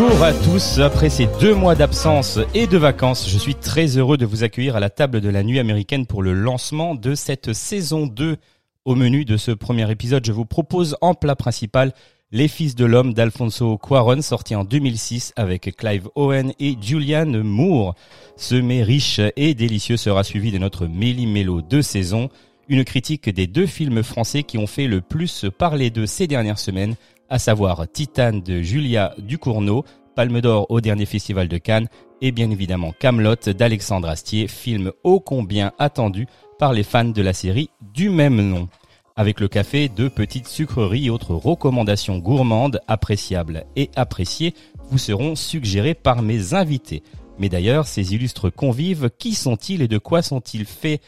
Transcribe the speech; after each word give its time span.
Bonjour 0.00 0.22
à 0.22 0.32
tous, 0.32 0.78
après 0.78 1.10
ces 1.10 1.26
deux 1.40 1.56
mois 1.56 1.74
d'absence 1.74 2.38
et 2.54 2.68
de 2.68 2.78
vacances, 2.78 3.28
je 3.28 3.36
suis 3.36 3.56
très 3.56 3.98
heureux 3.98 4.16
de 4.16 4.26
vous 4.26 4.44
accueillir 4.44 4.76
à 4.76 4.80
la 4.80 4.90
table 4.90 5.20
de 5.20 5.28
la 5.28 5.42
nuit 5.42 5.58
américaine 5.58 6.06
pour 6.06 6.22
le 6.22 6.34
lancement 6.34 6.94
de 6.94 7.16
cette 7.16 7.52
saison 7.52 8.06
2. 8.06 8.36
Au 8.84 8.94
menu 8.94 9.24
de 9.24 9.36
ce 9.36 9.50
premier 9.50 9.90
épisode, 9.90 10.24
je 10.24 10.30
vous 10.30 10.44
propose 10.44 10.96
en 11.00 11.14
plat 11.14 11.34
principal 11.34 11.92
Les 12.30 12.46
Fils 12.46 12.76
de 12.76 12.84
l'Homme 12.84 13.12
d'Alfonso 13.12 13.76
Cuaron, 13.76 14.22
sorti 14.22 14.54
en 14.54 14.62
2006 14.62 15.32
avec 15.34 15.74
Clive 15.76 16.08
Owen 16.14 16.52
et 16.60 16.76
Julianne 16.80 17.42
Moore. 17.42 17.96
Ce 18.36 18.54
mets 18.54 18.84
riche 18.84 19.20
et 19.34 19.54
délicieux 19.54 19.96
sera 19.96 20.22
suivi 20.22 20.52
de 20.52 20.58
notre 20.58 20.86
Méli-Mélo 20.86 21.60
de 21.60 21.80
saison, 21.80 22.28
une 22.68 22.84
critique 22.84 23.28
des 23.30 23.48
deux 23.48 23.66
films 23.66 24.04
français 24.04 24.44
qui 24.44 24.58
ont 24.58 24.68
fait 24.68 24.86
le 24.86 25.00
plus 25.00 25.46
parler 25.58 25.90
d'eux 25.90 26.06
ces 26.06 26.28
dernières 26.28 26.60
semaines, 26.60 26.94
à 27.28 27.38
savoir 27.38 27.86
Titane 27.90 28.40
de 28.40 28.62
Julia 28.62 29.14
Ducournau, 29.18 29.84
Palme 30.14 30.40
d'Or 30.40 30.66
au 30.70 30.80
dernier 30.80 31.06
festival 31.06 31.48
de 31.48 31.58
Cannes, 31.58 31.88
et 32.20 32.32
bien 32.32 32.50
évidemment 32.50 32.92
Camelot 32.98 33.36
d'Alexandre 33.56 34.08
Astier, 34.08 34.48
film 34.48 34.92
ô 35.04 35.20
combien 35.20 35.72
attendu 35.78 36.26
par 36.58 36.72
les 36.72 36.82
fans 36.82 37.04
de 37.04 37.22
la 37.22 37.32
série 37.32 37.70
du 37.94 38.10
même 38.10 38.40
nom. 38.40 38.68
Avec 39.16 39.40
le 39.40 39.48
café, 39.48 39.88
deux 39.88 40.10
petites 40.10 40.48
sucreries 40.48 41.06
et 41.06 41.10
autres 41.10 41.34
recommandations 41.34 42.18
gourmandes, 42.18 42.80
appréciables 42.86 43.64
et 43.76 43.90
appréciées, 43.96 44.54
vous 44.90 44.98
seront 44.98 45.34
suggérées 45.34 45.94
par 45.94 46.22
mes 46.22 46.54
invités. 46.54 47.02
Mais 47.38 47.48
d'ailleurs, 47.48 47.86
ces 47.86 48.14
illustres 48.14 48.52
convives, 48.52 49.10
qui 49.18 49.34
sont-ils 49.34 49.82
et 49.82 49.88
de 49.88 49.98
quoi 49.98 50.22
sont-ils 50.22 50.64
faits? 50.64 51.02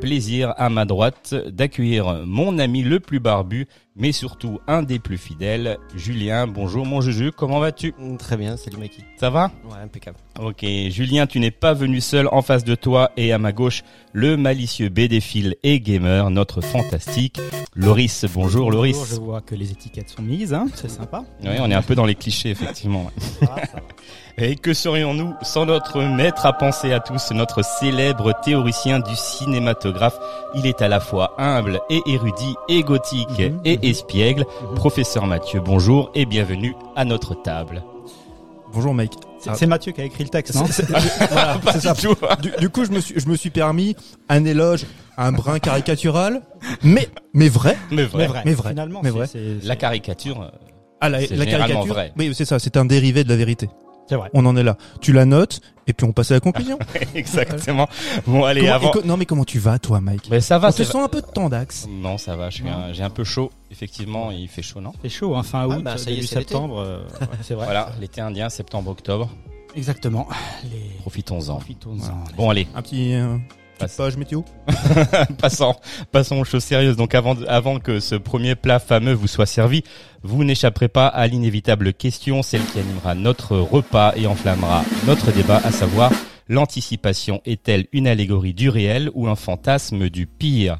Plaisir 0.00 0.54
à 0.56 0.70
ma 0.70 0.86
droite 0.86 1.34
d'accueillir 1.48 2.22
mon 2.26 2.58
ami 2.58 2.82
le 2.82 3.00
plus 3.00 3.20
barbu, 3.20 3.68
mais 3.96 4.12
surtout 4.12 4.60
un 4.66 4.82
des 4.82 4.98
plus 4.98 5.18
fidèles, 5.18 5.76
Julien. 5.94 6.46
Bonjour 6.46 6.86
mon 6.86 7.00
Juju, 7.00 7.32
comment 7.32 7.58
vas-tu? 7.58 7.92
Mm, 7.98 8.16
Très 8.16 8.36
bien, 8.36 8.56
salut 8.56 8.76
Maki. 8.78 9.04
Ça 9.18 9.30
va? 9.30 9.50
Ouais, 9.64 9.78
impeccable. 9.82 10.16
Ok, 10.40 10.64
Julien, 10.88 11.26
tu 11.26 11.38
n'es 11.40 11.50
pas 11.50 11.74
venu 11.74 12.00
seul 12.00 12.28
en 12.32 12.40
face 12.40 12.64
de 12.64 12.74
toi 12.74 13.10
et 13.16 13.32
à 13.32 13.38
ma 13.38 13.52
gauche, 13.52 13.82
le 14.12 14.36
malicieux 14.36 14.88
BDphile 14.88 15.56
et 15.62 15.80
gamer, 15.80 16.30
notre 16.30 16.60
fantastique 16.60 17.40
Loris. 17.74 18.24
Bonjour 18.32 18.70
Loris. 18.70 18.96
Bonjour, 18.96 19.14
je 19.16 19.20
vois 19.20 19.40
que 19.42 19.54
les 19.54 19.70
étiquettes 19.70 20.08
sont 20.08 20.22
mises, 20.22 20.54
hein, 20.54 20.66
c'est 20.74 20.90
sympa. 20.90 21.24
Oui, 21.42 21.50
on 21.60 21.70
est 21.70 21.74
un 21.74 21.82
peu 21.82 21.94
dans 21.94 22.06
les 22.06 22.14
clichés, 22.14 22.50
effectivement. 22.50 23.10
Et 24.42 24.56
que 24.56 24.72
serions-nous 24.72 25.34
sans 25.42 25.66
notre 25.66 26.00
maître 26.02 26.46
à 26.46 26.54
penser 26.54 26.92
à 26.92 27.00
tous, 27.00 27.30
notre 27.32 27.62
célèbre 27.62 28.32
théoricien 28.42 28.98
du 29.00 29.14
cinématographe? 29.14 30.18
Il 30.54 30.64
est 30.66 30.80
à 30.80 30.88
la 30.88 30.98
fois 31.00 31.34
humble 31.36 31.80
et 31.90 32.00
érudit, 32.06 32.54
et 32.68 32.82
gothique 32.82 33.28
Mhm, 33.38 33.60
et. 33.66 33.89
Espiègle. 33.90 34.44
Mhm. 34.70 34.74
Professeur 34.74 35.26
Mathieu, 35.26 35.60
bonjour 35.60 36.10
et 36.14 36.24
bienvenue 36.26 36.74
à 36.96 37.04
notre 37.04 37.34
table. 37.34 37.82
Bonjour 38.72 38.94
Mike. 38.94 39.14
C'est 39.40 39.50
Ah. 39.62 39.66
Mathieu 39.66 39.92
qui 39.92 40.00
a 40.00 40.04
écrit 40.04 40.22
le 40.24 40.28
texte, 40.30 40.54
non 40.54 40.64
du 40.64 40.70
tout. 42.00 42.14
Du, 42.42 42.50
du 42.58 42.68
coup, 42.70 42.84
je 42.84 42.90
me 42.92 43.00
suis, 43.00 43.18
je 43.18 43.28
me 43.28 43.36
suis 43.36 43.50
permis 43.50 43.96
un 44.28 44.44
éloge, 44.44 44.84
un 45.16 45.32
brin 45.32 45.58
caricatural, 45.58 46.42
mais, 46.82 47.08
mais 47.34 47.48
vrai. 47.48 47.76
Mais 47.90 48.04
vrai. 48.04 48.28
Mais 48.44 48.52
vrai. 48.54 48.70
Finalement, 48.70 49.00
Mais 49.02 49.10
c'est- 49.10 49.16
vrai. 49.16 49.26
c'est 49.26 49.66
La 49.66 49.76
caricature, 49.76 50.42
euh, 50.42 50.48
Ah, 51.00 51.08
la, 51.08 51.20
C'est 51.20 51.34
la 51.36 51.44
généralement 51.44 51.66
caricature. 51.68 51.94
vrai. 51.94 52.12
Oui, 52.18 52.32
c'est 52.34 52.44
ça. 52.44 52.58
C'est 52.58 52.76
un 52.76 52.84
dérivé 52.84 53.24
de 53.24 53.30
la 53.30 53.36
vérité. 53.36 53.70
C'est 54.10 54.16
vrai. 54.16 54.28
On 54.34 54.44
en 54.44 54.54
est 54.56 54.62
là. 54.62 54.76
Tu 55.00 55.12
la 55.14 55.24
notes 55.24 55.60
et 55.86 55.92
puis 55.94 56.06
on 56.06 56.12
passe 56.12 56.30
à 56.30 56.34
la 56.34 56.40
conclusion. 56.40 56.78
exactement. 57.14 57.88
Bon, 58.26 58.44
allez, 58.44 58.60
Comment- 58.60 58.72
avant. 58.74 58.88
et 58.88 58.92
co- 58.92 59.02
non, 59.04 59.16
mais 59.16 59.24
comment 59.24 59.44
tu 59.44 59.58
vas, 59.58 59.78
toi, 59.78 60.00
Mike 60.02 60.28
Mais 60.30 60.40
ça 60.42 60.58
va, 60.58 60.68
On 60.68 60.70
c'est 60.72 60.84
te 60.84 60.90
sent 60.90 60.98
un 61.00 61.08
peu 61.08 61.22
de 61.22 61.26
temps 61.26 61.48
d'axe. 61.48 61.86
Non, 61.88 62.18
ça 62.18 62.36
va, 62.36 62.50
je 62.50 62.56
suis 62.56 62.68
un- 62.68 62.92
j'ai 62.92 63.02
un 63.02 63.08
peu 63.10 63.24
chaud. 63.24 63.50
Effectivement, 63.70 64.30
il 64.30 64.46
fait 64.48 64.60
chaud, 64.62 64.80
non? 64.82 64.92
C'est 65.02 65.08
chaud, 65.08 65.34
hein, 65.36 65.42
fin 65.42 65.66
août, 65.66 65.82
bah, 65.82 65.96
ça 65.96 66.10
y 66.10 66.14
est, 66.14 66.16
début 66.16 66.26
c'est 66.26 66.38
l'été. 66.40 66.48
septembre, 66.50 66.78
euh, 66.80 67.02
ouais, 67.20 67.26
c'est 67.42 67.54
vrai. 67.54 67.64
Voilà, 67.64 67.90
l'été 68.00 68.20
indien, 68.20 68.48
septembre-octobre. 68.50 69.30
Exactement. 69.76 70.26
Les... 70.64 70.90
Profitons-en. 71.00 71.54
Profitons-en. 71.56 72.24
Bon, 72.36 72.50
allez, 72.50 72.66
Un 72.74 72.82
petit, 72.82 73.14
euh. 73.14 73.36
Petite 73.86 73.96
page 73.96 74.16
météo. 74.16 74.42
passons, 75.38 75.74
passons 76.12 76.36
aux 76.36 76.44
choses 76.44 76.64
sérieuses. 76.64 76.96
Donc, 76.96 77.14
avant, 77.14 77.36
avant 77.48 77.78
que 77.78 78.00
ce 78.00 78.14
premier 78.14 78.54
plat 78.54 78.78
fameux 78.78 79.12
vous 79.12 79.26
soit 79.26 79.46
servi, 79.46 79.82
vous 80.22 80.44
n'échapperez 80.44 80.88
pas 80.88 81.06
à 81.06 81.26
l'inévitable 81.26 81.92
question, 81.92 82.42
celle 82.42 82.64
qui 82.64 82.78
animera 82.78 83.14
notre 83.14 83.56
repas 83.56 84.12
et 84.16 84.26
enflammera 84.26 84.84
notre 85.06 85.32
débat, 85.32 85.60
à 85.64 85.72
savoir 85.72 86.10
l'anticipation 86.48 87.40
est-elle 87.44 87.86
une 87.92 88.06
allégorie 88.06 88.54
du 88.54 88.68
réel 88.68 89.10
ou 89.14 89.28
un 89.28 89.36
fantasme 89.36 90.08
du 90.08 90.26
pire? 90.26 90.78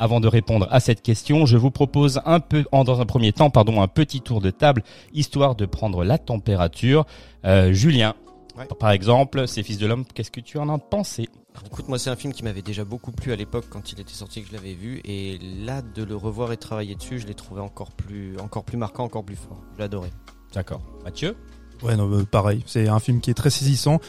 Avant 0.00 0.20
de 0.20 0.28
répondre 0.28 0.68
à 0.70 0.78
cette 0.78 1.02
question, 1.02 1.44
je 1.44 1.56
vous 1.56 1.72
propose 1.72 2.20
un 2.24 2.38
peu, 2.38 2.64
en, 2.70 2.84
dans 2.84 3.00
un 3.00 3.04
premier 3.06 3.32
temps, 3.32 3.50
pardon, 3.50 3.82
un 3.82 3.88
petit 3.88 4.20
tour 4.20 4.40
de 4.40 4.50
table, 4.50 4.84
histoire 5.12 5.56
de 5.56 5.66
prendre 5.66 6.04
la 6.04 6.18
température. 6.18 7.04
Euh, 7.44 7.72
Julien, 7.72 8.14
Ouais. 8.56 8.66
par 8.80 8.90
exemple, 8.90 9.46
Ces 9.46 9.62
Fils 9.62 9.78
de 9.78 9.86
l'Homme, 9.86 10.04
qu'est-ce 10.14 10.32
que 10.32 10.40
tu 10.40 10.58
en 10.58 10.68
as 10.68 10.78
pensé? 10.78 11.28
Écoute, 11.66 11.88
moi, 11.88 11.98
c'est 11.98 12.10
un 12.10 12.16
film 12.16 12.32
qui 12.32 12.42
m'avait 12.44 12.62
déjà 12.62 12.84
beaucoup 12.84 13.12
plu 13.12 13.32
à 13.32 13.36
l'époque 13.36 13.66
quand 13.70 13.92
il 13.92 14.00
était 14.00 14.12
sorti, 14.12 14.42
que 14.42 14.48
je 14.48 14.52
l'avais 14.52 14.74
vu. 14.74 15.00
Et 15.04 15.38
là, 15.64 15.82
de 15.82 16.02
le 16.04 16.16
revoir 16.16 16.52
et 16.52 16.56
de 16.56 16.60
travailler 16.60 16.94
dessus, 16.94 17.18
je 17.18 17.26
l'ai 17.26 17.34
trouvé 17.34 17.60
encore 17.60 17.92
plus, 17.92 18.38
encore 18.38 18.64
plus 18.64 18.76
marquant, 18.76 19.04
encore 19.04 19.24
plus 19.24 19.36
fort. 19.36 19.60
Je 19.74 19.78
l'ai 19.78 19.84
adoré. 19.84 20.10
D'accord. 20.54 20.82
Mathieu? 21.04 21.36
Ouais, 21.82 21.96
non, 21.96 22.24
pareil. 22.24 22.62
C'est 22.66 22.88
un 22.88 22.98
film 22.98 23.20
qui 23.20 23.30
est 23.30 23.34
très 23.34 23.50
saisissant 23.50 24.00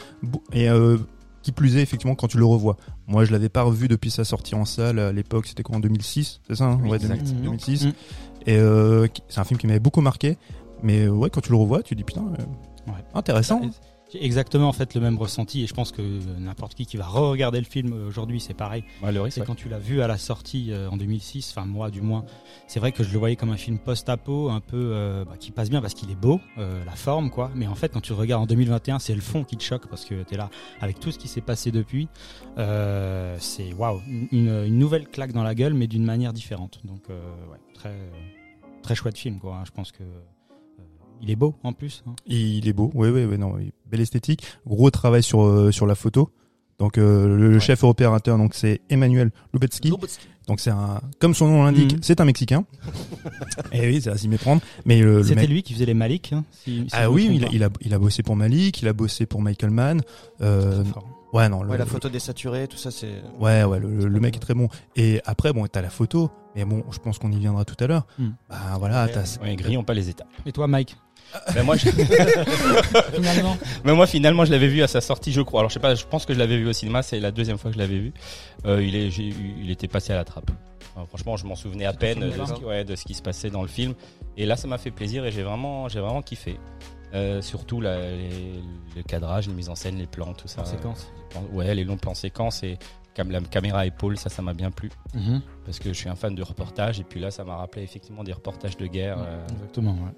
et 0.52 0.68
euh, 0.68 0.98
qui 1.42 1.52
plus 1.52 1.76
est 1.76 1.82
effectivement 1.82 2.14
quand 2.14 2.28
tu 2.28 2.38
le 2.38 2.44
revois. 2.44 2.76
Moi, 3.06 3.24
je 3.24 3.32
l'avais 3.32 3.48
pas 3.48 3.62
revu 3.62 3.86
depuis 3.88 4.10
sa 4.10 4.24
sortie 4.24 4.54
en 4.54 4.64
salle 4.64 4.98
à 4.98 5.12
l'époque. 5.12 5.46
C'était 5.46 5.62
quoi 5.62 5.76
en 5.76 5.80
2006, 5.80 6.40
c'est 6.48 6.56
ça 6.56 6.64
hein? 6.64 6.80
Oui, 6.82 6.90
Ouais, 6.90 6.96
exact. 6.96 7.22
2000 7.22 7.34
Mhm. 7.36 7.42
2006. 7.44 7.84
Mhm. 7.86 7.92
Et 8.46 8.56
euh, 8.56 9.06
c'est 9.28 9.38
un 9.40 9.44
film 9.44 9.58
qui 9.60 9.66
m'avait 9.66 9.78
beaucoup 9.80 10.00
marqué. 10.00 10.36
Mais 10.82 11.04
euh, 11.04 11.10
ouais, 11.10 11.30
quand 11.30 11.42
tu 11.42 11.50
le 11.50 11.56
revois, 11.58 11.82
tu 11.82 11.94
dis 11.94 12.04
putain, 12.04 12.22
euh, 12.22 12.90
Ouais. 12.90 13.04
intéressant. 13.14 13.60
J'ai 14.12 14.24
exactement 14.24 14.68
en 14.68 14.72
fait 14.72 14.94
le 14.94 15.00
même 15.00 15.16
ressenti 15.18 15.62
et 15.62 15.66
je 15.66 15.74
pense 15.74 15.92
que 15.92 16.02
n'importe 16.38 16.74
qui 16.74 16.84
qui 16.86 16.96
va 16.96 17.06
re-regarder 17.06 17.58
le 17.60 17.64
film 17.64 17.92
aujourd'hui 18.08 18.40
c'est 18.40 18.54
pareil. 18.54 18.82
ouais, 19.20 19.30
C'est 19.30 19.40
ouais. 19.40 19.46
quand 19.46 19.54
tu 19.54 19.68
l'as 19.68 19.78
vu 19.78 20.02
à 20.02 20.08
la 20.08 20.18
sortie 20.18 20.72
euh, 20.72 20.88
en 20.90 20.96
2006, 20.96 21.54
enfin 21.56 21.66
moi 21.66 21.90
du 21.90 22.00
moins, 22.00 22.24
c'est 22.66 22.80
vrai 22.80 22.90
que 22.92 23.04
je 23.04 23.12
le 23.12 23.18
voyais 23.18 23.36
comme 23.36 23.50
un 23.50 23.56
film 23.56 23.78
post-apo, 23.78 24.50
un 24.50 24.60
peu 24.60 24.76
euh, 24.94 25.24
bah, 25.24 25.36
qui 25.38 25.52
passe 25.52 25.70
bien 25.70 25.80
parce 25.80 25.94
qu'il 25.94 26.10
est 26.10 26.16
beau, 26.20 26.40
euh, 26.58 26.84
la 26.84 26.92
forme 26.96 27.30
quoi. 27.30 27.50
Mais 27.54 27.66
en 27.68 27.74
fait 27.76 27.92
quand 27.92 28.00
tu 28.00 28.12
le 28.12 28.18
regardes 28.18 28.42
en 28.42 28.46
2021, 28.46 28.98
c'est 28.98 29.14
le 29.14 29.20
fond 29.20 29.44
qui 29.44 29.56
te 29.56 29.62
choque 29.62 29.86
parce 29.88 30.04
que 30.04 30.22
t'es 30.24 30.36
là 30.36 30.50
avec 30.80 30.98
tout 30.98 31.12
ce 31.12 31.18
qui 31.18 31.28
s'est 31.28 31.40
passé 31.40 31.70
depuis. 31.70 32.08
Euh, 32.58 33.36
c'est 33.38 33.72
waouh, 33.74 34.00
une, 34.32 34.48
une 34.66 34.78
nouvelle 34.78 35.06
claque 35.08 35.32
dans 35.32 35.42
la 35.44 35.54
gueule, 35.54 35.74
mais 35.74 35.86
d'une 35.86 36.04
manière 36.04 36.32
différente. 36.32 36.80
Donc 36.84 37.02
euh, 37.10 37.20
ouais, 37.50 37.58
très 37.74 37.94
très 38.82 38.94
chouette 38.94 39.16
film 39.18 39.38
quoi. 39.38 39.56
hein. 39.56 39.62
Je 39.66 39.70
pense 39.70 39.92
que 39.92 40.02
euh, 40.02 40.20
il 41.22 41.30
est 41.30 41.36
beau 41.36 41.54
en 41.62 41.72
plus. 41.72 42.02
hein. 42.06 42.14
Il 42.26 42.66
est 42.68 42.72
beau, 42.72 42.90
ouais, 42.94 43.10
ouais, 43.10 43.24
ouais, 43.26 43.38
non, 43.38 43.52
oui. 43.56 43.72
belle 43.90 44.00
esthétique. 44.00 44.44
Gros 44.66 44.90
travail 44.90 45.22
sur 45.22 45.42
euh, 45.42 45.70
sur 45.72 45.86
la 45.86 45.94
photo. 45.94 46.30
Donc 46.78 46.96
euh, 46.96 47.36
le 47.36 47.54
Ouais. 47.54 47.60
chef 47.60 47.84
opérateur, 47.84 48.38
donc 48.38 48.54
c'est 48.54 48.80
Emmanuel 48.88 49.30
Lubetsky. 49.52 49.90
Donc 50.48 50.58
c'est 50.60 50.70
un, 50.70 51.00
comme 51.20 51.34
son 51.34 51.46
nom 51.48 51.62
l'indique, 51.64 51.92
Mhm. 51.94 51.98
c'est 52.02 52.20
un 52.20 52.24
Mexicain. 52.24 52.64
Et 53.72 53.86
oui, 53.88 54.00
c'est 54.00 54.10
à 54.10 54.16
s'y 54.16 54.28
méprendre. 54.28 54.62
Mais 54.86 55.00
le, 55.00 55.18
le 55.18 55.22
C'était 55.22 55.42
mec, 55.42 55.50
lui 55.50 55.62
qui 55.62 55.74
faisait 55.74 55.84
les 55.86 55.94
Malik. 55.94 56.32
Hein, 56.32 56.44
si- 56.50 56.76
si 56.80 56.88
je 56.88 56.94
ah 56.96 57.10
oui, 57.10 57.28
il 57.32 57.44
a, 57.44 57.48
il 57.52 57.62
a 57.64 57.68
il 57.82 57.92
a 57.94 57.98
bossé 57.98 58.22
pour 58.22 58.34
Malik, 58.36 58.80
il 58.82 58.88
a 58.88 58.92
bossé 58.92 59.26
pour 59.26 59.42
Michael 59.42 59.70
Mann. 59.70 60.00
Euh, 60.40 60.82
fort. 60.84 61.06
ouais, 61.34 61.48
non, 61.50 61.62
le, 61.62 61.70
Ouais, 61.70 61.78
la 61.78 61.86
photo 61.86 62.08
désaturée, 62.08 62.66
tout 62.66 62.78
ça, 62.78 62.90
c'est. 62.90 63.22
Ouais, 63.38 63.62
ouais, 63.64 63.78
le, 63.78 64.06
le 64.08 64.20
mec 64.20 64.36
est 64.36 64.40
très 64.40 64.54
bon. 64.54 64.68
Et 64.96 65.20
après, 65.26 65.52
bon, 65.52 65.66
t'as 65.66 65.82
la 65.82 65.90
photo, 65.90 66.30
mais 66.56 66.64
bon, 66.64 66.82
je 66.90 66.98
pense 66.98 67.18
qu'on 67.18 67.30
y 67.30 67.38
viendra 67.38 67.64
tout 67.66 67.76
à 67.84 67.86
l'heure. 67.86 68.06
Hmm. 68.18 68.30
Bah 68.48 68.76
voilà, 68.78 69.06
t'as. 69.08 69.38
Ouais, 69.42 69.54
grillons 69.54 69.84
pas 69.84 69.94
les 69.94 70.08
étapes. 70.08 70.28
Et 70.46 70.52
toi 70.52 70.66
Mike? 70.66 70.96
Moi, 71.64 71.76
je- 71.76 71.88
Finalement 73.14 73.56
Mais 73.84 73.94
moi, 73.94 74.06
finalement, 74.06 74.44
je 74.44 74.50
l'avais 74.50 74.68
vu 74.68 74.82
à 74.82 74.88
sa 74.88 75.00
sortie, 75.00 75.32
je 75.32 75.40
crois. 75.42 75.60
Alors, 75.60 75.70
je 75.70 75.74
sais 75.74 75.80
pas, 75.80 75.94
je 75.94 76.04
pense 76.04 76.26
que 76.26 76.34
je 76.34 76.38
l'avais 76.38 76.58
vu 76.58 76.66
au 76.68 76.72
cinéma. 76.72 77.02
C'est 77.02 77.20
la 77.20 77.30
deuxième 77.30 77.58
fois 77.58 77.70
que 77.70 77.74
je 77.76 77.80
l'avais 77.82 77.98
vu. 77.98 78.12
Euh, 78.66 78.82
il 78.82 78.96
est, 78.96 79.08
il 79.16 79.70
était 79.70 79.88
passé 79.88 80.12
à 80.12 80.16
la 80.16 80.24
trappe. 80.24 80.50
Franchement, 81.08 81.36
je 81.36 81.46
m'en 81.46 81.54
souvenais 81.56 81.86
à 81.86 81.92
peine 81.92 82.18
de 82.20 82.30
ce, 82.46 82.52
qui, 82.52 82.64
ouais, 82.64 82.84
de 82.84 82.94
ce 82.96 83.04
qui 83.04 83.14
se 83.14 83.22
passait 83.22 83.48
dans 83.50 83.62
le 83.62 83.68
film. 83.68 83.94
Et 84.36 84.44
là, 84.44 84.56
ça 84.56 84.68
m'a 84.68 84.76
fait 84.76 84.90
plaisir 84.90 85.24
et 85.24 85.30
j'ai 85.32 85.42
vraiment, 85.42 85.88
j'ai 85.88 86.00
vraiment 86.00 86.20
kiffé. 86.20 86.58
Euh, 87.14 87.40
surtout 87.42 87.80
la- 87.80 88.10
les- 88.12 88.62
le 88.96 89.02
cadrage, 89.02 89.48
les 89.48 89.54
mises 89.54 89.68
en 89.70 89.74
scène, 89.74 89.96
les 89.96 90.06
plans, 90.06 90.34
tout 90.34 90.46
ça. 90.48 90.60
En 90.62 90.64
séquence. 90.64 91.10
Ouais, 91.52 91.74
les 91.74 91.84
longs 91.84 91.96
plans 91.96 92.14
séquences 92.14 92.62
et 92.62 92.76
comme 93.16 93.30
la 93.30 93.40
caméra 93.40 93.80
à 93.80 93.86
épaule, 93.86 94.16
ça, 94.18 94.28
ça 94.28 94.42
m'a 94.42 94.52
bien 94.54 94.70
plu 94.70 94.90
Mhm. 95.14 95.40
parce 95.64 95.78
que 95.78 95.88
je 95.92 95.98
suis 95.98 96.08
un 96.08 96.14
fan 96.16 96.34
de 96.34 96.42
reportage 96.42 97.00
et 97.00 97.04
puis 97.04 97.18
là, 97.18 97.30
ça 97.30 97.44
m'a 97.44 97.56
rappelé 97.56 97.82
effectivement 97.82 98.22
des 98.22 98.32
reportages 98.32 98.76
de 98.76 98.86
guerre. 98.86 99.18
euh, 99.20 99.46
Exactement, 99.52 99.92
ouais. 99.92 100.12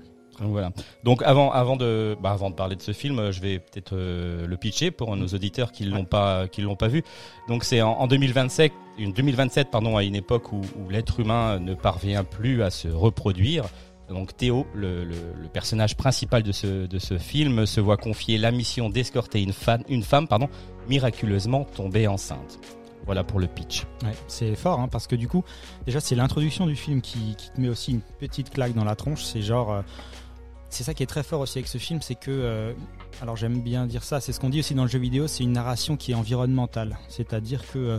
Donc 1.04 1.22
avant, 1.22 1.50
avant 1.52 1.76
de, 1.76 2.16
bah, 2.22 2.30
avant 2.32 2.50
de 2.50 2.54
parler 2.54 2.76
de 2.76 2.82
ce 2.82 2.92
film, 2.92 3.30
je 3.30 3.40
vais 3.40 3.58
peut-être 3.58 3.94
euh, 3.96 4.46
le 4.46 4.56
pitcher 4.56 4.90
pour 4.90 5.16
nos 5.16 5.26
auditeurs 5.28 5.72
qui 5.72 5.84
l'ont 5.84 6.04
pas, 6.04 6.48
qui 6.48 6.60
l'ont 6.62 6.76
pas 6.76 6.88
vu. 6.88 7.02
Donc 7.48 7.64
c'est 7.64 7.82
en, 7.82 7.92
en 7.92 8.06
2027, 8.06 8.72
une 8.98 9.12
2027 9.12 9.70
pardon, 9.70 9.96
à 9.96 10.04
une 10.04 10.14
époque 10.16 10.52
où, 10.52 10.60
l'être 10.90 11.20
humain 11.20 11.58
ne 11.58 11.74
parvient 11.74 12.24
plus 12.24 12.62
à 12.62 12.70
se 12.70 12.88
reproduire. 12.88 13.64
Donc 14.08 14.36
Théo, 14.36 14.66
le, 14.74 15.04
le- 15.04 15.14
personnage 15.52 15.96
principal 15.96 16.42
de 16.42 16.52
ce, 16.52 16.86
de 16.86 16.98
ce 16.98 17.16
film, 17.18 17.64
se 17.66 17.80
voit 17.80 17.96
confier 17.96 18.36
la 18.36 18.50
mission 18.50 18.90
d'escorter 18.90 19.42
une, 19.42 19.52
fan- 19.52 19.84
une 19.88 20.02
femme, 20.02 20.28
pardon, 20.28 20.48
miraculeusement 20.88 21.64
tombée 21.64 22.06
enceinte. 22.06 22.58
Voilà 23.04 23.24
pour 23.24 23.40
le 23.40 23.48
pitch. 23.48 23.84
C'est 24.28 24.54
fort 24.54 24.78
hein, 24.80 24.86
parce 24.88 25.06
que 25.08 25.16
du 25.16 25.26
coup, 25.26 25.42
déjà 25.86 25.98
c'est 25.98 26.14
l'introduction 26.14 26.66
du 26.66 26.76
film 26.76 27.00
qui, 27.00 27.34
qui 27.36 27.50
te 27.50 27.60
met 27.60 27.68
aussi 27.68 27.90
une 27.92 28.00
petite 28.20 28.50
claque 28.50 28.74
dans 28.74 28.84
la 28.84 28.94
tronche. 28.94 29.24
C'est 29.24 29.42
genre, 29.42 29.72
euh, 29.72 29.82
c'est 30.72 30.84
ça 30.84 30.94
qui 30.94 31.02
est 31.02 31.06
très 31.06 31.22
fort 31.22 31.40
aussi 31.40 31.58
avec 31.58 31.68
ce 31.68 31.78
film, 31.78 32.00
c'est 32.02 32.14
que, 32.14 32.30
euh, 32.30 32.72
alors 33.20 33.36
j'aime 33.36 33.60
bien 33.60 33.86
dire 33.86 34.02
ça, 34.04 34.20
c'est 34.20 34.32
ce 34.32 34.40
qu'on 34.40 34.48
dit 34.48 34.60
aussi 34.60 34.74
dans 34.74 34.82
le 34.84 34.88
jeu 34.88 34.98
vidéo, 34.98 35.26
c'est 35.28 35.44
une 35.44 35.52
narration 35.52 35.96
qui 35.96 36.12
est 36.12 36.14
environnementale. 36.14 36.98
C'est-à-dire 37.08 37.62
que 37.70 37.78
euh, 37.78 37.98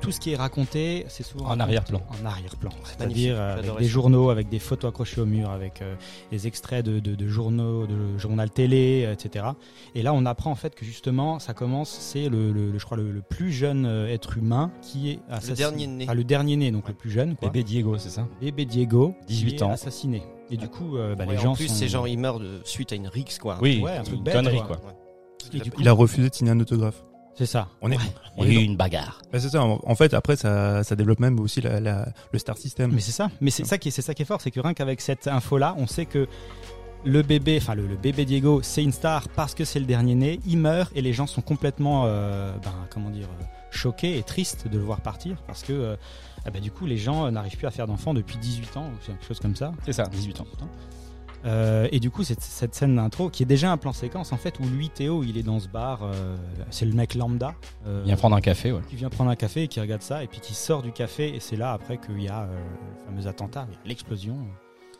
tout 0.00 0.12
ce 0.12 0.20
qui 0.20 0.30
est 0.32 0.36
raconté, 0.36 1.04
c'est 1.08 1.22
souvent 1.24 1.46
En 1.46 1.58
arrière-plan. 1.60 2.00
En 2.22 2.24
arrière-plan. 2.24 2.70
C'est-à-dire 2.84 3.34
euh, 3.36 3.58
avec 3.58 3.76
des 3.78 3.84
ça. 3.84 3.90
journaux, 3.90 4.30
avec 4.30 4.48
des 4.48 4.58
photos 4.58 4.88
accrochées 4.90 5.20
au 5.20 5.26
mur, 5.26 5.50
avec 5.50 5.82
euh, 5.82 5.94
des 6.30 6.46
extraits 6.46 6.84
de, 6.84 7.00
de- 7.00 7.14
de 7.14 7.28
journaux, 7.28 7.86
de 7.86 8.16
journal 8.18 8.50
télé, 8.50 9.08
etc. 9.12 9.46
Et 9.94 10.02
là, 10.02 10.14
on 10.14 10.24
apprend 10.24 10.50
en 10.50 10.54
fait 10.56 10.74
que 10.74 10.84
justement, 10.84 11.38
ça 11.38 11.54
commence, 11.54 11.90
c'est 11.90 12.28
le, 12.28 12.52
le- 12.52 12.70
le- 12.70 12.78
je 12.78 12.84
crois 12.84 12.96
le, 12.96 13.10
le 13.10 13.22
plus 13.22 13.52
jeune 13.52 13.84
être 14.08 14.38
humain 14.38 14.70
qui 14.80 15.10
est 15.10 15.18
assassiné. 15.28 15.56
dernier 15.56 15.86
né. 15.86 16.06
Ah, 16.08 16.14
le 16.14 16.24
dernier 16.24 16.56
né, 16.56 16.70
donc 16.70 16.86
le 16.88 16.94
plus 16.94 17.10
jeune, 17.10 17.34
quoi. 17.36 17.48
Bébé 17.48 17.64
Diego, 17.64 17.98
c'est 17.98 18.10
ça? 18.10 18.26
Bébé 18.40 18.64
Diego, 18.64 19.14
18 19.26 19.50
qui 19.50 19.56
est 19.56 19.62
ans. 19.62 19.70
assassiné. 19.70 20.22
Et 20.50 20.56
du 20.56 20.68
coup, 20.68 20.96
euh, 20.96 21.14
bah, 21.14 21.24
Ouais, 21.24 21.32
les 21.34 21.38
en 21.38 21.42
gens 21.42 21.54
plus, 21.54 21.68
sont... 21.68 21.74
ces 21.74 21.88
gens, 21.88 22.04
ils 22.06 22.18
meurent 22.18 22.40
de, 22.40 22.60
suite 22.64 22.92
à 22.92 22.96
une 22.96 23.08
rixe, 23.08 23.38
quoi. 23.38 23.58
Oui, 23.62 23.80
Ouais, 23.82 23.96
un 23.96 24.02
truc 24.02 24.16
une 24.18 24.22
bête, 24.24 24.34
connerie 24.34 24.58
quoi. 24.58 24.76
quoi. 24.76 24.92
Et 25.54 25.58
du 25.60 25.70
coup, 25.70 25.80
Il 25.80 25.88
a 25.88 25.92
refusé 25.92 26.28
de 26.28 26.34
signer 26.34 26.50
un 26.50 26.60
autographe. 26.60 27.02
c'est 27.34 27.46
ça. 27.46 27.68
On 27.80 27.90
est, 27.90 27.96
Ouais. 27.96 28.02
on 28.36 28.44
Il 28.44 28.52
y 28.52 28.54
est 28.54 28.58
a 28.58 28.60
eu 28.60 28.64
dans- 28.66 28.70
une 28.72 28.76
bagarre. 28.76 29.22
Bah, 29.32 29.40
c'est 29.40 29.48
ça. 29.48 29.62
En 29.64 29.80
en 29.82 29.94
fait, 29.94 30.12
après, 30.14 30.36
ça, 30.36 30.84
ça 30.84 30.94
développe 30.96 31.20
même 31.20 31.40
aussi 31.40 31.60
la, 31.62 31.80
la- 31.80 32.08
le 32.32 32.38
star 32.38 32.58
system. 32.58 32.92
Mais 32.92 33.00
c'est 33.00 33.12
ça. 33.12 33.30
Mais 33.40 33.50
c'est 33.50 33.64
ça 33.64 33.78
qui 33.78 33.88
est, 33.88 33.90
c'est 33.90 34.02
ça 34.02 34.12
qui 34.14 34.22
est 34.22 34.26
fort, 34.26 34.40
c'est 34.40 34.50
que 34.50 34.60
rien 34.60 34.74
qu'avec 34.74 35.00
cette 35.00 35.26
info-là, 35.26 35.74
on 35.78 35.86
sait 35.86 36.04
que 36.06 36.28
le 37.04 37.22
bébé, 37.22 37.58
enfin 37.60 37.74
le, 37.74 37.86
le 37.86 37.96
bébé 37.96 38.24
Diego, 38.24 38.60
c'est 38.62 38.82
une 38.82 38.92
star 38.92 39.28
parce 39.30 39.54
que 39.54 39.64
c'est 39.64 39.80
le 39.80 39.86
dernier 39.86 40.14
né. 40.14 40.40
Il 40.46 40.58
meurt 40.58 40.92
et 40.94 41.02
les 41.02 41.12
gens 41.12 41.26
sont 41.26 41.42
complètement, 41.42 42.04
euh, 42.06 42.52
ben, 42.62 42.72
comment 42.90 43.10
dire, 43.10 43.28
euh, 43.40 43.44
choqués 43.70 44.18
et 44.18 44.22
tristes 44.22 44.68
de 44.68 44.78
le 44.78 44.84
voir 44.84 45.00
partir 45.00 45.36
parce 45.46 45.62
que, 45.62 45.72
euh, 45.72 45.96
ah 46.44 46.50
ben, 46.50 46.60
du 46.62 46.70
coup, 46.70 46.86
les 46.86 46.96
gens 46.98 47.30
n'arrivent 47.30 47.56
plus 47.56 47.66
à 47.66 47.70
faire 47.70 47.86
d'enfants 47.86 48.14
depuis 48.14 48.36
18 48.38 48.76
ans 48.76 48.86
ou 48.86 49.06
quelque 49.06 49.24
chose 49.24 49.40
comme 49.40 49.56
ça. 49.56 49.72
C'est 49.84 49.92
ça, 49.92 50.04
18 50.04 50.40
ans. 50.40 50.46
Euh, 51.44 51.88
et 51.90 51.98
du 51.98 52.08
coup, 52.08 52.22
cette, 52.22 52.40
cette 52.40 52.72
scène 52.72 52.94
d'intro 52.94 53.28
qui 53.28 53.42
est 53.42 53.46
déjà 53.46 53.72
un 53.72 53.76
plan 53.76 53.92
séquence 53.92 54.32
en 54.32 54.36
fait 54.36 54.60
où 54.60 54.64
lui 54.64 54.90
Théo, 54.90 55.24
il 55.24 55.36
est 55.36 55.42
dans 55.42 55.58
ce 55.58 55.66
bar, 55.66 56.00
euh, 56.04 56.36
c'est 56.70 56.84
le 56.84 56.92
mec 56.92 57.16
lambda. 57.16 57.54
euh, 57.84 58.02
Il 58.04 58.06
vient 58.06 58.16
prendre 58.16 58.36
un 58.36 58.40
café, 58.40 58.70
ouais. 58.70 58.80
qui 58.88 58.94
vient 58.94 59.10
prendre 59.10 59.28
un 59.28 59.34
café 59.34 59.64
et 59.64 59.68
qui 59.68 59.80
regarde 59.80 60.02
ça 60.02 60.22
et 60.22 60.28
puis 60.28 60.38
qui 60.38 60.54
sort 60.54 60.82
du 60.82 60.92
café 60.92 61.34
et 61.34 61.40
c'est 61.40 61.56
là 61.56 61.72
après 61.72 61.98
qu'il 61.98 62.22
y 62.22 62.28
a 62.28 62.46
le 62.46 63.04
fameux 63.06 63.26
attentat, 63.26 63.66
l'explosion. 63.84 64.38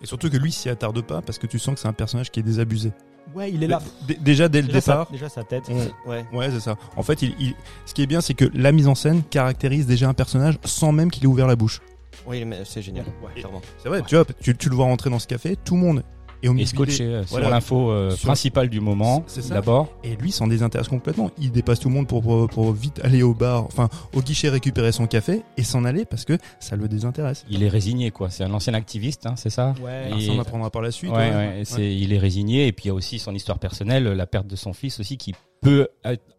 Et 0.02 0.06
surtout 0.06 0.28
que 0.30 0.36
lui 0.36 0.50
s'y 0.52 0.68
attarde 0.68 1.00
pas 1.02 1.22
parce 1.22 1.38
que 1.38 1.46
tu 1.46 1.58
sens 1.58 1.74
que 1.74 1.80
c'est 1.80 1.88
un 1.88 1.92
personnage 1.92 2.30
qui 2.30 2.40
est 2.40 2.42
désabusé. 2.42 2.92
Ouais, 3.34 3.52
il 3.52 3.62
est 3.62 3.68
là. 3.68 3.80
D- 4.08 4.18
déjà 4.20 4.48
dès 4.48 4.60
le 4.62 4.66
Déjà 4.68 4.80
sa, 4.80 4.92
départ. 4.92 5.10
déjà 5.12 5.28
sa 5.28 5.44
tête. 5.44 5.62
on- 5.68 6.10
Ouais. 6.10 6.24
Ouais, 6.32 6.50
c'est 6.50 6.60
ça. 6.60 6.76
En 6.96 7.02
fait, 7.04 7.22
il, 7.22 7.34
il- 7.38 7.54
ce 7.86 7.94
qui 7.94 8.02
est 8.02 8.06
bien, 8.06 8.20
c'est 8.20 8.34
que 8.34 8.50
la 8.52 8.72
mise 8.72 8.88
en 8.88 8.94
scène 8.96 9.22
caractérise 9.22 9.86
déjà 9.86 10.08
un 10.08 10.14
personnage 10.14 10.58
sans 10.64 10.90
même 10.92 11.10
qu'il 11.10 11.22
ait 11.22 11.28
ouvert 11.28 11.46
la 11.46 11.54
bouche. 11.56 11.80
Oui, 12.26 12.44
mais 12.44 12.62
c'est 12.64 12.82
génial. 12.82 13.06
Ouais. 13.22 13.42
C'est 13.82 13.88
vrai, 13.88 14.02
tu 14.06 14.16
vois, 14.16 14.24
tu, 14.40 14.56
tu 14.56 14.68
le 14.68 14.74
vois 14.74 14.84
rentrer 14.86 15.08
dans 15.08 15.18
ce 15.20 15.26
café, 15.28 15.56
tout 15.56 15.74
le 15.76 15.80
monde 15.80 16.02
est 16.42 16.48
au 16.48 16.52
Et 16.52 16.54
milieu. 16.54 16.66
scotché 16.66 17.04
euh, 17.04 17.22
sur 17.22 17.30
Voilà. 17.32 17.50
l'info 17.50 17.90
euh, 17.90 18.10
Sur- 18.10 18.26
principale 18.26 18.68
du 18.68 18.80
moment, 18.80 19.24
d'abord. 19.48 19.88
Et 20.04 20.16
lui 20.16 20.32
s'en 20.32 20.46
désintéresse 20.46 20.88
complètement. 20.88 21.30
Il 21.38 21.50
dépasse 21.52 21.80
tout 21.80 21.88
le 21.88 21.94
monde 21.94 22.06
pour, 22.08 22.22
pour, 22.22 22.48
pour 22.48 22.72
vite 22.72 23.00
aller 23.04 23.22
au 23.22 23.34
bar, 23.34 23.64
enfin 23.64 23.88
au 24.14 24.20
guichet 24.20 24.48
récupérer 24.48 24.92
son 24.92 25.06
café 25.06 25.42
et 25.56 25.62
s'en 25.62 25.84
aller 25.84 26.04
parce 26.04 26.24
que 26.24 26.36
ça 26.60 26.76
le 26.76 26.88
désintéresse. 26.88 27.44
Il 27.50 27.62
est 27.62 27.68
résigné, 27.68 28.10
quoi. 28.10 28.30
C'est 28.30 28.44
un 28.44 28.52
ancien 28.54 28.74
activiste, 28.74 29.26
hein, 29.26 29.34
c'est 29.36 29.50
ça 29.50 29.74
Ouais. 29.82 29.90
Alors, 30.06 30.18
Et- 30.18 30.26
ça, 30.26 30.32
on 30.32 30.40
apprendra 30.40 30.70
par 30.70 30.82
la 30.82 30.90
suite. 30.90 31.10
Ouais, 31.12 31.16
ouais. 31.30 31.34
ouais, 31.34 31.60
et 31.60 31.64
c'est- 31.64 31.94
il 31.96 32.12
est 32.12 32.18
résigné. 32.18 32.66
Et 32.66 32.72
puis 32.72 32.84
il 32.84 32.88
y 32.88 32.90
a 32.90 32.94
aussi 32.94 33.18
son 33.18 33.34
histoire 33.34 33.58
personnelle, 33.58 34.04
la 34.04 34.26
perte 34.26 34.46
de 34.46 34.56
son 34.56 34.72
fils 34.72 35.00
aussi, 35.00 35.16
qui 35.16 35.34
peut 35.60 35.86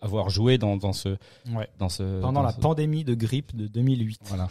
avoir 0.01 0.29
joué 0.29 0.57
dans, 0.57 0.75
dans 0.75 0.91
ce, 0.91 1.09
Ouais. 1.55 1.69
dans 1.79 1.87
ce. 1.87 2.03
Pendant 2.19 2.33
dans 2.33 2.43
la 2.43 2.51
ce- 2.51 2.59
pandémie 2.59 3.05
de 3.05 3.13
grippe 3.13 3.55
de 3.55 3.67
2008. 3.67 4.19
Voilà. 4.25 4.49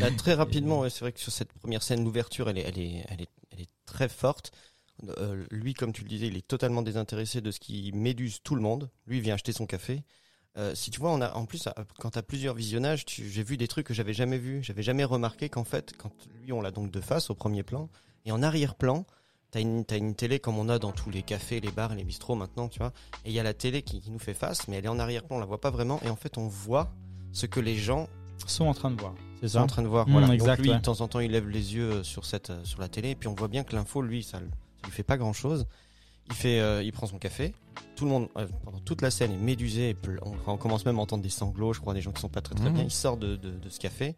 Là, 0.00 0.10
très 0.16 0.34
rapidement, 0.34 0.82
c'est 0.88 1.00
vrai 1.00 1.12
que 1.12 1.20
sur 1.20 1.30
cette 1.30 1.52
première 1.52 1.82
scène, 1.82 2.02
l'ouverture, 2.04 2.48
est, 2.48 2.52
elle 2.52 2.58
est, 2.58 2.66
elle 2.68 2.80
est, 2.80 3.04
elle 3.08 3.20
est 3.22 3.28
très 3.94 4.08
forte. 4.08 4.52
Euh, 5.18 5.44
lui, 5.50 5.72
comme 5.74 5.92
tu 5.92 6.02
le 6.02 6.08
disais, 6.08 6.26
il 6.26 6.36
est 6.36 6.46
totalement 6.46 6.82
désintéressé 6.82 7.40
de 7.40 7.50
ce 7.50 7.60
qui 7.60 7.92
méduse 7.92 8.40
tout 8.42 8.56
le 8.56 8.60
monde. 8.60 8.90
Lui, 9.06 9.18
il 9.18 9.22
vient 9.22 9.34
acheter 9.34 9.52
son 9.52 9.66
café. 9.66 10.02
Euh, 10.56 10.74
si 10.74 10.90
tu 10.90 11.00
vois, 11.00 11.10
on 11.12 11.20
a, 11.20 11.32
en 11.34 11.46
plus, 11.46 11.68
quand 11.98 12.10
tu 12.10 12.18
as 12.18 12.22
plusieurs 12.22 12.54
visionnages, 12.54 13.04
j'ai 13.08 13.42
vu 13.42 13.56
des 13.56 13.68
trucs 13.68 13.86
que 13.86 13.94
j'avais 13.94 14.12
jamais 14.12 14.38
vus. 14.38 14.62
J'avais 14.62 14.82
jamais 14.82 15.04
remarqué 15.04 15.48
qu'en 15.48 15.64
fait, 15.64 15.96
quand 15.96 16.12
lui, 16.42 16.52
on 16.52 16.60
l'a 16.60 16.70
donc 16.70 16.90
de 16.90 17.00
face 17.00 17.30
au 17.30 17.34
premier 17.34 17.62
plan, 17.62 17.88
et 18.24 18.32
en 18.32 18.42
arrière-plan, 18.42 19.06
T'as 19.50 19.60
une, 19.60 19.84
t'as 19.84 19.98
une 19.98 20.16
télé 20.16 20.40
comme 20.40 20.58
on 20.58 20.68
a 20.68 20.80
dans 20.80 20.90
tous 20.90 21.10
les 21.10 21.22
cafés, 21.22 21.60
les 21.60 21.70
bars 21.70 21.94
les 21.94 22.02
bistrots 22.02 22.34
maintenant, 22.34 22.66
tu 22.66 22.80
vois. 22.80 22.92
Et 23.24 23.30
il 23.30 23.32
y 23.32 23.38
a 23.38 23.44
la 23.44 23.54
télé 23.54 23.82
qui, 23.82 24.00
qui 24.00 24.10
nous 24.10 24.18
fait 24.18 24.34
face, 24.34 24.66
mais 24.66 24.78
elle 24.78 24.86
est 24.86 24.88
en 24.88 24.98
arrière-plan, 24.98 25.36
on 25.36 25.38
la 25.38 25.46
voit 25.46 25.60
pas 25.60 25.70
vraiment. 25.70 26.00
Et 26.04 26.08
en 26.08 26.16
fait, 26.16 26.38
on 26.38 26.48
voit 26.48 26.90
ce 27.30 27.46
que 27.46 27.60
les 27.60 27.76
gens 27.76 28.08
Sont 28.48 28.64
en 28.64 28.74
train 28.74 28.90
de 28.90 29.00
voir. 29.00 29.14
C'est 29.48 29.54
ça 29.58 29.62
en 29.62 29.66
train 29.66 29.82
de 29.82 29.88
voir. 29.88 30.08
Mmh, 30.08 30.12
voilà. 30.12 30.26
Donc 30.28 30.34
exact, 30.34 30.60
lui, 30.62 30.70
ouais. 30.70 30.76
de 30.76 30.80
temps 30.82 31.00
en 31.00 31.08
temps, 31.08 31.20
il 31.20 31.30
lève 31.30 31.48
les 31.48 31.74
yeux 31.74 31.90
euh, 31.90 32.02
sur 32.02 32.24
cette, 32.24 32.50
euh, 32.50 32.64
sur 32.64 32.80
la 32.80 32.88
télé, 32.88 33.10
et 33.10 33.14
puis 33.14 33.28
on 33.28 33.34
voit 33.34 33.48
bien 33.48 33.64
que 33.64 33.74
l'info, 33.76 34.00
lui, 34.02 34.22
ça, 34.22 34.38
ça 34.38 34.44
lui 34.86 34.90
fait 34.92 35.02
pas 35.02 35.16
grand-chose. 35.16 35.66
Il 36.28 36.34
fait, 36.34 36.58
euh, 36.60 36.82
il 36.82 36.90
prend 36.92 37.06
son 37.06 37.18
café. 37.18 37.54
Tout 37.96 38.04
le 38.06 38.10
monde, 38.10 38.28
euh, 38.38 38.46
pendant 38.64 38.78
toute 38.78 39.02
la 39.02 39.10
scène, 39.10 39.32
est 39.32 39.36
médusé. 39.36 39.90
Et 39.90 39.96
on, 40.22 40.34
on 40.52 40.56
commence 40.56 40.86
même 40.86 40.98
à 40.98 41.02
entendre 41.02 41.22
des 41.22 41.28
sanglots, 41.28 41.74
je 41.74 41.80
crois, 41.80 41.92
des 41.92 42.00
gens 42.00 42.12
qui 42.12 42.20
sont 42.22 42.30
pas 42.30 42.40
très 42.40 42.54
très 42.54 42.68
Mhm. 42.70 42.74
bien. 42.74 42.84
Il 42.84 42.90
sort 42.90 43.16
de, 43.18 43.36
de, 43.36 43.50
de 43.50 43.68
ce 43.68 43.78
café. 43.78 44.14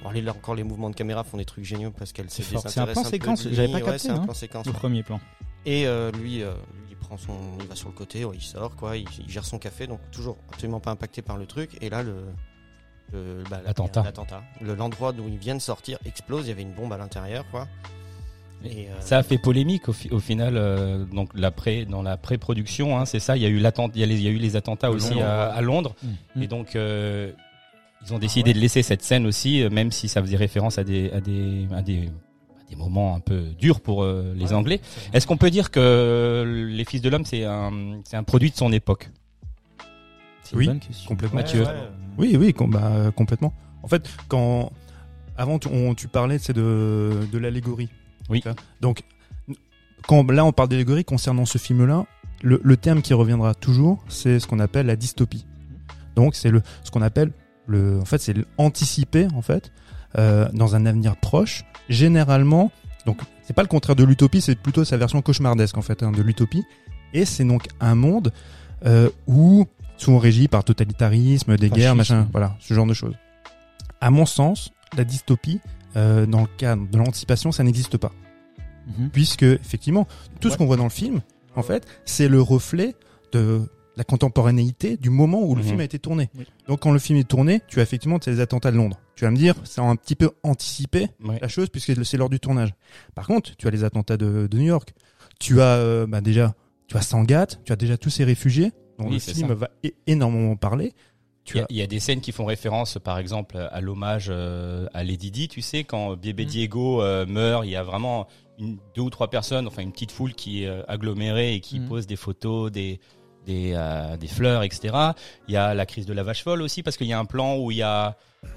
Alors 0.00 0.14
là, 0.14 0.32
encore, 0.32 0.54
les 0.54 0.62
mouvements 0.64 0.88
de 0.88 0.94
caméra 0.94 1.22
font 1.24 1.36
des 1.36 1.44
trucs 1.44 1.64
géniaux 1.64 1.90
parce 1.90 2.12
qu'elle 2.12 2.30
se 2.30 2.42
C'est 2.42 2.78
un 2.78 2.86
plan 2.86 3.04
séquence, 3.04 3.42
j'avais 3.50 3.68
pas 3.68 3.74
Ouais, 3.74 3.82
capté, 3.82 3.98
c'est 3.98 4.10
un 4.10 4.16
hein. 4.16 4.24
plan 4.24 4.32
séquence. 4.34 4.64
Le 4.66 4.72
ouais. 4.72 4.78
premier 4.78 5.02
plan. 5.02 5.20
Et 5.66 5.86
euh, 5.86 6.10
lui, 6.12 6.42
euh, 6.42 6.54
lui, 6.54 6.86
il 6.92 6.96
prend 6.96 7.18
son, 7.18 7.34
il 7.60 7.66
va 7.66 7.74
sur 7.74 7.88
le 7.88 7.94
côté, 7.94 8.24
ouais, 8.24 8.36
il 8.36 8.42
sort, 8.42 8.74
quoi, 8.76 8.96
il, 8.96 9.06
il 9.20 9.28
gère 9.28 9.44
son 9.44 9.58
café, 9.58 9.86
donc 9.86 10.00
toujours 10.10 10.38
absolument 10.50 10.80
pas 10.80 10.90
impacté 10.92 11.20
par 11.20 11.36
le 11.36 11.44
truc. 11.46 11.76
Et 11.82 11.90
là, 11.90 12.02
le- 12.02 12.24
bah, 13.12 13.60
L'attentat. 13.64 14.02
l'attentat, 14.02 14.42
le 14.60 14.74
l'endroit 14.74 15.12
d'où 15.12 15.28
il 15.28 15.38
vient 15.38 15.54
de 15.54 15.60
sortir 15.60 15.98
explose. 16.06 16.46
Il 16.46 16.48
y 16.48 16.52
avait 16.52 16.62
une 16.62 16.72
bombe 16.72 16.92
à 16.92 16.96
l'intérieur, 16.98 17.44
quoi. 17.50 17.68
Et, 18.64 18.88
euh, 18.88 19.00
Ça 19.00 19.18
a 19.18 19.22
fait 19.22 19.36
polémique 19.38 19.88
au, 19.90 19.92
fi- 19.92 20.08
au 20.10 20.20
final, 20.20 20.56
euh, 20.56 21.04
donc 21.04 21.28
la 21.34 21.50
pré, 21.50 21.84
dans 21.84 22.02
la 22.02 22.16
pré-production, 22.16 22.98
hein, 22.98 23.04
c'est 23.04 23.20
ça. 23.20 23.36
Il 23.36 23.42
y 23.42 23.46
a 23.46 23.50
eu 23.50 23.58
l'attent- 23.58 23.90
il 23.94 24.00
y 24.00 24.02
a 24.02 24.06
les- 24.06 24.14
il 24.16 24.22
y 24.22 24.28
a 24.28 24.30
eu 24.30 24.38
les 24.38 24.56
attentats 24.56 24.90
aussi 24.90 25.10
Londres, 25.10 25.26
à, 25.26 25.48
ouais. 25.50 25.54
à 25.56 25.60
Londres, 25.60 25.94
Mmh. 26.02 26.42
et 26.42 26.46
donc 26.46 26.74
euh, 26.76 27.30
ils 28.06 28.14
ont 28.14 28.18
décidé 28.18 28.50
ouais. 28.50 28.54
de 28.54 28.60
laisser 28.60 28.82
cette 28.82 29.02
scène 29.02 29.26
aussi, 29.26 29.62
même 29.70 29.92
si 29.92 30.08
ça 30.08 30.22
faisait 30.22 30.36
référence 30.38 30.78
à 30.78 30.84
des, 30.84 31.10
à 31.10 31.20
des, 31.20 31.66
à 31.74 31.82
des, 31.82 32.06
à 32.08 32.70
des 32.70 32.76
moments 32.76 33.14
un 33.14 33.20
peu 33.20 33.42
durs 33.58 33.80
pour 33.82 34.02
euh, 34.02 34.32
les 34.34 34.46
Ouais. 34.46 34.52
Anglais. 34.54 34.80
Est-ce 35.12 35.26
qu'on 35.26 35.36
peut 35.36 35.50
dire 35.50 35.70
que 35.70 36.66
les 36.68 36.84
Fils 36.86 37.02
de 37.02 37.10
l'homme 37.10 37.26
c'est 37.26 37.44
un, 37.44 38.00
c'est 38.04 38.16
un 38.16 38.24
produit 38.24 38.50
de 38.50 38.56
son 38.56 38.72
époque? 38.72 39.10
C'est 40.42 40.52
une 40.52 40.58
Oui, 40.58 40.66
bonne 40.68 40.80
question. 40.80 41.08
complètement. 41.08 41.36
Mathieu. 41.40 41.64
Oui, 42.18 42.36
oui, 42.38 42.52
com- 42.54 42.70
bah, 42.70 43.10
complètement. 43.16 43.52
En 43.82 43.88
fait, 43.88 44.08
quand 44.28 44.72
avant 45.36 45.58
tu, 45.58 45.68
on- 45.68 45.94
tu 45.94 46.08
parlais 46.08 46.38
c'est 46.38 46.52
de, 46.52 47.10
de 47.32 47.38
l'allégorie. 47.38 47.88
Oui. 48.30 48.42
Donc, 48.80 49.02
quand 50.06 50.30
là 50.30 50.44
on 50.44 50.52
parle 50.52 50.68
d'allégorie 50.68 51.04
concernant 51.04 51.44
ce 51.46 51.58
film-là, 51.58 52.06
le, 52.42 52.60
le 52.62 52.76
terme 52.76 53.02
qui 53.02 53.14
reviendra 53.14 53.54
toujours, 53.54 54.04
c'est 54.08 54.38
ce 54.38 54.46
qu'on 54.46 54.60
appelle 54.60 54.86
la 54.86 54.96
dystopie. 54.96 55.46
Donc, 56.14 56.34
c'est 56.34 56.50
le 56.50 56.62
ce 56.84 56.90
qu'on 56.90 57.02
appelle 57.02 57.32
le, 57.66 57.98
en 58.00 58.04
fait, 58.04 58.18
c'est 58.18 58.34
anticiper 58.58 59.26
en 59.34 59.42
fait 59.42 59.72
euh, 60.18 60.48
dans 60.52 60.76
un 60.76 60.86
avenir 60.86 61.16
proche. 61.16 61.64
Généralement, 61.88 62.70
donc 63.06 63.18
c'est 63.42 63.54
pas 63.54 63.62
le 63.62 63.68
contraire 63.68 63.96
de 63.96 64.04
l'utopie, 64.04 64.40
c'est 64.40 64.54
plutôt 64.54 64.84
sa 64.84 64.96
version 64.96 65.20
cauchemardesque 65.22 65.76
en 65.78 65.82
fait 65.82 66.02
hein, 66.02 66.12
de 66.12 66.22
l'utopie. 66.22 66.62
Et 67.12 67.24
c'est 67.24 67.44
donc 67.44 67.66
un 67.80 67.94
monde 67.94 68.32
euh, 68.86 69.08
où 69.26 69.66
souvent 69.96 70.18
régi 70.18 70.48
par 70.48 70.64
totalitarisme, 70.64 71.56
des 71.56 71.70
guerres, 71.70 71.94
machin, 71.96 72.28
voilà, 72.32 72.56
ce 72.60 72.74
genre 72.74 72.86
de 72.86 72.94
choses. 72.94 73.14
À 74.00 74.10
mon 74.10 74.26
sens, 74.26 74.70
la 74.96 75.04
dystopie, 75.04 75.60
euh, 75.96 76.26
dans 76.26 76.40
le 76.42 76.48
cadre 76.58 76.86
de 76.88 76.98
l'anticipation, 76.98 77.52
ça 77.52 77.62
n'existe 77.64 77.96
pas. 77.96 78.12
Mhm. 78.98 79.10
Puisque, 79.10 79.42
effectivement, 79.44 80.06
tout 80.40 80.50
ce 80.50 80.56
qu'on 80.56 80.66
voit 80.66 80.76
dans 80.76 80.84
le 80.84 80.90
film, 80.90 81.20
en 81.56 81.62
fait, 81.62 81.86
c'est 82.04 82.28
le 82.28 82.40
reflet 82.42 82.94
de 83.32 83.62
la 83.96 84.02
contemporanéité 84.04 84.96
du 84.96 85.08
moment 85.08 85.40
où 85.42 85.54
le 85.54 85.62
Mhm. 85.62 85.68
film 85.68 85.80
a 85.80 85.84
été 85.84 85.98
tourné. 86.00 86.28
Oui. 86.36 86.44
Donc, 86.66 86.80
quand 86.80 86.90
le 86.92 86.98
film 86.98 87.18
est 87.18 87.28
tourné, 87.28 87.60
tu 87.68 87.78
as 87.78 87.82
effectivement 87.84 88.18
tes 88.18 88.40
attentats 88.40 88.72
de 88.72 88.76
Londres. 88.76 88.98
Tu 89.14 89.24
vas 89.24 89.30
me 89.30 89.36
dire, 89.36 89.54
ça 89.62 89.82
a 89.82 89.84
un 89.84 89.94
petit 89.96 90.16
peu 90.16 90.30
anticipé 90.42 91.06
Ouais. 91.24 91.38
la 91.40 91.46
chose 91.48 91.68
puisque 91.70 92.04
c'est 92.04 92.16
lors 92.16 92.28
du 92.28 92.40
tournage. 92.40 92.74
Par 93.14 93.26
contre, 93.28 93.56
tu 93.56 93.68
as 93.68 93.70
les 93.70 93.84
attentats 93.84 94.16
de, 94.16 94.48
de 94.50 94.58
New 94.58 94.64
York. 94.64 94.92
Tu 95.38 95.60
as 95.62 95.76
euh, 95.76 96.06
bah, 96.08 96.20
déjà 96.20 96.54
tu 96.88 96.96
as 96.96 97.02
Sangat, 97.02 97.46
tu 97.64 97.72
as 97.72 97.76
déjà 97.76 97.96
tous 97.96 98.10
ces 98.10 98.24
réfugiés 98.24 98.72
dont 98.98 99.06
Oui, 99.06 99.14
le 99.14 99.18
film 99.18 99.48
ça. 99.48 99.54
va 99.54 99.68
énormément 100.06 100.56
parler. 100.56 100.92
Il 101.50 101.56
y, 101.56 101.60
a, 101.60 101.62
as 101.64 101.66
il 101.68 101.76
y 101.76 101.82
a 101.82 101.86
des 101.86 102.00
scènes 102.00 102.20
qui 102.22 102.32
font 102.32 102.46
référence, 102.46 102.98
par 103.02 103.18
exemple, 103.18 103.58
à 103.70 103.80
l'hommage 103.82 104.28
euh, 104.30 104.86
à 104.94 105.04
Lady 105.04 105.30
Di, 105.30 105.48
tu 105.48 105.60
sais, 105.60 105.84
quand 105.84 106.16
bébé 106.16 106.44
Mm. 106.44 106.48
Diego 106.48 107.02
euh, 107.02 107.26
meurt, 107.26 107.66
il 107.66 107.70
y 107.70 107.76
a 107.76 107.82
vraiment 107.82 108.26
une, 108.58 108.78
deux 108.94 109.02
ou 109.02 109.10
trois 109.10 109.28
personnes, 109.28 109.66
enfin 109.66 109.82
une 109.82 109.92
petite 109.92 110.10
foule 110.12 110.32
qui 110.32 110.64
est 110.64 110.68
euh, 110.68 110.82
agglomérée 110.88 111.54
et 111.54 111.60
qui 111.60 111.80
Mm. 111.80 111.88
pose 111.88 112.06
des 112.06 112.16
photos, 112.16 112.72
des 112.72 112.98
des, 113.46 113.76
des 114.18 114.26
fleurs, 114.26 114.62
etc. 114.62 114.94
Il 115.48 115.52
y 115.52 115.58
a 115.58 115.74
la 115.74 115.84
crise 115.84 116.06
de 116.06 116.14
la 116.14 116.22
vache 116.22 116.42
folle 116.42 116.62
aussi, 116.62 116.82
parce 116.82 116.96
qu'il 116.96 117.06
y 117.08 117.12
a 117.12 117.18
un 117.18 117.26
plan 117.26 117.58
où 117.58 117.70
il 117.70 117.76
y 117.76 117.82
a 117.82 118.16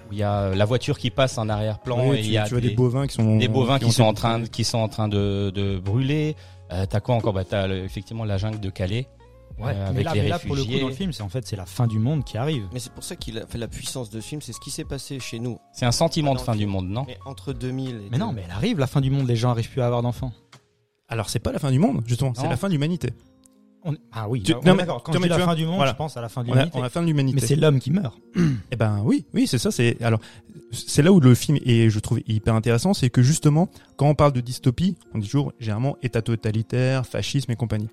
où 0.09 0.13
il 0.13 0.17
y 0.19 0.23
a 0.23 0.55
la 0.55 0.63
voiture 0.63 0.97
qui 0.97 1.09
passe 1.09 1.37
en 1.37 1.49
arrière-plan 1.49 2.07
oui, 2.07 2.19
et 2.19 2.21
tu, 2.21 2.27
il 2.27 2.31
y 2.31 2.37
a 2.37 2.47
des, 2.47 2.61
des 2.61 2.69
bovins 2.69 3.05
qui 3.05 3.15
sont 3.15 3.35
des 3.35 3.49
bovins 3.49 3.79
qui, 3.79 3.85
ont 3.85 3.91
sont 3.91 4.03
en 4.05 4.13
train 4.13 4.39
de, 4.39 4.47
qui 4.47 4.63
sont 4.63 4.77
en 4.77 4.87
train 4.87 5.09
de, 5.09 5.51
de 5.53 5.77
brûler. 5.77 6.37
Euh, 6.71 6.85
t'as 6.89 7.01
quoi 7.01 7.15
encore? 7.15 7.33
Bah 7.33 7.43
t'as 7.43 7.67
effectivement 7.67 8.23
la 8.23 8.37
jungle 8.37 8.61
de 8.61 8.69
Calais. 8.69 9.07
Ouais, 9.59 9.71
Euh, 9.73 9.73
mais 9.85 9.87
avec 9.89 10.03
là, 10.05 10.13
les 10.13 10.21
mais 10.21 10.27
là, 10.29 10.39
pour 10.39 10.55
le 10.55 10.63
coup, 10.63 10.79
dans 10.79 10.87
le 10.87 10.93
film, 10.93 11.11
c'est 11.11 11.23
en 11.23 11.29
fait 11.29 11.47
c'est 11.47 11.55
la 11.55 11.65
fin 11.65 11.87
du 11.87 11.97
monde 11.97 12.23
qui 12.23 12.37
arrive. 12.37 12.67
Mais 12.73 12.79
c'est 12.79 12.91
pour 12.91 13.03
ça 13.03 13.15
qu'il 13.15 13.39
a 13.39 13.47
fait 13.47 13.57
la 13.57 13.67
puissance 13.67 14.09
de 14.11 14.21
ce 14.21 14.25
film, 14.27 14.39
c'est 14.41 14.53
ce 14.53 14.59
qui 14.59 14.69
s'est 14.69 14.83
passé 14.85 15.19
chez 15.19 15.39
nous. 15.39 15.57
C'est 15.73 15.85
un 15.85 15.91
sentiment 15.91 16.33
Ah, 16.33 16.39
de 16.39 16.41
fin 16.41 16.55
du 16.55 16.67
monde, 16.67 16.87
non 16.89 17.05
Mais 17.07 17.17
entre 17.25 17.53
2000 17.53 17.95
et 17.95 17.99
Mais 18.11 18.17
non, 18.19 18.33
mais 18.33 18.43
elle 18.45 18.51
arrive, 18.51 18.77
la 18.77 18.85
fin 18.87 19.01
du 19.01 19.09
monde, 19.09 19.27
les 19.27 19.35
gens 19.35 19.49
arrivent 19.49 19.69
plus 19.71 19.81
à 19.81 19.87
avoir 19.87 20.03
d'enfants. 20.03 20.31
Alors 21.07 21.29
c'est 21.29 21.39
pas 21.39 21.51
la 21.51 21.59
fin 21.59 21.71
du 21.71 21.79
monde, 21.79 22.03
justement, 22.05 22.33
c'est 22.35 22.47
la 22.47 22.57
fin 22.57 22.67
de 22.67 22.73
l'humanité. 22.73 23.09
On- 23.83 23.95
Ah 24.11 24.27
oui, 24.27 24.41
Tu- 24.43 24.53
on 24.53 24.57
non, 24.57 24.73
mais- 24.73 24.77
d'accord. 24.79 25.01
Quand 25.01 25.13
je 25.13 25.17
dis 25.19 25.29
la 25.29 25.35
tu 25.35 25.41
vois, 25.41 25.51
fin 25.51 25.55
du 25.55 25.65
monde, 25.65 25.77
voilà. 25.77 25.91
je 25.91 25.97
pense 25.97 26.17
à 26.17 26.21
la 26.21 26.27
fin 26.29 26.43
de 26.43 26.49
On 26.49 26.51
a, 26.51 26.55
l'humanité. 26.55 26.77
on 26.77 26.81
a 26.81 26.83
la 26.83 26.89
fin 26.89 27.01
de 27.01 27.05
l'humanité. 27.07 27.39
Mais 27.41 27.47
c'est 27.47 27.55
l'homme 27.55 27.79
qui 27.79 27.91
meurt. 27.91 28.17
Eh 28.71 28.75
ben 28.75 29.01
oui, 29.05 29.25
oui, 29.33 29.47
c'est 29.47 29.57
ça. 29.59 29.71
C'est 29.71 30.01
alors 30.01 30.19
c'est 30.71 31.01
là 31.01 31.13
où 31.13 31.19
le 31.21 31.33
film 31.33 31.57
est, 31.65 31.89
je 31.89 31.99
trouve, 31.99 32.19
hyper 32.27 32.53
intéressant, 32.55 32.93
c'est 32.93 33.09
que 33.09 33.21
justement, 33.21 33.69
quand 33.95 34.07
on 34.09 34.15
parle 34.15 34.33
de 34.33 34.41
dystopie, 34.41 34.97
on 35.13 35.19
dit 35.19 35.27
toujours 35.27 35.53
généralement 35.59 35.95
État 36.03 36.21
totalitaire, 36.21 37.05
fascisme 37.05 37.51
et 37.51 37.55
compagnie. 37.55 37.87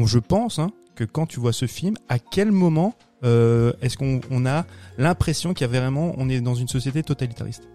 Bon, 0.00 0.06
je 0.06 0.18
pense 0.18 0.58
hein, 0.58 0.70
que 0.94 1.04
quand 1.04 1.26
tu 1.26 1.40
vois 1.40 1.52
ce 1.52 1.66
film, 1.66 1.94
à 2.08 2.18
quel 2.18 2.52
moment 2.52 2.94
euh, 3.22 3.74
est-ce 3.82 3.98
qu'on 3.98 4.20
on 4.30 4.46
a 4.46 4.64
l'impression 4.96 5.52
qu'il 5.52 5.66
y 5.66 5.68
a 5.68 5.78
vraiment, 5.78 6.14
on 6.16 6.30
est 6.30 6.40
dans 6.40 6.54
une 6.54 6.68
société 6.68 7.02
totalitariste? 7.02 7.68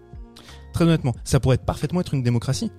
Très 0.72 0.84
honnêtement, 0.84 1.14
ça 1.22 1.38
pourrait 1.38 1.56
parfaitement 1.56 2.00
être 2.00 2.14
une 2.14 2.24
démocratie, 2.24 2.72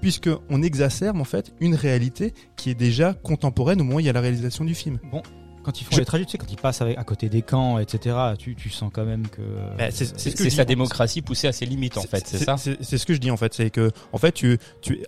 puisque 0.00 0.30
on 0.50 0.62
exacerbe 0.62 1.20
en 1.20 1.24
fait 1.24 1.52
une 1.60 1.74
réalité 1.74 2.32
qui 2.56 2.70
est 2.70 2.76
déjà 2.76 3.12
contemporaine 3.12 3.80
au 3.80 3.84
moment 3.84 3.96
où 3.96 4.00
il 4.00 4.06
y 4.06 4.08
a 4.08 4.12
la 4.12 4.20
réalisation 4.20 4.64
du 4.64 4.76
film. 4.76 5.00
Bon, 5.10 5.20
quand 5.64 5.80
ils 5.80 5.84
font 5.84 5.94
Je- 5.96 5.98
les 5.98 6.04
trajets, 6.06 6.24
tu 6.26 6.30
sais, 6.30 6.38
quand 6.38 6.50
ils 6.52 6.56
passent 6.56 6.80
avec, 6.80 6.96
à 6.96 7.02
côté 7.02 7.28
des 7.28 7.42
camps, 7.42 7.80
etc., 7.80 8.16
tu, 8.38 8.54
tu 8.54 8.70
sens 8.70 8.88
quand 8.94 9.04
même 9.04 9.26
que. 9.26 9.42
Bah, 9.76 9.90
c'est- 9.90 10.16
ce 10.16 10.44
je 10.44 10.48
sa 10.48 10.64
démocratie 10.64 11.22
poussée 11.22 11.48
à 11.48 11.52
ses 11.52 11.66
limites, 11.66 11.98
en 11.98 12.02
fait, 12.02 12.24
c'est 12.24 12.38
ça? 12.38 12.56
C'est 12.56 12.80
c'est 12.84 12.98
ce 12.98 13.04
que 13.06 13.14
je 13.14 13.18
dis 13.18 13.32
en 13.32 13.36
fait, 13.36 13.52
c'est 13.52 13.70
que 13.70 13.90
en 14.12 14.18
fait 14.18 14.30
tu 14.30 14.58
tu 14.80 15.02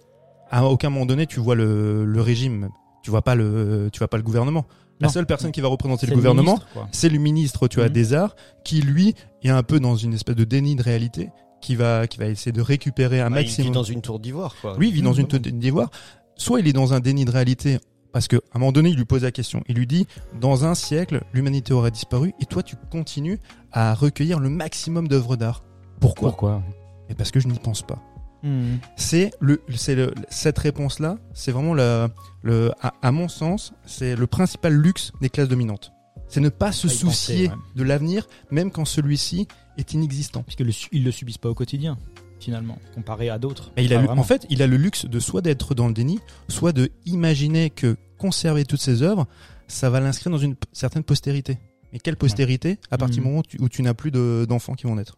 à 0.50 0.64
aucun 0.66 0.90
moment 0.90 1.06
donné 1.06 1.26
tu 1.28 1.38
vois 1.38 1.54
le, 1.54 2.04
le 2.04 2.20
régime, 2.20 2.70
tu 3.04 3.10
vois 3.10 3.22
pas 3.22 3.34
le 3.36 3.90
tu 3.92 3.98
vois 4.00 4.08
pas 4.08 4.16
le 4.16 4.22
gouvernement. 4.24 4.64
La 5.00 5.08
Non. 5.08 5.12
seule 5.12 5.26
personne 5.26 5.52
qui 5.52 5.60
va 5.60 5.68
représenter 5.68 6.06
le 6.06 6.14
gouvernement, 6.14 6.58
c'est 6.92 7.08
le 7.08 7.18
ministre 7.18 7.68
tu 7.68 7.76
vois 7.78 7.86
Mhm. 7.88 7.92
des 7.92 8.14
arts 8.14 8.34
qui 8.64 8.80
lui 8.80 9.14
est 9.42 9.50
un 9.50 9.62
peu 9.62 9.78
dans 9.78 9.94
une 9.96 10.14
espèce 10.14 10.36
de 10.36 10.44
déni 10.44 10.74
de 10.76 10.82
réalité 10.82 11.30
qui 11.60 11.74
va 11.76 12.06
qui 12.06 12.18
va 12.18 12.26
essayer 12.26 12.52
de 12.52 12.60
récupérer 12.62 13.20
un 13.20 13.30
Bah, 13.30 13.40
il 13.40 13.44
maximum. 13.44 13.68
vit 13.68 13.74
dans 13.74 13.82
une 13.82 14.00
tour 14.02 14.18
d'ivoire, 14.20 14.54
quoi. 14.60 14.76
Lui 14.78 14.88
il 14.88 14.94
vit 14.94 15.02
dans 15.02 15.12
une 15.12 15.26
tour 15.26 15.38
d'ivoire. 15.40 15.90
Soit 16.36 16.60
il 16.60 16.66
est 16.68 16.72
dans 16.72 16.94
un 16.94 17.00
déni 17.00 17.24
de 17.24 17.30
réalité 17.30 17.78
parce 18.12 18.28
que 18.28 18.36
à 18.36 18.40
un 18.56 18.58
moment 18.60 18.72
donné 18.72 18.88
il 18.90 18.96
lui 18.96 19.04
pose 19.04 19.22
la 19.24 19.32
question, 19.32 19.62
il 19.68 19.76
lui 19.76 19.86
dit 19.86 20.06
dans 20.40 20.64
un 20.64 20.74
siècle 20.74 21.22
l'humanité 21.32 21.72
aura 21.74 21.90
disparu 21.90 22.32
et 22.40 22.46
toi 22.46 22.62
tu 22.62 22.76
continues 22.90 23.40
à 23.72 23.94
recueillir 23.94 24.38
le 24.40 24.48
maximum 24.48 25.08
d'œuvres 25.08 25.36
d'art. 25.36 25.64
Pourquoi? 26.00 26.30
Pourquoi? 26.30 26.62
Et 27.10 27.14
parce 27.14 27.30
que 27.30 27.40
je 27.40 27.48
n'y 27.48 27.58
pense 27.58 27.82
pas 27.82 27.98
Hmm. 28.44 28.76
c'est 28.96 29.30
le, 29.40 29.62
c'est 29.74 29.94
le, 29.94 30.12
cette 30.28 30.58
réponse-là, 30.58 31.16
c'est 31.32 31.50
vraiment 31.50 31.72
le, 31.72 32.08
le, 32.42 32.72
à, 32.82 32.92
à 33.00 33.10
mon 33.10 33.26
sens, 33.28 33.72
c'est 33.86 34.14
le 34.16 34.26
principal 34.26 34.74
luxe 34.74 35.12
des 35.22 35.30
classes 35.30 35.48
dominantes. 35.48 35.92
C'est 36.28 36.40
ne 36.40 36.50
pas 36.50 36.70
se 36.70 36.86
penser, 36.86 36.98
soucier 36.98 37.48
ouais. 37.48 37.54
de 37.74 37.82
l'avenir, 37.82 38.26
même 38.50 38.70
quand 38.70 38.84
celui-ci 38.84 39.48
est 39.78 39.94
inexistant. 39.94 40.42
Puisque 40.42 40.60
le, 40.60 40.72
su- 40.72 40.88
ils 40.92 41.04
le 41.04 41.10
subissent 41.10 41.38
pas 41.38 41.48
au 41.48 41.54
quotidien, 41.54 41.96
finalement, 42.38 42.78
comparé 42.94 43.30
à 43.30 43.38
d'autres. 43.38 43.72
Et 43.78 43.84
il 43.84 43.94
a 43.94 44.02
le- 44.02 44.10
en 44.10 44.22
fait, 44.24 44.46
il 44.50 44.60
a 44.62 44.66
le 44.66 44.76
luxe 44.76 45.06
de 45.06 45.20
soit 45.20 45.40
d'être 45.40 45.74
dans 45.74 45.86
le 45.88 45.94
déni, 45.94 46.18
soit 46.48 46.72
de 46.72 46.90
imaginer 47.06 47.70
que 47.70 47.96
conserver 48.18 48.64
toutes 48.66 48.80
ses 48.82 49.02
œuvres, 49.02 49.26
ça 49.68 49.88
va 49.90 50.00
l'inscrire 50.00 50.30
dans 50.30 50.38
une 50.38 50.56
certaine 50.72 51.02
postérité. 51.02 51.58
Mais 51.92 51.98
quelle 51.98 52.16
postérité 52.16 52.78
à 52.90 52.98
partir 52.98 53.16
du 53.16 53.20
Mhm. 53.20 53.26
moment 53.32 53.42
où 53.60 53.68
tu, 53.70 53.82
n'as 53.82 53.94
plus 53.94 54.10
de- 54.10 54.44
d'enfants 54.48 54.74
qui 54.74 54.84
vont 54.86 54.96
naître? 54.96 55.16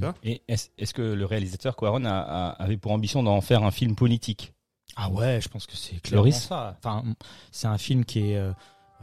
Vois 0.00 0.14
Et 0.22 0.42
est-ce 0.48 0.94
que 0.94 1.02
le 1.02 1.24
réalisateur 1.26 1.76
Quaron 1.76 2.04
a, 2.04 2.10
a- 2.18 2.50
avait 2.62 2.76
pour 2.76 2.92
ambition 2.92 3.22
d'en 3.22 3.40
faire 3.40 3.62
un 3.64 3.70
film 3.70 3.94
politique? 3.96 4.52
Ah 4.96 5.10
ouais, 5.10 5.40
je 5.40 5.48
pense 5.48 5.66
que 5.66 5.76
c'est 5.76 6.00
clairement 6.00 6.30
ça. 6.30 6.76
Enfin, 6.78 7.02
c'est 7.50 7.66
un 7.66 7.78
film 7.78 8.04
qui 8.04 8.30
est 8.30 8.36
euh, 8.36 8.52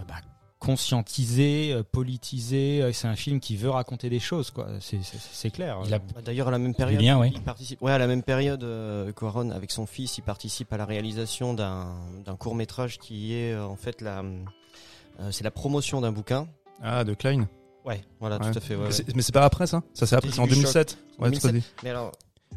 bah, 0.07 0.15
conscientisé, 0.59 1.73
euh, 1.73 1.83
politisé. 1.83 2.81
euh, 2.81 2.93
C'est 2.93 3.07
un 3.07 3.15
film 3.15 3.39
qui 3.39 3.57
veut 3.57 3.69
raconter 3.69 4.09
des 4.09 4.19
choses, 4.19 4.51
quoi. 4.51 4.67
C'est- 4.79 5.49
clair. 5.51 5.79
Il 5.85 5.93
a- 5.93 5.99
Bah, 5.99 6.21
D'ailleurs, 6.23 6.47
à 6.47 6.51
la 6.51 6.59
même 6.59 6.73
période, 6.75 7.01
ouais. 7.19 7.31
il 7.35 7.41
participe. 7.41 7.81
Ouais, 7.81 7.91
à 7.91 7.97
la 7.97 8.07
même 8.07 8.23
période, 8.23 8.63
euh, 8.63 9.11
Cuaron, 9.11 9.49
avec 9.49 9.71
son 9.71 9.85
fils, 9.85 10.17
il 10.17 10.21
participe 10.21 10.71
à 10.71 10.77
la 10.77 10.85
réalisation 10.85 11.53
d'un 11.53 11.93
d'un 12.25 12.35
court 12.37 12.55
métrage 12.55 12.97
qui 12.99 13.33
est 13.33 13.51
euh, 13.53 13.65
en 13.65 13.75
fait 13.75 13.99
la, 14.01 14.23
euh, 15.19 15.31
c'est 15.31 15.43
la 15.43 15.51
promotion 15.51 15.99
d'un 16.01 16.11
bouquin. 16.11 16.47
Ah, 16.81 17.03
de 17.03 17.13
Klein? 17.13 17.47
Ouais, 17.85 18.01
voilà, 18.19 18.37
Ouais. 18.37 18.51
tout 18.51 18.57
à 18.57 18.61
fait. 18.61 18.75
ouais, 18.75 18.85
ouais. 18.85 18.91
C'est- 18.91 19.15
Mais 19.15 19.21
c'est 19.21 19.31
pas 19.31 19.43
après 19.43 19.65
ça 19.67 19.81
Ça 19.93 20.05
c'est 20.05 20.15
après, 20.15 20.29
c'est 20.31 20.39
en 20.39 20.43
Début 20.43 20.55
2007. 20.55 20.97
Ouais, 21.19 21.29
2007. 21.29 21.51
c'est 21.55 21.59
pas- 21.61 21.67
Mais 21.83 21.89
alors, 21.89 22.11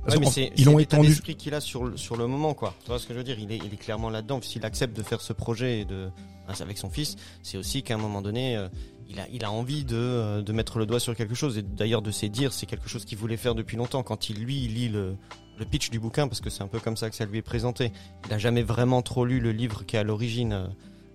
Parce 0.04 0.18
mais 0.18 0.26
c'est 0.26 0.52
ils 0.56 0.66
l'ont 0.66 0.78
étendu. 0.78 1.08
d'esprit 1.08 1.34
qu'il 1.36 1.54
a 1.54 1.60
sur 1.60 1.84
le, 1.84 1.96
sur 1.96 2.16
le 2.16 2.26
moment, 2.26 2.52
quoi. 2.52 2.74
Tu 2.84 2.88
vois 2.88 2.98
ce 2.98 3.06
que 3.06 3.14
je 3.14 3.18
veux 3.18 3.24
dire? 3.24 3.38
Il 3.38 3.50
est, 3.50 3.56
il 3.56 3.72
est 3.72 3.76
clairement 3.78 4.10
là-dedans. 4.10 4.40
S'il 4.42 4.64
accepte 4.66 4.94
de 4.96 5.02
faire 5.02 5.20
ce 5.22 5.32
projet 5.32 5.80
et 5.80 5.84
de, 5.86 6.10
hein, 6.48 6.52
avec 6.60 6.76
son 6.76 6.90
fils, 6.90 7.16
c'est 7.42 7.56
aussi 7.56 7.82
qu'à 7.82 7.94
un 7.94 7.98
moment 7.98 8.20
donné, 8.20 8.54
euh, 8.56 8.68
il 9.08 9.18
a, 9.18 9.26
il 9.32 9.44
a 9.44 9.50
envie 9.50 9.84
de, 9.84 9.96
euh, 9.96 10.42
de 10.42 10.52
mettre 10.52 10.78
le 10.78 10.84
doigt 10.84 11.00
sur 11.00 11.16
quelque 11.16 11.34
chose. 11.34 11.56
Et 11.56 11.62
d'ailleurs, 11.62 12.02
de 12.02 12.10
ses 12.10 12.28
dires, 12.28 12.52
c'est 12.52 12.66
quelque 12.66 12.88
chose 12.90 13.06
qu'il 13.06 13.16
voulait 13.16 13.38
faire 13.38 13.54
depuis 13.54 13.78
longtemps. 13.78 14.02
Quand 14.02 14.28
il, 14.28 14.36
lui, 14.44 14.64
il 14.64 14.74
lit 14.74 14.88
le, 14.90 15.16
le 15.58 15.64
pitch 15.64 15.88
du 15.88 15.98
bouquin, 16.00 16.28
parce 16.28 16.42
que 16.42 16.50
c'est 16.50 16.62
un 16.62 16.68
peu 16.68 16.80
comme 16.80 16.98
ça 16.98 17.08
que 17.08 17.16
ça 17.16 17.24
lui 17.24 17.38
est 17.38 17.42
présenté. 17.42 17.90
Il 18.26 18.34
a 18.34 18.38
jamais 18.38 18.62
vraiment 18.62 19.00
trop 19.00 19.24
lu 19.24 19.40
le 19.40 19.52
livre 19.52 19.86
qui 19.86 19.96
est 19.96 20.00
à 20.00 20.02
l'origine, 20.02 20.52
euh, 20.52 20.66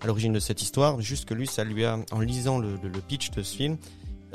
à 0.01 0.07
l'origine 0.07 0.33
de 0.33 0.39
cette 0.39 0.63
histoire. 0.63 0.99
Juste 1.01 1.25
que 1.25 1.35
lui, 1.35 1.45
ça 1.45 1.63
lui 1.63 1.85
a, 1.85 1.99
en 2.11 2.21
lisant 2.21 2.57
le, 2.57 2.77
le, 2.81 2.89
le 2.89 3.01
pitch 3.01 3.29
de 3.31 3.43
ce 3.43 3.55
film, 3.55 3.77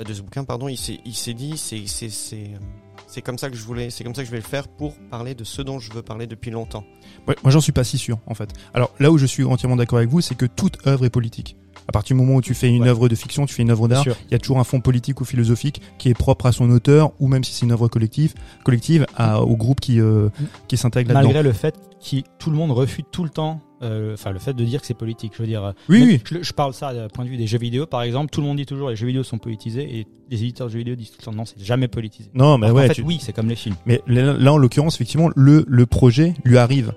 de 0.02 0.12
ce 0.12 0.22
bouquin, 0.22 0.44
pardon, 0.44 0.68
il 0.68 0.76
s'est, 0.76 1.34
dit, 1.34 1.54
euh, 1.72 2.58
c'est 3.06 3.22
comme 3.22 3.38
ça 3.38 3.50
que 3.50 3.56
je 3.56 3.62
voulais, 3.64 3.90
c'est 3.90 4.02
comme 4.02 4.14
ça 4.14 4.22
que 4.22 4.26
je 4.26 4.32
vais 4.32 4.38
le 4.38 4.42
faire 4.42 4.66
pour 4.68 4.96
parler 5.10 5.34
de 5.34 5.44
ce 5.44 5.62
dont 5.62 5.78
je 5.78 5.92
veux 5.92 6.02
parler 6.02 6.26
depuis 6.26 6.50
longtemps. 6.50 6.84
Moi, 7.26 7.36
j'en 7.46 7.60
suis 7.60 7.72
pas 7.72 7.84
si 7.84 7.98
sûr, 7.98 8.18
en 8.26 8.34
fait. 8.34 8.50
Alors, 8.72 8.90
là 8.98 9.10
où 9.10 9.18
je 9.18 9.26
suis 9.26 9.44
entièrement 9.44 9.76
d'accord 9.76 9.98
avec 9.98 10.10
vous, 10.10 10.20
c'est 10.20 10.34
que 10.34 10.46
toute 10.46 10.86
œuvre 10.86 11.04
est 11.04 11.10
politique. 11.10 11.56
À 11.88 11.92
partir 11.92 12.16
du 12.16 12.22
moment 12.22 12.36
où 12.36 12.40
tu 12.42 12.54
fais 12.54 12.68
une 12.68 12.82
Ouais. 12.84 12.88
œuvre 12.88 13.08
de 13.08 13.14
fiction, 13.14 13.46
tu 13.46 13.54
fais 13.54 13.62
une 13.62 13.70
œuvre 13.70 13.88
d'art, 13.88 14.04
il 14.06 14.32
y 14.32 14.34
a 14.34 14.38
toujours 14.38 14.58
un 14.58 14.64
fond 14.64 14.80
politique 14.80 15.20
ou 15.20 15.24
philosophique 15.24 15.80
qui 15.98 16.08
est 16.08 16.14
propre 16.14 16.46
à 16.46 16.52
son 16.52 16.70
auteur, 16.70 17.12
ou 17.20 17.28
même 17.28 17.44
si 17.44 17.52
c'est 17.52 17.66
une 17.66 17.72
œuvre 17.72 17.88
collective, 17.88 18.34
collective, 18.64 19.06
à, 19.16 19.42
au 19.42 19.56
groupe 19.56 19.80
qui, 19.80 20.00
euh, 20.00 20.28
qui 20.68 20.76
s'intègre 20.76 21.12
là-dedans. 21.12 21.28
Malgré 21.28 21.42
le 21.42 21.52
fait 21.52 21.74
que 22.02 22.16
tout 22.38 22.50
le 22.50 22.56
monde 22.56 22.70
refute 22.70 23.06
tout 23.10 23.22
le 23.24 23.30
temps, 23.30 23.60
euh, 23.82 24.14
enfin 24.14 24.30
le 24.30 24.38
fait 24.38 24.54
de 24.54 24.64
dire 24.64 24.80
que 24.80 24.86
c'est 24.86 24.94
politique. 24.94 25.32
Je 25.36 25.42
veux 25.42 25.48
dire, 25.48 25.74
Oui, 25.88 26.02
oui. 26.06 26.20
Je, 26.24 26.42
je 26.42 26.52
parle 26.52 26.72
ça 26.74 26.94
d'un 26.94 27.08
point 27.08 27.24
de 27.24 27.30
vue 27.30 27.36
des 27.36 27.46
jeux 27.46 27.58
vidéo, 27.58 27.86
par 27.86 28.02
exemple. 28.02 28.30
Tout 28.30 28.40
le 28.40 28.46
monde 28.46 28.56
dit 28.56 28.66
toujours 28.66 28.88
les 28.90 28.96
jeux 28.96 29.06
vidéo 29.06 29.22
sont 29.22 29.38
politisés 29.38 29.98
et 30.00 30.06
les 30.30 30.42
éditeurs 30.42 30.66
de 30.68 30.72
jeux 30.72 30.78
vidéo 30.78 30.94
disent 30.96 31.10
tout 31.10 31.16
le 31.20 31.24
temps 31.24 31.32
non, 31.32 31.44
c'est 31.44 31.62
jamais 31.62 31.88
politisé. 31.88 32.30
Non, 32.34 32.56
mais 32.58 32.70
ouais, 32.70 32.88
fait, 32.88 32.94
tu- 32.94 33.02
oui, 33.02 33.18
c'est 33.20 33.32
comme 33.34 33.48
les 33.48 33.56
films. 33.56 33.76
mais 33.86 34.00
là, 34.06 34.52
en 34.52 34.56
l'occurrence, 34.58 34.94
effectivement, 34.94 35.30
le, 35.36 35.64
le 35.68 35.86
projet 35.86 36.34
lui 36.44 36.56
arrive. 36.58 36.92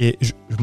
Et 0.00 0.16
je, 0.20 0.32
je- 0.50 0.56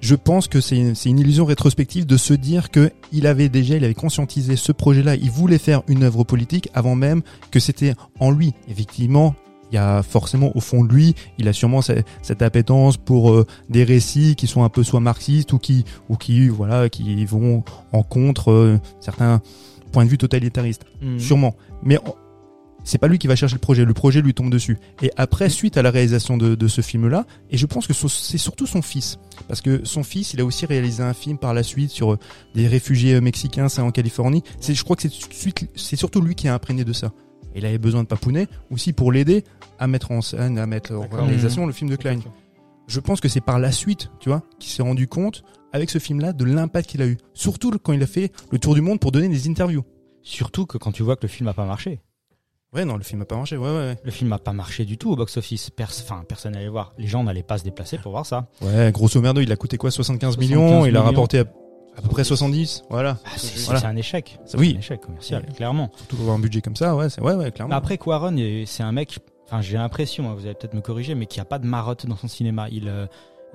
je 0.00 0.14
pense 0.14 0.48
que 0.48 0.60
c'est 0.60 0.76
une, 0.76 1.18
illusion 1.18 1.44
rétrospective 1.44 2.06
de 2.06 2.16
se 2.16 2.34
dire 2.34 2.70
que 2.70 2.90
il 3.12 3.26
avait 3.26 3.48
déjà, 3.48 3.76
il 3.76 3.84
avait 3.84 3.94
conscientisé 3.94 4.56
ce 4.56 4.72
projet-là, 4.72 5.16
il 5.16 5.30
voulait 5.30 5.58
faire 5.58 5.82
une 5.88 6.02
œuvre 6.04 6.24
politique 6.24 6.68
avant 6.74 6.94
même 6.94 7.22
que 7.50 7.60
c'était 7.60 7.94
en 8.20 8.30
lui. 8.30 8.54
Effectivement, 8.68 9.34
il 9.70 9.74
y 9.74 9.78
a 9.78 10.02
forcément 10.02 10.56
au 10.56 10.60
fond 10.60 10.84
de 10.84 10.92
lui, 10.92 11.14
il 11.38 11.46
a 11.48 11.52
sûrement 11.52 11.82
ce- 11.82 12.02
cette 12.22 12.42
appétence 12.42 12.96
pour 12.96 13.32
euh, 13.32 13.46
des 13.68 13.84
récits 13.84 14.34
qui 14.36 14.46
sont 14.46 14.62
un 14.64 14.68
peu 14.70 14.82
soit 14.82 15.00
marxistes 15.00 15.52
ou 15.52 15.58
qui 15.58 15.84
ou 16.08 16.16
qui 16.16 16.48
voilà 16.48 16.88
qui 16.88 17.24
vont 17.26 17.64
en 17.92 18.02
contre 18.02 18.50
euh, 18.50 18.78
certains 19.00 19.42
points 19.92 20.04
de 20.04 20.10
vue 20.10 20.18
totalitaristes. 20.18 20.84
Mhm. 21.02 21.18
Sûrement. 21.18 21.54
Mais 21.82 21.98
c'est 22.88 22.98
pas 22.98 23.06
lui 23.08 23.18
qui 23.18 23.26
va 23.26 23.36
chercher 23.36 23.54
le 23.56 23.60
projet, 23.60 23.84
le 23.84 23.92
projet 23.94 24.22
lui 24.22 24.32
tombe 24.34 24.50
dessus. 24.50 24.78
Et 25.02 25.10
après, 25.16 25.48
suite 25.50 25.76
à 25.76 25.82
la 25.82 25.90
réalisation 25.90 26.36
de, 26.38 26.54
de 26.54 26.68
ce 26.68 26.80
film-là, 26.80 27.26
et 27.50 27.56
je 27.56 27.66
pense 27.66 27.86
que 27.86 27.92
c'est 27.92 28.38
surtout 28.38 28.66
son 28.66 28.80
fils, 28.82 29.18
parce 29.46 29.60
que 29.60 29.84
son 29.84 30.02
fils, 30.02 30.32
il 30.32 30.40
a 30.40 30.44
aussi 30.44 30.64
réalisé 30.66 31.02
un 31.02 31.12
film 31.14 31.36
par 31.38 31.52
la 31.54 31.62
suite 31.62 31.90
sur 31.90 32.14
euh, 32.14 32.18
des 32.54 32.66
réfugiés 32.66 33.14
euh, 33.14 33.20
mexicains, 33.20 33.68
c'est 33.68 33.82
en 33.82 33.90
Californie. 33.90 34.42
C'est, 34.60 34.74
je 34.74 34.82
crois 34.84 34.96
que 34.96 35.02
c'est, 35.02 35.12
suite- 35.12 35.68
c'est 35.76 35.96
surtout 35.96 36.20
lui 36.20 36.34
qui 36.34 36.48
a 36.48 36.54
imprégné 36.54 36.84
de 36.84 36.92
ça. 36.92 37.12
Et 37.54 37.58
il 37.58 37.66
avait 37.66 37.78
besoin 37.78 38.02
de 38.02 38.08
papounet 38.08 38.46
aussi 38.70 38.92
pour 38.92 39.12
l'aider 39.12 39.44
à 39.78 39.86
mettre 39.86 40.10
en 40.10 40.20
scène, 40.22 40.58
à 40.58 40.66
mettre 40.66 40.92
en 40.94 41.06
réalisation 41.26 41.66
le 41.66 41.72
film 41.72 41.90
de 41.90 41.96
Klein. 41.96 42.20
Je 42.86 43.00
pense 43.00 43.20
que 43.20 43.28
c'est 43.28 43.40
par 43.42 43.58
la 43.58 43.70
suite, 43.70 44.10
tu 44.20 44.30
vois, 44.30 44.42
qu'il 44.58 44.70
s'est 44.72 44.82
rendu 44.82 45.08
compte 45.08 45.42
avec 45.72 45.90
ce 45.90 45.98
film-là 45.98 46.32
de 46.32 46.44
l'impact 46.46 46.88
qu'il 46.88 47.02
a 47.02 47.06
eu. 47.06 47.18
Surtout 47.34 47.70
quand 47.82 47.92
il 47.92 48.02
a 48.02 48.06
fait 48.06 48.32
le 48.50 48.58
tour 48.58 48.74
du 48.74 48.80
monde 48.80 48.98
pour 48.98 49.12
donner 49.12 49.28
des 49.28 49.46
interviews. 49.48 49.84
Surtout 50.22 50.64
que 50.66 50.78
quand 50.78 50.92
tu 50.92 51.02
vois 51.02 51.16
que 51.16 51.22
le 51.22 51.28
film 51.28 51.48
a 51.48 51.54
pas 51.54 51.66
marché. 51.66 52.00
Ouais, 52.74 52.84
non, 52.84 52.96
le 52.98 53.02
film 53.02 53.22
a 53.22 53.24
pas 53.24 53.36
marché. 53.36 53.56
Ouais, 53.56 53.68
ouais, 53.70 53.96
Le 54.04 54.10
film 54.10 54.28
n'a 54.30 54.38
pas 54.38 54.52
marché 54.52 54.84
du 54.84 54.98
tout 54.98 55.10
au 55.10 55.16
box-office. 55.16 55.70
Pers 55.70 55.90
personne 56.28 56.52
n'allait 56.52 56.68
voir. 56.68 56.92
Les 56.98 57.06
gens 57.06 57.24
n'allaient 57.24 57.42
pas 57.42 57.56
se 57.58 57.64
déplacer 57.64 57.96
pour 57.98 58.12
voir 58.12 58.26
ça. 58.26 58.46
ouais. 58.60 58.92
Grosso 58.92 59.20
merdo, 59.20 59.40
il 59.40 59.50
a 59.52 59.56
coûté 59.56 59.78
quoi 59.78 59.90
75, 59.90 60.34
75 60.34 60.38
millions. 60.38 60.84
Il 60.86 60.94
a 60.96 61.02
rapporté 61.02 61.38
à, 61.38 61.44
à 61.96 62.02
peu 62.02 62.08
près 62.08 62.24
70. 62.24 62.84
Voilà. 62.90 63.16
Ah, 63.24 63.30
c'est 63.38 63.58
Voilà. 63.70 63.86
un 63.88 63.96
échec. 63.96 64.38
C'est 64.44 64.58
Oui. 64.58 64.74
un 64.76 64.80
échec 64.80 65.00
commercial, 65.00 65.44
Ouais. 65.48 65.54
clairement. 65.54 65.90
Surtout 65.96 66.16
pour 66.16 66.24
avoir 66.24 66.36
un 66.36 66.40
budget 66.40 66.60
comme 66.60 66.76
ça, 66.76 66.94
ouais, 66.94 67.06
ouais, 67.20 67.34
ouais, 67.34 67.50
clairement. 67.52 67.74
Après, 67.74 67.96
Quaron, 67.96 68.36
c'est 68.66 68.82
un 68.82 68.92
mec. 68.92 69.18
Enfin, 69.46 69.62
j'ai 69.62 69.78
l'impression, 69.78 70.28
hein, 70.30 70.34
vous 70.34 70.44
allez 70.44 70.54
peut-être 70.54 70.74
me 70.74 70.82
corriger, 70.82 71.14
mais 71.14 71.24
qui 71.24 71.40
a 71.40 71.46
pas 71.46 71.58
de 71.58 71.66
marotte 71.66 72.04
dans 72.04 72.16
son 72.16 72.28
cinéma. 72.28 72.66
Il, 72.70 72.88
euh, 72.88 73.06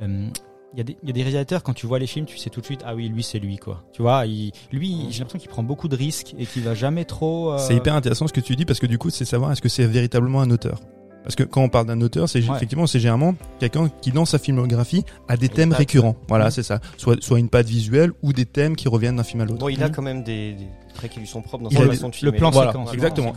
euh, 0.01 0.27
il 0.73 0.77
y, 0.77 0.81
a 0.81 0.83
des- 0.83 0.97
il 1.03 1.07
y 1.07 1.11
a 1.11 1.13
des 1.13 1.21
réalisateurs 1.21 1.61
quand 1.63 1.73
tu 1.73 1.85
vois 1.85 1.99
les 1.99 2.07
films, 2.07 2.25
tu 2.25 2.37
sais 2.37 2.49
tout 2.49 2.59
de 2.59 2.65
suite, 2.65 2.81
ah 2.85 2.95
oui, 2.95 3.07
lui 3.09 3.21
c'est 3.23 3.39
lui 3.39 3.57
quoi. 3.57 3.83
Tu 3.93 4.01
vois, 4.01 4.25
il, 4.25 4.51
lui, 4.71 5.07
j'ai 5.11 5.19
l'impression 5.19 5.37
qu'il 5.39 5.49
prend 5.49 5.63
beaucoup 5.63 5.87
de 5.87 5.95
risques 5.95 6.33
et 6.39 6.45
qu'il 6.45 6.63
va 6.63 6.73
jamais 6.73 7.05
trop. 7.05 7.51
euh, 7.53 7.57
C'est 7.59 7.75
hyper 7.75 7.93
intéressant 7.95 8.27
ce 8.27 8.33
que 8.33 8.41
tu 8.41 8.55
dis 8.55 8.65
parce 8.65 8.79
que 8.79 8.87
du 8.87 8.97
coup, 8.97 9.09
c'est 9.09 9.25
savoir 9.25 9.51
est-ce 9.51 9.61
que 9.61 9.69
c'est 9.69 9.85
véritablement 9.85 10.41
un 10.41 10.49
auteur. 10.51 10.79
Parce 11.23 11.35
que 11.35 11.43
quand 11.43 11.61
on 11.63 11.69
parle 11.69 11.85
d'un 11.87 12.01
auteur, 12.01 12.27
c'est 12.27 12.39
Ouais. 12.47 12.55
effectivement, 12.55 12.85
c'est 12.85 12.99
généralement 12.99 13.33
quelqu'un 13.59 13.89
qui 14.01 14.11
dans 14.11 14.25
sa 14.25 14.39
filmographie 14.39 15.05
a 15.27 15.37
des 15.37 15.47
thèmes 15.49 15.71
récurrents. 15.71 16.15
Voilà, 16.27 16.45
Mhm. 16.45 16.51
c'est 16.51 16.63
ça. 16.63 16.79
Soit 16.97 17.21
soit 17.23 17.39
une 17.39 17.47
patte 17.49 17.67
visuelle 17.67 18.11
ou 18.21 18.33
des 18.33 18.45
thèmes 18.45 18.75
qui 18.75 18.87
reviennent 18.89 19.15
d'un 19.15 19.23
film 19.23 19.41
à 19.41 19.45
l'autre. 19.45 19.59
Bon, 19.59 19.69
il 19.69 19.81
a 19.81 19.87
Mhm. 19.87 19.95
quand 19.95 20.01
même 20.01 20.23
des, 20.23 20.53
des 20.53 20.67
traits 20.93 21.11
qui 21.11 21.19
lui 21.21 21.27
sont 21.27 21.41
propres 21.41 21.63
dans 21.63 21.69
sa 21.69 21.77
façon 21.87 22.09
de 22.09 22.15
le 22.25 22.31
plan 22.33 22.51
Voilà, 22.51 22.71
séquence. 22.73 22.93
exactement. 22.93 23.33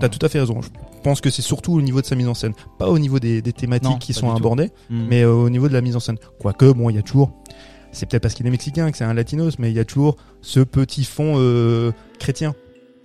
T'as 0.00 0.08
tout 0.08 0.24
à 0.24 0.28
fait 0.28 0.40
raison. 0.40 0.60
Je 0.62 0.68
pense 1.02 1.20
que 1.20 1.28
c'est 1.30 1.42
surtout 1.42 1.74
au 1.74 1.82
niveau 1.82 2.00
de 2.00 2.06
sa 2.06 2.14
mise 2.16 2.28
en 2.28 2.34
scène, 2.34 2.54
pas 2.78 2.88
au 2.88 2.98
niveau 2.98 3.18
des, 3.18 3.42
des 3.42 3.52
thématiques 3.52 3.90
Non, 3.90 3.98
qui 3.98 4.14
sont 4.14 4.34
abordées, 4.34 4.70
hmm. 4.90 5.06
mais 5.08 5.22
euh, 5.22 5.32
au 5.32 5.50
niveau 5.50 5.68
de 5.68 5.74
la 5.74 5.80
mise 5.82 5.96
en 5.96 6.00
scène. 6.00 6.16
Quoique, 6.40 6.72
bon, 6.72 6.88
il 6.90 6.96
y 6.96 6.98
a 6.98 7.02
toujours. 7.02 7.30
C'est 7.92 8.06
peut-être 8.06 8.22
parce 8.22 8.34
qu'il 8.34 8.46
est 8.46 8.50
mexicain 8.50 8.90
que 8.90 8.96
c'est 8.96 9.04
un 9.04 9.14
latinos, 9.14 9.58
mais 9.58 9.70
il 9.70 9.76
y 9.76 9.80
a 9.80 9.84
toujours 9.84 10.16
ce 10.42 10.60
petit 10.60 11.04
fond 11.04 11.34
euh, 11.36 11.92
chrétien. 12.18 12.54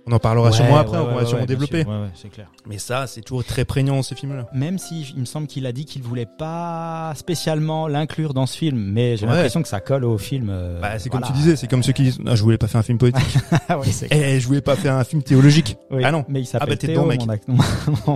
On 0.06 0.12
en 0.12 0.18
parlera 0.18 0.50
Ouais, 0.50 0.52
sûrement 0.54 0.76
après, 0.76 0.98
ouais, 0.98 1.04
on 1.10 1.14
va 1.14 1.24
sûrement 1.24 1.46
développer. 1.46 1.80
sûr. 1.82 1.90
Ouais, 1.90 2.00
ouais, 2.02 2.08
c'est 2.14 2.28
clair. 2.28 2.48
Mais 2.66 2.76
ça, 2.78 3.06
c'est 3.06 3.22
toujours 3.22 3.42
très 3.42 3.64
prégnant 3.64 4.02
ces 4.02 4.14
films-là. 4.14 4.46
Même 4.52 4.76
si 4.76 5.10
il 5.14 5.20
me 5.20 5.24
semble 5.24 5.46
qu'il 5.46 5.64
a 5.66 5.72
dit 5.72 5.86
qu'il 5.86 6.02
voulait 6.02 6.26
pas 6.26 7.14
spécialement 7.16 7.88
l'inclure 7.88 8.34
dans 8.34 8.44
ce 8.44 8.56
film, 8.58 8.76
mais 8.78 9.16
j'ai 9.16 9.24
Ouais. 9.26 9.32
l'impression 9.32 9.62
que 9.62 9.68
ça 9.68 9.80
colle 9.80 10.04
au 10.04 10.18
film. 10.18 10.48
euh, 10.50 10.78
Bah, 10.80 10.98
c'est 10.98 11.08
comme 11.08 11.22
tu 11.22 11.32
disais, 11.32 11.56
c'est 11.56 11.68
comme 11.68 11.82
ceux 11.82 11.92
qui 11.92 12.02
disent 12.02 12.18
ah, 12.26 12.34
je 12.34 12.42
voulais 12.42 12.58
pas 12.58 12.66
faire 12.66 12.80
un 12.80 12.84
film 12.84 12.98
poétique. 12.98 13.24
Ah 13.68 13.78
ouais, 13.78 13.86
c'est 13.90 14.08
Eh, 14.10 14.40
je 14.40 14.46
voulais 14.46 14.60
pas 14.60 14.76
faire 14.76 14.94
un 14.94 15.04
film 15.04 15.22
théologique. 15.22 15.78
Oui, 15.90 16.02
Ah 16.04 16.12
non. 16.12 16.24
Mais 16.28 16.40
il 16.42 16.46
s'appelle 16.46 16.68
bah, 16.68 16.76
t'es 16.76 16.88
Théo, 16.88 17.02
dedans, 17.10 17.26
mec. 17.26 17.48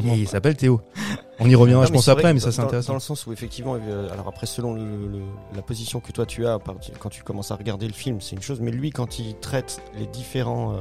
Et 0.04 0.14
il 0.18 0.28
s'appelle 0.28 0.56
Théo. 0.56 0.82
On 1.40 1.48
y 1.48 1.54
reviendra, 1.54 1.84
Non, 1.84 1.88
je 1.88 1.92
pense 1.94 2.08
après, 2.08 2.34
mais 2.34 2.40
ça 2.40 2.50
c'est 2.50 2.58
dans- 2.58 2.64
Dans 2.64 2.68
intéressant. 2.68 2.94
le 2.94 3.00
sens 3.00 3.26
où 3.26 3.32
effectivement, 3.32 3.76
euh, 3.80 4.12
alors 4.12 4.26
après 4.28 4.46
selon 4.46 4.74
le, 4.74 4.82
le- 4.82 5.22
la 5.54 5.62
position 5.62 6.00
que 6.00 6.10
toi 6.12 6.26
tu 6.26 6.46
as 6.46 6.58
quand 6.98 7.08
tu 7.10 7.22
commences 7.22 7.50
à 7.52 7.54
regarder 7.56 7.86
le 7.86 7.92
film, 7.94 8.20
c'est 8.20 8.34
une 8.36 8.42
chose, 8.42 8.60
mais 8.60 8.72
lui 8.72 8.90
quand 8.90 9.18
il 9.20 9.36
traite 9.36 9.80
les 9.98 10.06
différents, 10.06 10.72
euh, 10.72 10.76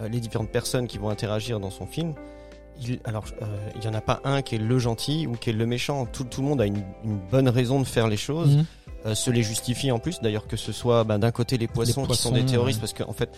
les 0.00 0.20
différentes 0.20 0.50
personnes 0.50 0.86
qui 0.86 0.98
vont 0.98 1.10
interagir 1.10 1.60
dans 1.60 1.70
son 1.70 1.86
film, 1.86 2.14
il, 2.80 3.00
alors 3.04 3.24
euh, 3.42 3.70
il 3.76 3.84
y 3.84 3.88
en 3.88 3.94
a 3.94 4.00
pas 4.00 4.20
un 4.24 4.42
qui 4.42 4.54
est 4.54 4.58
le 4.58 4.78
gentil 4.78 5.26
ou 5.26 5.32
qui 5.32 5.50
est 5.50 5.54
le 5.54 5.66
méchant. 5.66 6.06
Tout, 6.06 6.24
tout 6.24 6.42
le 6.42 6.48
monde 6.48 6.60
a 6.60 6.66
une, 6.66 6.84
une 7.04 7.18
bonne 7.18 7.48
raison 7.48 7.80
de 7.80 7.84
faire 7.86 8.08
les 8.08 8.16
choses. 8.16 8.56
Mhm. 8.56 8.66
euh, 9.06 9.14
se 9.14 9.30
les 9.30 9.42
justifie 9.42 9.90
en 9.90 9.98
plus. 9.98 10.20
D'ailleurs, 10.20 10.46
que 10.46 10.56
ce 10.56 10.72
soit 10.72 11.04
ben, 11.04 11.18
d'un 11.18 11.30
côté 11.30 11.58
les 11.58 11.68
poissons, 11.68 12.06
qui 12.06 12.16
sont 12.16 12.32
des 12.32 12.44
terroristes, 12.44 12.80
parce 12.80 12.92
qu'en 12.92 13.12
fait, 13.12 13.30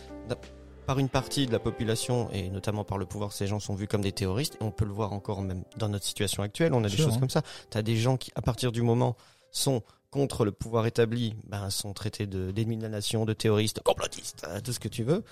par 0.87 0.99
une 0.99 1.09
partie 1.09 1.47
de 1.47 1.52
la 1.52 1.59
population 1.59 2.29
et 2.33 2.50
notamment 2.50 2.85
par 2.85 2.99
le 2.99 3.07
pouvoir, 3.07 3.33
ces 3.33 3.47
gens 3.47 3.61
sont 3.61 3.75
vus 3.75 3.87
comme 3.87 4.02
des 4.02 4.12
terroristes. 4.12 4.57
Et 4.61 4.64
on 4.64 4.71
peut 4.71 4.85
le 4.85 4.93
voir 4.93 5.12
encore 5.12 5.43
même 5.43 5.64
dans 5.76 5.88
notre 5.88 6.05
situation 6.05 6.43
actuelle. 6.43 6.75
On 6.75 6.85
a 6.85 6.88
des 6.88 6.97
choses 6.97 7.14
hein. 7.14 7.21
comme 7.21 7.31
ça. 7.31 7.43
T'as 7.71 7.83
des 7.83 7.97
gens 7.97 8.17
qui, 8.17 8.33
à 8.35 8.43
partir 8.43 8.73
du 8.73 8.83
moment, 8.83 9.17
sont 9.50 9.83
contre 10.11 10.45
le 10.45 10.50
pouvoir 10.52 10.87
établi, 10.87 11.37
ben, 11.47 11.71
sont 11.71 11.93
traités 11.93 12.26
de 12.26 12.50
d'ennemis 12.50 12.76
de 12.76 12.83
la 12.83 12.88
nation, 12.88 13.25
de 13.25 13.33
terroristes, 13.33 13.81
complotistes, 13.85 14.45
euh, 14.49 14.61
tout 14.61 14.73
ce 14.73 14.81
que 14.81 14.88
tu 14.88 15.05
veux. 15.05 15.23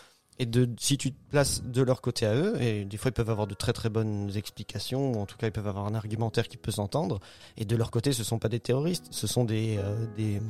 Et 0.40 0.46
de, 0.46 0.68
si 0.78 0.96
tu 0.98 1.10
te 1.12 1.16
places 1.30 1.62
de 1.64 1.82
leur 1.82 2.00
côté 2.00 2.24
à 2.24 2.34
eux, 2.34 2.60
et 2.62 2.84
des 2.84 2.96
fois 2.96 3.08
ils 3.10 3.12
peuvent 3.14 3.30
avoir 3.30 3.46
de 3.48 3.54
très 3.54 3.72
très 3.72 3.88
bonnes 3.88 4.30
explications, 4.36 5.12
ou 5.12 5.20
en 5.20 5.26
tout 5.26 5.36
cas 5.36 5.48
ils 5.48 5.52
peuvent 5.52 5.66
avoir 5.66 5.86
un 5.86 5.94
argumentaire 5.94 6.46
qui 6.48 6.56
peut 6.56 6.70
s'entendre, 6.70 7.18
et 7.56 7.64
de 7.64 7.74
leur 7.74 7.90
côté 7.90 8.12
ce 8.12 8.22
sont 8.22 8.38
pas 8.38 8.48
des 8.48 8.60
terroristes, 8.60 9.06
ce 9.10 9.26
sont 9.26 9.44
des, 9.44 9.78
euh, 9.78 10.06
des, 10.16 10.40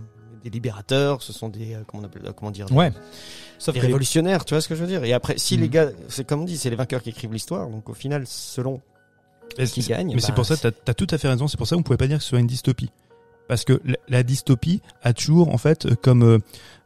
des 0.44 0.50
libérateurs, 0.50 1.22
ce 1.22 1.32
sont 1.32 1.48
des, 1.48 1.72
euh, 1.74 1.84
comment, 1.86 2.02
on 2.02 2.06
appelle, 2.06 2.26
euh, 2.26 2.32
comment 2.32 2.50
dire, 2.50 2.66
des- 2.66 2.74
Ouais. 2.74 2.92
Sauf 3.58 3.74
des 3.74 3.80
les- 3.80 3.86
révolutionnaires, 3.86 4.44
tu 4.44 4.52
vois 4.54 4.60
ce 4.60 4.68
que 4.68 4.74
je 4.74 4.82
veux 4.82 4.86
dire 4.86 5.04
Et 5.04 5.14
après, 5.14 5.38
si 5.38 5.54
Mhm. 5.56 5.60
les 5.62 5.68
gars, 5.70 5.88
c'est 6.08 6.26
comme 6.26 6.42
on 6.42 6.44
dit, 6.44 6.58
c'est 6.58 6.68
les 6.70 6.76
vainqueurs 6.76 7.02
qui 7.02 7.08
écrivent 7.08 7.32
l'histoire, 7.32 7.66
donc 7.68 7.88
au 7.88 7.94
final, 7.94 8.24
selon 8.26 8.82
qui 9.56 9.80
gagne, 9.80 10.14
Mais 10.14 10.20
c'est 10.20 10.28
bah, 10.28 10.34
pour 10.34 10.44
ça, 10.46 10.56
t'as 10.58 10.70
as 10.86 10.94
tout 10.94 11.06
à 11.10 11.16
fait 11.18 11.28
raison. 11.28 11.48
C'est 11.48 11.56
pour 11.56 11.66
ça 11.66 11.74
qu'on 11.74 11.82
pouvait 11.82 11.96
pas 11.96 12.06
dire 12.06 12.18
que 12.18 12.22
ce 12.22 12.28
soit 12.28 12.38
une 12.40 12.46
dystopie. 12.46 12.90
Parce 13.48 13.64
que 13.64 13.80
la, 14.08 14.22
dystopie 14.22 14.82
a 15.02 15.12
toujours, 15.12 15.52
en 15.54 15.58
fait, 15.58 15.94
comme 16.02 16.22
euh, 16.22 16.38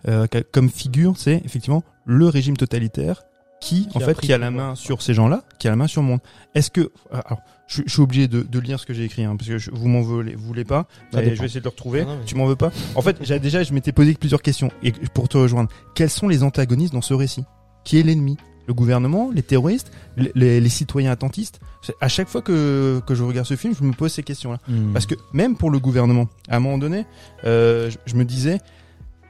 euh, 0.09 0.27
comme 0.53 0.71
figure, 0.71 1.15
c'est 1.17 1.43
effectivement 1.45 1.83
le 2.05 2.27
régime 2.29 2.57
totalitaire 2.57 3.23
qui, 3.61 3.87
Qui 3.89 3.99
en 3.99 4.01
a 4.01 4.05
fait, 4.07 4.15
qui 4.21 4.33
a 4.33 4.39
la 4.39 4.51
main 4.51 4.75
sur 4.75 5.03
ces 5.03 5.15
gens-là, 5.15 5.43
qui 5.59 5.69
a 5.69 5.71
la 5.71 5.77
main 5.77 5.87
sur 5.87 6.03
le 6.03 6.09
monde. 6.09 6.21
Est-ce 6.55 6.71
que, 6.71 6.91
alors, 7.13 7.41
je, 7.69 7.83
je 7.87 7.93
suis 7.93 8.03
obligé 8.03 8.27
de, 8.27 8.43
de 8.43 8.59
lire 8.59 8.81
ce 8.81 8.87
que 8.87 8.93
j'ai 8.95 9.05
écrit, 9.05 9.23
hein, 9.25 9.37
parce 9.37 9.49
que 9.49 9.59
je- 9.59 9.71
vous 9.73 9.87
m'en 9.87 10.01
voulez, 10.01 10.35
vous 10.35 10.45
voulez 10.47 10.65
pas. 10.65 10.87
Je 11.13 11.19
vais 11.19 11.33
essayer 11.47 11.61
de 11.61 11.65
le 11.65 11.71
retrouver. 11.71 12.03
Non, 12.05 12.09
non, 12.15 12.19
mais- 12.19 12.25
Tu 12.25 12.35
m'en 12.35 12.47
veux 12.47 12.57
pas? 12.57 12.73
En 12.97 13.03
fait, 13.03 13.21
déjà, 13.41 13.63
je 13.63 13.73
m'étais 13.73 13.93
posé 13.93 14.15
plusieurs 14.15 14.43
questions 14.43 14.71
et 14.83 14.91
pour 14.93 15.29
te 15.29 15.39
rejoindre, 15.39 15.71
quels 15.95 16.11
sont 16.11 16.27
les 16.29 16.43
antagonistes 16.43 16.93
dans 16.93 17.03
ce 17.03 17.15
récit? 17.15 17.45
Qui 17.85 17.99
est 17.99 18.03
l'ennemi? 18.03 18.37
Le 18.67 18.75
gouvernement, 18.75 19.31
les 19.35 19.43
terroristes, 19.43 19.91
les, 20.17 20.31
les- 20.35 20.61
les 20.61 20.69
citoyens 20.69 21.11
attentistes 21.11 21.61
À 22.01 22.09
chaque 22.09 22.29
fois 22.29 22.43
que, 22.43 23.01
que 23.07 23.15
je 23.15 23.23
regarde 23.25 23.47
ce 23.47 23.57
film, 23.57 23.75
je 23.75 23.83
me 23.85 23.93
pose 23.93 24.13
ces 24.13 24.23
questions-là. 24.23 24.59
Hmm. 24.69 24.93
Parce 24.93 25.07
que 25.07 25.15
même 25.33 25.57
pour 25.57 25.71
le 25.71 25.79
gouvernement, 25.81 26.29
à 26.49 26.57
un 26.57 26.61
moment 26.61 26.79
donné, 26.79 27.07
euh, 27.45 27.91
je, 27.91 27.99
je 28.07 28.15
me 28.15 28.25
disais, 28.25 28.61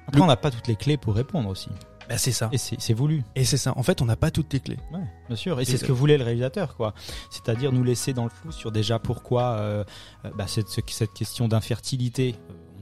Après, 0.06 0.20
on 0.20 0.26
n'a 0.26 0.36
pas 0.36 0.50
toutes 0.50 0.68
les 0.68 0.76
clés 0.76 0.96
pour 0.98 1.14
répondre 1.14 1.48
aussi. 1.48 1.70
bah 2.08 2.18
c'est 2.18 2.32
ça. 2.32 2.50
Et 2.52 2.58
c'est 2.58 2.92
voulu. 2.94 3.22
Et 3.36 3.44
c'est 3.46 3.56
ça. 3.56 3.72
En 3.76 3.82
fait, 3.82 4.02
on 4.02 4.04
n'a 4.04 4.16
pas 4.16 4.30
toutes 4.30 4.52
les 4.52 4.60
clés. 4.60 4.78
Ouais, 4.92 5.00
bien 5.28 5.36
sûr. 5.36 5.58
Et 5.58 5.62
Et 5.62 5.64
c'est 5.64 5.78
ce 5.78 5.84
que 5.84 5.92
voulait 5.92 6.18
le 6.18 6.24
réalisateur, 6.24 6.76
quoi. 6.76 6.92
C'est-à-dire 7.30 7.72
nous 7.72 7.84
laisser 7.84 8.12
dans 8.12 8.24
le 8.24 8.30
flou 8.30 8.52
sur 8.52 8.70
déjà 8.70 8.98
pourquoi 8.98 9.52
euh, 9.52 9.84
euh, 10.26 10.30
bah, 10.36 10.46
cette, 10.46 10.68
ce- 10.68 10.80
cette 10.88 11.14
question 11.14 11.48
d'infertilité. 11.48 12.34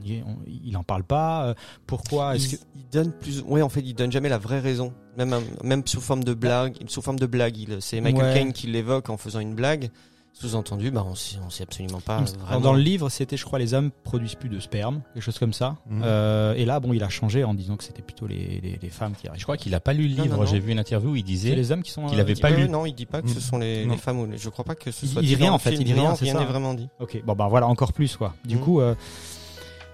Euh, 0.07 0.21
on 0.27 0.37
il 0.47 0.77
en 0.77 0.83
parle 0.83 1.05
pas. 1.05 1.47
euh, 1.47 1.55
pourquoi 1.87 2.37
est-ce 2.37 2.47
il, 2.55 2.59
que 2.59 2.63
il 2.77 2.89
donne 2.93 3.13
plus, 3.13 3.43
ouais, 3.43 3.63
en 3.63 3.69
fait, 3.69 3.81
il 3.81 3.95
donne 3.95 4.13
jamais 4.13 4.29
la 4.29 4.39
vraie 4.39 4.61
raison, 4.61 4.93
même 5.17 5.35
même 5.63 5.83
sous 5.87 6.01
forme 6.01 6.25
de 6.25 6.35
blague, 6.35 6.77
sous 6.89 7.03
forme 7.03 7.19
de 7.19 7.27
blague. 7.27 7.57
il- 7.57 7.77
C'est 7.81 8.01
Michael 8.01 8.23
Ouais. 8.25 8.35
Caine 8.35 8.53
qui 8.53 8.67
l'évoque 8.67 9.11
en 9.11 9.17
faisant 9.17 9.41
une 9.41 9.55
blague. 9.55 9.91
Sous-entendu, 10.33 10.93
bah 10.93 11.05
on 11.05 11.17
sait, 11.17 11.39
on 11.45 11.51
sait 11.51 11.65
absolument 11.65 12.01
pas 12.01 12.21
vraiment. 12.21 12.61
dans 12.61 12.73
le 12.73 12.81
livre 12.81 13.09
c'était, 13.11 13.37
je 13.37 13.45
crois, 13.45 13.59
les 13.59 13.75
hommes 13.75 13.91
produisent 14.05 14.37
plus 14.37 14.49
de 14.49 14.61
sperme, 14.61 15.03
quelque 15.13 15.23
chose 15.25 15.41
comme 15.41 15.53
ça. 15.53 15.77
Mhm. 15.91 16.03
Euh, 16.05 16.55
et 16.55 16.65
là, 16.65 16.79
bon, 16.79 16.93
il 16.93 17.03
a 17.03 17.09
changé 17.09 17.43
en 17.43 17.53
disant 17.53 17.77
que 17.77 17.83
c'était 17.83 18.01
plutôt 18.01 18.29
les, 18.29 18.61
les, 18.63 18.79
les 18.81 18.89
femmes 18.91 19.15
qui 19.21 19.27
arrivent. 19.27 19.41
Je 19.41 19.45
crois 19.45 19.57
qu'il 19.57 19.75
a 19.75 19.81
pas 19.81 19.93
lu 19.93 20.07
le 20.07 20.23
livre. 20.23 20.47
J'ai 20.47 20.61
vu 20.61 20.71
une 20.71 20.79
interview 20.79 21.11
où 21.11 21.17
il 21.17 21.25
disait 21.25 21.57
les 21.57 21.73
hommes 21.73 21.83
qui 21.83 21.91
sont. 21.91 22.07
qu'il 22.07 22.17
euh, 22.17 22.23
avait 22.23 22.35
dit- 22.35 22.41
pas 22.41 22.51
lu. 22.51 22.69
Non, 22.69 22.87
il 22.87 22.95
dit 22.95 23.07
pas 23.07 23.23
que 23.23 23.29
ce 23.29 23.41
sont 23.41 23.59
les, 23.59 23.85
femmes 23.97 24.21
ou 24.21 24.27
les- 24.27 24.39
je 24.39 24.49
crois 24.51 24.65
pas 24.65 24.77
que 24.77 24.93
ce 24.93 25.05
soit. 25.05 25.21
il 25.21 25.27
dit 25.29 25.35
rien, 25.35 25.53
en 25.53 25.59
fait, 25.59 25.71
film. 25.71 25.83
il 25.83 25.85
dit 25.87 25.93
rien, 25.95 26.11
Non, 26.11 26.15
rien 26.15 26.35
n'est 26.39 26.45
vraiment 26.45 26.75
dit. 26.75 26.89
Ok, 27.01 27.21
bon 27.27 27.35
bah 27.35 27.49
voilà 27.51 27.67
encore 27.67 27.93
plus 27.93 28.17
quoi. 28.17 28.33
Du 28.45 28.55
Mhm. 28.55 28.63
coup, 28.63 28.81
euh, 28.81 28.95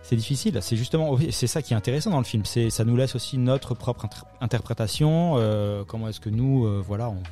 c'est 0.09 0.17
difficile. 0.17 0.59
C'est 0.63 0.77
justement, 0.77 1.17
c'est 1.31 1.47
ça 1.47 1.63
qui 1.63 1.75
est 1.75 1.77
intéressant 1.77 2.11
dans 2.11 2.19
le 2.19 2.25
film. 2.25 2.45
C'est, 2.45 2.71
ça 2.71 2.85
nous 2.85 2.97
laisse 2.97 3.15
aussi 3.15 3.39
notre 3.39 3.75
propre 3.75 4.05
inter- 4.05 4.21
interprétation. 4.41 5.35
euh, 5.37 5.85
comment 5.85 6.09
est-ce 6.09 6.21
que 6.21 6.31
nous, 6.31 6.65
euh, 6.65 6.83
voilà, 6.87 7.11
on, 7.11 7.23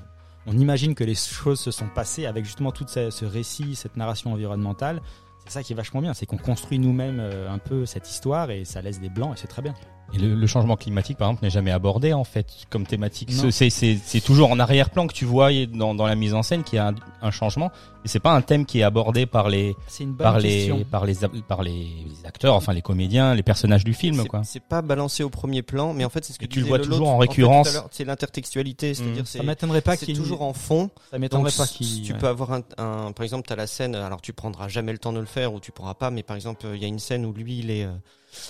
on 0.47 0.59
imagine 0.59 0.95
que 0.95 1.05
les 1.05 1.15
choses 1.15 1.61
se 1.61 1.71
sont 1.71 1.87
passées 1.95 2.27
avec 2.27 2.45
justement 2.45 2.73
tout 2.73 2.85
ce, 2.89 3.11
ce 3.11 3.25
récit, 3.25 3.75
cette 3.77 3.97
narration 3.97 4.33
environnementale. 4.33 5.01
C'est 5.47 5.53
ça 5.53 5.63
qui 5.63 5.73
est 5.73 5.77
vachement 5.77 6.01
bien, 6.01 6.15
c'est 6.15 6.27
qu'on 6.27 6.39
construit 6.39 6.79
nous-mêmes 6.79 7.21
euh, 7.21 7.51
un 7.51 7.59
peu 7.59 7.87
cette 7.87 8.11
histoire 8.11 8.51
et 8.51 8.65
ça 8.65 8.83
laisse 8.83 8.99
des 9.01 9.11
blancs 9.11 9.35
et 9.37 9.41
c'est 9.41 9.47
très 9.47 9.63
bien. 9.63 9.75
Et 10.12 10.19
le, 10.19 10.35
le 10.35 10.47
changement 10.47 10.77
climatique, 10.77 11.17
par 11.19 11.29
exemple, 11.29 11.45
n'est 11.45 11.51
jamais 11.51 11.73
abordé 11.73 12.12
en 12.12 12.23
fait 12.25 12.47
comme 12.71 12.87
thématique. 12.87 13.33
C'est 13.51 13.71
c'est- 13.71 13.99
c'est 14.05 14.21
toujours 14.21 14.51
en 14.51 14.61
arrière-plan 14.61 15.07
que 15.09 15.12
tu 15.14 15.25
vois 15.25 15.51
dans, 15.67 15.95
dans 15.95 16.07
la 16.07 16.14
mise 16.14 16.35
en 16.35 16.43
scène 16.43 16.62
qu'il 16.62 16.77
y 16.77 16.79
a 16.79 16.88
un, 16.88 16.95
un 17.23 17.31
changement. 17.31 17.73
Et 18.05 18.09
c'est 18.09 18.21
pas 18.21 18.33
un 18.33 18.43
thème 18.43 18.67
qui 18.67 18.81
est 18.81 18.83
abordé 18.83 19.25
par 19.27 19.49
les 19.49 19.75
par 20.19 20.38
les 20.38 20.85
par 20.90 21.07
les 21.07 21.43
par 21.49 21.62
les 21.62 21.87
acteurs, 22.25 22.55
enfin 22.55 22.75
les 22.75 22.83
comédiens, 22.83 23.35
les 23.35 23.43
personnages 23.43 23.83
du 23.83 23.95
film, 23.95 24.21
C'est- 24.23 24.29
quoi. 24.29 24.43
C'est 24.45 24.62
pas 24.62 24.83
balancé 24.83 25.23
au 25.25 25.31
premier 25.31 25.62
plan, 25.62 25.95
mais 25.95 26.05
en 26.05 26.11
fait 26.11 26.25
c'est 26.25 26.35
ce 26.35 26.38
que 26.38 26.45
Et 26.45 26.49
tu 26.49 26.61
le 26.61 26.67
vois 26.67 26.79
Lolo 26.79 26.90
toujours 26.90 27.09
en 27.09 27.17
récurrence. 27.19 27.77
C'est 27.90 28.05
l'intertextualité, 28.05 28.95
c'est-à-dire 28.95 29.27
c'est 29.27 29.38
Ça 29.38 29.45
m'étonnerait 29.45 29.81
pas 29.81 29.97
c'est 29.97 30.07
qu'il 30.07 30.17
toujours 30.17 30.43
en 30.43 30.53
fond. 30.53 30.90
Ça 31.11 31.19
m'étonnerait 31.19 31.51
pas 31.57 31.67
qu'il. 31.67 32.03
tu 32.03 32.12
ouais. 32.12 32.19
peux 32.19 32.29
avoir 32.29 32.53
un, 32.53 32.61
un- 32.79 33.12
par 33.12 33.25
exemple, 33.25 33.49
t'as 33.49 33.57
la 33.57 33.67
scène. 33.67 33.95
Alors, 33.95 34.21
tu 34.21 34.33
prendras 34.33 34.69
jamais 34.69 34.93
le 34.93 34.99
temps 34.99 35.12
de 35.12 35.21
le 35.21 35.27
faire 35.27 35.55
ou 35.55 35.61
tu 35.61 35.73
pourras 35.73 35.95
pas. 35.95 36.11
Mais 36.11 36.23
par 36.23 36.37
exemple, 36.37 36.67
il 36.75 36.81
y 36.81 36.85
a 36.85 36.88
une 36.88 36.99
scène 36.99 37.25
où 37.25 37.33
lui, 37.33 37.59
il 37.61 37.71
est, 37.71 37.85
euh, 37.85 37.93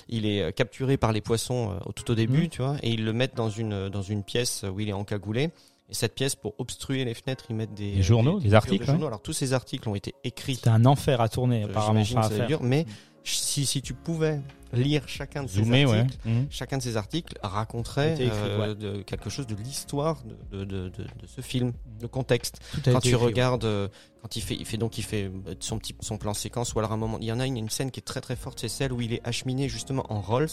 il 0.09 0.27
est 0.27 0.43
euh, 0.43 0.51
capturé 0.51 0.97
par 0.97 1.13
les 1.13 1.21
poissons 1.21 1.71
euh, 1.73 1.75
au- 1.87 1.93
tout 1.93 2.11
au 2.11 2.15
début, 2.15 2.43
Mhm. 2.45 2.49
tu 2.49 2.63
vois, 2.63 2.77
et 2.83 2.91
ils 2.91 3.05
le 3.05 3.13
mettent 3.13 3.37
dans 3.37 3.51
une 3.51 3.73
euh, 3.73 3.89
dans 3.91 4.03
une 4.03 4.23
pièce 4.23 4.65
où 4.71 4.81
il 4.81 4.89
est 4.89 4.93
encagoulé. 4.93 5.51
Et 5.91 5.95
cette 5.95 6.15
pièce, 6.15 6.35
pour 6.35 6.55
obstruer 6.59 7.05
les 7.05 7.13
fenêtres, 7.13 7.45
ils 7.51 7.57
mettent 7.57 7.75
des, 7.75 7.93
Des 7.97 8.03
journaux, 8.03 8.41
des 8.41 8.55
articles, 8.55 8.87
journaux. 8.87 9.07
Alors, 9.07 9.21
tous 9.21 9.35
ces 9.35 9.53
articles 9.53 9.87
ont 9.89 9.95
été 9.95 10.15
écrits. 10.25 10.55
C'était 10.55 10.71
un 10.71 10.87
enfer 10.87 11.21
à 11.21 11.29
tourner 11.29 11.65
apparemment. 11.65 12.03
J'imagine 12.03 12.19
à 12.19 12.23
ça 12.23 12.29
va 12.31 12.35
faire. 12.37 12.45
être 12.45 12.49
dur, 12.49 12.63
mais 12.63 12.87
si 13.25 13.65
si 13.67 13.81
tu 13.83 13.95
pouvais 13.95 14.41
lire 14.73 15.09
chacun 15.09 15.45
de 15.45 15.49
ces 15.49 15.61
ouais. 15.63 15.99
articles, 16.01 16.19
Mhm. 16.29 16.47
chacun 16.51 16.79
de 16.79 16.83
ces 16.83 16.97
articles 16.97 17.39
raconterait 17.43 18.15
écrit, 18.15 18.29
euh, 18.33 18.75
de 18.75 19.03
quelque 19.03 19.31
chose 19.31 19.47
de 19.47 19.55
l'histoire 19.55 20.23
de, 20.53 20.59
de, 20.59 20.65
de, 20.65 20.89
de, 20.89 21.03
de 21.05 21.27
ce 21.27 21.41
film, 21.41 21.73
de 22.01 22.07
contexte. 22.07 22.61
Tout 22.73 22.91
Quand 22.91 23.01
tu 23.01 23.09
écrit, 23.11 23.15
regardes, 23.25 23.65
euh, 23.65 23.89
quand 24.23 24.35
il 24.37 24.43
fait, 24.43 24.55
il 24.57 24.67
fait 24.67 24.77
donc 24.77 24.99
il 24.99 25.05
fait 25.05 25.25
euh, 25.47 25.55
son 25.61 25.79
petit 25.79 25.95
son 26.01 26.19
plan 26.19 26.35
séquence 26.35 26.75
ou 26.75 26.79
alors 26.81 26.91
à 26.91 26.95
un 26.95 26.99
moment, 26.99 27.19
il 27.21 27.27
y 27.27 27.33
en 27.33 27.39
a 27.41 27.47
une, 27.47 27.57
une 27.57 27.71
scène 27.71 27.91
qui 27.93 28.01
est 28.01 28.05
très 28.05 28.21
très 28.21 28.37
forte, 28.37 28.61
c'est 28.61 28.69
celle 28.69 28.93
où 28.93 29.01
il 29.01 29.13
est 29.13 29.21
acheminé 29.27 29.69
justement 29.69 30.05
en 30.13 30.21
Rolls 30.21 30.49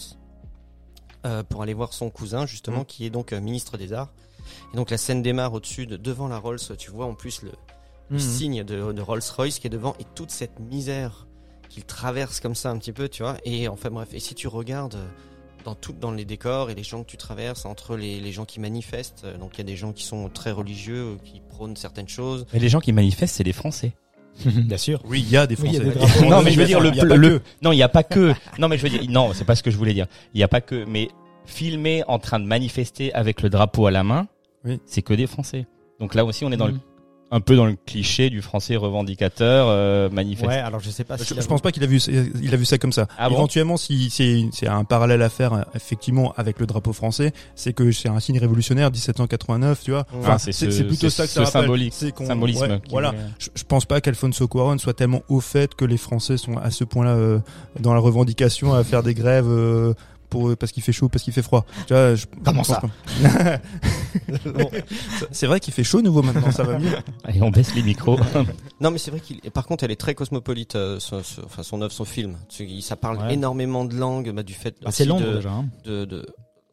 euh, 1.25 1.43
pour 1.43 1.61
aller 1.63 1.73
voir 1.73 1.93
son 1.93 2.09
cousin 2.09 2.45
justement 2.45 2.81
Mm. 2.81 2.85
qui 2.85 3.05
est 3.05 3.09
donc 3.09 3.33
euh, 3.33 3.39
ministre 3.41 3.77
des 3.77 3.93
Arts. 3.93 4.13
Et 4.73 4.77
donc 4.77 4.89
la 4.91 4.97
scène 4.97 5.21
démarre 5.21 5.53
au-dessus 5.53 5.85
de 5.87 5.97
devant 5.97 6.27
la 6.27 6.37
Rolls, 6.37 6.59
tu 6.77 6.91
vois 6.91 7.05
en 7.05 7.15
plus 7.15 7.41
le 7.43 7.51
le 8.09 8.17
Mhm. 8.17 8.19
signe 8.19 8.63
de, 8.65 8.91
de 8.91 9.01
Rolls-Royce 9.01 9.59
qui 9.59 9.67
est 9.67 9.69
devant 9.69 9.95
et 9.97 10.03
toute 10.15 10.31
cette 10.31 10.59
misère 10.59 11.27
qu'il 11.71 11.83
traverse 11.85 12.39
comme 12.39 12.55
ça 12.55 12.69
un 12.69 12.77
petit 12.77 12.91
peu, 12.91 13.07
tu 13.09 13.23
vois. 13.23 13.37
Et 13.45 13.67
enfin 13.67 13.89
bref, 13.89 14.09
et 14.13 14.19
si 14.19 14.35
tu 14.35 14.47
regardes 14.47 14.95
euh, 14.95 15.07
dans 15.63 15.75
tout, 15.75 15.93
dans 15.93 16.11
les 16.11 16.25
décors 16.25 16.69
et 16.69 16.75
les 16.75 16.83
gens 16.83 17.03
que 17.03 17.09
tu 17.09 17.17
traverses, 17.17 17.65
entre 17.65 17.95
les, 17.95 18.19
les 18.19 18.31
gens 18.31 18.45
qui 18.45 18.59
manifestent, 18.59 19.23
euh, 19.25 19.37
donc 19.37 19.51
il 19.55 19.57
y 19.59 19.61
a 19.61 19.65
des 19.65 19.75
gens 19.77 19.93
qui 19.93 20.03
sont 20.03 20.27
très 20.29 20.51
religieux, 20.51 20.97
euh, 21.13 21.15
qui 21.23 21.41
prônent 21.49 21.77
certaines 21.77 22.09
choses. 22.09 22.45
Mais 22.53 22.59
les 22.59 22.69
gens 22.69 22.79
qui 22.81 22.91
manifestent, 22.93 23.35
c'est 23.35 23.43
les 23.43 23.53
Français. 23.53 23.93
Bien 24.45 24.77
sûr. 24.77 25.01
Oui, 25.05 25.21
il 25.25 25.29
y 25.29 25.37
a 25.37 25.47
des 25.47 25.55
Oui, 25.61 25.77
a 25.77 25.81
Français. 25.91 26.19
des 26.21 26.27
non, 26.29 26.41
mais 26.41 26.51
je 26.51 26.59
veux 26.59 26.65
dire, 26.65 26.79
le, 26.79 26.89
le- 27.15 27.41
non, 27.61 27.71
il 27.71 27.75
n'y 27.77 27.83
a 27.83 27.89
pas 27.89 28.03
que, 28.03 28.33
non, 28.59 28.67
mais 28.67 28.77
je 28.77 28.83
veux 28.83 28.89
dire, 28.89 29.03
non, 29.09 29.31
c'est 29.33 29.45
pas 29.45 29.55
ce 29.55 29.63
que 29.63 29.71
je 29.71 29.77
voulais 29.77 29.93
dire. 29.93 30.07
Il 30.33 30.37
n'y 30.37 30.43
a 30.43 30.47
pas 30.47 30.61
que, 30.61 30.83
mais 30.85 31.09
filmer 31.45 32.03
en 32.07 32.19
train 32.19 32.39
de 32.39 32.45
manifester 32.45 33.13
avec 33.13 33.41
le 33.41 33.49
drapeau 33.49 33.85
à 33.87 33.91
la 33.91 34.03
main, 34.03 34.27
Oui. 34.65 34.79
c'est 34.85 35.01
que 35.01 35.13
des 35.13 35.27
Français. 35.27 35.67
Donc 35.99 36.15
là 36.15 36.23
aussi, 36.25 36.43
on 36.45 36.51
est 36.51 36.57
dans 36.57 36.67
le, 36.67 36.73
Mhm. 36.73 36.79
Un 37.31 37.39
peu 37.39 37.55
dans 37.55 37.65
le 37.65 37.75
cliché 37.85 38.29
du 38.29 38.41
Français 38.41 38.75
revendicateur, 38.75 39.67
euh, 39.69 40.09
manifeste. 40.09 40.47
Ouais, 40.49 40.57
alors 40.57 40.81
je 40.81 40.89
sais 40.89 41.03
pas 41.05 41.17
si 41.17 41.33
Je, 41.33 41.41
je 41.41 41.47
pense 41.47 41.61
pas 41.61 41.71
qu'il 41.71 41.83
a 41.83 41.87
vu 41.87 41.97
il 42.41 42.53
a 42.53 42.57
vu 42.57 42.65
ça 42.65 42.77
comme 42.77 42.91
ça. 42.91 43.07
Ah 43.17 43.29
bon 43.29 43.35
Éventuellement, 43.35 43.77
si 43.77 44.09
c'est 44.09 44.45
c'est 44.51 44.67
un 44.67 44.83
parallèle 44.83 45.21
à 45.21 45.29
faire 45.29 45.53
euh, 45.53 45.61
effectivement 45.75 46.33
avec 46.37 46.59
le 46.59 46.65
drapeau 46.65 46.91
français, 46.93 47.31
c'est 47.55 47.73
que 47.73 47.91
c'est 47.91 48.09
un 48.09 48.19
signe 48.19 48.37
révolutionnaire 48.39 48.91
1789, 48.91 49.81
tu 49.83 49.91
vois. 49.91 50.05
Enfin, 50.19 50.37
c'est 50.37 50.51
ce- 50.51 50.69
c'est 50.71 50.83
plutôt 50.83 51.09
c'est 51.09 51.15
ça 51.15 51.23
que 51.23 51.29
ça 51.29 51.43
rappelle. 51.45 51.61
symbolique- 51.63 51.93
C'est 51.95 52.11
qu'on- 52.11 52.25
symbolisme 52.27 52.63
ouais, 52.69 52.81
voilà. 52.89 53.13
Je, 53.39 53.47
je 53.55 53.63
pense 53.63 53.85
pas 53.85 54.01
qu'Alfonso 54.01 54.47
Cuarón 54.47 54.77
soit 54.77 54.93
tellement 54.93 55.21
au 55.29 55.39
fait 55.39 55.73
que 55.75 55.85
les 55.85 55.97
Français 55.97 56.37
sont 56.37 56.57
à 56.57 56.69
ce 56.71 56.83
point-là 56.83 57.11
euh, 57.15 57.39
dans 57.79 57.93
la 57.93 57.99
revendication 58.01 58.73
à 58.73 58.83
faire 58.83 59.03
des 59.03 59.13
grèves 59.13 59.47
euh, 59.47 59.93
pour 60.31 60.57
parce 60.57 60.71
qu'il 60.71 60.81
fait 60.81 60.91
chaud, 60.91 61.09
parce 61.09 61.23
qu'il 61.23 61.33
fait 61.33 61.43
froid. 61.43 61.65
Tu 61.85 61.93
vois, 61.93 62.15
je, 62.15 62.25
Comment 62.43 62.63
je 62.63 62.69
ça. 62.69 62.81
Bon, 64.45 64.69
c'est 65.31 65.45
vrai 65.47 65.59
qu'il 65.59 65.73
fait 65.73 65.83
chaud 65.83 66.01
nouveau 66.01 66.21
maintenant, 66.23 66.51
ça 66.51 66.63
va 66.63 66.79
mieux. 66.79 66.89
Allez, 67.23 67.41
on 67.41 67.49
baisse 67.51 67.75
les 67.75 67.83
micros. 67.83 68.19
Non, 68.79 68.91
mais 68.91 68.97
c'est 68.97 69.11
vrai 69.11 69.19
qu'il. 69.19 69.39
et 69.43 69.49
Par 69.49 69.65
contre, 69.67 69.83
elle 69.83 69.91
est 69.91 69.95
très 69.99 70.15
cosmopolite. 70.15 70.75
euh, 70.75 70.99
son, 70.99 71.21
son- 71.23 71.43
enfin, 71.45 71.63
son 71.63 71.81
œuvre, 71.81 71.91
son 71.93 72.05
film. 72.05 72.37
Ça 72.81 72.95
parle 72.95 73.17
Ouais. 73.19 73.33
énormément 73.33 73.85
de 73.85 73.95
langues, 73.95 74.31
bah, 74.31 74.43
du 74.43 74.53
fait. 74.53 74.75
Bah, 74.81 74.89
c'est 74.91 75.05
Londres 75.05 75.25
de, 75.27 75.35
déjà. 75.35 75.51
hein. 75.51 75.65
de, 75.85 76.05
de... 76.05 76.25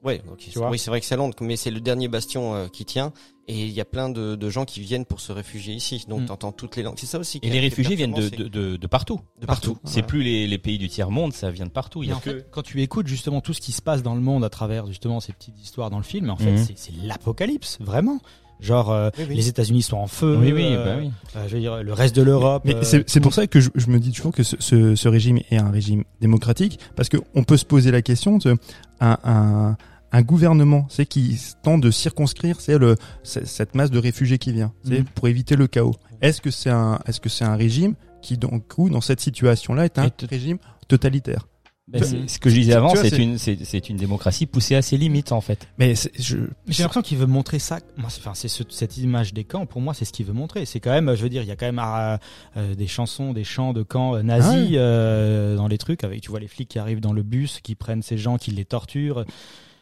Ouais, 0.05 0.23
ok. 0.31 0.39
Tu 0.39 0.59
vois 0.59 0.71
oui, 0.71 0.79
c'est 0.79 0.91
vrai 0.91 1.01
que 1.01 1.07
c'est 1.07 1.17
Londres, 1.17 1.35
mais 1.41 1.57
c'est 1.57 1.71
le 1.73 1.81
dernier 1.81 2.07
bastion 2.09 2.55
euh, 2.55 2.67
qui 2.69 2.85
tient. 2.85 3.13
Et 3.51 3.65
il 3.65 3.73
y 3.73 3.81
a 3.81 3.87
plein 3.87 4.11
de, 4.11 4.37
de 4.37 4.51
gens 4.51 4.65
qui 4.67 4.81
viennent 4.81 5.07
pour 5.07 5.21
se 5.21 5.33
réfugier 5.33 5.73
ici. 5.75 6.05
Donc, 6.07 6.21
Mm. 6.21 6.27
t'entends 6.27 6.53
toutes 6.53 6.77
les 6.77 6.83
langues. 6.83 6.97
C'est 6.99 7.07
ça 7.07 7.19
aussi. 7.19 7.41
Et 7.43 7.49
les 7.49 7.61
réfugiés 7.61 7.97
viennent 7.97 8.13
de, 8.13 8.29
de, 8.29 8.47
de, 8.47 8.77
de 8.77 8.87
partout. 8.87 9.21
c'est 9.37 9.41
de 9.43 9.47
partout. 9.47 9.79
C'est 9.85 9.93
Voilà. 9.95 10.07
plus 10.07 10.23
les, 10.23 10.47
les 10.47 10.59
pays 10.59 10.77
du 10.77 10.89
tiers 10.89 11.11
monde, 11.11 11.33
ça 11.33 11.51
vient 11.51 11.65
de 11.65 11.71
partout. 11.71 12.03
Il 12.03 12.07
y 12.07 12.11
Et 12.11 12.13
a 12.13 12.17
en 12.17 12.21
que- 12.21 12.31
fait, 12.31 12.47
quand 12.51 12.63
tu 12.63 12.83
écoutes 12.83 13.07
justement 13.07 13.41
tout 13.41 13.55
ce 13.55 13.61
qui 13.63 13.73
se 13.73 13.81
passe 13.81 14.03
dans 14.03 14.15
le 14.15 14.21
monde 14.21 14.45
à 14.45 14.51
travers 14.51 14.87
justement 14.87 15.19
ces 15.21 15.33
petites 15.33 15.59
histoires 15.63 15.89
dans 15.91 15.97
le 15.97 16.03
film, 16.05 16.29
en 16.29 16.37
fait, 16.37 16.53
Mhm. 16.53 16.59
c'est- 16.59 16.77
c'est 16.77 16.93
l'apocalypse, 17.03 17.79
vraiment. 17.81 18.21
Genre, 18.61 18.91
euh, 18.91 19.09
Oui, 19.17 19.25
oui. 19.31 19.37
les 19.37 19.49
États-Unis 19.49 19.83
sont 19.83 19.97
en 19.99 20.09
feu. 20.09 20.37
Oui, 20.37 20.53
oui, 20.53 20.65
euh, 20.67 20.85
bah 20.85 20.97
oui. 21.01 21.11
euh, 21.37 21.47
je 21.49 21.55
veux 21.55 21.61
dire, 21.61 21.83
le 21.83 21.93
reste 21.93 22.17
de 22.17 22.23
l'Europe. 22.23 22.63
Mais 22.65 22.75
euh, 22.75 22.83
c'est 22.83 23.09
c'est 23.09 23.21
pour 23.21 23.33
ça 23.33 23.47
que 23.47 23.61
je, 23.61 23.71
je 23.77 23.87
me 23.89 24.01
dis 24.01 24.11
toujours 24.11 24.33
que 24.33 24.43
ce, 24.43 24.57
ce, 24.59 24.97
ce 24.97 25.09
régime 25.09 25.39
est 25.51 25.59
un 25.59 25.71
régime 25.71 26.03
démocratique, 26.21 26.81
parce 26.97 27.09
que 27.09 27.19
on 27.37 27.45
peut 27.45 27.57
se 27.57 27.65
poser 27.65 27.93
la 27.93 28.03
question 28.03 28.37
de 28.39 28.57
un, 29.01 29.17
un, 29.23 29.77
un 30.13 30.23
gouvernement, 30.23 30.87
c'est 30.89 31.07
qui 31.07 31.39
tente 31.63 31.81
de 31.83 31.91
circonscrire, 31.91 32.61
c'est 32.61 32.79
le 32.79 32.97
cette 33.23 33.75
masse 33.75 33.91
de 33.91 33.99
réfugiés 33.99 34.39
qui 34.39 34.53
vient, 34.53 34.73
c'est 34.85 35.01
Mhm. 35.01 35.05
pour 35.15 35.29
éviter 35.29 35.57
le 35.57 35.67
chaos. 35.67 35.95
Est-ce 36.23 36.41
que 36.41 36.51
c'est 36.51 36.71
un 36.71 36.99
est-ce 37.07 37.21
que 37.21 37.29
c'est 37.29 37.45
un 37.45 37.57
régime 37.57 37.95
qui 38.23 38.37
donc 38.39 38.67
coup 38.69 38.89
dans 38.91 39.01
cette 39.01 39.21
situation-là 39.21 39.85
est 39.85 39.99
un 39.99 40.07
Et 40.07 40.27
régime 40.29 40.59
totalitaire? 40.89 41.47
Ben, 41.91 42.03
c'est- 42.05 42.29
ce 42.29 42.39
que 42.39 42.51
je 42.51 42.55
disais 42.57 42.75
avant, 42.75 42.89
vois, 42.93 43.03
c'est 43.03 43.09
c'est- 43.09 43.17
une, 43.23 43.39
c'est 43.39 43.65
c'est 43.65 43.89
une 43.89 43.97
démocratie 43.97 44.45
poussée 44.45 44.75
à 44.75 44.83
ses 44.83 44.99
limites 44.99 45.33
en 45.33 45.41
fait. 45.41 45.67
Mais 45.79 45.95
c'est- 45.95 46.11
je 46.21 46.37
J'ai 46.67 46.83
l'impression 46.83 47.01
qu'il 47.01 47.17
veut 47.17 47.25
montrer 47.27 47.59
ça. 47.59 47.79
Moi, 47.97 48.11
c'est, 48.11 48.21
enfin, 48.21 48.35
c'est 48.35 48.49
ce- 48.49 48.63
cette 48.69 48.99
image 48.99 49.33
des 49.33 49.45
camps. 49.45 49.65
Pour 49.65 49.81
moi, 49.81 49.95
c'est 49.95 50.05
ce 50.05 50.13
qu'il 50.13 50.27
veut 50.27 50.35
montrer. 50.35 50.67
C'est 50.67 50.81
quand 50.81 50.91
même, 50.91 51.15
je 51.15 51.23
veux 51.23 51.31
dire, 51.31 51.41
il 51.43 51.49
y 51.49 51.51
a 51.51 51.57
quand 51.57 51.65
même 51.65 51.79
euh, 51.83 52.19
euh, 52.59 52.75
des 52.75 52.87
chansons, 52.89 53.33
des 53.33 53.43
chants 53.45 53.73
de 53.73 53.83
camps 53.83 54.17
euh, 54.17 54.23
nazis 54.23 54.69
Ah 54.75 54.81
euh, 54.81 55.57
dans 55.57 55.67
les 55.67 55.79
trucs. 55.79 56.05
Avec, 56.05 56.21
tu 56.21 56.29
vois, 56.31 56.41
les 56.41 56.49
flics 56.49 56.69
qui 56.69 56.79
arrivent 56.79 57.01
dans 57.01 57.15
le 57.15 57.23
bus, 57.23 57.61
qui 57.63 57.75
prennent 57.75 58.03
ces 58.03 58.19
gens, 58.19 58.37
qui 58.37 58.51
les 58.51 58.67
torturent. 58.67 59.25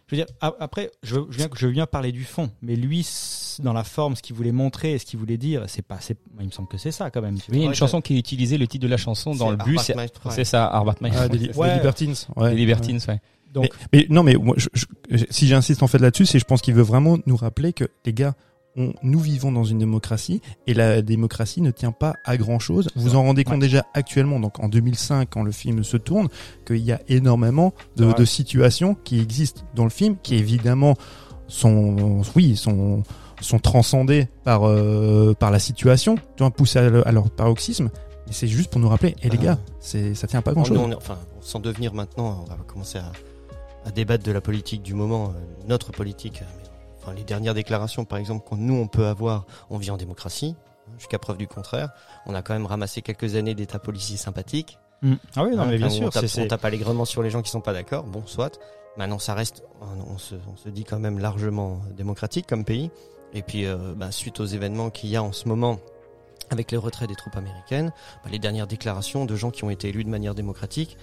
Je 0.09 0.15
veux 0.15 0.25
dire, 0.25 0.27
après, 0.41 0.93
je, 1.03 1.17
je 1.31 1.37
viens, 1.39 1.49
je 1.57 1.67
viens 1.67 1.87
parler 1.87 2.13
du 2.13 2.23
fond, 2.25 2.49
mais 2.63 2.77
lui, 2.77 3.05
dans 3.59 3.73
la 3.73 3.83
forme, 3.83 4.15
ce 4.15 4.23
qu'il 4.23 4.37
voulait 4.37 4.53
montrer 4.53 4.93
et 4.93 4.99
ce 4.99 5.05
qu'il 5.05 5.19
voulait 5.19 5.37
dire, 5.37 5.65
c'est 5.67 5.83
pas, 5.83 5.99
c'est, 6.01 6.17
il 6.39 6.47
me 6.47 6.51
semble 6.53 6.69
que 6.69 6.79
c'est 6.79 6.93
ça 6.93 7.11
quand 7.11 7.23
même. 7.23 7.35
Oui, 7.35 7.41
il 7.49 7.55
y 7.55 7.59
a 7.59 7.63
vois. 7.63 7.69
une 7.71 7.75
chanson 7.75 8.01
qui 8.01 8.17
utilisait 8.17 8.57
le 8.57 8.69
titre 8.69 8.85
de 8.85 8.89
la 8.89 8.99
chanson 8.99 9.35
dans 9.35 9.51
le 9.51 9.57
bus. 9.57 9.81
C'est 9.81 9.97
ouais. 9.97 10.45
ça, 10.45 10.67
Arbat 10.69 10.95
Maestro. 11.01 11.23
ah, 11.25 11.29
des, 11.29 11.51
Ouais. 11.57 11.69
des 11.71 11.75
libertines, 11.79 12.15
ouais. 12.37 12.51
Les 12.51 12.57
Libertines, 12.57 13.01
ouais. 13.09 13.21
Donc, 13.53 13.65
mais, 13.93 14.01
mais 14.01 14.07
non, 14.11 14.23
mais 14.23 14.35
moi, 14.35 14.55
je- 14.59 14.69
je- 15.11 15.25
si 15.31 15.49
j'insiste 15.49 15.83
en 15.83 15.87
fait 15.89 15.99
là-dessus, 15.99 16.27
c'est 16.27 16.39
je 16.39 16.45
pense 16.45 16.61
qu'il 16.63 16.75
veut 16.75 16.83
vraiment 16.83 17.17
nous 17.27 17.37
rappeler 17.37 17.73
que 17.73 17.89
les 18.05 18.13
gars, 18.13 18.35
on, 18.77 18.93
nous 19.03 19.19
vivons 19.21 19.53
dans 19.53 19.65
une 19.65 19.79
démocratie 19.79 20.41
et 20.67 20.75
la 20.75 21.03
démocratie 21.03 21.61
ne 21.63 21.71
tient 21.71 21.93
pas 21.93 22.15
à 22.25 22.37
grand 22.37 22.59
chose. 22.59 22.89
Vous 22.97 23.17
en 23.17 23.23
rendez 23.23 23.45
compte 23.45 23.61
déjà 23.61 23.87
actuellement, 23.95 24.39
donc 24.41 24.59
en 24.61 24.69
2005, 24.69 25.29
quand 25.31 25.43
le 25.43 25.53
film 25.53 25.83
se 25.85 25.97
tourne, 25.97 26.29
qu'il 26.67 26.79
y 26.79 26.93
a 26.93 27.01
énormément 27.09 27.73
de, 27.97 28.25
situations 28.25 28.95
qui 28.95 29.21
existent 29.21 29.63
dans 29.75 29.85
le 29.85 29.91
film, 29.91 30.17
qui 30.23 30.35
évidemment 30.37 30.95
sont, 31.49 32.23
oui, 32.35 32.57
sont 32.57 33.03
sont 33.43 33.59
transcendées 33.59 34.29
par 34.45 34.67
euh, 34.67 35.35
par 35.35 35.51
la 35.51 35.59
situation, 35.59 36.15
tu 36.17 36.43
vois, 36.43 36.51
poussées 36.51 36.79
à, 36.79 36.89
le- 36.89 37.07
à 37.07 37.13
leur 37.13 37.31
paroxysme. 37.31 37.91
Et 38.29 38.33
c'est 38.33 38.49
juste 38.49 38.71
pour 38.71 38.81
nous 38.81 38.89
rappeler, 38.89 39.15
et 39.23 39.29
les 39.29 39.37
Ah. 39.43 39.45
gars, 39.45 39.59
c'est 39.79 40.15
ça 40.15 40.27
tient 40.27 40.41
pas 40.43 40.53
grand 40.55 40.65
chose. 40.65 40.79
on 40.79 40.91
enfin, 40.93 41.19
sans 41.41 41.61
devenir 41.61 41.93
maintenant, 41.95 42.45
on 42.47 42.49
va 42.51 42.57
commencer 42.67 42.99
à, 42.99 43.13
à 43.85 43.91
débattre 43.91 44.25
de 44.25 44.33
la 44.33 44.41
politique 44.41 44.83
du 44.83 44.95
moment, 44.95 45.35
euh, 45.37 45.41
notre 45.69 45.93
politique. 45.93 46.41
euh, 46.43 46.47
mais, 46.59 46.66
enfin, 47.07 47.17
les 47.17 47.25
dernières 47.25 47.55
déclarations, 47.55 48.05
par 48.05 48.19
exemple, 48.19 48.45
qu'on 48.47 48.57
nous 48.57 48.75
on 48.75 48.89
peut 48.89 49.07
avoir, 49.07 49.47
on 49.71 49.79
vit 49.79 49.91
en 49.91 49.97
démocratie, 49.97 50.57
hein, 50.57 50.93
jusqu'à 50.99 51.19
preuve 51.19 51.37
du 51.37 51.47
contraire. 51.47 51.91
On 52.27 52.35
a 52.35 52.43
quand 52.43 52.55
même 52.55 52.67
ramassé 52.67 53.03
quelques 53.03 53.37
années 53.37 53.55
d'état 53.55 53.79
policier 53.79 54.17
sympathique. 54.17 54.79
mm. 55.03 55.15
ah 55.37 55.45
oui, 55.45 55.57
non, 55.57 55.63
hein, 55.63 55.67
mais 55.71 55.79
bien 55.79 55.91
sûr, 55.91 56.07
on 56.07 56.11
tape, 56.11 56.63
on 56.63 56.67
allègrement 56.67 57.05
sur 57.05 57.23
les 57.23 57.31
gens 57.31 57.43
qui 57.43 57.51
sont 57.51 57.61
pas 57.61 57.73
d'accord. 57.73 58.05
Bon, 58.05 58.23
soit. 58.27 58.59
Maintenant, 58.97 59.19
ça 59.19 59.35
reste, 59.35 59.63
on 59.81 60.17
se, 60.17 60.35
on 60.51 60.57
se 60.57 60.71
dit 60.71 60.85
quand 60.85 60.99
même 60.99 61.19
largement 61.19 61.81
démocratique 61.97 62.47
comme 62.47 62.65
pays. 62.65 62.91
Et 63.35 63.43
puis, 63.43 63.67
euh, 63.67 63.95
bah, 63.95 64.11
suite 64.11 64.41
aux 64.41 64.47
événements 64.47 64.89
qu'il 64.89 65.11
y 65.11 65.17
a 65.17 65.23
en 65.23 65.33
ce 65.33 65.49
moment 65.49 65.79
avec 66.49 66.73
le 66.73 66.79
retrait 66.79 67.07
des 67.07 67.15
troupes 67.15 67.37
américaines, 67.37 67.93
bah, 68.25 68.31
les 68.31 68.39
dernières 68.39 68.67
déclarations 68.67 69.27
de 69.27 69.37
gens 69.37 69.51
qui 69.51 69.65
ont 69.65 69.71
été 69.71 69.89
élus 69.89 70.05
de 70.05 70.09
manière 70.09 70.35
démocratique, 70.35 70.97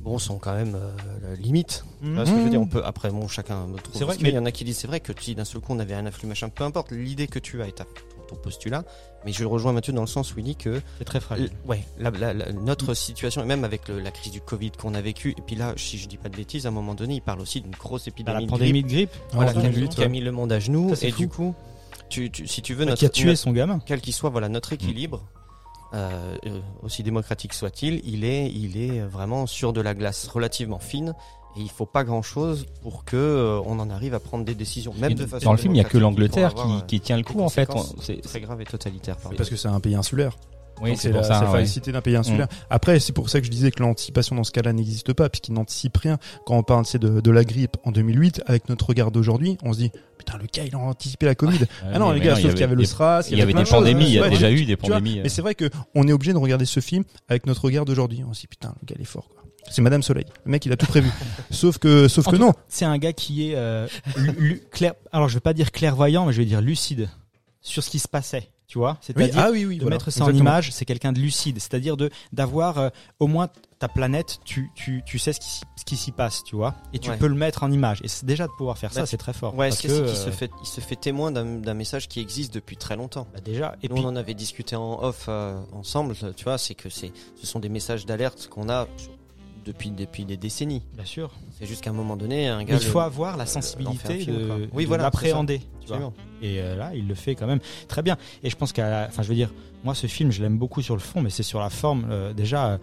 bon, 0.00 0.18
sont 0.18 0.38
quand 0.38 0.54
même 0.54 0.74
euh, 0.74 1.36
limite. 1.36 1.84
Tu 2.02 2.12
vois 2.12 2.26
ce 2.26 2.30
que 2.32 2.38
je 2.38 2.42
veux 2.44 2.50
dire 2.50 2.60
On 2.60 2.66
peut 2.66 2.82
après, 2.84 3.10
bon, 3.10 3.28
chacun 3.28 3.66
me 3.66 3.76
trouve. 3.78 3.94
C'est 3.96 4.04
vrai, 4.04 4.16
mais- 4.20 4.32
y 4.32 4.38
en 4.38 4.46
a 4.46 4.52
qui 4.52 4.64
disent 4.64 4.78
c'est 4.78 4.86
vrai 4.86 5.00
que 5.00 5.12
si 5.20 5.34
d'un 5.34 5.44
seul 5.44 5.60
coup 5.60 5.72
on 5.74 5.78
avait 5.78 5.94
un 5.94 6.06
afflux 6.06 6.26
machin, 6.28 6.48
peu 6.48 6.64
importe 6.64 6.90
l'idée 6.92 7.26
que 7.26 7.38
tu 7.38 7.60
as 7.62 7.68
et 7.68 7.72
ta- 7.72 7.84
ton, 7.84 7.90
ton 8.28 8.36
postulat, 8.36 8.84
mais 9.24 9.32
je 9.32 9.40
le 9.40 9.46
rejoins 9.48 9.72
Mathieu 9.72 9.92
dans 9.92 10.00
le 10.00 10.06
sens 10.06 10.34
où 10.34 10.38
il 10.38 10.44
dit 10.44 10.56
que 10.56 10.80
c'est 10.98 11.04
très 11.04 11.20
fragile. 11.20 11.50
Ouais, 11.66 11.84
la- 11.98 12.10
la- 12.10 12.32
la- 12.32 12.52
notre 12.52 12.94
situation, 12.94 13.42
et 13.42 13.46
même 13.46 13.64
avec 13.64 13.88
le- 13.88 14.00
la 14.00 14.10
crise 14.10 14.32
du 14.32 14.40
Covid 14.40 14.70
qu'on 14.72 14.94
a 14.94 15.00
vécu, 15.00 15.30
et 15.36 15.42
puis 15.46 15.56
là, 15.56 15.74
si 15.76 15.98
je 15.98 16.08
dis 16.08 16.16
pas 16.16 16.28
de 16.28 16.36
bêtises, 16.36 16.64
à 16.66 16.68
un 16.70 16.72
moment 16.72 16.94
donné, 16.94 17.14
il 17.16 17.22
parle 17.22 17.40
aussi 17.40 17.60
d'une 17.60 17.72
grosse 17.72 18.06
Bah, 18.06 18.12
épidémie 18.14 18.38
la 18.40 18.44
de 18.46 18.50
pandémie 18.50 18.82
grippe, 18.82 18.86
de 18.86 18.92
grippe, 18.92 19.10
voilà, 19.32 19.52
qui, 19.52 19.58
a, 19.58 19.62
2008, 19.62 19.88
qui 19.96 20.02
a 20.04 20.08
mis 20.08 20.20
le 20.20 20.32
monde 20.32 20.52
à 20.52 20.58
genoux, 20.60 20.94
Ça, 20.94 21.06
et 21.06 21.10
fou. 21.10 21.18
du 21.18 21.28
coup, 21.28 21.54
tu, 22.08 22.30
tu- 22.30 22.46
si 22.46 22.62
tu 22.62 22.74
veux, 22.74 22.84
bah, 22.84 22.90
notre, 22.92 23.00
qui 23.00 23.06
a 23.06 23.10
tué 23.10 23.26
notre- 23.26 23.38
son 23.38 23.52
gamin. 23.52 23.80
quel 23.84 24.00
qu'il 24.00 24.14
soit, 24.14 24.30
voilà, 24.30 24.48
notre 24.48 24.72
équilibre, 24.72 25.22
euh, 25.94 26.36
euh, 26.46 26.60
aussi 26.82 27.02
démocratique 27.02 27.52
soit-il, 27.52 28.00
il 28.04 28.24
est, 28.24 28.50
il 28.50 28.80
est 28.80 29.00
vraiment 29.00 29.46
sur 29.46 29.72
de 29.72 29.80
la 29.80 29.94
glace 29.94 30.28
relativement 30.28 30.78
fine. 30.78 31.14
Et 31.56 31.60
il 31.62 31.68
faut 31.70 31.86
pas 31.86 32.04
grand 32.04 32.22
chose 32.22 32.66
pour 32.82 33.04
que 33.04 33.16
euh, 33.16 33.60
on 33.66 33.80
en 33.80 33.90
arrive 33.90 34.14
à 34.14 34.20
prendre 34.20 34.44
des 34.44 34.54
décisions, 34.54 34.94
même 35.00 35.10
Et 35.10 35.14
de 35.16 35.26
façon 35.26 35.44
dans 35.46 35.52
le 35.52 35.58
film, 35.58 35.74
il 35.74 35.78
y 35.78 35.80
a 35.80 35.84
que 35.84 35.98
l'Angleterre 35.98 36.54
qui, 36.54 36.86
qui 36.86 37.00
tient 37.00 37.16
le 37.16 37.24
coup 37.24 37.40
en 37.40 37.48
fait. 37.48 37.68
c'est- 38.00 38.20
très 38.22 38.40
grave 38.40 38.60
et 38.60 38.64
totalitaire. 38.64 39.16
Parce 39.36 39.50
que 39.50 39.56
c'est 39.56 39.66
un 39.68 39.80
pays 39.80 39.96
insulaire. 39.96 40.36
Oui, 40.82 40.96
c'est 40.96 41.12
la, 41.12 41.22
ça. 41.22 41.50
ouais. 41.52 41.64
d'un 41.92 42.00
pays 42.00 42.16
insulaire. 42.16 42.48
Après, 42.70 43.00
c'est 43.00 43.12
pour 43.12 43.28
ça 43.30 43.40
que 43.40 43.46
je 43.46 43.50
disais 43.50 43.70
que 43.70 43.82
l'anticipation 43.82 44.36
dans 44.36 44.44
ce 44.44 44.50
cas-là 44.52 44.72
n'existe 44.72 45.12
pas, 45.12 45.28
puisqu'il 45.28 45.52
n'anticipe 45.54 45.96
rien. 45.96 46.18
Quand 46.46 46.56
on 46.56 46.62
parle 46.62 46.84
de, 46.98 47.20
de 47.20 47.30
la 47.30 47.44
grippe 47.44 47.76
en 47.84 47.92
2008, 47.92 48.42
avec 48.46 48.68
notre 48.68 48.86
regard 48.88 49.10
d'aujourd'hui, 49.10 49.58
on 49.62 49.72
se 49.72 49.78
dit 49.78 49.90
putain 50.18 50.36
le 50.38 50.44
gars 50.52 50.64
il 50.66 50.74
a 50.74 50.78
anticipé 50.78 51.26
la 51.26 51.34
Covid. 51.34 51.60
ah 51.92 51.98
non 51.98 52.10
les 52.12 52.20
gars, 52.20 52.36
sauf 52.36 52.50
qu'il 52.52 52.60
y 52.60 52.64
avait 52.64 52.74
le 52.74 52.84
SRAS, 52.84 53.28
Il 53.30 53.38
y 53.38 53.42
avait 53.42 53.52
des 53.54 53.64
pandémies, 53.64 54.04
il 54.04 54.12
y 54.14 54.18
a 54.18 54.22
Ouais, 54.22 54.30
déjà 54.30 54.48
tu- 54.48 54.54
eu 54.60 54.64
des 54.66 54.74
vois, 54.74 54.88
pandémies. 54.88 55.18
euh. 55.18 55.22
Mais 55.22 55.28
c'est 55.28 55.42
vrai 55.42 55.54
que 55.54 55.70
on 55.94 56.06
est 56.08 56.12
obligé 56.12 56.32
de 56.32 56.38
regarder 56.38 56.64
ce 56.66 56.80
film 56.80 57.04
avec 57.28 57.46
notre 57.46 57.64
regard 57.64 57.84
d'aujourd'hui. 57.84 58.22
On 58.28 58.32
se 58.34 58.40
dit 58.42 58.46
putain 58.46 58.74
le 58.82 58.86
gars 58.86 58.94
il 58.98 59.02
est 59.02 59.06
fort 59.06 59.28
quoi. 59.28 59.42
C'est 59.70 59.82
Madame 59.82 60.02
Soleil. 60.02 60.24
Le 60.44 60.50
mec 60.52 60.64
il 60.66 60.72
a 60.72 60.76
tout 60.76 60.86
prévu. 60.86 61.10
sauf 61.50 61.78
que 61.78 62.08
sauf 62.08 62.28
En 62.28 62.32
que 62.32 62.36
non. 62.36 62.52
C'est 62.68 62.84
un 62.84 62.98
gars 62.98 63.12
qui 63.12 63.50
est 63.50 63.54
euh, 63.56 63.86
clair. 64.70 64.94
Alors 65.12 65.28
je 65.28 65.34
vais 65.34 65.40
pas 65.40 65.52
dire 65.54 65.70
clairvoyant, 65.72 66.26
mais 66.26 66.32
je 66.32 66.38
vais 66.38 66.46
dire 66.46 66.60
lucide 66.60 67.08
sur 67.62 67.82
ce 67.82 67.90
qui 67.90 67.98
se 67.98 68.08
passait. 68.08 68.48
Tu 68.70 68.78
vois, 68.78 68.92
Oui, 68.92 68.96
c'est-à-dire 69.00 69.34
ah 69.44 69.50
oui 69.50 69.64
oui. 69.64 69.78
de 69.78 69.82
voilà. 69.82 69.96
mettre 69.96 70.12
ça 70.12 70.24
en 70.24 70.30
image, 70.32 70.70
c'est 70.70 70.84
quelqu'un 70.84 71.10
de 71.12 71.18
lucide, 71.18 71.56
c'est-à-dire 71.58 71.96
de 71.96 72.08
d'avoir 72.32 72.78
euh, 72.78 72.88
au 73.18 73.26
moins 73.26 73.48
ta 73.80 73.88
planète, 73.88 74.38
tu 74.44 74.70
tu 74.76 75.02
tu 75.04 75.18
sais 75.18 75.32
ce 75.32 75.40
qui 75.40 75.48
s'y- 75.50 75.62
ce 75.74 75.84
qui 75.84 75.96
s'y 75.96 76.12
passe, 76.12 76.44
tu 76.44 76.54
vois, 76.54 76.76
et 76.92 77.00
tu 77.00 77.10
Ouais. 77.10 77.16
peux 77.16 77.26
le 77.26 77.34
mettre 77.34 77.64
en 77.64 77.72
image. 77.72 77.98
Et 78.04 78.08
c'est 78.08 78.26
déjà 78.26 78.46
de 78.46 78.52
pouvoir 78.52 78.78
faire 78.78 78.92
ça, 78.92 79.00
Bah, 79.00 79.06
c'est 79.06 79.16
très 79.16 79.32
fort. 79.32 79.56
Ouais, 79.56 79.70
parce 79.70 79.80
c'est 79.80 79.88
que 79.88 80.06
qu'il 80.06 80.14
se 80.16 80.28
euh, 80.28 80.32
fait, 80.32 80.52
il 80.62 80.66
se 80.68 80.80
fait 80.80 80.94
témoin 80.94 81.32
d'un 81.32 81.56
d'un 81.56 81.74
message 81.74 82.06
qui 82.06 82.20
existe 82.20 82.54
depuis 82.54 82.76
très 82.76 82.94
longtemps. 82.94 83.26
bah, 83.34 83.40
déjà. 83.44 83.74
Et 83.82 83.88
Nous, 83.88 83.96
puis 83.96 84.04
on 84.04 84.08
en 84.08 84.14
avait 84.14 84.34
discuté 84.34 84.76
en 84.76 85.02
off 85.02 85.26
euh, 85.28 85.60
ensemble, 85.72 86.14
tu 86.36 86.44
vois, 86.44 86.56
c'est 86.56 86.76
que 86.76 86.88
c'est, 86.90 87.10
ce 87.40 87.46
sont 87.48 87.58
des 87.58 87.68
messages 87.70 88.06
d'alerte 88.06 88.46
qu'on 88.52 88.68
a 88.68 88.86
sur- 88.96 89.10
depuis, 89.64 89.90
depuis 89.90 90.24
des 90.24 90.36
décennies. 90.36 90.82
bien 90.94 91.04
sûr, 91.04 91.30
C'est 91.58 91.66
juste 91.66 91.82
qu'à 91.82 91.90
un 91.90 91.94
moment 91.94 92.16
donné, 92.16 92.48
un 92.48 92.58
mais 92.58 92.64
gars. 92.64 92.74
il 92.76 92.80
faut 92.80 92.98
le- 93.00 93.04
avoir 93.04 93.36
la 93.36 93.46
sensibilité 93.46 94.18
film, 94.20 94.36
de. 94.36 94.68
Oui, 94.72 94.84
de 94.84 94.88
voilà, 94.88 95.04
l'appréhender. 95.04 95.58
tu 95.58 95.64
vois. 95.88 95.96
Absolument. 95.96 96.12
Et 96.42 96.60
euh, 96.60 96.76
là, 96.76 96.92
il 96.94 97.06
le 97.06 97.14
fait 97.14 97.34
quand 97.34 97.46
même 97.46 97.60
très 97.88 98.02
bien. 98.02 98.16
Et 98.42 98.50
je 98.50 98.56
pense 98.56 98.72
qu'à, 98.72 99.06
enfin, 99.08 99.22
je 99.22 99.28
veux 99.28 99.34
dire, 99.34 99.52
moi, 99.84 99.94
ce 99.94 100.06
film, 100.06 100.30
je 100.30 100.42
l'aime 100.42 100.58
beaucoup 100.58 100.82
sur 100.82 100.94
le 100.94 101.00
fond, 101.00 101.20
mais 101.22 101.30
c'est 101.30 101.42
sur 101.42 101.60
la 101.60 101.70
forme. 101.70 102.06
euh, 102.10 102.32
déjà, 102.32 102.68
euh, 102.70 102.78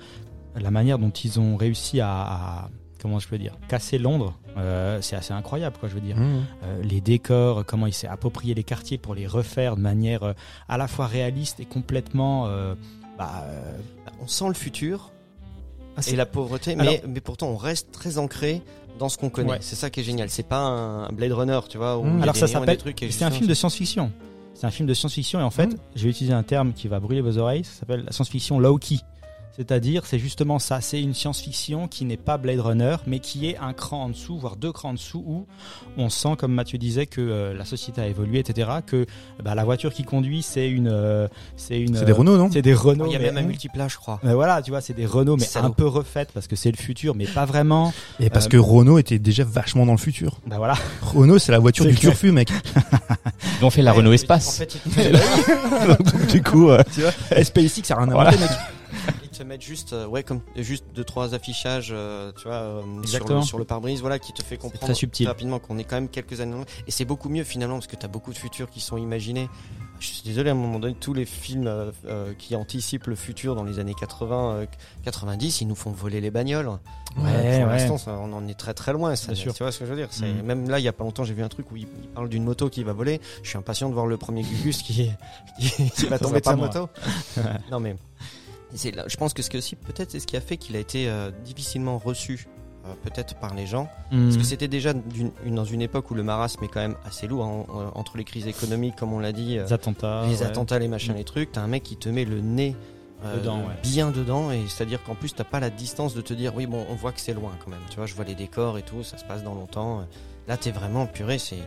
la 0.56 0.72
manière 0.72 0.98
dont 1.00 1.10
ils 1.12 1.40
ont 1.40 1.56
réussi 1.58 2.00
à, 2.02 2.10
à- 2.10 2.70
comment 3.02 3.20
je 3.20 3.28
peux 3.28 3.38
dire, 3.38 3.56
casser 3.68 3.98
Londres, 4.00 4.34
euh, 4.58 5.00
c'est 5.02 5.16
assez 5.16 5.32
incroyable, 5.34 5.78
quoi. 5.80 5.88
Je 5.90 5.94
veux 5.96 6.02
dire, 6.02 6.18
Mmh. 6.18 6.44
Euh, 6.64 6.82
les 6.84 7.00
décors, 7.02 7.64
comment 7.66 7.86
il 7.88 7.94
s'est 7.94 8.08
approprié 8.08 8.54
les 8.56 8.64
quartiers 8.64 8.98
pour 8.98 9.14
les 9.16 9.28
refaire 9.28 9.76
de 9.76 9.82
manière 9.82 10.24
euh, 10.24 10.34
à 10.68 10.78
la 10.78 10.88
fois 10.88 11.06
réaliste 11.08 11.60
et 11.60 11.66
complètement. 11.66 12.48
bah, 13.18 13.46
On 14.22 14.28
sent 14.28 14.48
le 14.48 14.54
futur 14.56 15.12
ah, 15.98 16.02
c'est- 16.02 16.14
et 16.14 16.16
la 16.16 16.26
pauvreté, 16.26 16.74
Alors- 16.74 16.86
mais, 16.86 17.04
mais 17.08 17.20
pourtant 17.22 17.48
on 17.50 17.58
reste 17.58 17.92
très 17.92 18.18
ancré 18.18 18.62
dans 19.00 19.10
ce 19.10 19.18
qu'on 19.18 19.30
connaît. 19.30 19.52
Ouais. 19.52 19.58
C'est 19.62 19.76
ça 19.76 19.90
qui 19.90 20.00
est 20.00 20.04
génial. 20.04 20.30
C'est 20.30 20.48
pas 20.48 20.58
un 20.60 21.10
Blade 21.10 21.32
Runner, 21.34 21.60
tu 21.70 21.78
vois. 21.78 21.98
Où 21.98 22.04
Mmh. 22.04 22.24
Alors 22.24 22.36
ça 22.36 22.48
s'appelle. 22.48 22.80
C'est 23.10 23.24
un 23.26 23.32
film 23.32 23.48
de 23.48 23.54
science-fiction. 23.54 24.12
C'est 24.56 24.66
un 24.66 24.72
film 24.72 24.88
de 24.88 24.94
science-fiction 24.96 25.40
et 25.40 25.44
en 25.44 25.52
fait, 25.52 25.68
Mm. 25.68 25.78
je 25.96 26.04
vais 26.06 26.10
utiliser 26.10 26.34
un 26.34 26.42
terme 26.42 26.74
qui 26.74 26.88
va 26.88 27.00
brûler 27.00 27.22
vos 27.22 27.38
oreilles. 27.38 27.64
Ça 27.64 27.82
s'appelle 27.82 28.04
la 28.06 28.12
science-fiction 28.12 28.60
low-key. 28.60 28.98
C'est-à-dire, 29.58 30.06
c'est 30.06 30.20
justement 30.20 30.60
ça. 30.60 30.82
C'est 30.82 31.02
une 31.02 31.14
science-fiction 31.16 31.88
qui 31.88 32.06
n'est 32.06 32.16
pas 32.18 32.38
Blade 32.38 32.60
Runner, 32.60 32.98
mais 33.08 33.20
qui 33.20 33.48
est 33.50 33.58
un 33.58 33.74
cran 33.74 34.04
en 34.04 34.10
dessous, 34.10 34.38
voire 34.38 34.56
deux 34.56 34.72
crans 34.72 34.90
en 34.90 34.94
dessous, 34.94 35.24
où 35.28 35.46
on 35.98 36.10
sent, 36.10 36.36
comme 36.38 36.54
Mathieu 36.54 36.78
disait, 36.78 37.08
que 37.08 37.22
euh, 37.22 37.54
la 37.56 37.66
société 37.66 38.00
a 38.02 38.08
évolué, 38.08 38.38
etc. 38.40 38.70
Que 38.86 39.08
bah, 39.44 39.56
la 39.56 39.64
voiture 39.64 39.92
qui 39.94 40.04
conduit, 40.04 40.44
c'est 40.44 40.70
une, 40.70 40.90
euh, 40.92 41.28
c'est 41.56 41.80
une. 41.82 41.96
C'est 41.96 42.06
des 42.06 42.12
Renault, 42.12 42.38
non? 42.38 42.50
C'est 42.52 42.62
des 42.62 42.74
Renault. 42.76 43.08
Il 43.08 43.14
y 43.14 43.16
a 43.16 43.20
mais- 43.20 43.32
même 43.32 43.38
un 43.38 43.48
multiplage, 43.48 43.94
je 43.94 43.98
crois. 43.98 44.20
mais 44.24 44.34
voilà, 44.36 44.62
tu 44.62 44.70
vois, 44.72 44.82
c'est 44.82 44.94
des 44.94 45.06
Renault, 45.08 45.38
mais 45.38 45.44
Salaud. 45.46 45.68
un 45.68 45.72
peu 45.72 45.88
refaites 45.88 46.30
parce 46.34 46.46
que 46.48 46.56
c'est 46.56 46.70
le 46.72 46.78
futur, 46.78 47.16
mais 47.16 47.26
pas 47.26 47.46
vraiment. 47.46 47.94
Et 48.20 48.30
parce 48.30 48.46
Euh, 48.46 48.50
que 48.50 48.58
Renault 48.58 49.00
était 49.00 49.18
déjà 49.20 49.44
vachement 49.44 49.86
dans 49.88 49.94
le 49.94 49.98
futur. 49.98 50.38
Bah 50.46 50.58
voilà. 50.58 50.76
Renault, 51.02 51.40
c'est 51.40 51.52
la 51.52 51.60
voiture 51.60 51.86
du 51.86 51.96
clair. 51.96 52.12
turfu, 52.12 52.32
mec. 52.32 52.50
Ils 53.60 53.66
ont 53.66 53.70
fait 53.72 53.82
la 53.82 53.92
Ouais, 53.92 53.98
Renault 53.98 54.14
Espace. 54.14 54.48
En 54.48 54.52
fait, 54.52 54.78
ils 54.86 54.92
te, 54.92 56.32
du 56.32 56.44
coup, 56.44 56.70
euh, 56.70 56.84
tu 56.94 57.02
vois, 57.02 57.12
SpaceX, 57.44 57.84
ça 57.86 57.96
a 57.96 57.98
rien 58.02 58.10
à 58.10 58.14
Voilà. 58.14 58.32
voir, 58.32 58.42
mec. 58.50 58.50
te 59.38 59.44
mettent 59.44 59.62
juste, 59.62 59.94
euh, 59.94 60.06
ouais, 60.08 60.24
comme 60.24 60.42
juste 60.56 60.86
deux 60.96 61.04
trois 61.04 61.34
affichages, 61.34 61.90
euh, 61.92 62.32
tu 62.38 62.48
vois, 62.48 62.56
euh, 62.58 62.82
sur 63.06 63.28
le, 63.28 63.42
sur 63.42 63.58
le 63.60 63.66
pare-brise, 63.66 64.02
voilà, 64.02 64.20
qui 64.20 64.34
te 64.34 64.44
fait 64.44 64.58
comprendre 64.58 64.86
très 64.86 64.94
subtil. 64.94 65.28
rapidement 65.28 65.60
qu'on 65.60 65.78
est 65.78 65.84
quand 65.84 65.96
même 65.96 66.10
quelques 66.10 66.42
années. 66.42 66.56
Et 66.88 66.92
c'est 66.92 67.06
beaucoup 67.06 67.30
mieux 67.30 67.44
finalement 67.44 67.76
parce 67.76 67.88
que 67.88 67.96
t'as 67.96 68.08
beaucoup 68.08 68.32
de 68.34 68.38
futurs 68.38 68.70
qui 68.70 68.80
sont 68.80 68.98
imaginés. 68.98 69.50
Je 70.00 70.08
suis 70.08 70.22
désolé, 70.24 70.50
à 70.50 70.54
un 70.54 70.56
moment 70.56 70.78
donné, 70.80 70.94
tous 70.94 71.14
les 71.16 71.26
films 71.26 71.66
euh, 71.68 72.34
qui 72.38 72.56
anticipent 72.56 73.08
le 73.08 73.16
futur 73.16 73.56
dans 73.56 73.64
les 73.64 73.80
années 73.80 73.96
80, 74.00 74.52
euh, 74.52 74.66
90, 75.06 75.62
ils 75.62 75.68
nous 75.68 75.74
font 75.76 75.90
voler 75.90 76.22
les 76.22 76.30
bagnoles. 76.30 76.68
Ouais, 76.68 76.78
Pour 77.16 77.24
ouais. 77.24 77.66
l'instant, 77.66 77.98
ça, 77.98 78.12
on 78.22 78.32
en 78.34 78.48
est 78.48 78.54
très 78.54 78.76
très 78.76 78.94
loin. 78.94 79.16
Ça, 79.16 79.34
sûr. 79.34 79.56
Tu 79.56 79.64
vois 79.64 79.72
ce 79.72 79.80
que 79.80 79.86
je 79.86 79.90
veux 79.90 79.96
dire? 79.98 80.10
C'est- 80.12 80.28
Mhm. 80.32 80.42
Même 80.44 80.70
là, 80.70 80.78
il 80.78 80.84
y 80.84 80.88
a 80.88 80.94
pas 80.94 81.04
longtemps, 81.04 81.24
j'ai 81.24 81.34
vu 81.34 81.42
un 81.42 81.48
truc 81.50 81.72
où 81.72 81.78
il, 81.78 81.88
il 82.04 82.10
parle 82.10 82.30
d'une 82.30 82.44
moto 82.44 82.70
qui 82.70 82.84
va 82.84 82.94
voler. 82.94 83.20
Je 83.42 83.50
suis 83.50 83.58
impatient 83.58 83.90
de 83.90 83.94
voir 83.96 84.06
le 84.06 84.18
premier 84.18 84.44
Gugus 84.44 84.84
qui, 84.84 85.10
qui, 85.60 85.90
qui 85.90 86.06
va 86.06 86.20
tomber 86.20 86.42
pas 86.42 86.56
moto. 86.56 86.90
non 87.72 87.80
mais, 87.80 87.96
c'est 88.74 88.92
là- 88.96 89.06
je 89.08 89.16
pense 89.18 89.34
que 89.34 89.42
ce 89.42 89.56
aussi 89.58 89.76
peut-être 89.76 90.12
c'est 90.12 90.20
ce 90.20 90.28
qui 90.28 90.38
a 90.38 90.42
fait 90.42 90.58
qu'il 90.58 90.76
a 90.76 90.80
été 90.80 91.08
euh, 91.10 91.32
difficilement 91.44 91.98
reçu. 91.98 92.48
euh, 92.86 92.94
peut-être 93.04 93.36
par 93.36 93.54
les 93.54 93.68
gens 93.68 93.90
parce 94.12 94.38
que 94.38 94.44
c'était 94.44 94.70
déjà 94.70 94.94
une- 95.44 95.56
dans 95.56 95.66
une 95.66 95.82
époque 95.82 96.10
où 96.10 96.14
le 96.14 96.24
marasme 96.24 96.64
est 96.64 96.70
quand 96.70 96.80
même 96.80 96.96
assez 97.06 97.28
lourd 97.28 97.44
hein, 97.44 97.66
euh, 97.76 97.90
entre 97.96 98.16
les 98.16 98.24
crises 98.24 98.48
économiques 98.48 98.96
comme 98.96 99.12
on 99.12 99.20
l'a 99.20 99.34
dit 99.34 99.58
euh, 99.58 99.66
les 99.66 99.74
attentats. 99.74 100.24
les 100.26 100.38
ouais. 100.40 100.44
attentats, 100.46 100.80
les 100.80 100.88
machins, 100.88 101.14
Mm. 101.14 101.18
les 101.18 101.24
trucs, 101.26 101.52
t'as 101.52 101.60
un 101.62 101.68
mec 101.68 101.84
qui 101.84 101.98
te 101.98 102.08
met 102.08 102.24
le 102.24 102.40
nez 102.40 102.78
euh, 103.26 103.36
Dedans, 103.40 103.58
ouais. 103.60 103.74
bien 103.84 104.12
dedans, 104.12 104.52
et 104.52 104.62
c'est-à-dire 104.70 105.04
qu'en 105.04 105.16
plus 105.16 105.34
t'as 105.36 105.44
pas 105.44 105.60
la 105.60 105.70
distance 105.70 106.14
de 106.14 106.22
te 106.22 106.34
dire 106.34 106.56
oui 106.56 106.66
bon 106.66 106.86
on 106.90 106.96
voit 106.96 107.12
que 107.12 107.20
c'est 107.20 107.34
loin 107.34 107.52
quand 107.62 107.70
même, 107.72 107.82
tu 107.90 107.98
vois, 107.98 108.06
je 108.06 108.14
vois 108.16 108.24
les 108.24 108.36
décors 108.36 108.78
et 108.78 108.84
tout, 108.84 109.04
ça 109.04 109.18
se 109.18 109.26
passe 109.26 109.44
dans 109.44 109.54
longtemps. 109.56 110.06
Là 110.48 110.56
t'es 110.56 110.72
vraiment 110.72 111.08
purée, 111.08 111.40
c'est 111.40 111.60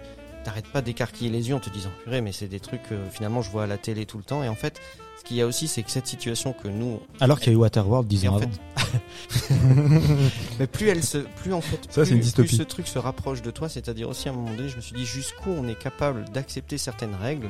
t'arrêtes 0.45 0.69
pas 0.73 0.81
d'écarquiller 0.81 1.29
les 1.29 1.51
yeux 1.51 1.55
en 1.55 1.61
te 1.61 1.69
disant 1.69 1.91
purée 2.05 2.23
mais 2.23 2.33
c'est 2.33 2.49
des 2.49 2.61
trucs 2.61 2.83
que 2.85 2.95
finalement 3.11 3.43
je 3.43 3.51
vois 3.51 3.65
à 3.65 3.67
la 3.67 3.77
télé 3.77 4.07
tout 4.07 4.17
le 4.17 4.25
temps 4.25 4.43
et 4.43 4.49
en 4.49 4.55
fait 4.55 4.81
ce 5.21 5.25
qu'il 5.25 5.37
y 5.37 5.43
a 5.43 5.47
aussi 5.47 5.69
c'est 5.69 5.83
que 5.83 5.91
cette 5.91 6.07
situation 6.07 6.53
que 6.53 6.67
nous 6.69 6.99
Alors 7.21 7.39
qu'il 7.39 7.53
y 7.53 7.55
a 7.55 7.59
eu 7.59 7.61
Waterworld 7.61 8.09
10 8.09 8.25
et 8.25 8.29
ans 8.29 8.35
en 8.35 8.37
avant. 8.39 8.51
fait, 8.79 9.55
mais 10.59 10.67
plus 10.67 10.89
elle 10.89 11.03
se, 11.05 11.19
plus 11.19 11.53
en 11.53 11.61
fait, 11.61 11.79
Ça, 11.91 12.03
plus, 12.03 12.13
une 12.13 12.21
plus 12.21 12.49
ce 12.57 12.63
truc 12.63 12.87
se 12.89 12.99
rapproche 12.99 13.43
de 13.43 13.51
toi, 13.51 13.69
c'est-à-dire 13.69 14.09
aussi 14.09 14.29
à 14.29 14.33
un 14.33 14.35
moment 14.35 14.51
donné, 14.55 14.69
je 14.69 14.77
me 14.77 14.81
suis 14.81 14.95
dit 14.97 15.05
jusqu'où 15.05 15.51
on 15.51 15.69
est 15.69 15.79
capable 15.79 16.25
d'accepter 16.33 16.79
certaines 16.79 17.15
règles 17.15 17.49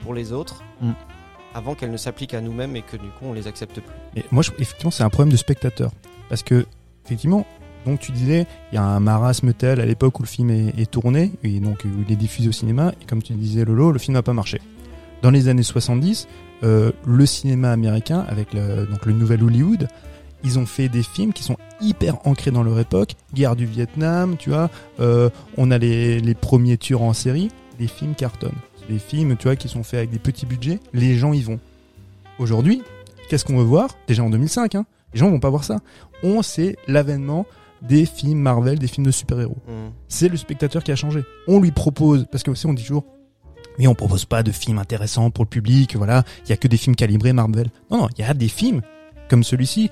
pour 0.00 0.14
les 0.14 0.32
autres 0.32 0.62
Mm. 0.80 0.90
avant 1.54 1.74
qu'elles 1.74 1.92
ne 1.92 1.96
s'appliquent 1.96 2.34
à 2.34 2.40
nous-mêmes 2.40 2.74
et 2.76 2.82
que 2.82 2.96
du 2.96 3.06
coup 3.08 3.26
on 3.26 3.32
les 3.32 3.46
accepte 3.46 3.74
plus. 3.80 3.94
Et 4.20 4.24
moi, 4.32 4.42
je- 4.42 4.50
effectivement, 4.58 4.90
c'est 4.90 5.04
un 5.04 5.10
problème 5.10 5.30
de 5.32 5.36
spectateur. 5.36 5.92
Parce 6.28 6.42
que, 6.42 6.66
effectivement, 7.04 7.46
donc 7.86 8.00
tu 8.00 8.10
disais, 8.12 8.46
il 8.72 8.74
y 8.74 8.78
a 8.78 8.82
un 8.82 8.98
marasme 8.98 9.52
tel 9.52 9.78
à 9.80 9.86
l'époque 9.86 10.18
où 10.18 10.22
le 10.22 10.28
film 10.28 10.50
est, 10.50 10.74
est 10.78 10.90
tourné, 10.90 11.30
et 11.44 11.60
donc 11.60 11.84
où 11.84 12.02
il 12.06 12.12
est 12.12 12.16
diffusé 12.16 12.48
au 12.48 12.52
cinéma, 12.52 12.92
et 13.00 13.04
comme 13.04 13.22
tu 13.22 13.34
disais, 13.34 13.64
Lolo, 13.64 13.92
le 13.92 13.98
film 13.98 14.14
n'a 14.14 14.22
pas 14.22 14.32
marché. 14.32 14.60
Dans 15.22 15.30
les 15.30 15.48
années 15.48 15.62
70, 15.62 16.26
euh, 16.62 16.92
le 17.06 17.26
cinéma 17.26 17.72
américain, 17.72 18.24
avec 18.28 18.52
le, 18.54 18.86
donc 18.86 19.06
le 19.06 19.12
nouvel 19.12 19.42
Hollywood, 19.42 19.88
ils 20.44 20.58
ont 20.58 20.66
fait 20.66 20.88
des 20.88 21.02
films 21.02 21.32
qui 21.32 21.42
sont 21.42 21.56
hyper 21.80 22.26
ancrés 22.26 22.50
dans 22.50 22.62
leur 22.62 22.78
époque. 22.78 23.14
Guerre 23.32 23.56
du 23.56 23.66
Vietnam, 23.66 24.36
tu 24.38 24.50
vois, 24.50 24.70
euh, 25.00 25.30
on 25.56 25.70
a 25.70 25.78
les, 25.78 26.20
les 26.20 26.34
premiers 26.34 26.76
tueurs 26.76 27.02
en 27.02 27.12
série, 27.12 27.50
des 27.78 27.86
films 27.86 28.14
cartonnent. 28.14 28.52
Des 28.88 28.98
films, 28.98 29.36
tu 29.36 29.44
vois, 29.44 29.56
qui 29.56 29.68
sont 29.68 29.82
faits 29.82 29.98
avec 29.98 30.10
des 30.10 30.18
petits 30.18 30.46
budgets, 30.46 30.80
les 30.92 31.16
gens 31.16 31.32
y 31.32 31.40
vont. 31.40 31.58
Aujourd'hui, 32.38 32.82
qu'est-ce 33.28 33.44
qu'on 33.44 33.56
veut 33.56 33.64
voir? 33.64 33.96
Déjà 34.06 34.22
en 34.22 34.30
2005, 34.30 34.74
hein, 34.74 34.84
les 35.14 35.20
gens 35.20 35.30
vont 35.30 35.40
pas 35.40 35.50
voir 35.50 35.64
ça. 35.64 35.80
On 36.22 36.42
sait 36.42 36.76
l'avènement 36.88 37.46
des 37.82 38.06
films 38.06 38.38
Marvel, 38.38 38.78
des 38.78 38.86
films 38.86 39.06
de 39.06 39.10
super-héros. 39.10 39.58
Mm. 39.68 39.90
C'est 40.08 40.28
le 40.28 40.36
spectateur 40.36 40.82
qui 40.82 40.92
a 40.92 40.96
changé. 40.96 41.24
On 41.46 41.60
lui 41.60 41.70
propose, 41.70 42.26
parce 42.30 42.42
que 42.42 42.50
aussi 42.50 42.66
on 42.66 42.74
dit 42.74 42.82
toujours, 42.82 43.04
mais 43.78 43.86
on 43.86 43.94
propose 43.94 44.24
pas 44.24 44.42
de 44.42 44.52
films 44.52 44.78
intéressants 44.78 45.30
pour 45.30 45.44
le 45.44 45.48
public, 45.48 45.96
voilà, 45.96 46.24
il 46.44 46.50
y 46.50 46.52
a 46.52 46.56
que 46.56 46.68
des 46.68 46.76
films 46.76 46.96
calibrés 46.96 47.32
Marvel. 47.32 47.68
Non, 47.90 47.98
non, 47.98 48.08
il 48.18 48.24
y 48.24 48.28
a 48.28 48.34
des 48.34 48.48
films 48.48 48.80
comme 49.28 49.42
celui-ci. 49.44 49.90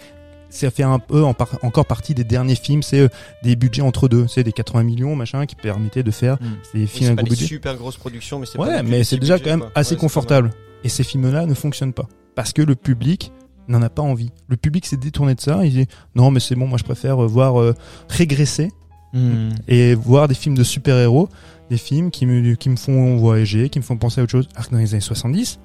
Ça 0.50 0.70
fait 0.70 0.82
un 0.82 0.98
peu 0.98 1.24
en 1.24 1.32
par- 1.32 1.58
encore 1.62 1.86
partie 1.86 2.12
des 2.12 2.24
derniers 2.24 2.56
films, 2.56 2.82
c'est 2.82 3.00
euh, 3.00 3.08
des 3.42 3.56
budgets 3.56 3.80
entre 3.80 4.06
deux, 4.06 4.26
c'est 4.28 4.44
des 4.44 4.52
80 4.52 4.82
millions, 4.82 5.16
machin, 5.16 5.46
qui 5.46 5.54
permettaient 5.54 6.02
de 6.02 6.10
faire 6.10 6.34
Mm. 6.34 6.46
des 6.74 6.80
Oui, 6.80 6.86
films 6.86 7.12
à 7.12 7.22
gros 7.22 7.30
budget. 7.30 7.46
super 7.46 7.74
grosses 7.76 7.96
productions, 7.96 8.38
mais 8.38 8.44
c'est 8.44 8.58
Ouais, 8.58 8.82
mais 8.82 9.02
c'est 9.02 9.16
déjà 9.16 9.38
quand 9.38 9.48
même 9.48 9.60
quoi. 9.60 9.72
assez 9.74 9.94
Ouais, 9.94 10.00
confortable. 10.00 10.50
Et 10.84 10.90
ces 10.90 11.04
films-là 11.04 11.46
ne 11.46 11.54
fonctionnent 11.54 11.94
pas. 11.94 12.06
Parce 12.34 12.52
que 12.52 12.60
le 12.60 12.74
public 12.74 13.32
n'en 13.68 13.80
a 13.80 13.88
pas 13.88 14.02
envie. 14.02 14.30
Le 14.48 14.58
public 14.58 14.84
s'est 14.84 14.96
détourné 14.98 15.34
de 15.34 15.40
ça. 15.40 15.60
Il 15.64 15.70
dit 15.72 15.86
non, 16.14 16.30
mais 16.30 16.40
c'est 16.40 16.54
bon, 16.54 16.66
moi 16.66 16.76
je 16.76 16.84
préfère 16.84 17.22
euh, 17.22 17.26
voir 17.26 17.58
euh, 17.58 17.74
régresser 18.10 18.70
Mm. 19.14 19.50
et 19.68 19.94
voir 19.94 20.26
des 20.28 20.34
films 20.34 20.54
de 20.56 20.64
super-héros, 20.64 21.28
des 21.70 21.76
films 21.78 22.10
qui 22.10 22.26
me, 22.26 22.54
qui 22.54 22.68
me 22.68 22.76
font 22.76 23.16
voyager, 23.16 23.68
qui 23.68 23.78
me 23.78 23.84
font 23.84 23.96
penser 23.96 24.20
à 24.20 24.24
autre 24.24 24.32
chose. 24.32 24.48
Alors 24.54 24.66
que 24.68 24.72
dans 24.72 24.78
les 24.78 24.92
années 24.94 25.00
70, 25.00 25.58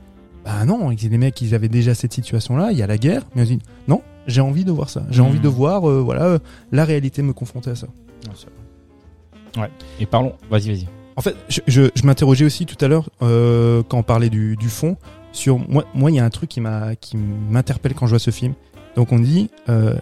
bah 0.46 0.64
non, 0.66 0.92
des 0.92 1.18
mecs, 1.18 1.42
ils 1.42 1.54
avaient 1.56 1.68
déjà 1.68 1.94
cette 1.96 2.14
situation-là, 2.14 2.72
il 2.72 2.78
y 2.78 2.82
a 2.84 2.88
la 2.88 2.98
guerre, 2.98 3.24
mais 3.36 3.44
ils 3.44 3.58
disent 3.58 3.68
non, 3.88 4.02
j'ai 4.28 4.42
envie 4.42 4.64
de 4.64 4.72
voir 4.72 4.90
ça. 4.90 5.04
J'ai 5.10 5.22
envie 5.22 5.40
de 5.40 5.48
voir, 5.48 5.90
euh, 5.90 6.02
voilà, 6.02 6.24
euh, 6.26 6.40
la 6.72 6.86
réalité 6.86 7.22
me 7.22 7.34
confronter 7.34 7.72
à 7.72 7.76
ça. 7.76 7.88
Ouais, 7.88 8.34
c'est 8.36 9.60
vrai. 9.60 9.70
Et 10.00 10.06
parlons. 10.06 10.34
Vas-y, 10.50 10.70
vas-y. 10.70 10.88
En 11.16 11.22
fait, 11.22 11.36
je, 11.50 11.62
je, 11.68 11.82
je 11.96 12.04
m'interrogeais 12.06 12.46
aussi 12.46 12.66
tout 12.66 12.78
à 12.84 12.88
l'heure 12.88 13.10
euh, 13.24 13.82
quand 13.90 13.98
on 13.98 14.04
parlait 14.04 14.30
du, 14.30 14.56
du 14.56 14.70
fond 14.70 14.98
sur 15.32 15.58
moi. 15.58 15.84
Moi, 15.96 16.12
il 16.12 16.16
y 16.16 16.20
a 16.20 16.26
un 16.26 16.30
truc 16.30 16.50
qui 16.50 16.62
m'a 16.62 16.96
qui 16.96 17.18
m'interpelle 17.18 17.94
quand 17.96 18.06
je 18.06 18.12
vois 18.12 18.20
ce 18.20 18.30
film. 18.32 18.54
Donc 18.96 19.12
on 19.12 19.20
dit 19.20 19.50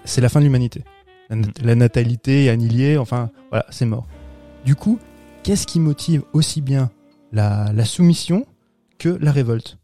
c'est 0.03 0.21
la 0.21 0.29
fin 0.29 0.39
de 0.39 0.45
l'humanité. 0.45 0.83
La, 1.29 1.35
nat- 1.37 1.47
la 1.63 1.75
natalité 1.75 2.45
est 2.45 2.49
annihilée. 2.49 2.97
Enfin 2.97 3.29
voilà, 3.49 3.65
c'est 3.69 3.85
mort. 3.85 4.05
Du 4.65 4.75
coup, 4.75 4.99
qu'est-ce 5.45 5.67
qui 5.67 5.79
motive 5.79 6.23
aussi 6.33 6.61
bien 6.61 6.89
la, 7.31 7.71
la 7.73 7.85
soumission 7.85 8.45
que 8.99 9.09
la 9.21 9.31
révolte 9.31 9.77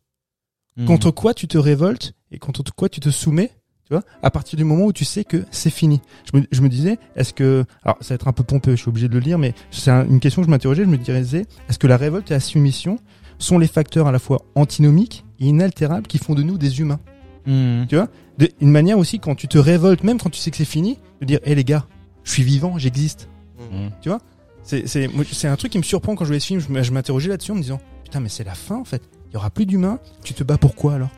Mm. 0.78 0.86
Contre 0.86 1.12
quoi 1.12 1.34
tu 1.34 1.50
te 1.50 1.58
révoltes 1.58 2.14
et 2.32 2.40
contre 2.40 2.64
quoi 2.74 2.88
tu 2.88 3.02
te 3.02 3.10
soumets 3.10 3.52
tu 3.86 3.94
vois, 3.94 4.04
à 4.24 4.32
partir 4.32 4.56
du 4.56 4.64
moment 4.64 4.86
où 4.86 4.94
tu 4.94 5.04
sais 5.04 5.26
que 5.26 5.44
c'est 5.52 5.70
fini. 5.70 6.00
Je 6.32 6.38
me, 6.40 6.46
je 6.50 6.62
me 6.62 6.70
disais, 6.70 6.98
est-ce 7.18 7.34
que, 7.34 7.66
alors 7.84 7.98
ça 8.00 8.10
va 8.14 8.16
être 8.16 8.30
un 8.30 8.32
peu 8.32 8.44
pompeux, 8.44 8.72
je 8.78 8.82
suis 8.82 8.88
obligé 8.88 9.10
de 9.10 9.14
le 9.14 9.20
lire, 9.20 9.38
mais 9.38 9.54
c'est 9.70 9.92
un- 9.92 10.06
une 10.08 10.22
question 10.22 10.42
que 10.42 10.46
je 10.46 10.50
m'interrogeais, 10.50 10.86
je 10.86 10.90
me 10.90 10.98
disais, 10.98 11.46
est-ce 11.68 11.78
que 11.78 11.88
la 11.88 11.98
révolte 11.98 12.32
et 12.32 12.36
la 12.36 12.40
soumission 12.40 13.00
sont 13.38 13.60
les 13.60 13.68
facteurs 13.68 14.08
à 14.08 14.14
la 14.14 14.20
fois 14.20 14.44
antinomiques 14.56 15.26
et 15.42 15.48
inaltérables 15.48 16.08
qui 16.08 16.20
font 16.20 16.36
de 16.36 16.44
nous 16.44 16.58
des 16.58 16.80
humains 16.80 17.02
Mm. 17.46 17.86
de, 17.88 18.08
Une 18.62 18.72
manière 18.72 18.98
aussi, 18.98 19.20
quand 19.20 19.36
tu 19.36 19.50
te 19.50 19.58
révoltes, 19.58 20.06
même 20.06 20.20
quand 20.22 20.30
tu 20.30 20.40
sais 20.40 20.52
que 20.52 20.58
c'est 20.58 20.64
fini, 20.64 21.00
de 21.20 21.26
dire, 21.26 21.40
hé 21.44 21.54
les 21.54 21.66
gars, 21.66 21.86
je 22.24 22.32
suis 22.32 22.44
vivant, 22.44 22.78
j'existe. 22.78 23.28
Mm. 23.60 23.88
Mm. 23.88 23.90
C'est, 24.06 24.20
c'est, 24.64 25.48
un 25.48 25.56
truc 25.56 25.72
qui 25.72 25.78
me 25.78 25.84
surprend 25.84 26.16
quand 26.16 26.26
je 26.26 26.32
vois 26.32 26.40
ce 26.40 26.48
film, 26.48 26.60
je, 26.60 26.92
m'interrogeais 26.92 27.30
là-dessus 27.30 27.52
en 27.52 27.56
me 27.56 27.62
disant, 27.62 27.80
putain, 28.04 28.20
mais 28.20 28.30
c'est 28.30 28.44
la 28.44 28.56
fin 28.56 28.78
en 28.78 28.86
fait. 28.86 29.02
Il 29.30 29.34
y 29.36 29.38
aura 29.38 29.50
plus 29.50 29.66
d'humains, 29.66 30.00
tu 30.24 30.34
te 30.34 30.44
bats 30.44 30.58
pour 30.58 30.76
quoi 30.76 30.96
alors? 30.96 31.10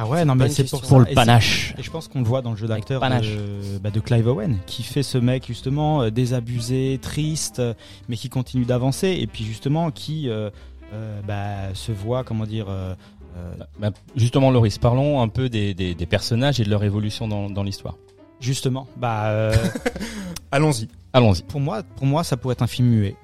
Ah 0.00 0.06
ouais, 0.06 0.24
non 0.24 0.36
mais 0.36 0.48
c'est 0.48 0.68
pour, 0.70 1.00
le 1.00 1.12
panache. 1.12 1.74
Et 1.76 1.82
je 1.82 1.90
pense 1.90 2.06
qu'on 2.06 2.20
le 2.20 2.24
voit 2.24 2.40
dans 2.40 2.52
le 2.52 2.56
jeu 2.56 2.68
d'acteur 2.68 3.00
panache. 3.00 3.28
de, 3.28 3.78
bah, 3.82 3.90
de 3.90 3.98
Clive 3.98 4.28
Owen, 4.28 4.58
qui 4.66 4.84
fait 4.84 5.02
ce 5.02 5.18
mec 5.18 5.46
justement 5.46 6.02
euh, 6.02 6.10
désabusé, 6.10 7.00
triste, 7.02 7.58
euh, 7.58 7.74
mais 8.08 8.16
qui 8.16 8.28
continue 8.28 8.64
d'avancer, 8.64 9.08
et 9.20 9.26
puis 9.26 9.44
justement 9.44 9.90
qui 9.90 10.28
euh, 10.28 10.50
euh, 10.94 11.20
bah, 11.26 11.74
se 11.74 11.92
voit, 11.92 12.24
comment 12.24 12.46
dire, 12.46 12.66
euh, 12.68 12.94
euh, 13.36 13.52
Bah, 13.78 13.90
justement, 14.16 14.50
Loris, 14.50 14.78
parlons 14.78 15.20
un 15.20 15.28
peu 15.28 15.48
des, 15.48 15.74
des, 15.74 15.94
des 15.94 16.06
personnages 16.06 16.60
et 16.60 16.64
de 16.64 16.70
leur 16.70 16.82
évolution 16.84 17.28
dans, 17.28 17.50
dans 17.50 17.62
l'histoire. 17.62 17.96
Justement, 18.40 18.86
bah, 18.96 19.26
euh, 19.26 19.54
Allons-y. 20.50 20.88
Allons-y. 21.12 21.42
pour 21.42 21.60
moi, 21.60 21.82
pour 21.96 22.06
moi, 22.06 22.24
ça 22.24 22.36
pourrait 22.36 22.52
être 22.52 22.62
un 22.62 22.66
film 22.66 22.88
muet. 22.88 23.16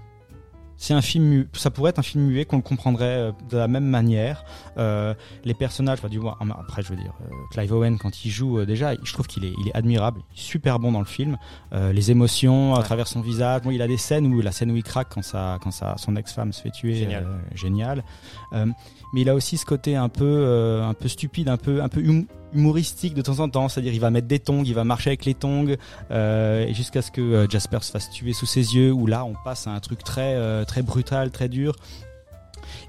C'est 0.77 0.93
un 0.93 1.03
film, 1.03 1.25
mu- 1.25 1.49
ça 1.53 1.71
pourrait 1.71 1.91
être 1.91 2.01
un 2.01 2.03
film 2.03 2.25
muet 2.27 2.45
qu'on 2.45 2.57
le 2.57 2.63
comprendrait 2.63 3.05
euh, 3.07 3.33
de 3.49 3.57
la 3.57 3.69
même 3.69 3.85
manière. 3.87 4.45
Euh, 4.77 5.15
les 5.45 5.55
personnages, 5.55 5.99
enfin, 6.01 6.09
du 6.09 6.19
moins, 6.19 6.37
après, 6.59 6.83
je 6.83 6.89
veux 6.89 6.97
dire, 6.97 7.13
euh, 7.23 7.35
Clive 7.53 7.73
Owen 7.73 7.97
quand 7.97 8.25
il 8.25 8.31
joue 8.31 8.59
euh, 8.59 8.67
déjà, 8.67 8.93
je 9.03 9.13
trouve 9.13 9.27
qu'il 9.29 9.45
est, 9.45 9.53
il 9.61 9.69
est 9.69 9.75
admirable, 9.77 10.21
il 10.35 10.39
est 10.39 10.43
super 10.43 10.81
bon 10.81 10.91
dans 10.93 10.99
le 10.99 11.05
film. 11.07 11.39
Euh, 11.73 11.93
les 11.93 12.11
émotions 12.11 12.75
à 12.75 12.83
travers 12.83 13.07
son 13.07 13.21
visage. 13.21 13.63
Bon, 13.63 13.71
il 13.71 13.81
a 13.83 13.87
des 13.87 13.97
scènes 13.97 14.27
où 14.27 14.41
la 14.41 14.51
scène 14.53 14.73
où 14.73 14.77
il 14.77 14.83
craque 14.83 15.09
quand 15.15 15.23
sa, 15.23 15.59
quand 15.63 15.71
sa, 15.71 15.97
son 15.97 16.17
ex-femme 16.17 16.53
se 16.53 16.61
fait 16.61 16.71
tuer, 16.73 16.95
Génial. 16.97 17.23
euh, 17.25 17.37
génial. 17.55 18.05
Euh, 18.53 18.67
mais 19.15 19.21
il 19.21 19.29
a 19.29 19.35
aussi 19.37 19.57
ce 19.57 19.65
côté 19.65 19.95
un 19.95 20.09
peu, 20.09 20.25
euh, 20.25 20.83
un 20.83 20.93
peu 20.93 21.07
stupide, 21.07 21.49
un 21.49 21.57
peu, 21.57 21.81
un 21.81 21.89
peu 21.89 22.01
hum- 22.01 22.27
humoristique 22.53 23.15
de 23.15 23.23
temps 23.23 23.39
en 23.39 23.49
temps. 23.49 23.69
C'est-à-dire, 23.69 23.95
il 23.95 24.01
va 24.01 24.11
mettre 24.11 24.27
des 24.27 24.41
tongs, 24.41 24.65
il 24.65 24.75
va 24.75 24.83
marcher 24.83 25.11
avec 25.11 25.25
les 25.25 25.35
tongs, 25.35 25.77
euh, 26.11 26.73
jusqu'à 26.75 27.01
ce 27.01 27.13
que 27.13 27.21
euh, 27.21 27.49
Jasper 27.49 27.79
se 27.83 27.93
fasse 27.93 28.11
tuer 28.11 28.33
sous 28.33 28.47
ses 28.47 28.75
yeux. 28.75 28.91
Où 28.93 29.07
là, 29.07 29.25
on 29.25 29.35
passe 29.45 29.69
à 29.69 29.71
un 29.71 29.79
truc 29.79 30.03
très, 30.03 30.35
euh, 30.35 30.65
très 30.65 30.83
brutal, 30.83 31.31
très 31.31 31.49
dur. 31.49 31.77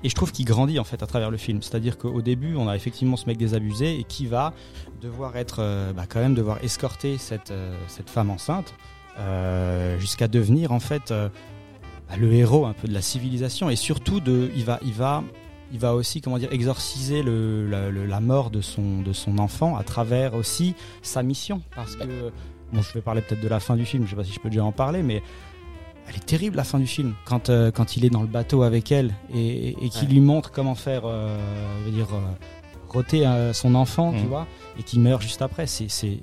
Et 0.03 0.09
je 0.09 0.15
trouve 0.15 0.31
qu'il 0.31 0.45
grandit 0.45 0.79
en 0.79 0.83
fait 0.83 1.03
à 1.03 1.05
travers 1.05 1.29
le 1.29 1.38
film. 1.38 1.61
C'est-à-dire 1.61 1.99
qu'au 1.99 2.23
début, 2.23 2.55
on 2.55 2.67
a 2.67 2.75
effectivement 2.75 3.17
ce 3.17 3.27
mec 3.27 3.38
désabusé 3.38 3.99
et 3.99 4.03
qui 4.03 4.25
va 4.25 4.51
devoir 5.01 5.38
être, 5.38 5.57
bah, 5.95 6.05
quand 6.09 6.19
même 6.19 6.33
devoir 6.33 6.63
escorter 6.63 7.19
cette, 7.19 7.53
cette 7.88 8.09
femme 8.09 8.29
enceinte 8.29 8.73
jusqu'à 9.99 10.27
devenir 10.27 10.71
en 10.71 10.79
fait 10.79 11.11
bah, 11.11 12.15
le 12.17 12.31
héros 12.33 12.65
un 12.65 12.73
peu 12.73 12.88
de 12.88 12.93
la 12.93 13.01
civilisation 13.01 13.69
et 13.69 13.75
surtout 13.75 14.19
de, 14.19 14.49
il 14.55 14.63
va, 14.63 14.79
il 14.83 14.93
va, 14.93 15.23
il 15.73 15.80
va 15.80 15.93
aussi 15.95 16.21
comment 16.21 16.38
dire 16.38 16.51
exorciser 16.51 17.23
le, 17.23 17.67
la, 17.69 17.89
le- 17.89 18.06
la 18.06 18.19
mort 18.19 18.49
de 18.51 18.62
son, 18.62 19.01
de 19.01 19.13
son 19.13 19.38
enfant 19.39 19.75
à 19.75 19.84
travers 19.84 20.36
aussi 20.36 20.75
sa 21.01 21.23
mission 21.23 21.62
parce 21.75 21.95
que 21.95 22.32
bon, 22.73 22.82
je 22.82 22.93
vais 22.93 23.01
parler 23.01 23.21
peut-être 23.21 23.41
de 23.41 23.47
la 23.47 23.60
fin 23.60 23.75
du 23.75 23.86
film. 23.86 24.06
Je 24.06 24.12
sais 24.12 24.15
pas 24.15 24.23
si 24.23 24.34
je 24.34 24.39
peux 24.39 24.49
déjà 24.49 24.63
en 24.63 24.71
parler, 24.71 25.01
mais 25.04 25.21
elle 26.08 26.15
est 26.15 26.25
terrible 26.25 26.56
la 26.58 26.63
fin 26.63 26.78
du 26.80 26.88
film 26.88 27.15
quand 27.25 27.49
euh, 27.49 27.71
quand 27.71 27.97
il 27.97 28.06
est 28.06 28.10
dans 28.12 28.21
le 28.21 28.28
bateau 28.28 28.62
avec 28.63 28.91
elle 28.91 29.13
et, 29.34 29.69
et, 29.69 29.75
Ouais. 29.75 30.08
lui 30.08 30.19
montre 30.21 30.51
comment 30.51 30.75
faire, 30.75 31.01
euh, 31.06 31.36
je 31.82 31.86
veux 31.89 31.95
dire. 31.95 32.08
euh, 32.13 32.19
roter 32.88 33.28
euh, 33.28 33.51
son 33.51 33.75
enfant, 33.75 34.13
tu 34.13 34.19
Mhm. 34.21 34.28
vois, 34.28 34.47
et 34.80 34.84
qui 34.84 34.99
meurt 34.99 35.21
juste 35.21 35.41
après. 35.41 35.67
C'est 35.67 35.89
c'est 35.89 36.19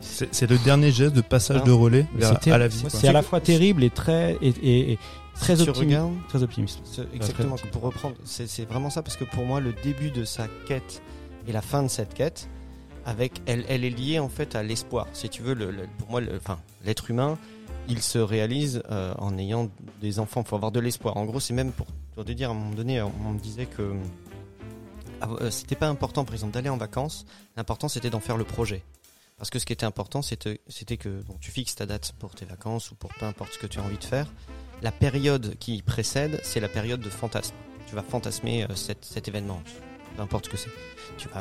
c'est 0.00 0.48
le 0.48 0.56
dernier 0.58 0.90
geste 0.90 1.14
de 1.14 1.20
passage 1.20 1.62
de 1.64 1.70
relais 1.72 2.06
vers- 2.14 2.38
à 2.50 2.56
la 2.56 2.66
vie. 2.68 2.82
c'est 2.88 3.08
à 3.08 3.12
la 3.12 3.20
fois 3.20 3.40
terrible 3.40 3.84
et 3.84 3.90
très 3.90 4.38
et, 4.40 4.48
et- 4.62 4.92
et 4.92 4.98
très 5.40 5.56
optimiste. 5.68 6.28
Très 6.28 6.42
optimiste. 6.42 6.80
Exactement, 7.12 7.56
pour 7.72 7.82
reprendre, 7.82 8.16
c'est 8.24 8.64
vraiment 8.68 8.90
ça, 8.90 9.02
parce 9.02 9.16
que 9.16 9.24
pour 9.24 9.44
moi, 9.44 9.60
le 9.60 9.72
début 9.82 10.10
de 10.10 10.24
sa 10.24 10.46
quête 10.66 11.02
et 11.46 11.52
la 11.52 11.62
fin 11.62 11.82
de 11.82 11.88
cette 11.88 12.14
quête, 12.14 12.48
avec, 13.06 13.42
elle, 13.46 13.64
elle 13.68 13.84
est 13.84 13.90
liée 13.90 14.18
en 14.18 14.28
fait 14.30 14.54
à 14.54 14.62
l'espoir. 14.62 15.06
Si 15.12 15.28
tu 15.28 15.42
veux, 15.42 15.52
le, 15.54 15.70
le- 15.70 15.86
pour 15.98 16.10
moi, 16.10 16.22
enfin, 16.36 16.58
l'être 16.84 17.10
humain, 17.10 17.36
il 17.86 18.00
se 18.00 18.18
réalise 18.18 18.82
euh, 18.90 19.12
en 19.18 19.36
ayant 19.36 19.68
des 20.00 20.18
enfants. 20.18 20.40
Il 20.40 20.48
faut 20.48 20.56
avoir 20.56 20.72
de 20.72 20.80
l'espoir. 20.80 21.16
En 21.18 21.26
gros, 21.26 21.38
c'est 21.38 21.52
même 21.52 21.72
pour, 21.72 21.86
pour 22.14 22.24
te 22.24 22.32
dire, 22.32 22.48
à 22.48 22.52
un 22.52 22.56
moment 22.56 22.74
donné, 22.74 23.02
on 23.02 23.32
me 23.32 23.38
disait 23.38 23.66
que 23.66 23.94
ah, 25.20 25.28
euh, 25.42 25.50
c'était 25.50 25.76
pas 25.76 25.88
important, 25.88 26.24
par 26.24 26.32
exemple, 26.32 26.54
d'aller 26.54 26.70
en 26.70 26.78
vacances. 26.78 27.26
L'important, 27.58 27.88
c'était 27.88 28.08
d'en 28.08 28.20
faire 28.20 28.38
le 28.38 28.44
projet. 28.44 28.82
Parce 29.36 29.50
que 29.50 29.58
ce 29.58 29.66
qui 29.66 29.72
était 29.74 29.84
important, 29.84 30.22
c'était 30.22 30.60
c'était 30.68 30.96
que 30.96 31.20
donc, 31.24 31.40
tu 31.40 31.50
fixes 31.50 31.74
ta 31.74 31.84
date 31.86 32.14
pour 32.18 32.34
tes 32.34 32.46
vacances 32.46 32.90
ou 32.90 32.94
pour 32.94 33.12
peu 33.14 33.26
importe 33.26 33.52
ce 33.52 33.58
que 33.58 33.66
tu 33.66 33.80
as 33.80 33.82
envie 33.82 33.98
de 33.98 34.04
faire. 34.04 34.32
La 34.84 34.92
période 34.92 35.56
qui 35.58 35.80
précède, 35.80 36.38
c'est 36.42 36.60
la 36.60 36.68
période 36.68 37.00
de 37.00 37.08
fantasme. 37.08 37.54
Tu 37.86 37.94
vas 37.94 38.02
fantasmer 38.02 38.64
euh, 38.64 38.74
cet, 38.74 39.02
cet 39.02 39.28
événement, 39.28 39.62
peu 40.14 40.20
importe 40.20 40.44
ce 40.44 40.50
que 40.50 40.56
c'est. 40.58 40.68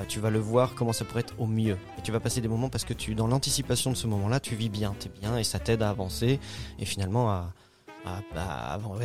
Tu 0.08 0.20
vas, 0.22 0.30
le 0.30 0.40
voir 0.40 0.76
comment 0.76 0.94
ça 0.94 1.04
pourrait 1.04 1.20
être 1.20 1.38
au 1.38 1.46
mieux. 1.46 1.78
Et 1.98 2.02
tu 2.04 2.14
vas 2.14 2.22
passer 2.22 2.40
des 2.40 2.48
moments 2.48 2.70
parce 2.70 2.86
que 2.86 2.94
tu, 2.94 3.16
dans 3.16 3.28
l'anticipation 3.28 3.92
de 3.92 3.98
ce 3.98 4.08
moment-là, 4.08 4.40
tu 4.40 4.56
vis 4.56 4.70
bien, 4.70 4.96
tu 4.98 5.10
es 5.10 5.12
bien 5.12 5.38
et 5.38 5.44
ça 5.44 5.60
t'aide 5.60 5.82
à 5.82 5.90
avancer 5.90 6.40
et 6.80 6.86
finalement 6.86 7.32
à, 7.32 7.54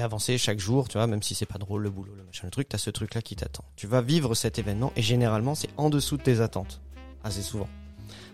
avancer 0.00 0.38
chaque 0.38 0.60
jour, 0.60 0.86
tu 0.88 0.98
vois, 0.98 1.08
même 1.08 1.22
si 1.22 1.34
c'est 1.34 1.44
pas 1.44 1.58
drôle 1.58 1.82
le 1.82 1.90
boulot, 1.90 2.14
le 2.14 2.22
machin, 2.22 2.46
le 2.46 2.52
truc, 2.52 2.68
t'as 2.68 2.78
ce 2.78 2.90
truc-là 2.90 3.22
qui 3.22 3.34
t'attend. 3.34 3.64
Tu 3.74 3.88
vas 3.88 4.02
vivre 4.02 4.36
cet 4.36 4.60
événement 4.60 4.92
et 4.94 5.02
généralement 5.02 5.56
c'est 5.56 5.70
en 5.76 5.90
dessous 5.90 6.16
de 6.16 6.22
tes 6.22 6.40
attentes, 6.40 6.80
assez 7.24 7.42
souvent. 7.42 7.68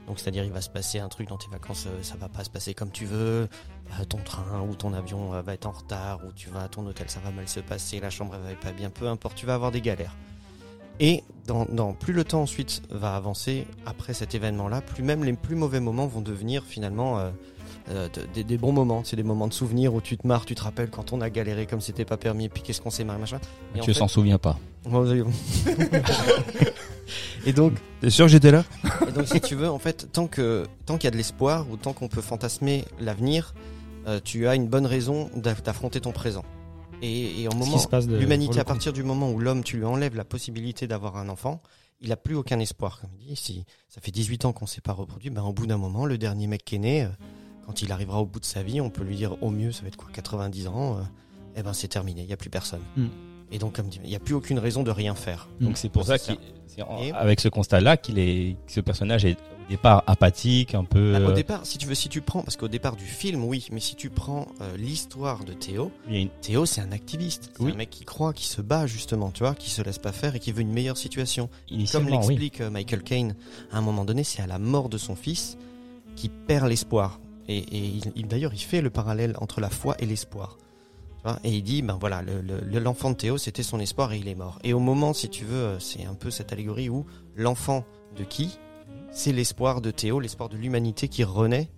Donc 0.06 0.20
c'est-à-dire 0.20 0.44
il 0.44 0.52
va 0.52 0.60
se 0.60 0.70
passer 0.70 0.98
un 0.98 1.08
truc 1.08 1.28
dans 1.28 1.38
tes 1.38 1.48
vacances, 1.48 1.86
euh, 1.86 2.02
ça 2.02 2.16
va 2.16 2.28
pas 2.28 2.44
se 2.44 2.50
passer 2.50 2.74
comme 2.74 2.90
tu 2.90 3.06
veux, 3.06 3.48
ton 4.08 4.18
train 4.18 4.60
ou 4.68 4.74
ton 4.74 4.92
avion 4.92 5.34
euh, 5.34 5.42
va 5.42 5.54
être 5.54 5.66
en 5.66 5.70
retard, 5.72 6.20
ou 6.26 6.32
tu 6.34 6.48
vas 6.50 6.62
à 6.64 6.68
ton 6.68 6.86
hôtel, 6.86 7.08
ça 7.08 7.20
va 7.24 7.30
mal 7.30 7.48
se 7.48 7.60
passer, 7.60 8.00
la 8.00 8.10
chambre 8.10 8.34
elle 8.36 8.42
va 8.42 8.50
être 8.52 8.60
pas 8.60 8.72
bien, 8.72 8.90
peu 8.90 9.06
importe, 9.08 9.36
tu 9.36 9.46
vas 9.46 9.54
avoir 9.54 9.70
des 9.70 9.80
galères. 9.80 10.16
Et 11.00 11.24
dans, 11.46 11.64
dans- 11.66 11.92
plus 11.92 12.12
le 12.12 12.22
temps 12.24 12.42
ensuite 12.42 12.82
va 12.90 13.16
avancer 13.16 13.66
après 13.86 14.14
cet 14.14 14.34
événement-là, 14.34 14.80
plus 14.80 15.02
même 15.02 15.24
les 15.24 15.32
plus 15.32 15.56
mauvais 15.56 15.80
moments 15.80 16.06
vont 16.06 16.20
devenir 16.20 16.62
finalement 16.64 17.18
euh, 17.18 17.30
euh, 17.90 18.08
de- 18.10 18.26
des, 18.32 18.44
des 18.44 18.56
bons 18.58 18.70
moments. 18.72 19.02
C'est 19.04 19.16
des 19.16 19.24
moments 19.24 19.48
de 19.48 19.52
souvenirs 19.52 19.92
où 19.92 20.00
tu 20.00 20.16
te 20.16 20.24
marres, 20.26 20.44
tu 20.46 20.54
te 20.54 20.62
rappelles 20.62 20.90
quand 20.90 21.12
on 21.12 21.20
a 21.20 21.30
galéré 21.30 21.66
comme 21.66 21.80
c'était 21.80 22.04
pas 22.04 22.16
permis, 22.16 22.44
et 22.44 22.48
puis 22.48 22.62
qu'est-ce 22.62 22.80
qu'on 22.80 22.90
s'est 22.90 23.02
marré, 23.04 23.18
machin. 23.18 23.38
Et 23.74 23.80
Tu 23.80 23.92
fait- 23.92 23.98
s'en 23.98 24.06
souviens 24.08 24.38
pas. 24.38 24.56
et 27.46 27.52
donc, 27.52 27.72
T'es 28.00 28.10
sûr 28.10 28.26
que 28.26 28.30
j'étais 28.32 28.50
là? 28.50 28.64
Et 29.08 29.12
donc, 29.12 29.26
si 29.26 29.40
tu 29.40 29.54
veux, 29.54 29.68
en 29.70 29.78
fait, 29.78 30.08
tant 30.12 30.26
que 30.26 30.66
tant 30.86 30.96
qu'il 30.96 31.04
y 31.04 31.08
a 31.08 31.10
de 31.10 31.16
l'espoir 31.16 31.66
ou 31.70 31.76
tant 31.76 31.92
qu'on 31.92 32.08
peut 32.08 32.20
fantasmer 32.22 32.84
l'avenir, 33.00 33.54
euh, 34.06 34.20
tu 34.22 34.46
as 34.48 34.54
une 34.54 34.68
bonne 34.68 34.86
raison 34.86 35.30
d'aff- 35.36 35.62
d'affronter 35.62 36.00
ton 36.00 36.12
présent. 36.12 36.44
Et, 37.02 37.42
et 37.42 37.48
au 37.48 37.50
Ce 37.52 37.56
moment, 37.56 37.76
l'humanité, 38.18 38.60
à 38.60 38.64
partir 38.64 38.92
du 38.92 39.02
moment 39.02 39.30
où 39.30 39.38
l'homme, 39.38 39.62
tu 39.62 39.76
lui 39.76 39.84
enlèves 39.84 40.14
la 40.16 40.24
possibilité 40.24 40.86
d'avoir 40.86 41.16
un 41.16 41.28
enfant, 41.28 41.60
il 42.00 42.12
a 42.12 42.16
plus 42.16 42.34
aucun 42.34 42.58
espoir. 42.60 43.00
Comme 43.00 43.10
il 43.20 43.26
dit, 43.28 43.36
si 43.36 43.64
ça 43.88 44.00
fait 44.00 44.10
18 44.10 44.44
ans 44.46 44.52
qu'on 44.52 44.66
s'est 44.66 44.80
pas 44.80 44.92
reproduit, 44.92 45.30
ben 45.30 45.42
au 45.42 45.52
bout 45.52 45.66
d'un 45.66 45.76
moment, 45.78 46.06
le 46.06 46.18
dernier 46.18 46.46
mec 46.46 46.64
qui 46.64 46.76
est 46.76 46.78
né, 46.78 47.02
euh, 47.04 47.08
quand 47.66 47.82
il 47.82 47.90
arrivera 47.92 48.20
au 48.20 48.26
bout 48.26 48.40
de 48.40 48.44
sa 48.44 48.62
vie, 48.62 48.80
on 48.80 48.90
peut 48.90 49.02
lui 49.04 49.16
dire 49.16 49.42
au 49.42 49.50
mieux, 49.50 49.72
ça 49.72 49.82
va 49.82 49.88
être 49.88 49.96
quoi, 49.96 50.08
90 50.12 50.66
ans, 50.68 50.98
euh, 50.98 51.02
eh 51.56 51.62
ben 51.62 51.72
c'est 51.72 51.88
terminé, 51.88 52.22
il 52.22 52.28
y 52.28 52.32
a 52.32 52.36
plus 52.36 52.50
personne. 52.50 52.82
Mm. 52.96 53.06
Et 53.52 53.58
donc, 53.58 53.74
comme 53.74 53.88
dit, 53.88 54.00
il 54.02 54.08
n'y 54.10 54.16
a 54.16 54.20
plus 54.20 54.34
aucune 54.34 54.58
raison 54.58 54.82
de 54.82 54.90
rien 54.90 55.14
faire. 55.14 55.48
Mm. 55.60 55.64
Donc 55.66 55.76
c'est 55.78 55.88
pour 55.88 56.04
ça 56.04 56.16
C'est 56.18 56.36
qu'il, 56.36 56.40
c'est 56.66 56.82
en- 56.82 56.98
Et- 57.02 57.12
avec 57.12 57.40
ce 57.40 57.48
constat-là, 57.48 57.96
qu'il 57.96 58.18
est, 58.18 58.56
que 58.66 58.72
ce 58.72 58.80
personnage 58.80 59.24
est 59.24 59.36
au 59.66 59.70
départ 59.70 60.03
apathique, 60.07 60.74
un 60.74 60.85
peu. 60.85 61.12
Bah, 61.12 61.20
au 61.20 61.31
euh, 61.31 61.35
départ, 61.35 61.64
si 61.64 61.79
tu 61.79 61.87
veux, 61.87 61.94
si 61.94 62.09
tu 62.09 62.20
prends, 62.20 62.42
parce 62.42 62.57
qu'au 62.57 62.68
départ 62.68 62.96
du 62.96 63.05
film, 63.05 63.44
oui, 63.44 63.66
mais 63.72 63.81
si 63.81 63.94
tu 63.96 64.11
prends 64.11 64.46
euh, 64.61 64.77
l'histoire 64.77 65.44
de 65.44 65.53
Théo, 65.53 65.90
une- 66.09 66.29
Théo, 66.42 66.66
c'est 66.66 66.81
un 66.81 66.92
activiste. 66.92 67.50
C'est 67.57 67.62
Oui. 67.62 67.72
un 67.72 67.77
mec 67.77 67.90
qui 67.90 68.05
croit, 68.05 68.33
qui 68.33 68.46
se 68.46 68.61
bat 68.61 68.87
justement, 68.87 69.31
tu 69.31 69.42
vois, 69.42 69.55
qui 69.55 69.70
se 69.70 69.83
laisse 69.83 69.98
pas 69.98 70.12
faire 70.12 70.35
et 70.37 70.40
qui 70.40 70.53
veut 70.53 70.61
une 70.62 70.72
meilleure 70.72 70.96
situation. 70.98 71.48
Comme 71.92 72.07
oui. 72.07 72.12
l'explique 72.12 72.61
euh, 72.61 72.70
Michael 72.70 73.03
Caine, 73.03 73.35
à 73.72 73.79
un 73.79 73.81
moment 73.81 74.05
donné, 74.05 74.22
c'est 74.24 74.42
à 74.42 74.46
la 74.46 74.59
mort 74.59 74.88
de 74.88 74.98
son 74.98 75.16
fils 75.16 75.57
qui 76.16 76.29
perd 76.29 76.68
l'espoir. 76.68 77.18
Et, 77.48 77.59
et 77.59 77.79
il, 77.79 78.03
il- 78.16 78.27
d'ailleurs, 78.29 78.53
il 78.55 78.61
fait 78.61 78.81
le 78.81 78.90
parallèle 78.90 79.35
entre 79.40 79.61
la 79.61 79.70
foi 79.70 79.96
et 79.98 80.07
l'espoir. 80.07 80.59
Et 81.42 81.50
il 81.57 81.62
dit, 81.62 81.81
ben 81.81 81.96
voilà, 81.98 82.20
le- 82.20 82.42
le- 82.42 82.79
l'enfant 82.81 83.11
de 83.11 83.16
Théo, 83.16 83.38
c'était 83.38 83.62
son 83.62 83.81
espoir 83.81 84.12
et 84.12 84.18
il 84.18 84.29
est 84.29 84.35
mort. 84.35 84.59
Et 84.62 84.74
au 84.74 84.79
moment, 84.79 85.14
si 85.14 85.31
tu 85.31 85.46
veux, 85.46 85.79
c'est 85.81 86.05
un 86.05 86.12
peu 86.12 86.31
cette 86.31 86.53
allégorie 86.53 86.90
où 86.90 87.07
l'enfant 87.35 87.85
de 88.18 88.24
qui 88.24 88.59
C'est 89.14 89.33
l'espoir 89.33 89.81
de 89.81 89.90
Théo, 89.90 90.18
l'espoir 90.20 90.48
de 90.48 90.57
l'humanité 90.57 91.09
qui 91.09 91.24
renaît. 91.24 91.68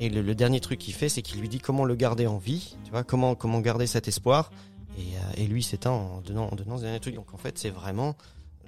Et 0.00 0.08
le, 0.08 0.22
le 0.22 0.34
dernier 0.34 0.58
truc 0.60 0.78
qu'il 0.80 0.94
fait, 0.94 1.08
c'est 1.08 1.22
qu'il 1.22 1.40
lui 1.40 1.48
dit 1.48 1.60
comment 1.60 1.84
le 1.84 1.94
garder 1.94 2.26
en 2.26 2.38
vie, 2.38 2.74
tu 2.84 2.90
vois, 2.90 3.04
comment, 3.04 3.34
comment 3.36 3.60
garder 3.60 3.86
cet 3.86 4.08
espoir. 4.08 4.50
Et, 4.98 5.02
euh, 5.02 5.42
et 5.42 5.46
lui 5.46 5.62
s'éteint 5.62 5.90
en 5.92 6.20
donnant, 6.26 6.48
en 6.50 6.56
donnant 6.56 6.78
ce 6.78 6.82
dernier 6.82 7.00
truc. 7.00 7.14
Donc 7.14 7.32
en 7.34 7.36
fait, 7.36 7.58
c'est 7.58 7.70
vraiment, 7.70 8.16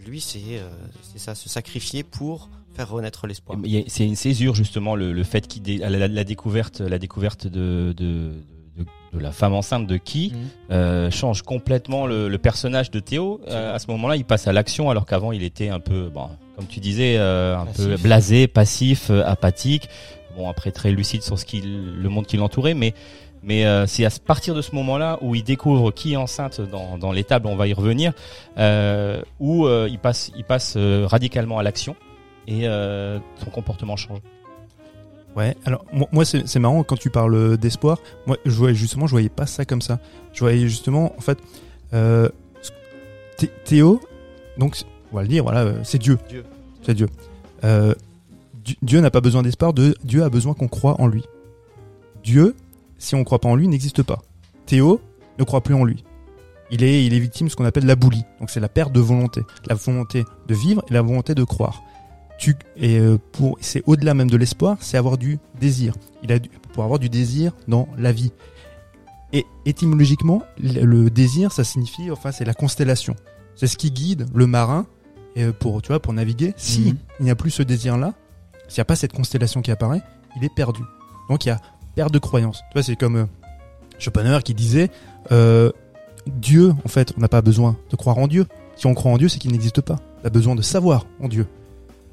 lui, 0.06 0.20
c'est 0.20 0.40
euh, 0.58 0.68
c'est 1.02 1.18
ça, 1.18 1.34
se 1.34 1.48
sacrifier 1.48 2.02
pour 2.04 2.48
faire 2.74 2.90
renaître 2.90 3.26
l'espoir. 3.26 3.58
C'est 3.88 4.04
une 4.06 4.14
césure 4.16 4.54
justement 4.54 4.94
le, 4.94 5.12
le 5.12 5.24
fait 5.24 5.46
qu'il 5.48 5.78
la, 5.80 5.88
la- 5.88 6.08
la 6.08 6.24
découverte 6.24 6.80
la 6.80 6.98
découverte 6.98 7.46
de, 7.46 7.94
de, 7.96 8.32
de, 8.76 8.84
de 9.14 9.18
la 9.18 9.32
femme 9.32 9.54
enceinte 9.54 9.86
de 9.86 9.96
qui 9.96 10.32
Mhm. 10.34 10.48
euh, 10.72 11.10
change 11.10 11.42
complètement 11.42 12.06
le, 12.06 12.28
le 12.28 12.38
personnage 12.38 12.90
de 12.90 13.00
Théo. 13.00 13.40
Euh, 13.48 13.74
à 13.74 13.78
ce 13.78 13.86
moment-là, 13.92 14.16
il 14.16 14.24
passe 14.26 14.46
à 14.46 14.52
l'action 14.52 14.90
alors 14.90 15.06
qu'avant 15.06 15.32
il 15.32 15.42
était 15.42 15.70
un 15.70 15.80
peu 15.80 16.08
bon, 16.10 16.28
comme 16.56 16.66
tu 16.66 16.80
disais 16.80 17.16
euh, 17.18 17.56
un 17.58 17.66
peu 17.66 17.96
blasé, 17.96 18.46
passif, 18.48 19.10
euh, 19.10 19.22
apathique. 19.26 19.88
Bon 20.36 20.48
après 20.50 20.70
très 20.72 20.90
lucide 20.90 21.22
sur 21.22 21.38
ce 21.38 21.44
qui 21.44 21.60
le 21.62 22.08
monde 22.08 22.26
qui 22.26 22.36
l'entourait, 22.36 22.74
mais 22.74 22.92
mais 23.42 23.64
euh, 23.64 23.86
c'est 23.86 24.04
à 24.04 24.10
partir 24.10 24.54
de 24.54 24.60
ce 24.62 24.74
moment-là 24.74 25.18
où 25.22 25.34
il 25.34 25.44
découvre 25.44 25.92
qui 25.92 26.14
est 26.14 26.16
enceinte 26.16 26.60
dans, 26.60 26.98
dans 26.98 27.12
l'étable, 27.12 27.46
on 27.46 27.56
va 27.56 27.68
y 27.68 27.72
revenir, 27.74 28.12
euh, 28.58 29.22
où 29.38 29.66
euh, 29.66 29.86
il 29.90 29.98
passe 29.98 30.32
il 30.36 30.44
passe 30.44 30.76
radicalement 30.76 31.58
à 31.58 31.62
l'action 31.62 31.94
et 32.48 32.62
son 32.64 33.50
comportement 33.52 33.96
change. 33.96 34.20
Ouais, 35.36 35.54
alors 35.66 35.84
moi, 35.92 36.08
moi, 36.12 36.24
c'est 36.24 36.58
marrant 36.58 36.82
quand 36.82 36.96
tu 36.98 37.10
parles 37.10 37.58
d'espoir. 37.58 37.98
Moi, 38.26 38.38
je 38.46 38.52
voyais 38.52 38.74
justement, 38.74 39.06
je 39.06 39.10
voyais 39.12 39.28
pas 39.28 39.46
ça 39.46 39.64
comme 39.66 39.82
ça. 39.82 39.98
Je 40.32 40.40
voyais 40.40 40.60
justement, 40.68 41.12
en 41.16 41.20
fait, 41.20 41.38
Thé- 43.36 43.50
Théo, 43.64 44.00
donc 44.58 44.76
on 45.16 45.20
va 45.20 45.22
le 45.22 45.28
dire, 45.28 45.42
voilà, 45.44 45.60
euh, 45.62 45.80
c'est 45.82 45.96
Dieu. 45.98 46.18
Dieu. 46.28 46.44
C'est 46.82 46.92
Dieu. 46.94 47.06
Euh, 47.64 47.94
Di- 48.62 48.76
Dieu 48.82 49.00
n'a 49.00 49.10
pas 49.10 49.22
besoin 49.22 49.42
d'espoir. 49.42 49.72
de- 49.72 49.96
Dieu 50.04 50.22
a 50.22 50.28
besoin 50.28 50.52
qu'on 50.52 50.68
croit 50.68 51.00
en 51.00 51.06
lui. 51.06 51.24
Dieu, 52.22 52.54
si 52.98 53.14
on 53.14 53.20
ne 53.20 53.24
croit 53.24 53.38
pas 53.38 53.48
en 53.48 53.54
lui, 53.56 53.66
n'existe 53.66 54.02
pas. 54.02 54.20
Théo 54.66 55.00
ne 55.38 55.44
croit 55.44 55.62
plus 55.62 55.74
en 55.74 55.84
lui. 55.84 56.04
Il 56.70 56.82
est, 56.82 57.06
il 57.06 57.14
est 57.14 57.18
victime 57.18 57.46
de 57.46 57.50
ce 57.50 57.56
qu'on 57.56 57.64
appelle 57.64 57.86
la 57.86 57.96
boulie. 57.96 58.24
Donc 58.40 58.50
c'est 58.50 58.60
la 58.60 58.68
perte 58.68 58.92
de 58.92 59.00
volonté, 59.00 59.40
la 59.68 59.74
volonté 59.74 60.24
de 60.48 60.54
vivre 60.54 60.84
et 60.90 60.92
la 60.92 61.00
volonté 61.00 61.34
de 61.34 61.44
croire. 61.44 61.82
Tu, 62.38 62.54
et 62.76 62.98
euh, 62.98 63.16
pour, 63.32 63.56
c'est 63.62 63.82
au-delà 63.86 64.12
même 64.12 64.28
de 64.28 64.36
l'espoir, 64.36 64.76
c'est 64.80 64.98
avoir 64.98 65.16
du 65.16 65.38
désir. 65.58 65.94
Il 66.22 66.30
a 66.32 66.38
du, 66.38 66.50
pour 66.74 66.84
avoir 66.84 66.98
du 66.98 67.08
désir 67.08 67.52
dans 67.68 67.88
la 67.96 68.12
vie. 68.12 68.32
Et 69.32 69.46
étymologiquement, 69.64 70.42
le 70.60 71.08
désir, 71.08 71.52
ça 71.52 71.64
signifie, 71.64 72.10
enfin, 72.10 72.32
c'est 72.32 72.44
la 72.44 72.52
constellation. 72.54 73.16
C'est 73.54 73.66
ce 73.68 73.76
qui 73.78 73.90
guide 73.90 74.26
le 74.34 74.46
marin 74.46 74.86
et 75.36 75.46
pour, 75.52 75.80
tu 75.82 75.88
vois, 75.88 76.00
pour 76.00 76.12
naviguer. 76.12 76.54
Si 76.56 76.80
Mhm. 76.80 76.96
il 77.20 77.24
n'y 77.26 77.30
a 77.30 77.36
plus 77.36 77.50
ce 77.50 77.62
désir-là, 77.62 78.14
s'il 78.68 78.78
n'y 78.80 78.82
a 78.82 78.84
pas 78.86 78.96
cette 78.96 79.12
constellation 79.12 79.62
qui 79.62 79.70
apparaît, 79.70 80.02
il 80.36 80.42
est 80.44 80.54
perdu. 80.54 80.80
Donc 81.30 81.44
il 81.44 81.48
y 81.48 81.52
a 81.52 81.60
perte 81.94 82.12
de 82.12 82.18
croyance. 82.18 82.58
Tu 82.70 82.74
vois, 82.74 82.82
c'est 82.82 82.96
comme 82.96 83.16
euh, 83.16 83.24
Schopenhauer 83.98 84.42
qui 84.42 84.54
disait, 84.54 84.90
euh, 85.32 85.70
Dieu, 86.26 86.74
en 86.84 86.88
fait, 86.88 87.12
on 87.16 87.20
n'a 87.20 87.28
pas 87.28 87.42
besoin 87.42 87.76
de 87.90 87.96
croire 87.96 88.18
en 88.18 88.26
Dieu. 88.26 88.46
Si 88.76 88.86
on 88.86 88.94
croit 88.94 89.12
en 89.12 89.16
Dieu, 89.18 89.28
c'est 89.28 89.38
qu'il 89.38 89.52
n'existe 89.52 89.80
pas. 89.80 89.96
On 90.22 90.26
a 90.26 90.30
besoin 90.30 90.54
de 90.56 90.62
savoir 90.62 91.06
en 91.22 91.28
Dieu. 91.28 91.46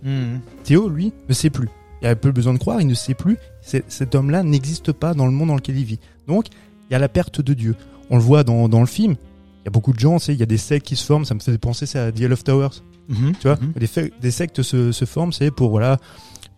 Mhm. 0.03 0.39
Théo, 0.63 0.87
lui, 0.89 1.13
ne 1.27 1.33
sait 1.33 1.49
plus. 1.49 1.69
Il 2.01 2.07
a 2.07 2.15
peu 2.15 2.31
besoin 2.31 2.53
de 2.53 2.57
croire, 2.59 2.81
il 2.81 2.87
ne 2.87 2.93
sait 2.93 3.13
plus. 3.13 3.37
Cet 3.61 4.13
homme-là 4.15 4.43
n'existe 4.43 4.91
pas 4.91 5.13
dans 5.13 5.25
le 5.25 5.31
monde 5.31 5.47
dans 5.47 5.55
lequel 5.55 5.77
il 5.77 5.85
vit. 5.85 5.99
Donc, 6.27 6.47
il 6.89 6.93
y 6.93 6.95
a 6.95 6.99
la 6.99 7.07
perte 7.09 7.39
de 7.41 7.53
Dieu. 7.53 7.75
On 8.09 8.17
le 8.17 8.21
voit 8.21 8.43
dans, 8.43 8.67
dans 8.67 8.81
le 8.81 8.85
film. 8.85 9.15
Il 9.63 9.65
y 9.65 9.69
a 9.69 9.71
beaucoup 9.71 9.93
de 9.93 9.99
gens, 9.99 10.17
tu 10.19 10.25
sais, 10.25 10.33
il 10.33 10.39
y 10.39 10.43
a 10.43 10.45
des 10.47 10.57
sectes 10.57 10.85
qui 10.85 10.95
se 10.95 11.05
forment. 11.05 11.23
Ça 11.25 11.33
me 11.33 11.39
fait 11.39 11.57
penser 11.57 11.85
ça 11.85 12.05
à 12.05 12.11
The 12.11 12.21
Hell 12.21 12.33
of 12.33 12.43
Towers. 12.43 12.81
Mhm. 13.09 13.33
Tu 13.39 13.47
vois, 13.47 13.57
Mhm. 13.61 13.73
des, 14.21 14.31
sectes 14.31 14.61
se, 14.61 14.91
se 14.91 15.05
forment, 15.05 15.33
c'est 15.33 15.51
pour 15.51 15.69
voilà, 15.69 15.97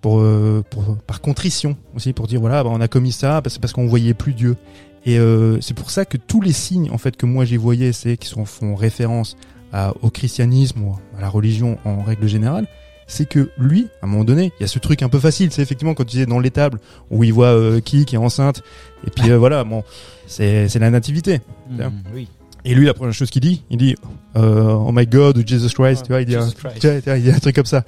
pour, 0.02 0.20
euh, 0.20 0.64
pour 0.70 0.98
par 1.08 1.22
contrition 1.22 1.76
aussi, 1.96 2.14
pour 2.14 2.28
dire 2.28 2.40
voilà, 2.40 2.64
bah, 2.64 2.70
on 2.72 2.82
a 2.82 2.88
commis 2.88 3.12
ça 3.12 3.42
parce, 3.42 3.58
parce 3.58 3.74
qu'on 3.74 3.88
voyait 3.88 4.14
plus 4.14 4.34
Dieu. 4.34 4.56
Et 5.06 5.20
euh, 5.20 5.60
c'est 5.62 5.74
pour 5.76 5.92
ça 5.92 6.06
que 6.06 6.18
tous 6.18 6.42
les 6.42 6.52
signes 6.54 6.90
en 6.92 6.98
fait 6.98 7.16
que 7.16 7.26
moi 7.28 7.46
j'y 7.46 7.58
voyais, 7.58 7.92
c'est 7.94 8.18
qui 8.18 8.28
sont 8.28 8.46
font 8.46 8.74
référence 8.76 9.36
à- 9.72 9.94
au 10.02 10.10
christianisme 10.10 10.82
ou 10.84 10.96
à 11.18 11.22
la 11.22 11.30
religion 11.30 11.78
en 11.86 12.02
règle 12.04 12.28
générale. 12.28 12.68
C'est 13.08 13.30
que 13.30 13.52
lui, 13.60 13.88
à 14.02 14.06
un 14.06 14.10
moment 14.10 14.24
donné, 14.24 14.52
il 14.60 14.62
y 14.62 14.66
a 14.66 14.68
ce 14.68 14.80
truc 14.80 15.04
un 15.04 15.10
peu 15.10 15.20
facile, 15.20 15.52
c'est 15.52 15.62
effectivement 15.62 15.94
quand 15.94 16.06
tu 16.06 16.18
es 16.18 16.26
dans 16.26 16.40
l'étable 16.40 16.80
où 17.12 17.24
il 17.24 17.32
voit 17.34 17.48
euh, 17.54 17.80
qui 17.82 18.06
qui 18.06 18.16
est 18.16 18.20
enceinte, 18.20 18.64
et 19.06 19.12
puis 19.12 19.30
euh, 19.32 19.38
voilà, 19.38 19.64
bon, 19.64 19.84
c'est 20.26 20.74
la 20.80 20.90
nativité. 20.90 21.42
Mhm. 21.70 21.92
Oui. 22.16 22.28
Et 22.66 22.74
lui, 22.76 22.86
la 22.88 22.94
première 22.94 23.14
chose 23.14 23.30
qu'il 23.30 23.42
dit, 23.42 23.64
il 23.70 23.78
dit 23.78 23.96
euh, 24.36 24.74
Oh 24.74 24.92
my 24.92 25.06
God 25.06 25.38
ou 25.38 25.44
Jesus 25.48 25.70
Christ, 25.70 25.80
Ouais, 25.80 25.96
tu 26.02 26.08
vois, 26.10 26.22
il 26.22 26.26
dit, 26.26 26.36
un, 26.36 26.42
Jesus 26.42 26.56
Christ. 26.56 26.80
tu 26.82 26.88
vois, 26.88 27.02
tu 27.02 27.10
vois, 27.10 27.18
il 27.18 27.24
dit 27.24 27.32
un 27.32 27.40
truc 27.40 27.56
comme 27.56 27.66
ça. 27.66 27.84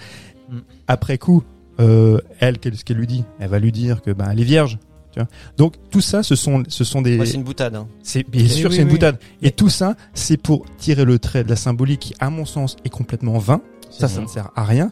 Mm. 0.49 0.57
Après 0.87 1.17
coup, 1.17 1.43
euh, 1.79 2.19
elle, 2.39 2.59
qu'est-ce 2.59 2.85
qu'elle 2.85 2.97
lui 2.97 3.07
dit? 3.07 3.23
Elle 3.39 3.49
va 3.49 3.59
lui 3.59 3.71
dire 3.71 4.01
que 4.01 4.11
ben 4.11 4.29
elle 4.31 4.39
est 4.39 4.43
vierge. 4.43 4.77
Tu 5.11 5.19
vois. 5.19 5.27
Donc 5.57 5.75
tout 5.89 6.01
ça, 6.01 6.21
ce 6.23 6.35
sont, 6.35 6.63
ce 6.67 6.83
sont 6.83 7.01
des, 7.01 7.17
Ouais, 7.17 7.25
c'est 7.25 7.35
une 7.35 7.43
boutade. 7.43 7.75
Hein. 7.75 7.87
c'est 8.03 8.27
bien 8.29 8.43
Oui, 8.43 8.49
sûr, 8.49 8.69
oui, 8.69 8.75
c'est 8.75 8.81
une 8.83 8.87
oui. 8.87 8.93
boutade. 8.93 9.17
Et 9.41 9.51
tout 9.51 9.69
ça, 9.69 9.95
c'est 10.13 10.37
pour 10.37 10.65
tirer 10.77 11.05
le 11.05 11.17
trait 11.19 11.43
de 11.43 11.49
la 11.49 11.55
symbolique 11.55 11.99
qui, 11.99 12.13
à 12.19 12.29
mon 12.29 12.45
sens, 12.45 12.75
est 12.85 12.89
complètement 12.89 13.37
vain. 13.39 13.61
Ça, 13.89 14.07
ça 14.07 14.21
ne 14.21 14.27
sert 14.27 14.51
à 14.55 14.63
rien. 14.63 14.91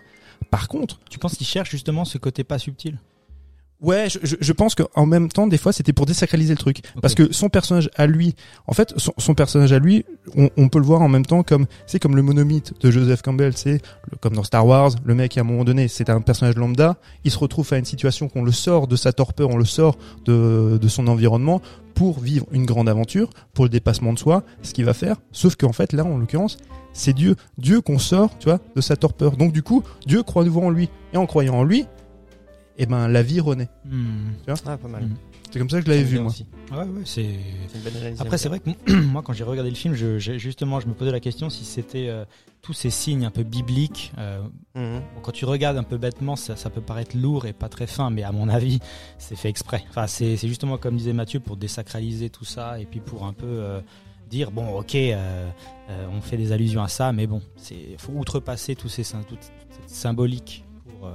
Par 0.49 0.67
contre, 0.67 0.99
Tu 1.09 1.19
penses 1.19 1.35
qu'il 1.35 1.45
cherche 1.47 1.69
justement 1.69 2.05
ce 2.05 2.17
côté 2.17 2.43
pas 2.43 2.57
subtil? 2.59 2.97
Ouais, 3.81 4.07
je, 4.09 4.19
je, 4.23 4.35
je 4.39 4.53
pense 4.53 4.73
qu'en 4.73 5.05
même 5.05 5.27
temps, 5.29 5.47
des 5.47 5.57
fois, 5.57 5.73
c'était 5.73 5.91
pour 5.93 6.05
désacraliser 6.05 6.53
le 6.53 6.57
truc. 6.57 6.81
Parce 7.01 7.13
que 7.13 7.33
son 7.33 7.49
personnage 7.49 7.89
à 7.95 8.07
lui, 8.07 8.35
en 8.67 8.73
fait, 8.73 8.93
son, 8.97 9.13
son 9.17 9.33
personnage 9.35 9.73
à 9.73 9.79
lui, 9.79 10.05
on, 10.35 10.49
on 10.57 10.69
peut 10.69 10.79
le 10.79 10.85
voir 10.85 11.01
en 11.01 11.09
même 11.09 11.25
temps 11.25 11.43
comme, 11.43 11.65
c'est 11.85 11.99
comme 11.99 12.15
le 12.15 12.21
monomythe 12.21 12.73
de 12.81 12.89
Joseph 12.89 13.21
Campbell, 13.21 13.55
c'est 13.55 13.81
comme 14.21 14.33
dans 14.33 14.43
Star 14.43 14.65
Wars, 14.65 14.91
le 15.03 15.13
mec 15.13 15.37
à 15.37 15.41
un 15.41 15.43
moment 15.43 15.65
donné, 15.65 15.87
c'est 15.89 16.09
un 16.09 16.21
personnage 16.21 16.55
lambda, 16.55 16.97
il 17.25 17.31
se 17.31 17.37
retrouve 17.37 17.71
à 17.73 17.77
une 17.77 17.85
situation 17.85 18.29
qu'on 18.29 18.43
le 18.43 18.51
sort 18.53 18.87
de 18.87 18.95
sa 18.95 19.11
torpeur, 19.11 19.49
on 19.49 19.57
le 19.57 19.65
sort 19.65 19.97
de, 20.25 20.79
de 20.81 20.87
son 20.87 21.07
environnement 21.07 21.61
pour 21.95 22.19
vivre 22.19 22.45
une 22.51 22.65
grande 22.65 22.89
aventure, 22.89 23.29
pour 23.53 23.65
le 23.65 23.69
dépassement 23.69 24.13
de 24.13 24.19
soi, 24.19 24.43
ce 24.61 24.73
qu'il 24.73 24.85
va 24.85 24.93
faire. 24.93 25.17
Sauf 25.31 25.55
qu'en 25.55 25.73
fait, 25.73 25.93
là, 25.93 26.05
en 26.05 26.17
l'occurrence, 26.17 26.57
c'est 26.93 27.13
Dieu, 27.13 27.35
Dieu 27.57 27.81
qu'on 27.81 27.99
sort, 27.99 28.37
tu 28.39 28.45
vois, 28.45 28.59
de 28.75 28.81
sa 28.81 28.95
torpeur. 28.95 29.37
Donc 29.37 29.51
du 29.51 29.63
coup, 29.63 29.83
Dieu 30.05 30.23
croit 30.23 30.43
nouveau 30.45 30.61
en 30.61 30.69
lui, 30.69 30.89
et 31.13 31.17
en 31.17 31.25
croyant 31.25 31.55
en 31.55 31.63
lui, 31.63 31.85
eh 32.77 32.85
ben 32.85 33.07
la 33.07 33.23
vie 33.23 33.39
renaît. 33.39 33.69
Ah, 34.65 34.77
pas 34.77 34.87
mal. 34.87 35.03
Mm. 35.05 35.15
C'est 35.51 35.59
comme 35.59 35.69
ça 35.69 35.79
que 35.79 35.85
je 35.85 35.89
l'avais 35.91 36.03
vu 36.03 36.19
moi. 36.19 36.31
aussi. 36.31 36.45
Ouais, 36.71 36.79
ouais, 36.79 37.01
c'est. 37.05 37.35
Après, 38.19 38.37
c'est 38.37 38.49
vrai 38.49 38.59
que 38.59 38.91
moi, 39.05 39.21
quand 39.23 39.31
j'ai 39.33 39.43
regardé 39.45 39.69
le 39.69 39.75
film, 39.75 39.93
je, 39.93 40.17
j'ai- 40.19 40.37
justement, 40.39 40.79
je 40.81 40.87
me 40.87 40.93
posais 40.93 41.11
la 41.11 41.21
question 41.21 41.49
si 41.49 41.63
c'était 41.63 42.07
euh, 42.09 42.25
tous 42.61 42.73
ces 42.73 42.89
signes 42.89 43.25
un 43.25 43.31
peu 43.31 43.43
bibliques. 43.43 44.11
euh, 44.17 44.41
Mhm. 44.75 44.99
bon, 45.15 45.21
quand 45.21 45.31
tu 45.31 45.45
regardes 45.45 45.77
un 45.77 45.83
peu 45.83 45.97
bêtement, 45.97 46.35
ça, 46.35 46.57
ça 46.57 46.69
peut 46.69 46.81
paraître 46.81 47.15
lourd 47.15 47.45
et 47.45 47.53
pas 47.53 47.69
très 47.69 47.87
fin, 47.87 48.09
mais 48.09 48.23
à 48.23 48.33
mon 48.33 48.49
avis, 48.49 48.79
c'est 49.17 49.37
fait 49.37 49.47
exprès. 49.49 49.83
Enfin, 49.89 50.07
c'est 50.07 50.35
justement 50.35 50.77
comme 50.77 50.97
disait 50.97 51.13
Mathieu 51.13 51.39
pour 51.39 51.55
désacraliser 51.55 52.29
tout 52.29 52.45
ça 52.45 52.77
et 52.79 52.85
puis 52.85 52.99
pour 52.99 53.25
un 53.25 53.31
peu 53.33 53.45
euh, 53.45 53.79
dire 54.29 54.51
bon, 54.51 54.77
ok, 54.79 54.95
euh, 54.95 55.49
euh, 55.89 56.07
on 56.11 56.19
fait 56.19 56.35
des 56.37 56.51
allusions 56.51 56.83
à 56.83 56.89
ça, 56.89 57.13
mais 57.13 57.27
bon, 57.27 57.41
c'est 57.55 57.95
faut 57.97 58.11
outrepasser 58.13 58.75
tous 58.75 58.89
ces 58.89 59.03
toute, 59.03 59.27
toute 59.29 59.39
cette 59.69 59.89
symbolique 59.89 60.65
pour 60.89 61.07
euh, 61.07 61.13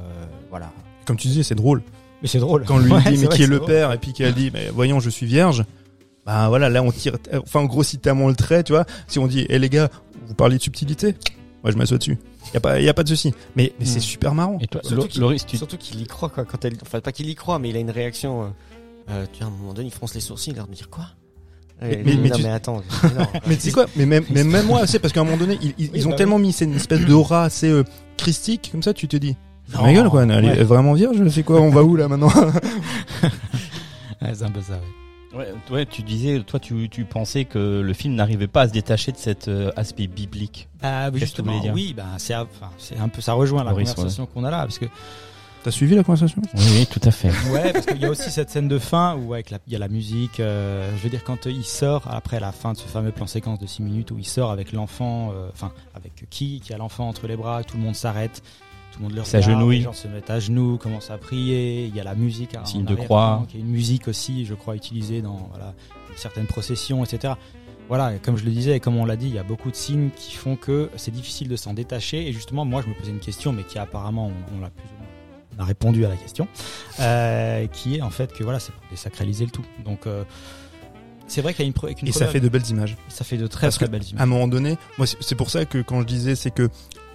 voilà. 0.49 0.73
Comme 1.11 1.17
tu 1.17 1.27
disais, 1.27 1.43
c'est 1.43 1.57
drôle. 1.57 1.83
Mais 2.23 2.29
c'est 2.29 2.39
drôle. 2.39 2.65
Quand 2.65 2.79
lui 2.79 2.93
Ouais, 2.93 3.01
dit 3.03 3.11
mais 3.19 3.27
vrai 3.27 3.37
qui 3.37 3.43
est 3.43 3.47
le 3.49 3.59
père 3.59 3.91
et 3.93 3.99
puis 3.99 4.13
qu'elle 4.13 4.33
dit 4.33 4.51
mais 4.55 4.69
voyons 4.73 5.01
je 5.01 5.11
suis 5.11 5.27
vierge. 5.27 5.65
Bah 6.25 6.49
voilà, 6.49 6.69
là 6.69 6.83
on 6.85 6.93
tire 6.93 7.17
enfin 7.43 7.61
en 7.61 7.65
gros 7.65 7.83
si 7.83 7.99
le 8.05 8.35
trait, 8.35 8.63
tu 8.63 8.71
vois, 8.73 8.85
si 9.09 9.19
on 9.19 9.27
dit 9.27 9.45
"Eh 9.49 9.59
les 9.59 9.69
gars, 9.69 9.89
vous 10.29 10.35
parlez 10.35 10.59
de 10.59 10.63
subtilité 10.63 11.17
Moi 11.65 11.73
je 11.73 11.77
m'assois 11.79 11.99
dessus. 11.99 12.17
Y 12.55 12.59
a 12.59 12.61
pas 12.61 12.81
y 12.81 12.89
a 12.89 12.95
pas 12.95 13.03
de 13.03 13.09
souci. 13.09 13.35
Mais 13.57 13.73
mais 13.81 13.87
c'est 13.87 13.99
Mm. 13.99 14.03
super 14.03 14.35
marrant. 14.35 14.59
Et 14.61 14.69
toi, 14.69 14.83
Surtout 14.85 15.09
qu'il- 15.09 15.21
Loris, 15.21 15.45
tu 15.47 15.57
Surtout 15.57 15.79
qu'il 15.79 16.01
y 16.01 16.07
croit 16.07 16.29
quoi. 16.29 16.45
Quand 16.45 16.65
elle, 16.65 16.75
enfin 16.83 17.01
pas 17.01 17.11
qu'il 17.11 17.29
y 17.29 17.35
croit, 17.35 17.59
mais 17.59 17.71
il 17.71 17.77
a 17.77 17.81
une 17.81 17.91
réaction. 17.91 18.43
Euh, 18.43 18.47
euh, 19.11 19.27
tu 19.33 19.39
vois, 19.43 19.49
à 19.49 19.51
un 19.53 19.57
moment 19.57 19.73
donné, 19.75 19.89
il 19.89 19.93
fronce 19.93 20.15
les 20.15 20.21
sourcils, 20.21 20.51
il 20.51 20.53
a 20.53 20.57
l'air 20.57 20.69
de 20.69 20.75
dire 20.75 20.91
quoi? 20.91 21.07
Mais- 21.83 22.03
mais- 22.05 22.17
mais 22.17 22.29
non 22.29 22.37
tu- 22.37 22.43
mais 22.43 22.51
attends. 22.51 22.83
non, 23.19 23.27
Mais 23.47 23.57
tu 23.57 23.63
sais 23.63 23.73
quoi? 23.73 23.87
Mais 23.97 24.05
même 24.07 24.25
mais 24.31 24.45
même 24.45 24.67
moi, 24.67 24.87
c'est 24.87 24.99
parce 24.99 25.13
qu'à 25.15 25.23
un 25.23 25.25
moment 25.25 25.39
donné, 25.39 25.59
ils, 25.63 25.69
ils- 25.79 25.87
Oui, 25.87 25.91
ils 25.95 26.07
ont 26.07 26.11
bah 26.11 26.17
tellement 26.17 26.39
mis 26.39 26.53
c'est 26.53 26.67
une 26.67 26.75
espèce 26.77 27.01
d'aura 27.07 27.45
assez 27.45 27.69
euh, 27.71 27.83
christique 28.19 28.69
comme 28.71 28.83
ça, 28.83 28.93
tu 28.93 29.09
te 29.09 29.17
dis 29.17 29.37
Non, 29.75 29.81
"On 29.81 29.85
rigole 29.85 30.11
quoi, 30.11 30.23
elle 30.25 30.45
est 30.45 30.49
ouais. 30.59 30.65
vraiment 30.65 30.95
vierge, 30.95 31.17
c'est 31.29 31.43
quoi 31.43 31.61
On 31.61 31.71
va 31.71 31.83
où 31.83 31.97
là 31.97 32.09
maintenant? 32.09 32.31
Ouais, 34.23 34.35
c'est 34.35 34.45
un 34.45 34.51
peu 34.51 34.61
ça. 34.61 34.75
ouais. 34.75 35.39
Ouais, 35.39 35.47
ouais, 35.71 35.87
tu 35.87 36.03
disais, 36.03 36.41
toi, 36.41 36.59
tu, 36.59 36.89
tu 36.91 37.05
pensais 37.05 37.45
que 37.45 37.81
le 37.81 37.93
film 37.95 38.15
n'arrivait 38.17 38.49
pas 38.49 38.63
à 38.63 38.69
se 38.69 38.73
détacher 38.73 39.13
de 39.13 39.17
cet 39.17 39.47
euh, 39.49 39.71
aspect 39.77 40.09
biblique. 40.09 40.69
Ah, 40.83 41.09
voulais 41.09 41.21
justement, 41.21 41.59
dire? 41.61 41.73
oui, 41.73 41.95
ben 41.97 42.05
c'est 42.19 42.35
enfin, 42.35 42.71
c'est 42.79 42.99
un 42.99 43.09
peu 43.09 43.21
ça 43.21 43.33
rejoint 43.35 43.63
la 43.63 43.71
Loris, 43.71 43.95
conversation 43.95 44.27
qu'on 44.27 44.43
a 44.45 44.51
là 44.51 44.59
parce 44.63 44.79
que 44.79 44.87
T'as 45.63 45.71
suivi 45.71 45.95
la 45.95 46.03
conversation? 46.03 46.41
Oui, 46.55 46.63
oui, 46.73 46.87
tout 46.87 47.01
à 47.07 47.11
fait. 47.11 47.29
ouais 47.53 47.73
parce 47.75 47.85
qu'il 47.85 47.99
y 48.01 48.07
a 48.07 48.11
aussi 48.11 48.31
cette 48.31 48.49
scène 48.49 48.67
de 48.67 48.79
fin 48.79 49.15
où 49.17 49.35
avec 49.35 49.51
la, 49.51 49.59
il 49.67 49.73
y 49.75 49.77
a 49.77 49.79
la 49.79 49.89
musique 49.89 50.41
euh, 50.41 50.91
je 50.97 51.03
veux 51.03 51.11
dire 51.11 51.23
quand 51.23 51.47
euh, 51.47 51.51
il 51.51 51.65
sort 51.65 52.03
après 52.11 52.41
la 52.41 52.51
fin 52.51 52.73
de 52.73 52.79
ce 52.79 52.85
fameux 52.89 53.11
plan 53.13 53.27
séquence 53.27 53.59
de 53.59 53.67
6 53.67 53.83
minutes 53.83 54.11
où 54.11 54.17
il 54.19 54.25
sort 54.27 54.51
avec 54.51 54.73
l'enfant 54.73 55.33
euh, 55.35 55.51
enfin 55.53 55.71
avec 55.95 56.13
qui 56.31 56.61
qui 56.61 56.73
a 56.73 56.79
l'enfant 56.79 57.09
entre 57.11 57.27
les 57.27 57.37
bras 57.37 57.63
tout 57.63 57.77
le 57.77 57.83
monde 57.83 57.95
s'arrête 57.95 58.43
tout 58.93 58.99
le 58.99 59.03
monde 59.05 59.13
le 59.15 59.21
regarde 59.23 59.27
S'agenouille. 59.45 59.79
les 59.79 59.83
gens 59.85 59.93
se 59.93 60.09
mettent 60.09 60.31
à 60.31 60.41
genoux 60.41 60.77
commencent 60.79 61.11
à 61.11 61.19
prier 61.19 61.87
il 61.87 61.95
y 61.95 62.01
a 62.01 62.05
la 62.05 62.15
musique 62.15 62.57
en 62.57 62.65
Signe 62.65 62.85
de 62.85 62.95
croix. 62.95 63.45
qui 63.49 63.57
est 63.57 63.61
une 63.61 63.67
musique 63.69 64.09
aussi 64.09 64.45
je 64.45 64.55
crois 64.55 64.77
utilisée 64.77 65.23
dans 65.23 65.49
voilà 65.53 65.75
certaines 66.17 66.47
processions 66.47 67.05
etc 67.05 67.35
voilà, 67.89 68.21
comme 68.21 68.37
je 68.37 68.45
le 68.45 68.53
disais 68.53 68.77
et 68.77 68.81
comme 68.81 68.97
on 68.99 69.05
l'a 69.05 69.17
dit, 69.17 69.27
il 69.27 69.35
y 69.35 69.39
a 69.41 69.43
beaucoup 69.43 69.69
de 69.69 69.75
signes 69.75 70.11
qui 70.15 70.37
font 70.37 70.55
que 70.55 70.91
c'est 70.95 71.11
difficile 71.11 71.49
de 71.49 71.57
s'en 71.57 71.75
détacher. 71.75 72.25
Et 72.29 72.33
justement, 72.33 72.65
moi, 72.65 72.83
je 72.83 72.89
me 72.89 72.95
posais 72.95 73.11
une 73.11 73.19
question, 73.19 73.53
mais 73.53 73.65
qui 73.65 73.81
apparemment, 73.81 74.29
on, 74.29 74.59
on 74.59 74.61
l'a 74.61 74.71
plus 74.71 74.85
ou 74.95 74.99
moins 74.99 75.09
on 75.59 75.63
a 75.63 75.65
répondu 75.67 76.05
à 76.05 76.09
la 76.09 76.15
question, 76.17 76.47
euh, 77.01 77.67
qui 77.67 77.97
est 77.97 78.03
en 78.03 78.11
fait 78.11 78.33
que 78.33 78.45
voilà, 78.45 78.61
c'est 78.61 78.71
pour 78.73 78.83
désacraliser 78.91 79.45
le 79.45 79.51
tout. 79.51 79.65
Donc, 79.85 80.07
euh, 80.07 80.23
c'est 81.27 81.43
vrai 81.43 81.53
qu'il 81.53 81.65
y 81.65 81.69
a 81.69 81.73
une, 81.89 82.09
Et 82.09 82.13
ça 82.13 82.29
fait 82.29 82.39
de 82.41 82.49
belles 82.49 82.69
images. 82.69 82.97
ça 83.09 83.25
fait 83.25 83.37
de 83.37 83.47
très 83.47 83.67
Parce 83.67 83.77
très 83.77 83.89
belles 83.89 84.03
à 84.03 84.07
un 84.07 84.09
images. 84.11 84.29
moment 84.29 84.49
donné, 84.49 84.79
moi 84.99 85.07
c'est 85.07 85.17
c'est 85.21 85.35
pour 85.37 85.51
ça 85.51 85.65
que 85.65 85.79
quand 85.79 86.01
je 86.01 86.07
disais 86.07 86.35
c'est 86.35 86.51
que 86.51 86.69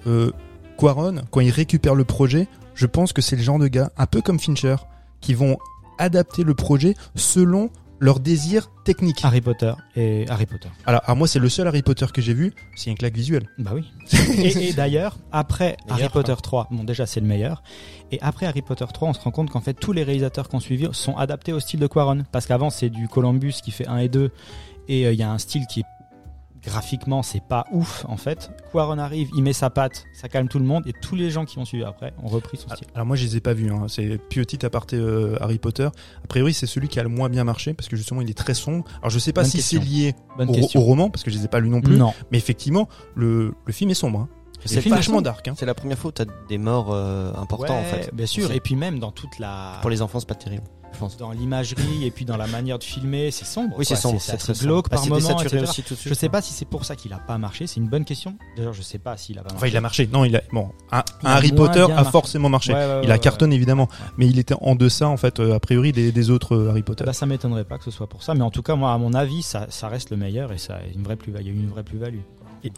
euh, 0.07 0.31
Quaron, 0.77 1.21
quand 1.31 1.41
il 1.41 1.51
récupère 1.51 1.95
le 1.95 2.03
projet, 2.03 2.47
je 2.73 2.85
pense 2.85 3.13
que 3.13 3.21
c'est 3.21 3.35
le 3.35 3.41
genre 3.41 3.59
de 3.59 3.67
gars, 3.67 3.91
un 3.97 4.05
peu 4.05 4.21
comme 4.21 4.39
Fincher, 4.39 4.75
qui 5.21 5.33
vont 5.33 5.57
adapter 5.97 6.43
le 6.43 6.53
projet 6.53 6.93
selon 7.15 7.69
leurs 7.99 8.19
désirs 8.19 8.69
techniques. 8.83 9.23
Harry 9.23 9.41
Potter 9.41 9.71
et 9.95 10.25
Harry 10.29 10.45
Potter. 10.45 10.67
Alors, 10.85 11.01
alors 11.05 11.15
moi 11.15 11.27
c'est 11.27 11.39
le 11.39 11.49
seul 11.49 11.67
Harry 11.67 11.81
Potter 11.81 12.05
que 12.13 12.21
j'ai 12.21 12.33
vu, 12.33 12.53
c'est 12.75 12.89
une 12.89 12.97
claque 12.97 13.15
visuelle. 13.15 13.47
Bah 13.57 13.71
oui. 13.73 13.89
et 14.37 14.69
et 14.69 14.73
d'ailleurs, 14.73 15.17
après 15.31 15.77
Harry 15.87 16.01
Meilleur, 16.01 16.11
Potter 16.11 16.35
3, 16.41 16.67
bon 16.71 16.83
déjà 16.83 17.05
c'est 17.05 17.21
le 17.21 17.27
meilleur. 17.27 17.63
Et 18.11 18.19
après 18.21 18.45
Harry 18.45 18.61
Potter 18.61 18.85
3, 18.91 19.09
on 19.09 19.13
se 19.13 19.21
rend 19.21 19.31
compte 19.31 19.49
qu'en 19.49 19.61
fait 19.61 19.73
tous 19.73 19.93
les 19.93 20.03
réalisateurs 20.03 20.49
qu'on 20.49 20.59
suivi 20.59 20.87
sont 20.91 21.15
adaptés 21.17 21.53
au 21.53 21.59
style 21.59 21.79
de 21.79 21.87
Quaron. 21.87 22.23
Parce 22.31 22.45
qu'avant 22.45 22.69
c'est 22.69 22.89
du 22.89 23.07
Columbus 23.07 23.53
qui 23.63 23.71
fait 23.71 23.87
1 23.87 23.97
et 23.97 24.09
2. 24.09 24.31
Et 24.87 25.07
euh, 25.07 25.13
il 25.13 25.19
y 25.19 25.23
a 25.23 25.31
un 25.31 25.39
style 25.39 25.65
qui 25.65 25.79
est 25.79 25.85
graphiquement 26.65 27.23
c'est 27.23 27.43
pas 27.43 27.65
ouf 27.71 28.05
en 28.07 28.17
fait. 28.17 28.51
Quaron 28.71 28.97
arrive, 28.97 29.29
il 29.35 29.43
met 29.43 29.53
sa 29.53 29.69
patte, 29.69 30.05
ça 30.13 30.27
calme 30.29 30.47
tout 30.47 30.59
le 30.59 30.65
monde. 30.65 30.85
Et 30.87 30.93
tous 30.93 31.15
les 31.15 31.29
gens 31.29 31.45
qui 31.45 31.57
ont 31.59 31.65
suivi 31.65 31.83
après 31.83 32.13
ont 32.23 32.27
repris 32.27 32.57
son 32.57 32.69
style. 32.69 32.87
Alors 32.95 33.05
moi 33.05 33.15
je 33.15 33.23
les 33.25 33.37
ai 33.37 33.39
pas 33.39 33.53
vus, 33.53 33.71
hein. 33.71 33.85
c'est 33.87 34.17
petit 34.29 34.65
aparté 34.65 34.97
euh, 34.97 35.37
Harry 35.41 35.57
Potter. 35.59 35.85
A 36.23 36.27
priori 36.27 36.53
c'est 36.53 36.65
celui 36.67 36.87
qui 36.87 36.99
a 36.99 37.03
le 37.03 37.09
moins 37.09 37.29
bien 37.29 37.43
marché 37.43 37.73
parce 37.73 37.87
que 37.87 37.95
justement 37.95 38.21
il 38.21 38.29
est 38.29 38.37
très 38.37 38.53
sombre. 38.53 38.85
Alors 38.99 39.09
je 39.09 39.19
sais 39.19 39.33
pas 39.33 39.41
Bonne 39.41 39.51
si 39.51 39.61
c'est 39.61 39.79
lié 39.79 40.13
au 40.75 40.81
roman 40.81 41.09
parce 41.09 41.23
que 41.23 41.31
je 41.31 41.37
les 41.37 41.45
ai 41.45 41.47
pas 41.47 41.59
lus 41.59 41.69
non 41.69 41.81
plus. 41.81 41.97
Non. 41.97 42.13
Mais 42.31 42.37
effectivement 42.37 42.87
le, 43.15 43.53
le 43.65 43.73
film 43.73 43.89
est 43.91 43.95
sombre. 43.95 44.19
hein. 44.21 44.29
C'est 44.65 44.81
film 44.81 44.95
vachement 44.95 45.21
dark. 45.21 45.47
Hein. 45.47 45.53
C'est 45.57 45.65
la 45.65 45.73
première 45.75 45.97
fois 45.97 46.09
où 46.09 46.11
t'as 46.11 46.25
des 46.49 46.57
morts 46.57 46.89
euh, 46.93 47.31
importants 47.35 47.77
en 47.79 47.83
fait. 47.83 48.09
Bien 48.13 48.25
sûr, 48.25 48.51
et 48.51 48.59
puis 48.59 48.75
même 48.75 48.99
dans 48.99 49.11
toute 49.11 49.39
la. 49.39 49.77
Pour 49.81 49.89
les 49.89 50.01
enfants, 50.01 50.19
c'est 50.19 50.27
pas 50.27 50.35
terrible, 50.35 50.63
je 50.93 50.97
pense. 50.99 51.17
Dans 51.17 51.31
l'imagerie 51.31 52.05
et 52.05 52.11
puis 52.11 52.25
dans 52.25 52.37
la 52.37 52.47
manière 52.47 52.79
de 52.79 52.83
filmer, 52.83 53.31
c'est 53.31 53.45
sombre. 53.45 53.75
Oui, 53.77 53.85
c'est 53.85 53.95
sombre, 53.95 54.19
c'est 54.21 54.37
très 54.37 54.53
glauque 54.53 54.87
sombre. 54.87 54.89
Bah, 54.89 54.95
par 54.97 55.05
moment. 55.05 55.35
aussi 55.63 55.83
tout 55.83 55.93
de 55.93 55.99
suite. 55.99 56.09
Je 56.09 56.13
sais 56.13 56.29
pas 56.29 56.41
si 56.41 56.53
c'est 56.53 56.65
pour 56.67 56.85
ça 56.85 56.95
qu'il 56.95 57.13
a 57.13 57.17
pas 57.19 57.37
marché. 57.37 57.67
C'est 57.67 57.79
une 57.79 57.87
bonne 57.89 58.05
question. 58.05 58.35
D'ailleurs, 58.57 58.73
je 58.73 58.81
sais 58.81 58.97
pas 58.97 59.17
s'il 59.17 59.37
a 59.37 59.41
pas 59.43 59.49
marché. 59.49 59.57
Enfin, 59.57 59.67
il 59.67 59.77
a 59.77 59.81
marché. 59.81 60.09
Non, 60.11 60.25
il 60.25 60.35
a 60.35 60.41
bon. 60.51 60.69
Un, 60.91 61.03
Il 61.21 61.27
un 61.27 61.31
a 61.31 61.35
Harry 61.35 61.51
Potter 61.51 61.81
a 61.81 61.87
marché. 61.87 62.11
forcément 62.11 62.49
marché. 62.49 62.73
Ouais, 62.73 62.79
ouais, 62.85 63.01
il 63.03 63.11
a 63.11 63.17
cartonné 63.17 63.55
évidemment, 63.55 63.83
Ouais. 63.91 64.07
mais 64.17 64.27
il 64.27 64.39
était 64.39 64.55
en 64.59 64.75
deçà 64.75 65.07
en 65.07 65.17
fait, 65.17 65.39
euh, 65.39 65.53
a 65.55 65.59
priori 65.59 65.91
des, 65.91 66.11
des 66.11 66.29
autres 66.29 66.55
euh, 66.55 66.69
Harry 66.71 66.81
Potter. 66.83 67.03
Bah, 67.05 67.13
ça 67.13 67.25
m'étonnerait 67.25 67.65
pas 67.65 67.77
que 67.77 67.83
ce 67.83 67.91
soit 67.91 68.07
pour 68.07 68.23
ça, 68.23 68.33
mais 68.33 68.41
en 68.43 68.51
tout 68.51 68.61
cas, 68.63 68.75
moi, 68.75 68.93
à 68.93 68.97
mon 68.97 69.13
avis, 69.13 69.41
ça, 69.43 69.67
ça 69.69 69.87
reste 69.89 70.09
le 70.11 70.17
meilleur 70.17 70.51
et 70.53 70.57
ça 70.57 70.75
a 70.75 70.79
une 70.93 71.03
vraie 71.03 71.15
plus, 71.17 71.33
il 71.37 71.45
y 71.45 71.49
a 71.49 71.51
eu 71.51 71.55
une 71.55 71.69
vraie 71.69 71.83
plus-value. 71.83 72.19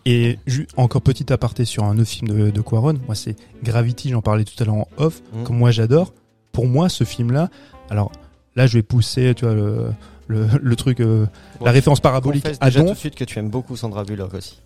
Et, 0.06 0.32
et 0.32 0.40
encore 0.76 1.02
petit 1.02 1.32
aparté 1.32 1.66
sur 1.66 1.84
un 1.84 1.98
autre 1.98 2.10
film 2.10 2.28
de, 2.30 2.50
de 2.50 2.62
Quaron, 2.62 2.96
moi 3.06 3.16
c'est 3.16 3.36
Gravity, 3.64 4.10
j'en 4.10 4.22
parlais 4.22 4.44
tout 4.44 4.62
à 4.62 4.66
l'heure 4.66 4.76
en 4.76 4.88
off, 4.98 5.22
Mhm. 5.34 5.44
que 5.44 5.52
moi 5.54 5.72
j'adore. 5.72 6.14
Pour 6.52 6.68
moi, 6.68 6.90
ce 6.90 7.04
film-là, 7.04 7.50
alors 7.90 8.12
là 8.56 8.66
je 8.68 8.74
vais 8.78 8.84
pousser, 8.84 9.34
tu 9.36 9.46
vois, 9.46 9.54
le, 9.54 9.92
le, 10.28 10.48
le 10.62 10.76
truc, 10.76 11.00
euh, 11.00 11.26
Bon, 11.60 11.66
la 11.66 11.72
référence 11.72 12.00
parabolique 12.00 12.46
à 12.60 12.66
déjà 12.68 12.80
tout 12.82 12.86
Donf. 12.88 12.96
de 12.96 13.00
suite 13.00 13.16
que 13.16 13.24
tu 13.24 13.38
aimes 13.40 13.50
beaucoup 13.50 13.76
Sandra 13.78 14.04
Bullock 14.04 14.34
aussi. 14.34 14.60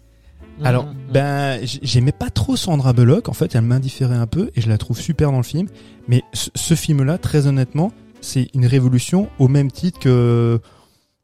Alors, 0.64 0.86
Mhm. 0.86 0.94
ben, 1.14 1.66
j- 1.66 1.80
j'aimais 1.82 2.12
pas 2.12 2.30
trop 2.30 2.56
Sandra 2.56 2.94
Bullock. 2.94 3.30
En 3.30 3.34
fait, 3.34 3.56
elle 3.56 3.62
m'indifférait 3.62 4.16
un 4.16 4.28
peu 4.28 4.52
et 4.56 4.62
je 4.62 4.70
la 4.70 4.78
trouve 4.78 5.00
super 5.00 5.32
dans 5.32 5.38
le 5.38 5.44
film. 5.44 5.68
Mais 6.08 6.24
ce, 6.34 6.50
ce 6.56 6.76
film-là, 6.76 7.18
très 7.18 7.48
honnêtement, 7.48 7.92
c'est 8.22 8.50
une 8.54 8.66
révolution 8.66 9.30
au 9.40 9.48
même 9.48 9.72
titre 9.72 10.00
que 10.00 10.60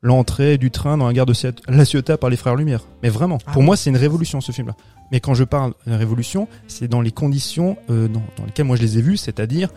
l'entrée 0.01 0.57
du 0.57 0.71
train 0.71 0.97
dans 0.97 1.07
la 1.07 1.13
gare 1.13 1.25
de 1.25 1.33
La 1.67 1.85
Ciotat 1.85 2.17
par 2.17 2.29
les 2.29 2.37
Frères 2.37 2.55
Lumière. 2.55 2.81
Mais 3.03 3.09
vraiment, 3.09 3.39
Ah 3.45 3.51
pour 3.51 3.61
oui. 3.61 3.65
moi, 3.65 3.77
c'est 3.77 3.89
une 3.89 3.97
révolution 3.97 4.41
ce 4.41 4.51
film-là. 4.51 4.75
Mais 5.11 5.19
quand 5.19 5.33
je 5.33 5.43
parle 5.43 5.73
de 5.85 5.93
révolution, 5.93 6.47
c'est 6.67 6.87
dans 6.87 7.01
les 7.01 7.11
conditions 7.11 7.77
euh, 7.89 8.07
dans, 8.07 8.21
dans 8.37 8.45
lesquelles 8.45 8.65
moi 8.65 8.75
je 8.75 8.81
les 8.81 8.97
ai 8.97 9.01
vus, 9.01 9.17
c'est-à-dire 9.17 9.69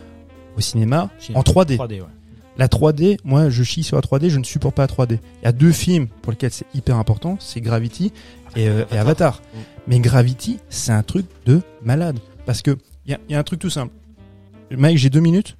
au 0.57 0.61
cinéma 0.61 1.09
en 1.33 1.41
3D. 1.41 1.77
3D, 1.77 2.01
ouais. 2.01 2.07
La 2.57 2.67
3D, 2.67 3.17
moi 3.23 3.49
je 3.49 3.63
chie 3.63 3.81
sur 3.83 3.95
la 3.95 4.01
3D, 4.01 4.27
je 4.29 4.37
ne 4.37 4.43
supporte 4.43 4.75
pas 4.75 4.83
la 4.83 4.87
3D. 4.93 5.19
Il 5.41 5.45
y 5.45 5.47
a 5.47 5.53
deux 5.53 5.71
films 5.71 6.07
pour 6.21 6.31
lesquels 6.33 6.51
c'est 6.51 6.65
hyper 6.75 6.97
important, 6.97 7.37
c'est 7.39 7.61
Gravity 7.61 8.11
et, 8.57 8.67
euh, 8.67 8.83
et 8.91 8.97
Avatar. 8.97 9.41
Mm. 9.53 9.57
Mais 9.87 9.99
Gravity, 9.99 10.59
c'est 10.69 10.91
un 10.91 11.01
truc 11.03 11.25
de 11.45 11.61
malade. 11.81 12.19
Parce 12.45 12.61
que 12.61 12.77
il 13.05 13.17
y 13.29 13.31
y 13.31 13.35
a 13.35 13.39
un 13.39 13.43
truc 13.43 13.59
tout 13.61 13.69
simple. 13.69 13.93
Mike, 14.69 14.97
j'ai 14.97 15.09
deux 15.09 15.21
minutes? 15.21 15.55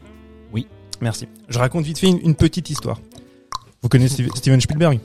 Oui. 0.53 0.68
Merci. 0.99 1.28
Je 1.47 1.57
raconte 1.57 1.86
vite 1.86 1.97
fait 1.97 2.07
une, 2.07 2.20
une 2.24 2.36
petite 2.36 2.70
histoire. 2.70 2.99
Vous 3.82 3.89
connaissez 3.89 4.13
Steve- 4.15 4.32
Steven 4.36 4.61
Spielberg 4.61 4.99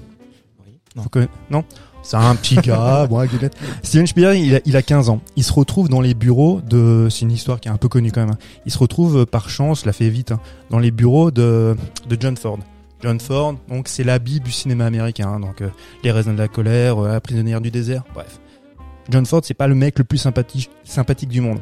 Oui. 0.67 1.05
Conna- 1.11 1.29
Non 1.51 1.65
C'est 2.03 2.17
un 2.17 2.35
petit 2.37 2.57
gars, 2.57 3.07
bon, 3.11 3.19
avec 3.19 3.37
des. 3.39 3.49
Steven 3.83 4.07
Spielberg, 4.07 4.39
il 4.39 4.55
a, 4.57 4.61
il 4.65 4.77
a 4.77 4.83
15 4.83 5.09
ans. 5.09 5.21
Il 5.37 5.45
se 5.45 5.53
retrouve 5.53 5.89
dans 5.89 6.01
les 6.01 6.15
bureaux 6.15 6.61
de... 6.61 7.09
C'est 7.11 7.23
une 7.23 7.33
histoire 7.33 7.59
qui 7.61 7.69
est 7.69 7.73
un 7.73 7.77
peu 7.79 7.89
connue 7.89 8.13
quand 8.13 8.21
même. 8.21 8.31
hein. 8.35 8.39
Il 8.67 8.73
se 8.73 8.79
retrouve 8.79 9.19
euh, 9.19 9.27
par 9.27 9.49
chance, 9.49 9.81
je 9.83 9.87
la 9.87 9.93
fais 9.93 10.09
vite, 10.09 10.33
hein, 10.33 10.41
dans 10.71 10.79
les 10.79 10.91
bureaux 10.91 11.31
de, 11.31 11.77
de 12.09 12.17
John 12.21 12.37
Ford. 12.37 12.59
John 13.03 13.21
Ford, 13.21 13.57
donc 13.69 13.89
c'est 13.89 14.05
la 14.05 14.19
Bible 14.19 14.47
du 14.47 14.53
cinéma 14.53 14.87
américain. 14.87 15.29
hein, 15.29 15.41
donc 15.41 15.61
euh, 15.61 15.69
Les 16.03 16.11
raisins 16.11 16.33
de 16.35 16.39
la 16.39 16.49
colère, 16.49 16.99
euh, 16.99 17.09
La 17.13 17.21
prisonnière 17.21 17.61
du 17.61 17.71
désert, 17.71 18.03
bref. 18.15 18.41
John 19.11 19.25
Ford, 19.27 19.41
c'est 19.45 19.55
pas 19.55 19.67
le 19.69 19.75
mec 19.75 19.99
le 19.99 20.05
plus 20.05 20.19
sympathique, 20.19 20.71
sympathique 20.85 21.29
du 21.29 21.41
monde. 21.41 21.61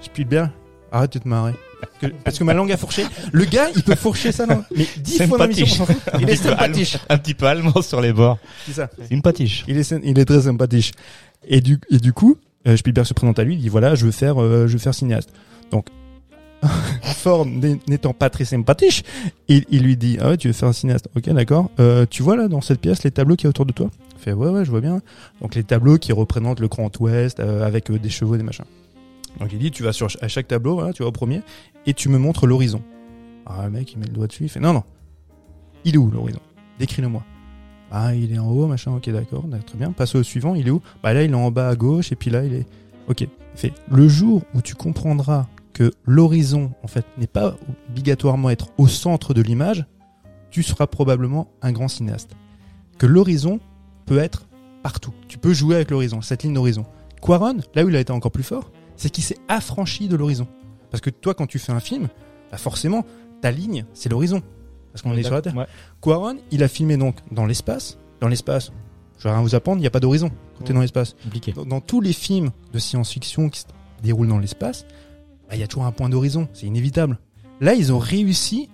Spielberg, 0.00 0.50
arrête 0.92 1.12
de 1.14 1.18
te 1.20 1.26
marrer. 1.28 1.54
Que- 2.00 2.06
parce 2.24 2.38
que 2.38 2.44
ma 2.44 2.54
langue 2.54 2.72
a 2.72 2.76
fourché. 2.76 3.04
Le 3.32 3.44
gars, 3.44 3.68
il 3.74 3.82
peut 3.82 3.94
fourcher 3.94 4.32
sa 4.32 4.46
langue. 4.46 4.64
Mais 4.76 4.86
dix 4.98 5.22
fois 5.26 5.38
dans 5.38 5.46
l'émission. 5.46 5.86
Il 6.20 6.28
est 6.30 6.36
sympathique. 6.36 6.98
Un 7.08 7.18
petit 7.18 7.34
peu 7.34 7.46
allemand 7.46 7.80
sur 7.82 8.00
les 8.00 8.12
bords. 8.12 8.38
C'est 8.66 8.72
ça. 8.74 8.90
C'est 8.98 9.10
une 9.10 9.22
patiche. 9.22 9.64
Il 9.68 9.76
est, 9.78 9.94
il 10.04 10.18
est 10.18 10.24
très 10.24 10.42
sympathique. 10.42 10.92
Et 11.46 11.60
du, 11.60 11.78
et 11.90 11.98
du 11.98 12.12
coup, 12.12 12.36
euh, 12.66 12.76
Spielberg 12.76 13.06
se 13.06 13.14
présente 13.14 13.38
à 13.38 13.44
lui, 13.44 13.54
il 13.54 13.60
dit 13.60 13.68
voilà, 13.68 13.94
je 13.94 14.06
veux 14.06 14.10
faire, 14.12 14.40
euh, 14.42 14.66
je 14.66 14.72
veux 14.72 14.78
faire 14.78 14.94
cinéaste. 14.94 15.30
Donc, 15.70 15.86
Ford 17.02 17.44
n'é- 17.44 17.78
n'étant 17.88 18.14
pas 18.14 18.30
très 18.30 18.44
sympathique, 18.46 19.04
il, 19.48 19.64
il 19.70 19.82
lui 19.82 19.96
dit 19.98 20.16
ah 20.20 20.30
ouais, 20.30 20.36
tu 20.38 20.46
veux 20.48 20.54
faire 20.54 20.68
un 20.70 20.72
cinéaste 20.72 21.08
Ok, 21.14 21.28
d'accord. 21.30 21.70
Euh, 21.78 22.06
tu 22.08 22.22
vois 22.22 22.36
là 22.36 22.48
dans 22.48 22.62
cette 22.62 22.80
pièce 22.80 23.02
les 23.04 23.10
tableaux 23.10 23.36
qui 23.36 23.44
y 23.44 23.46
a 23.46 23.50
autour 23.50 23.66
de 23.66 23.72
toi? 23.72 23.90
Il 24.16 24.22
fait 24.22 24.32
ouais 24.32 24.48
ouais, 24.48 24.64
je 24.64 24.70
vois 24.70 24.80
bien. 24.80 25.02
Donc 25.42 25.54
les 25.54 25.64
tableaux 25.64 25.98
qui 25.98 26.12
représentent 26.12 26.60
le 26.60 26.68
Grand 26.68 26.90
Ouest 27.00 27.40
euh, 27.40 27.66
avec 27.66 27.90
euh, 27.90 27.98
des 27.98 28.08
chevaux, 28.08 28.38
des 28.38 28.42
machins. 28.42 28.64
Donc 29.40 29.52
il 29.52 29.58
dit 29.58 29.70
tu 29.70 29.82
vas 29.82 29.92
sur 29.92 30.08
à 30.20 30.28
chaque 30.28 30.48
tableau, 30.48 30.74
voilà, 30.74 30.92
tu 30.92 31.02
vas 31.02 31.08
au 31.08 31.12
premier 31.12 31.42
et 31.86 31.94
tu 31.94 32.08
me 32.08 32.18
montres 32.18 32.46
l'horizon. 32.46 32.82
Ah 33.46 33.64
le 33.64 33.70
mec 33.70 33.92
il 33.92 33.98
met 33.98 34.06
le 34.06 34.12
doigt 34.12 34.26
dessus, 34.26 34.44
il 34.44 34.48
fait 34.48 34.60
non 34.60 34.72
non. 34.72 34.84
Il 35.84 35.94
est 35.94 35.98
où 35.98 36.10
l'horizon? 36.10 36.40
Décris-le-moi. 36.78 37.22
Ah, 37.90 38.14
il 38.14 38.32
est 38.32 38.38
en 38.38 38.50
haut, 38.50 38.66
machin, 38.66 38.92
ok, 38.92 39.08
d'accord, 39.10 39.44
d'accord, 39.44 39.66
très 39.66 39.78
bien. 39.78 39.92
Passe 39.92 40.16
au 40.16 40.22
suivant, 40.22 40.54
il 40.56 40.66
est 40.66 40.70
où? 40.70 40.80
Bah 41.02 41.14
là, 41.14 41.22
il 41.22 41.30
est 41.30 41.34
en 41.34 41.50
bas 41.52 41.68
à 41.68 41.76
gauche, 41.76 42.10
et 42.10 42.16
puis 42.16 42.28
là, 42.30 42.44
il 42.44 42.54
est. 42.54 42.66
Ok. 43.08 43.28
Fait. 43.54 43.72
Le 43.88 44.08
jour 44.08 44.42
où 44.54 44.62
tu 44.62 44.74
comprendras 44.74 45.46
que 45.72 45.92
l'horizon, 46.04 46.72
en 46.82 46.88
fait, 46.88 47.04
n'est 47.18 47.28
pas 47.28 47.56
obligatoirement 47.88 48.50
être 48.50 48.70
au 48.78 48.88
centre 48.88 49.32
de 49.32 49.42
l'image, 49.42 49.86
tu 50.50 50.64
seras 50.64 50.88
probablement 50.88 51.52
un 51.62 51.70
grand 51.70 51.86
cinéaste. 51.86 52.34
Que 52.98 53.06
l'horizon 53.06 53.60
peut 54.06 54.18
être 54.18 54.48
partout. 54.82 55.12
Tu 55.28 55.38
peux 55.38 55.52
jouer 55.52 55.76
avec 55.76 55.90
l'horizon, 55.90 56.20
cette 56.20 56.42
ligne 56.42 56.54
d'horizon. 56.54 56.86
Quaron, 57.20 57.58
là 57.74 57.84
où 57.84 57.88
il 57.88 57.96
a 57.96 58.00
été 58.00 58.12
encore 58.12 58.32
plus 58.32 58.42
fort, 58.42 58.72
c'est 58.96 59.10
qu'il 59.10 59.24
s'est 59.24 59.38
affranchi 59.48 60.08
de 60.08 60.16
l'horizon. 60.16 60.46
Parce 60.90 61.00
que 61.00 61.10
toi, 61.10 61.34
quand 61.34 61.46
tu 61.46 61.58
fais 61.58 61.72
un 61.72 61.80
film, 61.80 62.08
bah 62.50 62.58
forcément, 62.58 63.04
ta 63.40 63.50
ligne, 63.50 63.84
c'est 63.94 64.08
l'horizon. 64.08 64.42
Parce 64.92 65.02
qu'on 65.02 65.12
est 65.14 65.22
sur 65.24 65.34
la 65.34 65.42
Terre. 65.42 65.56
Ouais. 65.56 65.66
Quaron, 66.00 66.36
il 66.52 66.62
a 66.62 66.68
filmé 66.68 66.96
donc 66.96 67.16
dans 67.32 67.46
l'espace. 67.46 67.98
Dans 68.20 68.28
l'espace, 68.28 68.70
je 69.18 69.24
vais 69.24 69.34
rien 69.34 69.42
vous 69.42 69.54
apprendre, 69.54 69.78
il 69.78 69.80
n'y 69.80 69.88
a 69.88 69.90
pas 69.90 70.00
d'horizon 70.00 70.30
quand 70.56 70.64
tu 70.64 70.70
es 70.70 70.74
dans 70.74 70.80
l'espace. 70.80 71.16
Compliqué. 71.24 71.52
Dans, 71.52 71.66
dans 71.66 71.80
tous 71.80 72.00
les 72.00 72.12
films 72.12 72.50
de 72.72 72.78
science-fiction 72.78 73.48
qui 73.48 73.60
se 73.60 73.66
déroulent 74.02 74.28
dans 74.28 74.38
l'espace, 74.38 74.86
bah, 75.48 75.54
il 75.54 75.60
y 75.60 75.62
a 75.62 75.66
toujours 75.66 75.84
un 75.84 75.92
point 75.92 76.08
d'horizon, 76.08 76.48
c'est 76.52 76.66
inévitable. 76.66 77.18
Là, 77.60 77.74
ils 77.74 77.92
ont 77.92 77.98
réussi 77.98 78.70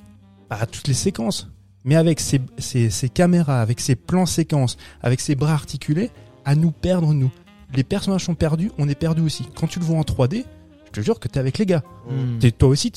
à 0.50 0.66
toutes 0.66 0.88
les 0.88 0.94
séquences, 0.94 1.48
mais 1.84 1.96
avec 1.96 2.20
ces, 2.20 2.40
ces, 2.58 2.90
ces 2.90 3.08
caméras, 3.08 3.62
avec 3.62 3.80
ces 3.80 3.96
plans 3.96 4.26
séquences, 4.26 4.76
avec 5.00 5.20
ces 5.20 5.34
bras 5.34 5.54
articulés, 5.54 6.10
à 6.44 6.54
nous 6.54 6.70
perdre, 6.70 7.14
nous. 7.14 7.30
Les 7.74 7.84
personnages 7.84 8.24
sont 8.24 8.34
perdus, 8.34 8.70
on 8.78 8.88
est 8.88 8.94
perdus 8.94 9.22
aussi. 9.22 9.46
Quand 9.54 9.66
tu 9.66 9.78
le 9.78 9.84
vois 9.84 9.98
en 9.98 10.02
3D, 10.02 10.44
je 10.86 10.90
te 10.92 11.00
jure 11.04 11.20
que 11.20 11.28
t'es 11.28 11.38
avec 11.38 11.58
les 11.58 11.66
gars. 11.66 11.82
Mm. 12.08 12.38
T'es- 12.38 12.50
toi 12.50 12.68
aussi, 12.68 12.92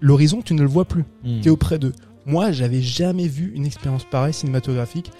l'horizon, 0.00 0.42
tu 0.42 0.54
ne 0.54 0.62
le 0.62 0.68
vois 0.68 0.84
plus 0.84 1.04
Mm. 1.24 1.40
t'es 1.40 1.50
auprès 1.50 1.78
d'eux. 1.78 1.92
Moi, 2.26 2.52
j'avais 2.52 2.82
jamais 2.82 3.26
vu 3.26 3.52
une 3.54 3.64
expérience 3.64 4.04
pareille 4.04 4.34
cinématographique. 4.34 5.10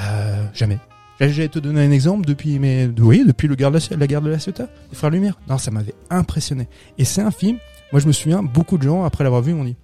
Euh, 0.00 0.44
jamais. 0.54 0.78
J'allais 1.20 1.48
te 1.48 1.60
donner 1.60 1.82
un 1.84 1.92
exemple 1.92 2.24
depuis, 2.26 2.58
mais 2.58 2.90
oui, 2.98 3.22
depuis 3.24 3.46
le 3.46 3.54
garde 3.54 3.74
de 3.74 3.80
la, 3.92 3.96
la 3.96 4.06
guerre 4.08 4.22
de 4.22 4.30
la 4.30 4.40
Ciotat, 4.40 4.66
les 4.90 4.96
Frères 4.96 5.10
Lumière. 5.10 5.38
Non, 5.48 5.56
ça 5.56 5.70
m'avait 5.70 5.94
impressionné. 6.10 6.66
Et 6.98 7.04
c'est 7.04 7.20
un 7.22 7.30
film. 7.30 7.58
Moi, 7.92 8.00
je 8.00 8.08
me 8.08 8.12
souviens, 8.12 8.42
beaucoup 8.42 8.76
de 8.76 8.82
gens 8.82 9.04
après 9.04 9.22
l'avoir 9.22 9.40
vu 9.42 9.52
m'ont 9.54 9.62
dit, 9.64 9.76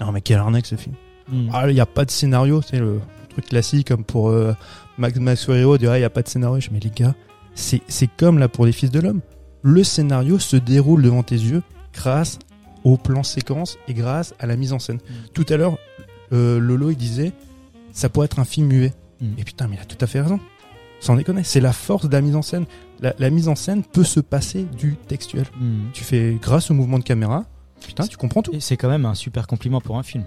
non 0.00 0.10
mais 0.10 0.20
quelle 0.20 0.38
arnaque 0.38 0.66
ce 0.66 0.74
film. 0.74 0.96
Mm. 1.28 1.50
Ah, 1.52 1.68
il 1.70 1.74
n'y 1.74 1.80
a 1.80 1.86
pas 1.86 2.04
de 2.04 2.10
scénario, 2.10 2.60
c'est 2.60 2.80
le 2.80 3.00
truc 3.28 3.46
classique 3.46 3.86
comme 3.88 4.02
pour 4.02 4.30
euh, 4.30 4.52
Max 4.98 5.16
Max 5.20 5.44
Ferrero 5.44 5.78
dirait 5.78 5.98
il 5.98 6.00
n'y 6.00 6.06
a 6.06 6.10
pas 6.10 6.22
de 6.22 6.28
scénario. 6.28 6.58
Je 6.58 6.68
dis, 6.68 6.74
mais 6.74 6.80
les 6.80 6.90
gars, 6.90 7.14
c'est 7.54 8.08
comme 8.16 8.38
là 8.38 8.48
pour 8.48 8.66
les 8.66 8.72
Fils 8.72 8.90
de 8.90 9.00
l'homme. 9.00 9.20
Le 9.62 9.84
scénario 9.84 10.38
se 10.38 10.56
déroule 10.56 11.02
devant 11.02 11.22
tes 11.22 11.36
yeux 11.36 11.62
grâce 11.92 12.38
au 12.82 12.96
plan 12.96 13.22
séquence 13.22 13.78
et 13.88 13.94
grâce 13.94 14.34
à 14.38 14.46
la 14.46 14.56
mise 14.56 14.72
en 14.72 14.78
scène. 14.78 14.98
Tout 15.32 15.46
à 15.48 15.56
l'heure, 15.56 15.78
euh, 16.32 16.58
Lolo 16.58 16.90
il 16.90 16.96
disait 16.96 17.32
ça 17.92 18.08
pourrait 18.08 18.26
être 18.26 18.40
un 18.40 18.44
film 18.44 18.66
muet. 18.66 18.92
Mm. 19.20 19.26
Et 19.38 19.44
putain, 19.44 19.68
mais 19.68 19.76
il 19.76 19.80
a 19.80 19.84
tout 19.84 19.96
à 20.00 20.06
fait 20.06 20.20
raison. 20.20 20.40
Sans 21.00 21.16
déconner, 21.16 21.44
c'est 21.44 21.60
la 21.60 21.72
force 21.72 22.08
de 22.08 22.12
la 22.12 22.20
mise 22.20 22.36
en 22.36 22.42
scène. 22.42 22.66
La, 23.00 23.14
la 23.18 23.30
mise 23.30 23.48
en 23.48 23.54
scène 23.54 23.82
peut 23.82 24.04
se 24.04 24.20
passer 24.20 24.66
du 24.76 24.96
textuel. 25.08 25.46
Mm. 25.58 25.90
Tu 25.92 26.04
fais 26.04 26.38
grâce 26.40 26.70
au 26.70 26.74
mouvement 26.74 26.98
de 26.98 27.04
caméra, 27.04 27.44
putain, 27.80 28.06
tu 28.06 28.16
comprends 28.16 28.42
tout. 28.42 28.52
Et 28.52 28.60
c'est 28.60 28.76
quand 28.76 28.88
même 28.88 29.06
un 29.06 29.14
super 29.14 29.46
compliment 29.46 29.80
pour 29.80 29.96
un 29.96 30.02
film. 30.02 30.24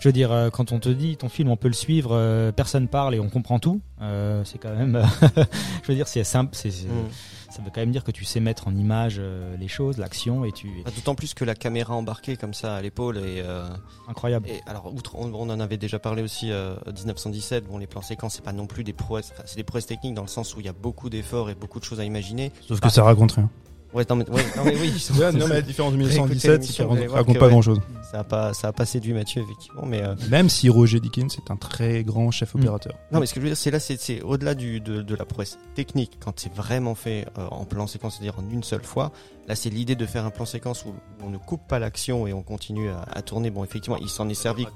Je 0.00 0.08
veux 0.08 0.12
dire, 0.12 0.32
euh, 0.32 0.50
quand 0.50 0.72
on 0.72 0.80
te 0.80 0.88
dit 0.88 1.16
ton 1.16 1.28
film, 1.28 1.50
on 1.50 1.56
peut 1.56 1.68
le 1.68 1.74
suivre, 1.74 2.10
euh, 2.12 2.52
personne 2.52 2.88
parle 2.88 3.14
et 3.14 3.20
on 3.20 3.28
comprend 3.28 3.58
tout, 3.58 3.80
euh, 4.00 4.42
c'est 4.44 4.58
quand 4.58 4.74
même. 4.74 5.00
je 5.82 5.88
veux 5.88 5.94
dire, 5.94 6.08
c'est 6.08 6.24
simple. 6.24 6.50
c'est 6.54 6.70
Mm. 6.70 7.08
Ça 7.50 7.62
veut 7.62 7.70
quand 7.74 7.80
même 7.80 7.90
dire 7.90 8.04
que 8.04 8.12
tu 8.12 8.24
sais 8.24 8.38
mettre 8.38 8.68
en 8.68 8.76
image 8.76 9.16
euh, 9.18 9.56
les 9.56 9.66
choses, 9.66 9.98
l'action, 9.98 10.44
et 10.44 10.52
tu. 10.52 10.70
Ah, 10.86 10.90
D'autant 10.94 11.16
plus 11.16 11.34
que 11.34 11.44
la 11.44 11.56
caméra 11.56 11.94
embarquée 11.94 12.36
comme 12.36 12.54
ça 12.54 12.76
à 12.76 12.80
l'épaule 12.80 13.18
et, 13.18 13.42
euh, 13.44 13.66
Incroyable. 14.08 14.48
et 14.48 14.60
alors 14.66 14.94
outre 14.94 15.16
on, 15.16 15.34
on 15.34 15.50
en 15.50 15.58
avait 15.58 15.76
déjà 15.76 15.98
parlé 15.98 16.22
aussi 16.22 16.52
euh, 16.52 16.76
1917 16.86 17.64
bon 17.66 17.78
les 17.78 17.88
plans 17.88 18.02
séquences 18.02 18.34
c'est 18.34 18.44
pas 18.44 18.52
non 18.52 18.66
plus 18.66 18.84
des 18.84 18.92
prouesses 18.92 19.32
enfin, 19.32 19.42
c'est 19.46 19.56
des 19.56 19.64
prouesses 19.64 19.86
techniques 19.86 20.14
dans 20.14 20.22
le 20.22 20.28
sens 20.28 20.54
où 20.54 20.60
il 20.60 20.66
y 20.66 20.68
a 20.68 20.72
beaucoup 20.72 21.10
d'efforts 21.10 21.50
et 21.50 21.56
beaucoup 21.56 21.80
de 21.80 21.84
choses 21.84 21.98
à 21.98 22.04
imaginer 22.04 22.52
Sauf 22.68 22.78
que 22.78 22.88
ça 22.88 23.02
raconte 23.02 23.32
rien. 23.32 23.50
Ouais 23.94 24.04
non 24.08 24.16
mais, 24.16 24.28
ouais, 24.30 24.42
non, 24.56 24.64
mais 24.64 24.76
oui 24.80 24.92
non, 25.20 25.46
mais 25.48 25.54
la 25.54 25.62
différence 25.62 25.92
de 25.92 25.98
Réécoutez 25.98 26.48
1917, 26.48 26.62
c'est 26.64 26.72
qu'il 26.72 26.84
raconte 27.08 27.34
que, 27.34 27.38
pas 27.38 27.46
ouais. 27.46 27.50
grand 27.52 27.62
chose. 27.62 27.80
ça 28.10 28.20
a 28.20 28.24
pas 28.24 28.54
ça 28.54 28.68
a 28.68 28.72
pas 28.72 28.86
séduit 28.86 29.12
Mathieu 29.12 29.42
effectivement 29.42 29.84
mais 29.86 30.02
euh, 30.02 30.14
Même 30.30 30.48
si 30.48 30.68
Roger 30.68 31.00
Dickens 31.00 31.36
est 31.38 31.50
un 31.50 31.56
très 31.56 32.04
grand 32.04 32.30
chef 32.30 32.54
Mm. 32.54 32.58
opérateur. 32.60 32.94
non 33.12 33.20
mais 33.20 33.26
ce 33.26 33.34
que 33.34 33.40
je 33.40 33.44
veux 33.44 33.50
dire 33.50 33.56
c'est 33.56 33.70
là 33.70 33.80
c'est 33.80 34.00
c'est 34.00 34.22
au-delà 34.22 34.54
du 34.54 34.80
de, 34.80 35.02
de 35.02 35.14
la 35.14 35.24
prouesse 35.24 35.58
technique 35.74 36.18
quand 36.20 36.38
c'est 36.38 36.52
vraiment 36.54 36.94
fait 36.94 37.26
euh, 37.38 37.46
en 37.50 37.64
plan 37.64 37.86
séquence 37.86 38.14
c'est-à-dire 38.16 38.38
en 38.38 38.48
une 38.50 38.62
seule 38.62 38.82
fois 38.84 39.12
là 39.48 39.54
c'est 39.56 39.70
l'idée 39.70 39.96
de 39.96 40.06
faire 40.06 40.24
un 40.24 40.30
plan 40.30 40.44
séquence 40.46 40.84
où, 40.84 40.90
où 40.90 40.94
on 41.26 41.30
ne 41.30 41.38
coupe 41.38 41.66
pas 41.68 41.78
l'action 41.78 42.26
et 42.26 42.32
on 42.32 42.42
continue 42.42 42.90
à, 42.90 43.02
à 43.12 43.22
tourner 43.22 43.50
bon 43.50 43.64
effectivement 43.64 43.98
il 43.98 44.08
s'en 44.08 44.28
est 44.28 44.34
servi 44.34 44.66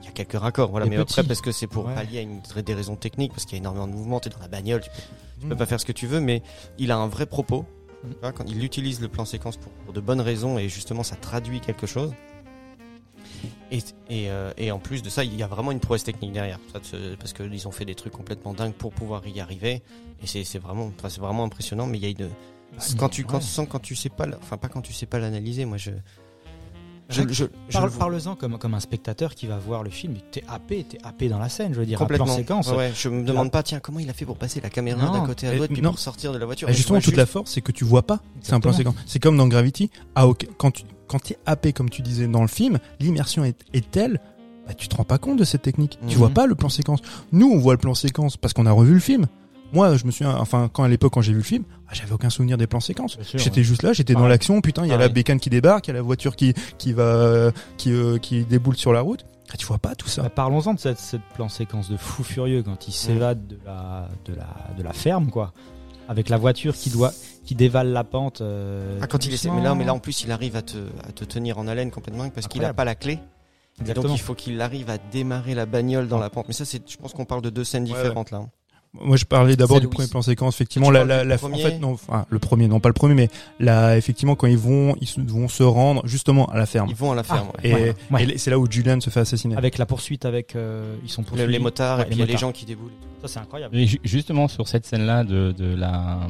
il 0.00 0.06
y 0.06 0.08
a 0.08 0.12
quelques 0.12 0.32
raccords 0.40 0.70
voilà 0.70 0.84
Les 0.86 0.90
mais 0.90 0.96
après 0.98 1.22
parce 1.22 1.40
que 1.40 1.52
c'est 1.52 1.66
pour 1.68 1.86
Ouais. 1.86 1.94
pallier 1.94 2.18
à 2.18 2.22
une, 2.22 2.40
des 2.64 2.74
raisons 2.74 2.96
techniques 2.96 3.32
parce 3.32 3.44
qu'il 3.44 3.52
y 3.56 3.60
a 3.60 3.62
énormément 3.62 3.86
de 3.86 3.92
mouvements 3.92 4.18
t'es 4.20 4.30
dans 4.30 4.38
la 4.40 4.48
bagnole 4.48 4.80
tu 4.80 4.90
peux, 4.90 4.96
tu 5.40 5.46
Mm. 5.46 5.48
peux 5.50 5.56
pas 5.56 5.66
faire 5.66 5.80
ce 5.80 5.86
que 5.86 5.92
tu 5.92 6.06
veux 6.06 6.20
mais 6.20 6.42
il 6.78 6.90
a 6.92 6.96
un 6.96 7.08
vrai 7.08 7.26
propos 7.26 7.64
Quand 8.20 8.44
il 8.48 8.62
utilise 8.64 9.00
le 9.00 9.08
plan 9.08 9.24
séquence 9.24 9.56
pour, 9.56 9.72
pour 9.72 9.92
de 9.92 10.00
bonnes 10.00 10.20
raisons 10.20 10.58
et 10.58 10.68
justement 10.68 11.02
ça 11.02 11.16
traduit 11.16 11.60
quelque 11.60 11.86
chose. 11.86 12.12
Et, 13.70 13.78
et, 14.10 14.30
euh, 14.30 14.52
et 14.58 14.70
en 14.70 14.78
plus 14.78 15.02
de 15.02 15.08
ça, 15.08 15.24
il 15.24 15.34
y 15.34 15.42
a 15.42 15.46
vraiment 15.46 15.72
une 15.72 15.80
prouesse 15.80 16.04
technique 16.04 16.32
derrière. 16.32 16.58
Parce 16.72 17.32
qu'ils 17.32 17.68
ont 17.68 17.70
fait 17.70 17.84
des 17.84 17.94
trucs 17.94 18.12
complètement 18.12 18.52
dingues 18.54 18.74
pour 18.74 18.92
pouvoir 18.92 19.26
y 19.26 19.40
arriver. 19.40 19.82
Et 20.22 20.26
c'est 20.26 20.58
vraiment, 20.58 20.90
enfin, 20.98 21.08
c'est 21.08 21.20
vraiment 21.20 21.44
impressionnant. 21.44 21.86
Mais 21.86 21.98
il 21.98 22.04
y 22.04 22.06
a 22.06 22.10
une. 22.10 22.30
Quand 22.98 23.08
tu, 23.08 23.24
quand, 23.24 23.34
ouais. 23.36 23.40
sans- 23.42 23.66
quand 23.66 23.80
tu 23.80 23.94
sais 23.94 24.08
pas, 24.08 24.26
enfin 24.40 24.56
pas 24.56 24.68
quand 24.68 24.80
tu 24.82 24.92
sais 24.92 25.06
pas 25.06 25.18
l'analyser, 25.18 25.64
moi 25.64 25.76
je. 25.78 25.90
Je, 27.12 27.22
je, 27.28 27.44
je 27.68 27.72
Parle-. 27.72 27.90
Parle-en 27.90 28.34
comme, 28.36 28.58
comme 28.58 28.74
un 28.74 28.80
spectateur 28.80 29.34
qui 29.34 29.46
va 29.46 29.56
voir 29.58 29.82
le 29.82 29.90
film. 29.90 30.14
T'es 30.30 30.42
happé, 30.48 30.84
t'es 30.88 30.98
happé 31.04 31.28
dans 31.28 31.38
la 31.38 31.48
scène, 31.48 31.74
je 31.74 31.78
veux 31.80 31.86
dire, 31.86 31.98
complètement. 31.98 32.26
plan 32.26 32.36
séquence. 32.36 32.68
Ouais, 32.70 32.76
ouais, 32.76 32.92
je 32.94 33.08
me 33.08 33.22
demande 33.24 33.50
pas, 33.50 33.62
tiens, 33.62 33.80
comment 33.80 33.98
il 33.98 34.08
a 34.10 34.12
fait 34.12 34.24
pour 34.24 34.36
passer 34.36 34.60
la 34.60 34.70
caméra 34.70 35.10
d'un 35.10 35.24
côté 35.26 35.46
à 35.46 35.54
Et- 35.54 35.58
l'autre 35.58 35.72
puis 35.72 35.82
non. 35.82 35.90
pour 35.90 35.98
sortir 35.98 36.32
de 36.32 36.38
la 36.38 36.46
voiture. 36.46 36.68
Je 36.68 36.72
justement, 36.74 37.00
toute 37.00 37.16
la 37.16 37.26
force, 37.26 37.50
c'est 37.52 37.60
que 37.60 37.72
tu 37.72 37.84
vois 37.84 38.02
pas. 38.02 38.20
C'est 38.40 38.54
un 38.54 38.60
plan 38.60 38.72
séquence. 38.72 38.94
C'est 39.06 39.18
comme 39.20 39.36
dans 39.36 39.46
Gravity. 39.48 39.90
Ah, 40.14 40.26
ok. 40.26 40.46
Quand 40.58 40.70
tu 40.70 40.84
quand 41.08 41.18
t'es 41.18 41.36
happé, 41.44 41.74
comme 41.74 41.90
tu 41.90 42.00
disais 42.00 42.26
dans 42.26 42.40
le 42.40 42.48
film, 42.48 42.78
l'immersion 42.98 43.44
est, 43.44 43.58
est 43.74 43.90
telle, 43.90 44.18
bah, 44.66 44.72
tu 44.72 44.88
te 44.88 44.96
rends 44.96 45.04
pas 45.04 45.18
compte 45.18 45.38
de 45.38 45.44
cette 45.44 45.60
technique. 45.60 45.98
Tu 46.08 46.14
Mhm. 46.14 46.18
vois 46.18 46.30
pas 46.30 46.46
le 46.46 46.54
plan 46.54 46.70
séquence. 46.70 47.00
Nous, 47.32 47.50
on 47.52 47.58
voit 47.58 47.74
le 47.74 47.78
plan 47.78 47.92
séquence 47.94 48.38
parce 48.38 48.54
qu'on 48.54 48.64
a 48.64 48.72
revu 48.72 48.94
le 48.94 49.00
film. 49.00 49.26
Moi, 49.72 49.96
je 49.96 50.04
me 50.04 50.10
suis, 50.10 50.24
enfin, 50.24 50.68
quand 50.72 50.82
à 50.84 50.88
l'époque, 50.88 51.12
quand 51.14 51.22
j'ai 51.22 51.32
vu 51.32 51.38
le 51.38 51.44
film, 51.44 51.64
ah, 51.88 51.92
j'avais 51.94 52.12
aucun 52.12 52.30
souvenir 52.30 52.58
des 52.58 52.66
plans 52.66 52.80
séquences. 52.80 53.16
J'étais 53.34 53.58
ouais. 53.58 53.62
juste 53.62 53.82
là, 53.82 53.92
j'étais 53.92 54.12
dans 54.12 54.20
Pareil. 54.20 54.30
l'action. 54.32 54.60
Putain, 54.60 54.82
il 54.84 54.88
y 54.88 54.90
a 54.90 54.94
la 54.94 54.98
Pareil. 55.04 55.12
bécane 55.14 55.40
qui 55.40 55.50
débarque, 55.50 55.86
il 55.86 55.90
y 55.90 55.92
a 55.92 55.94
la 55.94 56.02
voiture 56.02 56.36
qui 56.36 56.54
qui 56.78 56.92
va 56.92 57.50
qui 57.78 57.92
euh, 57.92 58.18
qui 58.18 58.44
déboule 58.44 58.76
sur 58.76 58.92
la 58.92 59.00
route. 59.00 59.24
Ah, 59.52 59.56
tu 59.56 59.66
vois 59.66 59.78
pas 59.78 59.94
tout 59.94 60.08
ça. 60.08 60.22
Bah, 60.22 60.30
Parlons-en 60.30 60.74
de 60.74 60.78
cette, 60.80 60.98
cette 60.98 61.22
plan 61.34 61.48
séquence 61.48 61.90
de 61.90 61.96
fou 61.96 62.22
furieux 62.24 62.62
quand 62.62 62.88
il 62.88 62.92
s'évade 62.92 63.46
de 63.46 63.58
la, 63.66 64.08
de, 64.24 64.34
la, 64.34 64.46
de 64.78 64.82
la 64.82 64.92
ferme, 64.94 65.30
quoi. 65.30 65.52
Avec 66.08 66.28
la 66.30 66.36
voiture 66.38 66.74
qui 66.74 66.88
doit, 66.90 67.12
qui 67.44 67.54
dévale 67.54 67.88
la 67.92 68.02
pente. 68.04 68.40
euh, 68.40 68.98
Ah, 69.02 69.06
quand 69.06 69.26
il 69.26 69.32
essaie, 69.34 69.50
mais 69.50 69.62
là, 69.62 69.74
mais 69.74 69.84
là 69.84 69.92
en 69.94 69.98
plus, 69.98 70.24
il 70.24 70.32
arrive 70.32 70.56
à 70.56 70.62
te, 70.62 70.78
à 71.06 71.12
te 71.12 71.24
tenir 71.24 71.58
en 71.58 71.66
haleine 71.68 71.90
complètement 71.90 72.28
parce 72.30 72.46
qu'il 72.48 72.64
a 72.64 72.72
pas 72.74 72.84
la 72.84 72.94
clé. 72.94 73.12
Et 73.14 73.80
Exactement. 73.82 74.08
donc 74.08 74.16
il 74.16 74.20
faut 74.20 74.34
qu'il 74.34 74.60
arrive 74.60 74.90
à 74.90 74.98
démarrer 74.98 75.54
la 75.54 75.64
bagnole 75.66 76.08
dans 76.08 76.18
la 76.18 76.28
pente. 76.30 76.46
Mais 76.48 76.54
ça, 76.54 76.64
c'est, 76.64 76.82
je 76.90 76.96
pense 76.96 77.12
qu'on 77.12 77.24
parle 77.24 77.40
de 77.42 77.50
deux 77.50 77.64
scènes 77.64 77.84
Ouais, 77.84 77.88
différentes 77.94 78.30
là. 78.30 78.42
Moi, 79.00 79.16
je 79.16 79.24
parlais 79.24 79.56
d'abord 79.56 79.80
du 79.80 79.86
Louis. 79.86 79.94
premier 79.94 80.08
plan 80.08 80.20
séquence. 80.20 80.54
Effectivement, 80.56 80.90
la, 80.90 81.04
la, 81.04 81.24
la- 81.24 81.36
en 81.42 81.54
fait, 81.56 81.78
non, 81.78 81.92
enfin, 81.92 82.26
le 82.28 82.38
premier, 82.38 82.68
non 82.68 82.78
pas 82.78 82.90
le 82.90 82.92
premier, 82.92 83.14
mais 83.14 83.30
là, 83.58 83.96
effectivement, 83.96 84.34
quand 84.34 84.46
ils 84.48 84.58
vont, 84.58 84.94
ils 85.00 85.06
se- 85.06 85.18
vont 85.20 85.48
se 85.48 85.62
rendre 85.62 86.06
justement 86.06 86.44
à 86.46 86.58
la 86.58 86.66
ferme. 86.66 86.88
Ils 86.90 86.94
vont 86.94 87.10
à 87.12 87.14
la 87.14 87.22
ferme. 87.22 87.48
ouais. 87.64 87.70
Et, 87.70 87.72
Ouais, 87.74 87.94
ouais. 88.10 88.30
et 88.34 88.38
c'est 88.38 88.50
là 88.50 88.58
où 88.58 88.70
Julian 88.70 89.00
se 89.00 89.08
fait 89.08 89.20
assassiner. 89.20 89.56
Avec 89.56 89.78
la 89.78 89.86
poursuite, 89.86 90.26
avec. 90.26 90.54
euh, 90.56 90.94
ils 91.02 91.08
sont 91.10 91.22
poursuivis. 91.22 91.50
les 91.50 91.58
motards 91.58 91.98
Ouais, 92.00 92.04
et 92.04 92.06
puis 92.08 92.16
il 92.16 92.18
y 92.18 92.22
a 92.22 92.26
les 92.26 92.32
motards. 92.32 92.48
gens 92.48 92.52
qui 92.52 92.66
déboulent. 92.66 92.92
Ça, 93.22 93.28
c'est 93.28 93.38
incroyable. 93.38 93.74
Et 93.78 93.86
justement 94.04 94.46
sur 94.46 94.68
cette 94.68 94.84
scène-là 94.84 95.24
de, 95.24 95.52
de 95.56 95.74
la 95.74 96.20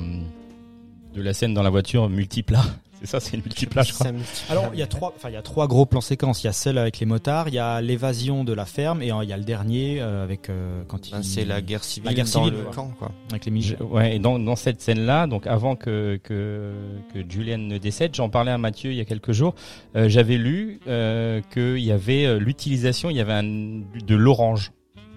de 1.15 1.21
la 1.21 1.35
scène 1.35 1.55
dans 1.55 1.63
la 1.65 1.71
voiture 1.71 2.09
multiplat. 2.09 2.65
C'est 3.05 3.11
ça, 3.11 3.21
c'est 3.21 3.37
une 3.37 3.43
multiplat, 3.43 3.83
je 3.83 3.93
crois. 3.93 4.07
Ça 4.07 4.13
multiplie. 4.13 4.45
Alors, 4.51 4.71
il 4.73 4.79
y 4.79 4.83
a 4.83 4.87
trois, 4.87 5.13
enfin, 5.17 5.29
il 5.29 5.33
y 5.35 5.37
a 5.37 5.43
trois 5.43 5.67
gros 5.67 5.87
plans 5.87 6.01
séquences. 6.01 6.43
Il 6.45 6.47
y 6.47 6.51
a 6.51 6.53
celle 6.53 6.79
avec 6.79 7.01
les 7.01 7.07
motards, 7.07 7.49
il 7.49 7.55
y 7.55 7.59
a 7.59 7.81
l'évasion 7.81 8.45
de 8.45 8.53
la 8.53 8.65
ferme, 8.65 9.03
et 9.03 9.11
euh, 9.11 9.25
il 9.25 9.29
y 9.29 9.33
a 9.33 9.37
le 9.37 9.43
dernier 9.45 10.01
euh, 10.01 10.23
avec 10.23 10.49
euh, 10.51 10.83
quand 10.87 11.09
il. 11.09 11.13
Ben, 11.13 11.23
c'est 11.25 11.45
la 11.45 11.61
guerre 11.61 11.83
civile 11.83 12.09
La 12.09 12.15
guerre 12.15 12.27
dans 12.27 12.45
civile, 12.45 12.55
le 12.59 12.65
quoi. 12.65 12.75
camp, 12.75 12.91
quoi. 12.99 13.11
avec 13.31 13.45
les 13.47 13.51
Je- 13.51 13.55
militaires. 13.55 13.91
ouais, 13.93 14.17
et 14.17 14.19
dans, 14.19 14.39
dans 14.39 14.55
cette 14.57 14.81
scène-là, 14.81 15.27
donc 15.27 15.47
avant 15.47 15.75
que, 15.75 16.21
que, 16.23 16.73
que 17.13 17.19
Julian 17.29 17.59
ne 17.59 17.79
décède, 17.79 18.15
j'en 18.15 18.29
parlais 18.29 18.53
à 18.53 18.59
Mathieu 18.59 18.93
il 18.93 18.97
y 18.97 19.01
a 19.01 19.05
quelques 19.05 19.33
jours, 19.33 19.55
euh, 19.97 20.09
j'avais 20.09 20.37
lu 20.37 20.79
euh, 20.87 21.41
qu'il 21.53 21.79
y 21.81 21.91
avait 21.93 22.39
l'utilisation, 22.39 23.11
il 23.11 23.17
y 23.17 23.21
avait 23.21 23.33
un, 23.33 23.43
de 23.43 24.15
l'orange, 24.15 24.73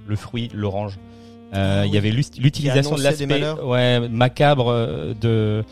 le 0.07 0.15
fruit, 0.15 0.49
l'orange. 0.53 0.97
Euh, 1.53 1.83
Ah 1.83 1.85
il 1.85 1.93
y 1.93 1.97
avait 1.97 2.09
l'ut- 2.09 2.37
l'utilisation 2.39 2.95
de 2.95 3.03
l'aspect 3.03 3.27
malheurs. 3.27 3.65
ouais, 3.65 4.09
macabre 4.09 4.73
de, 5.21 5.63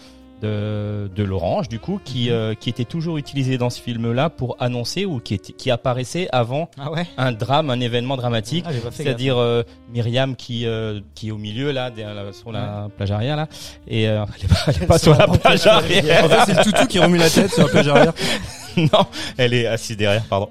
de, 0.43 1.09
de 1.15 1.23
l'orange, 1.23 1.69
du 1.69 1.79
coup, 1.79 1.99
qui, 2.03 2.29
euh, 2.29 2.53
qui 2.53 2.69
était 2.69 2.83
toujours 2.85 3.17
utilisé 3.17 3.57
dans 3.57 3.69
ce 3.69 3.81
film-là 3.81 4.29
pour 4.29 4.55
annoncer 4.59 5.05
ou 5.05 5.19
qui, 5.19 5.33
était, 5.33 5.53
qui 5.53 5.71
apparaissait 5.71 6.27
avant 6.31 6.69
Ah 6.77 6.91
ouais. 6.91 7.05
un 7.17 7.31
drame, 7.31 7.69
un 7.69 7.79
événement 7.79 8.17
dramatique. 8.17 8.65
Ah. 8.67 8.71
C'est-à-dire 8.91 9.37
euh, 9.37 9.63
Myriam 9.91 10.35
qui 10.35 10.65
euh, 10.65 10.99
qui 11.15 11.29
est 11.29 11.31
au 11.31 11.37
milieu 11.37 11.71
là, 11.71 11.89
sur 12.33 12.51
la 12.51 12.89
plage 12.97 13.11
arrière 13.11 13.35
là, 13.37 13.47
et 13.87 14.07
euh, 14.07 14.25
elle 14.37 14.45
est 14.45 14.47
pas, 14.47 14.55
elle 14.67 14.83
est 14.83 14.85
pas 14.87 14.97
sur 14.99 15.17
la 15.17 15.27
plage 15.27 15.65
arrière. 15.65 16.25
en 16.25 16.29
fait, 16.29 16.53
c'est 16.53 16.57
le 16.57 16.63
toutou 16.71 16.87
qui 16.87 16.99
remue 16.99 17.17
la 17.17 17.29
tête 17.29 17.51
sur 17.51 17.63
la 17.63 17.69
plage 17.69 17.87
arrière. 17.87 18.13
non, 18.77 19.05
elle 19.37 19.53
est 19.53 19.67
assise 19.67 19.95
derrière, 19.97 20.23
pardon. 20.23 20.47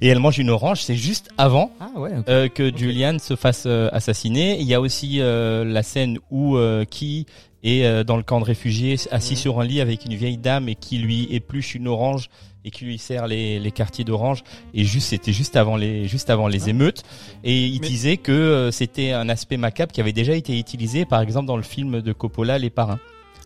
Et 0.00 0.08
elle 0.08 0.18
mange 0.20 0.38
une 0.38 0.48
orange. 0.50 0.80
C'est 0.82 0.94
juste 0.96 1.28
avant 1.36 1.70
Ah 1.80 1.90
ouais. 2.00 2.10
ok. 2.16 2.24
euh, 2.28 2.48
que 2.48 2.74
Julian 2.74 3.18
se 3.18 3.36
fasse 3.36 3.64
euh, 3.66 3.90
assassiner. 3.92 4.58
Il 4.58 4.66
y 4.66 4.72
a 4.74 4.80
aussi 4.80 5.20
euh, 5.20 5.64
la 5.66 5.82
scène 5.82 6.18
où 6.30 6.56
euh, 6.56 6.84
qui 6.86 7.26
est 7.64 7.84
euh, 7.84 8.04
dans 8.04 8.16
le 8.16 8.22
camp 8.22 8.40
de 8.40 8.44
réfugiés, 8.44 8.96
assis 9.10 9.36
sur 9.36 9.60
un 9.60 9.64
lit 9.64 9.80
avec 9.80 10.04
une 10.04 10.14
vieille 10.14 10.38
dame 10.38 10.68
et 10.68 10.74
qui 10.74 10.98
lui 10.98 11.26
épluche 11.30 11.74
une 11.74 11.88
orange 11.88 12.30
et 12.64 12.70
qui 12.70 12.84
lui 12.84 12.98
sert 12.98 13.26
les, 13.26 13.58
les 13.60 13.70
quartiers 13.70 14.04
d'orange. 14.04 14.42
Et 14.74 14.84
juste, 14.84 15.08
c'était 15.08 15.32
juste 15.32 15.56
avant 15.56 15.76
les, 15.76 16.06
juste 16.08 16.28
avant 16.30 16.48
les 16.48 16.68
émeutes. 16.68 17.02
Et 17.44 17.66
il 17.66 17.80
Mais- 17.80 17.86
disait 17.88 18.16
que 18.16 18.32
euh, 18.32 18.70
c'était 18.70 19.12
un 19.12 19.28
aspect 19.28 19.56
macabre 19.56 19.92
qui 19.92 20.00
avait 20.00 20.12
déjà 20.12 20.34
été 20.34 20.58
utilisé, 20.58 21.04
par 21.04 21.20
exemple, 21.20 21.46
dans 21.46 21.56
le 21.56 21.62
film 21.62 22.00
de 22.00 22.12
Coppola, 22.12 22.58
Les 22.58 22.70
Parrains. 22.70 22.98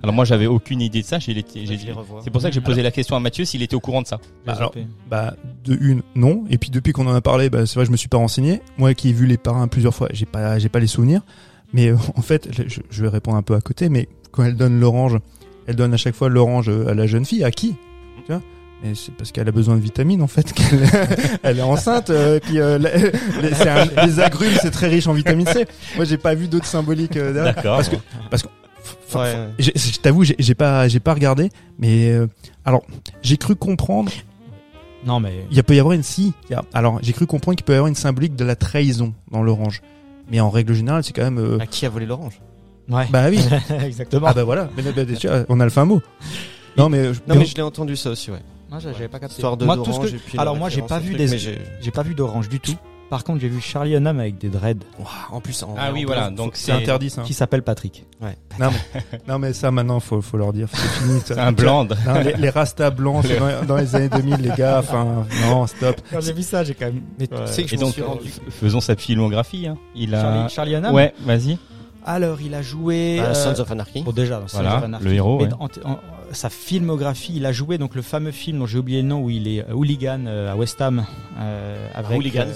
Alors 0.02 0.14
moi, 0.16 0.24
j'avais 0.24 0.46
aucune 0.46 0.80
idée 0.80 1.02
de 1.02 1.06
ça. 1.06 1.20
J'ai, 1.20 1.32
j'ai, 1.54 1.76
les 1.76 1.92
revois. 1.92 2.22
c'est 2.24 2.30
pour 2.30 2.42
ça 2.42 2.48
que 2.48 2.54
j'ai 2.54 2.60
posé 2.60 2.82
la 2.82 2.90
question 2.90 3.14
à 3.14 3.20
Mathieu 3.20 3.44
s'il 3.44 3.62
était 3.62 3.76
au 3.76 3.80
courant 3.80 4.02
de 4.02 4.08
ça. 4.08 4.18
J'ai 4.44 4.52
alors. 4.52 4.74
Bah, 5.08 5.34
de 5.64 5.78
une, 5.80 6.02
non. 6.16 6.42
Et 6.50 6.58
puis 6.58 6.70
depuis 6.70 6.92
qu'on 6.92 7.06
en 7.06 7.14
a 7.14 7.20
parlé, 7.20 7.50
bah, 7.50 7.66
c'est 7.66 7.76
vrai, 7.76 7.84
je 7.84 7.92
me 7.92 7.96
suis 7.96 8.08
pas 8.08 8.16
renseigné. 8.16 8.62
Moi 8.78 8.94
qui 8.94 9.10
ai 9.10 9.12
vu 9.12 9.26
les 9.26 9.36
parrains 9.36 9.68
plusieurs 9.68 9.94
fois, 9.94 10.08
j'ai 10.12 10.26
pas, 10.26 10.58
j'ai 10.58 10.68
pas 10.68 10.80
les 10.80 10.88
souvenirs. 10.88 11.22
Mais 11.72 11.88
euh, 11.90 11.96
en 12.16 12.22
fait, 12.22 12.48
je, 12.52 12.80
je 12.90 13.02
vais 13.02 13.08
répondre 13.08 13.36
un 13.36 13.42
peu 13.42 13.54
à 13.54 13.60
côté, 13.60 13.88
mais 13.88 14.08
quand 14.30 14.44
elle 14.44 14.56
donne 14.56 14.78
l'orange, 14.80 15.18
elle 15.66 15.76
donne 15.76 15.94
à 15.94 15.96
chaque 15.96 16.14
fois 16.14 16.28
l'orange 16.28 16.68
euh, 16.68 16.88
à 16.88 16.94
la 16.94 17.06
jeune 17.06 17.24
fille. 17.24 17.44
À 17.44 17.50
qui? 17.50 17.74
Tu 18.26 18.32
vois? 18.32 18.42
Mais 18.84 18.94
c'est 18.96 19.12
parce 19.14 19.30
qu'elle 19.30 19.46
a 19.48 19.52
besoin 19.52 19.76
de 19.76 19.80
vitamines 19.80 20.22
en 20.22 20.26
fait. 20.26 20.52
qu'elle 20.54 20.86
elle 21.42 21.58
est 21.58 21.62
enceinte. 21.62 22.10
euh, 22.10 22.36
et 22.36 22.40
puis 22.40 22.58
euh, 22.58 22.78
la- 22.78 22.96
les, 22.96 23.54
c'est 23.54 23.68
un- 23.68 24.06
les 24.06 24.20
agrumes, 24.20 24.52
c'est 24.60 24.70
très 24.72 24.88
riche 24.88 25.06
en 25.06 25.12
vitamine 25.12 25.46
C. 25.46 25.66
Moi, 25.96 26.04
j'ai 26.04 26.18
pas 26.18 26.34
vu 26.34 26.48
d'autres 26.48 26.66
symboliques 26.66 27.16
euh, 27.16 27.32
derrière. 27.32 27.54
D'accord. 27.54 27.76
Parce 27.76 27.88
que, 27.88 27.96
parce 28.30 28.42
que, 28.42 28.48
Ouais, 29.14 29.20
ouais. 29.20 29.48
Je 29.58 29.98
t'avoue, 30.00 30.24
j'ai 30.24 30.34
j'ai 30.38 30.54
pas, 30.54 30.88
j'ai 30.88 30.98
pas 30.98 31.14
regardé, 31.14 31.50
mais 31.78 32.10
euh, 32.10 32.26
alors 32.64 32.82
j'ai 33.22 33.36
cru 33.36 33.54
comprendre. 33.54 34.10
Non 35.06 35.20
mais. 35.20 35.44
Il 35.50 35.56
y 35.56 35.60
a- 35.60 35.62
peut 35.62 35.74
y 35.76 35.78
avoir 35.78 35.92
une 35.92 36.02
si. 36.02 36.32
y 36.50 36.54
a- 36.54 36.64
alors 36.72 36.98
j'ai 37.02 37.12
cru 37.12 37.26
comprendre 37.26 37.56
qu'il 37.56 37.64
peut 37.64 37.72
y 37.74 37.76
avoir 37.76 37.88
une 37.88 37.94
symbolique 37.94 38.34
de 38.36 38.44
la 38.44 38.56
trahison 38.56 39.12
dans 39.30 39.42
l'orange. 39.42 39.82
Mais 40.32 40.40
en 40.40 40.50
règle 40.50 40.72
générale, 40.74 41.04
c'est 41.04 41.12
quand 41.12 41.22
même. 41.22 41.38
euh, 41.38 41.58
À 41.60 41.66
qui 41.66 41.86
a 41.86 41.90
volé 41.90 42.06
l'orange? 42.06 42.40
Ouais. 42.88 43.06
bah 43.10 43.26
oui. 43.30 43.38
Exactement. 43.86 44.26
ah 44.26 44.34
bah 44.34 44.42
voilà. 44.42 44.68
Mais, 44.76 44.82
on 45.48 45.60
a 45.60 45.64
le 45.64 45.70
fin 45.70 45.84
mot. 45.84 46.02
Non 46.76 46.88
mais. 46.88 47.14
je- 47.14 47.20
Non, 47.28 47.36
mais 47.36 47.44
je 47.44 47.54
l'ai 47.54 47.62
entendu 47.62 47.94
ça 47.96 48.10
aussi, 48.10 48.30
ouais. 48.32 48.40
Moi, 48.70 48.80
j'avais 48.80 49.06
pas 49.08 49.20
capté. 49.20 49.34
Histoire 49.36 49.56
de 49.58 49.64
Moi, 49.66 49.76
tout 49.76 49.84
ce 49.84 49.90
d'orange 49.90 50.10
que- 50.10 50.16
et 50.16 50.18
puis 50.18 50.36
la 50.36 50.42
Alors 50.42 50.56
moi, 50.56 50.70
j'ai 50.70 50.80
référence 50.80 50.88
pas 50.88 50.96
au 50.96 51.00
vu 51.02 51.14
truc, 51.14 51.18
des. 51.18 51.28
mais 51.30 51.38
j'ai- 51.38 51.58
J'ai 51.82 51.90
pas 51.90 52.02
vu 52.02 52.14
d'orange 52.14 52.48
du 52.48 52.58
tout. 52.58 52.74
Par 53.12 53.24
contre, 53.24 53.40
j'ai 53.42 53.48
vu 53.48 53.60
Charlie 53.60 53.94
Hunnam 53.94 54.18
avec 54.20 54.38
des 54.38 54.48
dreads 54.48 54.78
Ouah, 54.98 55.06
En 55.32 55.42
plus, 55.42 55.62
en- 55.64 55.74
Ah 55.78 55.90
oui, 55.92 56.04
en- 56.04 56.06
voilà. 56.06 56.30
Donc 56.30 56.52
c'est 56.54 56.72
interdit 56.72 57.10
ça. 57.10 57.20
qui 57.20 57.34
s'appelle 57.34 57.62
Patrick. 57.62 58.06
Non 58.22 58.70
mais, 58.70 59.02
non 59.28 59.38
mais 59.38 59.52
ça 59.52 59.70
maintenant 59.70 60.00
faut 60.00 60.22
faut 60.22 60.38
leur 60.38 60.54
dire 60.54 60.66
c'est 60.72 60.88
fini. 61.02 61.20
ça. 61.20 61.34
c'est 61.34 61.38
un 61.40 61.52
blanc. 61.52 61.86
Non, 62.06 62.14
les, 62.24 62.32
les 62.32 62.48
rastas 62.48 62.88
blancs 62.90 63.22
c'est 63.28 63.38
dans, 63.38 63.66
dans 63.66 63.76
les 63.76 63.94
années 63.96 64.08
2000 64.08 64.36
les 64.36 64.48
gars. 64.56 64.78
Enfin 64.78 65.26
non 65.46 65.66
stop. 65.66 66.00
Quand 66.10 66.22
j'ai 66.22 66.32
vu 66.32 66.42
ça, 66.42 66.64
j'ai 66.64 66.72
quand 66.72 66.86
même. 66.86 67.02
Mais 67.18 67.26
tu 67.26 67.36
sais 67.44 67.64
que 67.64 67.68
je 67.68 67.74
Et 67.74 67.76
m'en 67.76 67.82
donc, 67.84 67.92
suis 67.92 68.02
rendu. 68.02 68.28
euh, 68.28 68.50
faisons 68.50 68.80
sa 68.80 68.96
filmographie. 68.96 69.66
Hein. 69.66 69.76
Il 69.94 70.14
a. 70.14 70.22
Charlie, 70.22 70.48
Charlie 70.54 70.74
Hunnam. 70.76 70.94
Ouais, 70.94 71.12
vas-y. 71.26 71.58
Alors, 72.06 72.40
il 72.40 72.54
a 72.54 72.62
joué. 72.62 73.18
Bah, 73.20 73.26
euh, 73.28 73.34
Sons 73.34 73.60
of 73.60 73.70
Anarchy. 73.70 74.02
Bon, 74.02 74.10
déjà, 74.12 74.40
dans 74.40 74.48
Sons 74.48 74.56
Voilà, 74.62 74.78
of 74.78 74.84
Anarchy. 74.84 75.04
le 75.06 75.12
héros, 75.12 75.36
Mais 75.38 75.44
ouais. 75.48 75.52
en- 75.60 75.90
en- 75.90 75.98
sa 76.32 76.48
filmographie, 76.48 77.34
il 77.36 77.44
a 77.44 77.52
joué 77.52 77.76
donc 77.76 77.94
le 77.94 78.00
fameux 78.02 78.30
film 78.32 78.58
dont 78.58 78.66
j'ai 78.66 78.78
oublié 78.78 79.02
le 79.02 79.08
nom 79.08 79.20
où 79.20 79.28
il 79.28 79.46
est 79.48 79.60
euh, 79.68 79.74
hooligan 79.74 80.24
euh, 80.26 80.50
à 80.50 80.56
West 80.56 80.80
Ham 80.80 81.04
euh, 81.38 81.88
avec 81.94 82.16
Hooligans. 82.18 82.46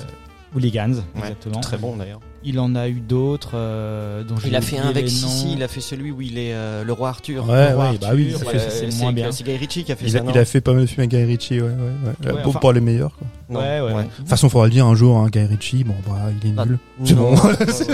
Hooligans, 0.55 0.91
Ouais, 0.93 1.21
exactement. 1.21 1.61
Très 1.61 1.77
bon 1.77 1.97
d'ailleurs. 1.97 2.21
Il 2.45 2.61
en 2.61 2.77
a 2.77 2.89
eu 2.89 3.01
d'autres 3.01 3.53
euh, 3.55 4.23
dont 4.23 4.37
Il 4.47 4.55
a 4.55 4.61
fait 4.61 4.79
un 4.79 4.89
avec 4.89 5.09
Sissi, 5.09 5.55
il 5.55 5.63
a 5.65 5.69
fait 5.69 5.81
celui 5.81 6.13
où 6.13 6.23
il 6.23 6.39
est 6.39 6.55
euh, 6.55 6.85
le 6.85 6.93
roi 6.93 7.09
Arthur. 7.09 7.49
Ouais 7.49 7.73
Roi 7.73 7.91
ouais 7.91 7.99
bah 8.01 8.11
oui. 8.15 8.33
Arthur, 8.33 8.39
ça 8.39 8.53
ouais, 8.55 8.59
fait- 8.61 8.91
c'est 8.93 8.99
moins 9.03 9.13
bien. 9.13 9.33
C'est 9.33 9.43
Guy 9.43 9.57
Ritchie 9.57 9.83
qui 9.83 9.91
a 9.91 9.97
fait 9.97 10.05
Il 10.07 10.13
ça. 10.13 10.19
a, 10.19 10.23
il 10.31 10.39
a 10.39 10.45
fait 10.45 10.61
pas 10.61 10.73
mal 10.73 10.83
de 10.83 10.87
films 10.87 11.01
avec 11.01 11.11
Guy 11.11 11.25
Ritchie, 11.25 11.61
ouais, 11.61 11.67
ouais, 11.69 11.71
ouais. 11.71 12.33
Ouais, 12.33 12.43
Bon, 12.45 12.51
enfin- 12.51 12.61
pas 12.61 12.73
les 12.73 12.81
meilleurs, 12.81 13.17
quoi. 13.17 13.27
Non, 13.51 13.59
Ouais, 13.61 13.81
ouais. 13.81 14.05
De 14.05 14.09
toute 14.17 14.29
façon, 14.29 14.49
faudra 14.49 14.67
le 14.67 14.73
dire 14.73 14.87
un 14.87 14.95
jour, 14.95 15.19
hein, 15.19 15.29
Guy 15.33 15.41
Ritchie, 15.41 15.83
bon, 15.83 15.95
bah, 16.07 16.15
il 16.43 16.51
est 16.51 16.55
Ah, 16.57 16.65
nul. 16.67 16.79
C'est 17.05 17.15
Non, 17.15 17.35
bon. 17.35 17.37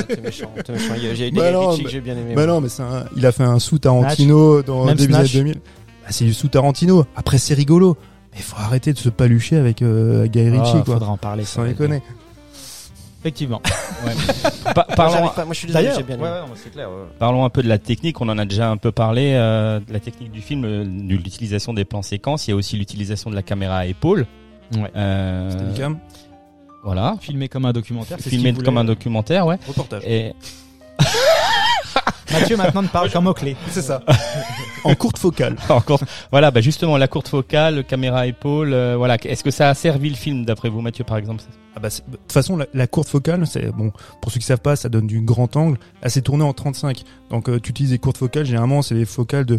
T'es 0.07 0.21
méchant, 0.21 0.51
t'es 0.63 0.73
méchant. 0.73 0.93
Il 0.99 1.05
y 1.05 1.09
a- 1.09 1.15
J'ai 1.15 1.31
des 1.31 1.37
Bah 1.39 1.47
Guy 1.49 1.53
non, 1.55 1.69
Ritchie 1.71 1.79
mais- 1.81 1.85
que 1.87 1.91
j'ai 1.91 2.01
bien 2.03 2.17
aimé. 2.19 2.35
Bah 2.35 2.45
non, 2.47 2.61
mais 2.61 2.69
c'est 2.69 2.83
un- 2.83 3.05
il 3.17 3.25
a 3.25 3.33
fait 3.33 3.45
un 3.45 3.59
sous 3.59 3.79
Tarantino 3.79 4.63
dans 4.63 4.85
début 4.87 4.97
des 4.99 5.05
années 5.15 5.15
Snatch. 5.29 5.33
2000. 5.33 5.55
Bah, 5.55 6.09
c'est 6.11 6.25
du 6.27 6.35
sous 6.35 6.49
Tarantino. 6.49 7.07
Après, 7.17 7.39
c'est 7.39 7.55
rigolo. 7.55 7.97
Mais 8.35 8.41
faut 8.41 8.57
arrêter 8.59 8.93
de 8.95 8.99
se 8.99 9.09
palucher 9.11 9.57
avec 9.57 9.83
euh, 9.83 10.27
Guy 10.27 10.49
Ritchie, 10.51 10.73
Ah, 10.77 10.83
quoi. 10.85 10.95
Faudra 10.95 11.11
en 11.11 11.17
parler. 11.19 11.45
Sans 11.45 11.63
ça. 11.63 11.69
déconner. 11.69 12.03
Effectivement. 13.23 13.63
Pa- 14.75 14.85
Moi, 14.89 14.97
parlons, 14.97 15.29
pas- 15.29 15.45
moi, 15.45 15.55
je 15.55 15.59
suis 15.59 15.67
désolé, 15.69 15.91
j'ai 15.97 16.03
bien 16.03 16.17
ouais, 16.19 16.23
ouais, 16.23 16.39
c'est 16.57 16.71
clair. 16.73 16.89
ouais. 16.91 17.05
parlons 17.21 17.45
un 17.45 17.51
peu 17.51 17.63
de 17.63 17.69
la 17.69 17.79
technique. 17.79 18.21
On 18.21 18.29
en 18.29 18.37
a 18.39 18.45
déjà 18.45 18.69
un 18.69 18.77
peu 18.77 18.91
parlé. 18.91 19.33
euh, 19.35 19.79
de 19.81 19.93
la 19.93 20.01
technique 20.01 20.33
du 20.33 20.41
film, 20.41 20.65
euh, 20.65 20.85
de 20.85 21.15
l'utilisation 21.15 21.73
des 21.73 21.85
plans 21.85 22.03
séquences. 22.03 22.47
Il 22.49 22.51
y 22.51 22.53
a 22.53 22.57
aussi 22.57 22.77
l'utilisation 22.77 23.31
de 23.31 23.37
la 23.37 23.43
caméra 23.43 23.77
à 23.79 23.87
épaule. 23.87 24.27
Ouais. 24.75 24.91
Euh, 24.97 25.69
voilà. 26.83 27.15
Filmé 27.21 27.49
comme 27.49 27.65
un 27.67 27.73
documentaire. 27.73 28.19
Filmé 28.19 28.53
comme 28.55 28.79
un 28.79 28.85
documentaire, 28.85 29.47
ouais. 29.47 29.59
Reportage. 29.69 30.03
Et 30.05 30.33
Mathieu 32.33 32.57
maintenant 32.57 32.83
ne 32.83 32.89
parle 32.89 33.11
qu'en 33.11 33.21
mots-clés. 33.23 33.57
C'est 33.71 33.83
ça. 33.83 34.03
En 34.85 34.95
courte 34.95 35.19
focale. 35.19 35.57
Encore. 35.69 36.01
Voilà, 36.31 36.51
bah 36.51 36.61
justement 36.61 36.97
la 36.97 37.09
courte 37.09 37.29
focale, 37.29 37.85
caméra 37.85 38.27
épaule, 38.27 38.73
euh, 38.73 38.97
voilà. 38.97 39.17
Est-ce 39.25 39.45
que 39.45 39.51
ça 39.51 39.69
a 39.69 39.75
servi 39.75 40.11
le 40.11 40.17
film 40.17 40.45
d'après 40.45 40.69
vous, 40.69 40.81
Mathieu, 40.81 41.05
par 41.05 41.17
exemple? 41.17 41.43
Ah 41.75 41.81
bah, 41.81 41.89
c'est- 41.91 42.09
de 42.11 42.17
toute 42.17 42.33
façon, 42.33 42.57
la, 42.57 42.67
la 42.75 42.87
courte 42.87 43.09
focale, 43.09 43.47
c'est 43.47 43.71
bon. 43.73 43.93
Pour 44.21 44.31
ceux 44.33 44.39
qui 44.41 44.47
savent 44.47 44.61
pas, 44.61 44.77
ça 44.77 44.89
donne 44.89 45.07
du 45.07 45.21
grand 45.23 45.57
angle. 45.57 45.79
Elle 46.03 46.11
s'est 46.11 46.21
tournée 46.23 46.45
en 46.45 46.53
35. 46.53 47.03
Donc, 47.31 47.49
euh, 47.49 47.59
tu 47.61 47.71
utilises 47.71 47.93
les 47.93 47.99
courtes 47.99 48.19
focales. 48.19 48.45
Généralement, 48.45 48.83
c'est 48.83 48.95
des 48.95 49.07
focales 49.07 49.47
de 49.47 49.59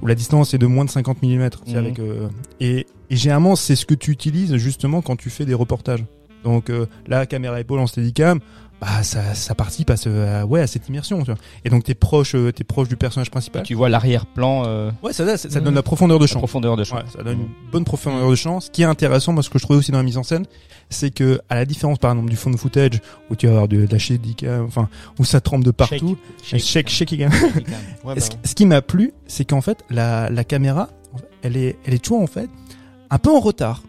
où 0.00 0.06
la 0.08 0.16
distance 0.16 0.52
est 0.54 0.58
de 0.58 0.66
moins 0.66 0.84
de 0.84 0.90
50 0.90 1.22
mm. 1.22 1.48
C'est 1.66 1.72
Mhm. 1.74 1.78
avec 1.78 1.98
euh, 2.00 2.28
et, 2.58 2.86
et 3.10 3.16
généralement, 3.16 3.54
c'est 3.54 3.76
ce 3.76 3.86
que 3.86 3.94
tu 3.94 4.10
utilises 4.10 4.56
justement 4.56 5.00
quand 5.02 5.14
tu 5.16 5.30
fais 5.30 5.44
des 5.44 5.54
reportages. 5.54 6.04
Donc, 6.42 6.70
euh, 6.70 6.86
la 7.06 7.24
caméra 7.26 7.60
épaule 7.60 7.78
en 7.78 7.86
steadicam, 7.86 8.40
bah 8.82 9.04
ça, 9.04 9.34
ça 9.34 9.54
participe 9.54 9.90
à 9.90 9.96
ce 9.96 10.08
à- 10.08 10.44
ouais 10.44 10.60
à 10.60 10.66
cette 10.66 10.88
immersion. 10.88 11.20
Tu 11.20 11.26
vois. 11.26 11.36
Et 11.64 11.70
donc, 11.70 11.84
t'es 11.84 11.94
proche, 11.94 12.34
euh, 12.34 12.50
t'es 12.50 12.64
proche 12.64 12.88
du 12.88 12.96
personnage 12.96 13.30
principal. 13.30 13.62
Tu 13.62 13.74
vois 13.74 13.88
l'arrière-plan, 13.88 14.64
euh, 14.66 14.90
Ouais, 15.04 15.12
ça, 15.12 15.24
ça, 15.36 15.48
ça 15.48 15.58
Mhm. 15.60 15.64
donne 15.66 15.74
la 15.76 15.82
profondeur 15.84 16.18
de 16.18 16.24
la 16.24 16.26
champ. 16.26 16.38
profondeur 16.40 16.76
de 16.76 16.82
champ. 16.82 16.96
Ouais, 16.96 17.04
ça 17.16 17.22
donne 17.22 17.38
une 17.42 17.48
bonne 17.70 17.84
profondeur 17.84 18.28
de 18.28 18.34
champ. 18.34 18.58
Ce 18.58 18.70
qui 18.70 18.82
est 18.82 18.86
intéressant, 18.86 19.32
moi, 19.32 19.44
ce 19.44 19.50
que 19.50 19.60
je 19.60 19.64
trouvais 19.64 19.78
aussi 19.78 19.92
dans 19.92 19.98
la 19.98 20.04
mise 20.04 20.18
en 20.18 20.24
scène, 20.24 20.46
c'est 20.90 21.12
que, 21.14 21.40
à 21.48 21.54
la 21.54 21.64
différence, 21.64 21.98
par 21.98 22.10
exemple, 22.10 22.28
du 22.28 22.36
fond 22.36 22.50
de 22.50 22.56
footage, 22.56 23.00
où 23.30 23.36
tu 23.36 23.46
vas 23.46 23.52
avoir 23.52 23.68
de, 23.68 23.86
de 23.86 23.96
la 24.46 24.62
enfin, 24.64 24.88
où 25.18 25.24
ça 25.24 25.40
trempe 25.40 25.62
de 25.62 25.70
partout, 25.70 26.18
Shake, 26.42 26.60
shake, 26.60 26.88
shake, 26.90 27.12
again. 27.12 27.30
Ouais, 28.04 28.18
ce, 28.18 28.30
bah, 28.30 28.36
ce 28.44 28.54
qui 28.56 28.66
m'a 28.66 28.82
plu, 28.82 29.12
c'est 29.28 29.44
qu'en 29.44 29.60
fait, 29.60 29.84
la, 29.90 30.28
la 30.28 30.42
caméra, 30.42 30.88
elle 31.42 31.56
est, 31.56 31.76
elle 31.86 31.94
est 31.94 32.02
toujours, 32.04 32.20
en 32.20 32.26
fait, 32.26 32.50
un 33.10 33.18
peu 33.18 33.30
en 33.30 33.38
retard. 33.40 33.82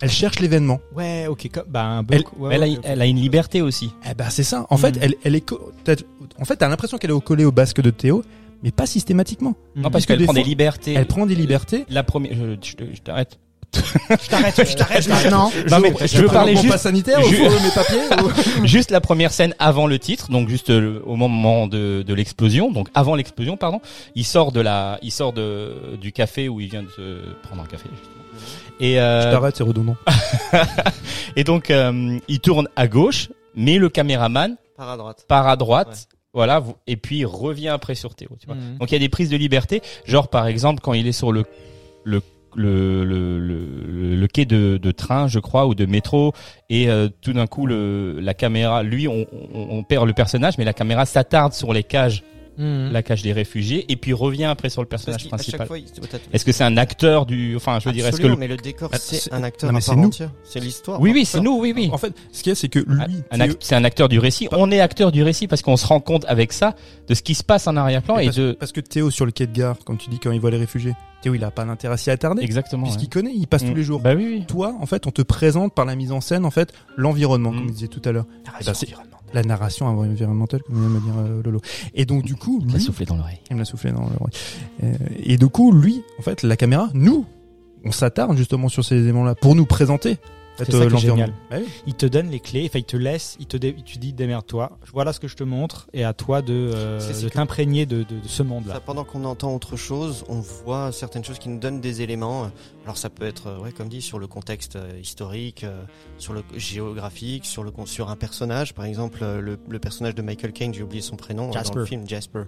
Elle 0.00 0.10
cherche 0.10 0.40
l'événement. 0.40 0.80
Ouais, 0.94 1.26
ok. 1.26 1.48
co- 1.52 1.60
Bah, 1.68 1.84
un 1.84 1.98
Elle, 2.00 2.04
bloc- 2.22 2.38
ouais, 2.38 2.54
elle, 2.54 2.62
a, 2.62 2.66
ouais, 2.66 2.78
elle 2.82 3.02
a 3.02 3.06
une 3.06 3.16
liberté 3.20 3.62
aussi. 3.62 3.90
Eh 4.10 4.14
ben, 4.14 4.28
c'est 4.30 4.42
ça. 4.42 4.66
En 4.70 4.76
fait, 4.76 4.92
Mhm. 4.96 5.02
elle, 5.02 5.14
elle 5.24 5.34
est, 5.36 5.50
en 6.40 6.44
fait, 6.44 6.56
t'as 6.56 6.68
l'impression 6.68 6.98
qu'elle 6.98 7.10
est 7.10 7.14
au 7.14 7.20
collé 7.20 7.44
au 7.44 7.52
basque 7.52 7.80
de 7.80 7.90
Théo, 7.90 8.22
mais 8.62 8.70
pas 8.72 8.86
systématiquement. 8.86 9.54
Non, 9.74 9.84
Mhm. 9.88 9.90
parce 9.90 10.04
que 10.04 10.12
qu'elle 10.12 10.24
prend 10.24 10.34
fois- 10.34 10.42
des 10.42 10.48
libertés. 10.48 10.94
Elle 10.94 11.06
prend 11.06 11.24
des 11.26 11.34
libertés. 11.34 11.86
La 11.88 12.02
première, 12.02 12.32
je, 12.34 12.56
je- 12.62 12.94
je 12.94 13.00
t'arrête. 13.04 13.38
Je 13.74 14.28
t'arrête, 14.30 14.54
je 14.70 14.74
t'arrête 14.76 15.06
maintenant. 15.08 15.50
Non 15.70 15.80
mais 15.80 15.92
je 16.06 16.22
veux 16.22 16.28
parler 16.28 16.56
juste, 16.56 16.78
sanitaire, 16.78 17.20
ju- 17.22 17.40
ou 17.46 17.50
mes 17.50 17.70
papiers, 17.74 17.98
ou- 18.22 18.64
juste 18.66 18.90
la 18.90 19.02
première 19.02 19.32
scène 19.32 19.54
avant 19.58 19.86
le 19.86 19.98
titre, 19.98 20.30
donc 20.30 20.48
juste 20.48 20.70
euh, 20.70 21.02
au 21.04 21.16
moment 21.16 21.66
de, 21.66 22.02
de 22.06 22.14
l'explosion, 22.14 22.70
donc 22.70 22.88
avant 22.94 23.14
l'explosion, 23.16 23.58
pardon. 23.58 23.80
Il 24.14 24.24
sort 24.24 24.52
de 24.52 24.60
la, 24.60 24.98
il 25.02 25.10
sort 25.10 25.32
de 25.34 25.96
du 26.00 26.12
café 26.12 26.48
où 26.48 26.60
il 26.60 26.70
vient 26.70 26.84
de 26.84 26.88
se 26.90 27.18
prendre 27.42 27.62
un 27.62 27.66
café. 27.66 27.84
Justement. 27.90 28.15
Et 28.80 29.00
euh, 29.00 29.22
Je 29.22 29.30
t'arrête, 29.30 29.56
c'est 29.56 29.64
redondant. 29.64 29.96
et 31.36 31.44
donc 31.44 31.70
euh, 31.70 32.18
il 32.28 32.40
tourne 32.40 32.68
à 32.76 32.88
gauche, 32.88 33.28
mais 33.54 33.78
le 33.78 33.88
caméraman 33.88 34.56
part 34.76 34.90
à 34.90 34.96
droite. 34.96 35.24
part 35.28 35.48
à 35.48 35.56
droite. 35.56 35.88
Ouais. 35.88 36.16
Voilà, 36.34 36.62
et 36.86 36.96
puis 36.98 37.18
il 37.20 37.26
revient 37.26 37.68
après 37.68 37.94
sur 37.94 38.14
Théo. 38.14 38.28
Tu 38.38 38.46
vois. 38.46 38.56
Mhm. 38.56 38.76
Donc 38.78 38.90
il 38.90 38.94
y 38.94 38.96
a 38.96 39.00
des 39.00 39.08
prises 39.08 39.30
de 39.30 39.36
liberté, 39.38 39.80
genre 40.04 40.28
par 40.28 40.46
exemple 40.46 40.80
quand 40.82 40.92
il 40.92 41.06
est 41.06 41.12
sur 41.12 41.32
le 41.32 41.44
le 42.04 42.20
le, 42.54 43.04
le, 43.04 43.38
le, 43.38 44.16
le 44.16 44.26
quai 44.28 44.46
de, 44.46 44.78
de 44.78 44.90
train, 44.90 45.28
je 45.28 45.38
crois, 45.38 45.66
ou 45.66 45.74
de 45.74 45.84
métro, 45.84 46.32
et 46.70 46.88
euh, 46.88 47.10
tout 47.20 47.34
d'un 47.34 47.46
coup 47.46 47.66
le 47.66 48.18
la 48.20 48.32
caméra, 48.32 48.82
lui, 48.82 49.08
on, 49.08 49.26
on, 49.54 49.66
on 49.78 49.82
perd 49.82 50.06
le 50.06 50.14
personnage, 50.14 50.56
mais 50.56 50.64
la 50.64 50.72
caméra 50.72 51.04
s'attarde 51.04 51.52
sur 51.52 51.74
les 51.74 51.82
cages, 51.82 52.22
Mhm. 52.58 52.90
la 52.92 53.02
cage 53.02 53.22
des 53.22 53.32
réfugiés, 53.32 53.84
et 53.90 53.96
puis 53.96 54.12
revient 54.12 54.44
après 54.44 54.68
sur 54.70 54.82
le 54.82 54.88
personnage 54.88 55.28
principal. 55.28 55.68
il- 55.76 55.84
Est-ce 56.32 56.44
que 56.44 56.52
c'est 56.52 56.64
un 56.64 56.76
acteur 56.76 57.26
du, 57.26 57.54
enfin, 57.56 57.78
je 57.80 57.88
veux 57.88 57.92
dire, 57.94 58.06
est-ce 58.06 58.20
que 58.20 58.26
le... 58.26 58.36
mais 58.36 58.48
le 58.48 58.56
décor, 58.56 58.88
Ah, 58.92 58.98
c'est 58.98 59.32
un 59.32 59.42
acteur 59.42 59.68
non, 59.68 59.74
mais 59.74 59.78
à 59.78 59.80
c'est 59.80 59.90
part 59.92 59.96
nous. 59.98 60.06
entière. 60.08 60.30
C'est 60.44 60.60
l'histoire. 60.60 61.00
oui, 61.00 61.12
oui, 61.12 61.24
c'est 61.24 61.40
nous, 61.40 61.58
oui, 61.60 61.72
oui. 61.76 61.90
En 61.92 61.98
fait, 61.98 62.14
ce 62.32 62.42
qu'il 62.42 62.50
y 62.50 62.52
a, 62.52 62.54
c'est 62.56 62.68
que 62.68 62.78
lui, 62.78 63.54
C'est 63.60 63.74
un 63.74 63.84
acteur 63.84 64.08
du 64.08 64.18
récit. 64.18 64.48
On 64.52 64.70
est 64.70 64.80
acteur 64.80 65.12
du 65.12 65.22
récit 65.22 65.46
parce 65.48 65.62
qu'on 65.62 65.76
se 65.76 65.86
rend 65.86 66.00
compte 66.00 66.24
avec 66.28 66.52
ça 66.52 66.74
de 67.08 67.14
ce 67.14 67.22
qui 67.22 67.34
se 67.34 67.44
passe 67.44 67.66
en 67.66 67.76
arrière-plan 67.76 68.18
et 68.18 68.24
parce, 68.26 68.36
de 68.36 68.52
parce 68.52 68.72
que 68.72 68.80
Théo 68.80 69.10
sur 69.10 69.26
le 69.26 69.32
quai 69.32 69.46
de 69.46 69.52
gare, 69.52 69.76
comme 69.84 69.98
tu 69.98 70.08
dis 70.10 70.18
quand 70.18 70.30
il 70.32 70.40
voit 70.40 70.50
les 70.50 70.56
réfugiés, 70.58 70.94
Théo 71.22 71.34
il 71.34 71.44
a 71.44 71.50
pas 71.50 71.64
d'intérêt 71.64 71.94
à 71.94 71.96
s'y 71.96 72.10
attarder 72.10 72.42
exactement. 72.42 72.84
puisqu'il 72.84 73.04
ouais. 73.04 73.08
connaît, 73.10 73.32
il 73.34 73.46
passe 73.46 73.62
tous 73.64 73.70
Mm. 73.72 73.76
les 73.76 73.82
jours. 73.82 74.00
Bah 74.00 74.14
oui, 74.14 74.26
oui. 74.38 74.44
Toi, 74.46 74.74
en 74.80 74.86
fait, 74.86 75.06
on 75.06 75.10
te 75.10 75.22
présente 75.22 75.74
par 75.74 75.84
la 75.84 75.94
mise 75.96 76.12
en 76.12 76.20
scène, 76.20 76.44
en 76.44 76.50
fait, 76.50 76.72
l'environnement, 76.96 77.52
Mm. 77.52 77.56
comme 77.58 77.68
je 77.68 77.72
disais 77.72 77.88
tout 77.88 78.02
à 78.04 78.12
l'heure. 78.12 78.26
La 79.34 79.42
narration 79.42 79.86
environnementale, 79.86 80.62
comme 80.62 80.76
vient 80.78 80.88
de 80.88 80.94
me 80.94 81.00
dire 81.00 81.14
euh, 81.18 81.42
Lolo. 81.42 81.60
Et 81.94 82.04
donc 82.06 82.22
du 82.24 82.36
coup, 82.36 82.60
Il 82.64 82.70
a 82.70 82.78
lui, 82.78 82.80
soufflé 82.84 83.04
dans 83.06 83.16
l'oreille. 83.16 83.40
il 83.50 83.54
me 83.54 83.60
l'a 83.60 83.64
soufflé 83.64 83.90
dans 83.92 84.00
l'oreille. 84.02 84.18
Euh, 84.84 84.94
Et 85.24 85.36
du 85.36 85.48
coup, 85.48 85.72
lui, 85.72 86.02
en 86.18 86.22
fait, 86.22 86.42
la 86.42 86.56
caméra, 86.56 86.88
nous, 86.94 87.24
on 87.84 87.92
s'attarde 87.92 88.36
justement 88.36 88.68
sur 88.68 88.84
ces 88.84 88.96
éléments-là 88.96 89.34
pour 89.34 89.54
nous 89.54 89.66
présenter. 89.66 90.18
C'est 90.58 90.70
ça 90.72 90.76
euh, 90.78 90.88
qui 90.88 90.96
est 90.96 90.98
génial. 90.98 91.32
Bah 91.50 91.56
oui. 91.60 91.66
Il 91.86 91.94
te 91.94 92.06
donne 92.06 92.30
les 92.30 92.40
clés, 92.40 92.64
enfin 92.68 92.78
il 92.78 92.84
te 92.84 92.96
laisse, 92.96 93.36
il 93.40 93.46
te, 93.46 93.56
dé- 93.56 93.72
dis 93.98 94.12
démerde-toi. 94.12 94.78
Voilà 94.92 95.12
ce 95.12 95.20
que 95.20 95.28
je 95.28 95.36
te 95.36 95.44
montre 95.44 95.88
et 95.92 96.04
à 96.04 96.12
toi 96.12 96.42
de, 96.42 96.70
euh, 96.74 97.22
de 97.22 97.28
t'imprégner 97.28 97.86
de, 97.86 97.98
de, 97.98 98.20
de 98.20 98.28
ce 98.28 98.42
monde-là. 98.42 98.80
pendant 98.80 99.04
qu'on 99.04 99.24
entend 99.24 99.54
autre 99.54 99.76
chose, 99.76 100.24
on 100.28 100.40
voit 100.40 100.92
certaines 100.92 101.24
choses 101.24 101.38
qui 101.38 101.48
nous 101.48 101.58
donnent 101.58 101.80
des 101.80 102.02
éléments. 102.02 102.50
Alors 102.84 102.96
ça 102.98 103.10
peut 103.10 103.26
être, 103.26 103.48
euh, 103.48 103.58
ouais, 103.58 103.72
comme 103.72 103.88
dit, 103.88 104.00
sur 104.02 104.18
le 104.18 104.26
contexte 104.26 104.78
historique, 105.02 105.64
sur 106.18 106.32
le 106.32 106.42
géographique, 106.54 107.44
sur 107.46 107.62
le 107.64 107.70
con- 107.70 107.86
sur 107.86 108.10
un 108.10 108.16
personnage. 108.16 108.74
Par 108.74 108.84
exemple, 108.84 109.20
le, 109.24 109.58
le 109.68 109.78
personnage 109.78 110.14
de 110.14 110.22
Michael 110.22 110.52
Caine, 110.52 110.72
j'ai 110.74 110.82
oublié 110.82 111.02
son 111.02 111.16
prénom 111.16 111.46
dans 111.48 111.52
Jasper. 111.52 111.78
le 111.80 111.84
film, 111.86 112.08
Jasper, 112.08 112.42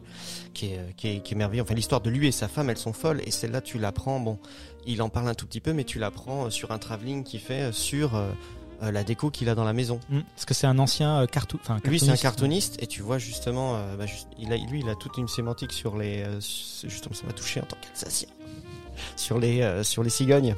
qui 0.54 0.66
est, 0.66 0.94
qui 0.96 1.09
est, 1.09 1.20
qui 1.22 1.34
est 1.34 1.36
merveilleux. 1.36 1.62
Enfin, 1.62 1.74
l'histoire 1.74 2.00
de 2.00 2.11
lui 2.11 2.28
et 2.28 2.32
sa 2.32 2.48
femme, 2.48 2.70
elles 2.70 2.78
sont 2.78 2.92
folles. 2.92 3.20
Et 3.26 3.30
celle-là, 3.30 3.61
tu 3.61 3.78
l'apprends. 3.78 4.20
Bon, 4.20 4.38
il 4.93 5.03
en 5.03 5.09
parle 5.09 5.28
un 5.28 5.34
tout 5.34 5.47
petit 5.47 5.61
peu, 5.61 5.72
mais 5.72 5.84
tu 5.84 5.99
l'apprends 5.99 6.47
euh, 6.47 6.51
sur 6.51 6.70
un 6.72 6.78
travelling 6.78 7.22
qu'il 7.24 7.41
fait 7.41 7.62
euh, 7.64 7.72
sur 7.72 8.14
euh, 8.16 8.30
la 8.80 9.05
déco 9.05 9.30
qu'il 9.30 9.49
a 9.49 9.55
dans 9.55 9.64
la 9.64 9.72
maison. 9.72 10.01
Mm. 10.09 10.20
Parce 10.34 10.45
que 10.45 10.55
c'est 10.55 10.66
un 10.66 10.78
ancien 10.78 11.20
euh, 11.22 11.26
cartoon. 11.26 11.59
Enfin, 11.62 11.78
Lui, 11.84 11.99
c'est 12.01 12.07
un 12.11 12.16
cartooniste. 12.16 12.22
cartooniste 12.22 12.82
et 12.82 12.86
tu 12.86 13.03
vois 13.03 13.18
justement, 13.18 13.76
euh, 13.76 13.97
bah, 13.97 14.07
juste- 14.07 14.28
il 14.39 14.53
a, 14.53 14.57
lui, 14.57 14.80
il 14.80 14.89
a 14.89 14.95
toute 14.95 15.16
une 15.18 15.28
sémantique 15.28 15.72
sur 15.72 15.97
les, 15.97 16.22
euh, 16.22 16.41
justement, 16.84 17.14
ça 17.14 17.26
m'a 17.26 17.32
touché 17.32 17.61
en 17.61 17.64
tant 17.64 17.76
qu'Alsacien, 17.80 18.28
sur 19.16 19.39
les, 19.39 19.62
euh, 19.62 19.82
sur 19.82 20.03
les 20.03 20.11
cigognes. 20.11 20.55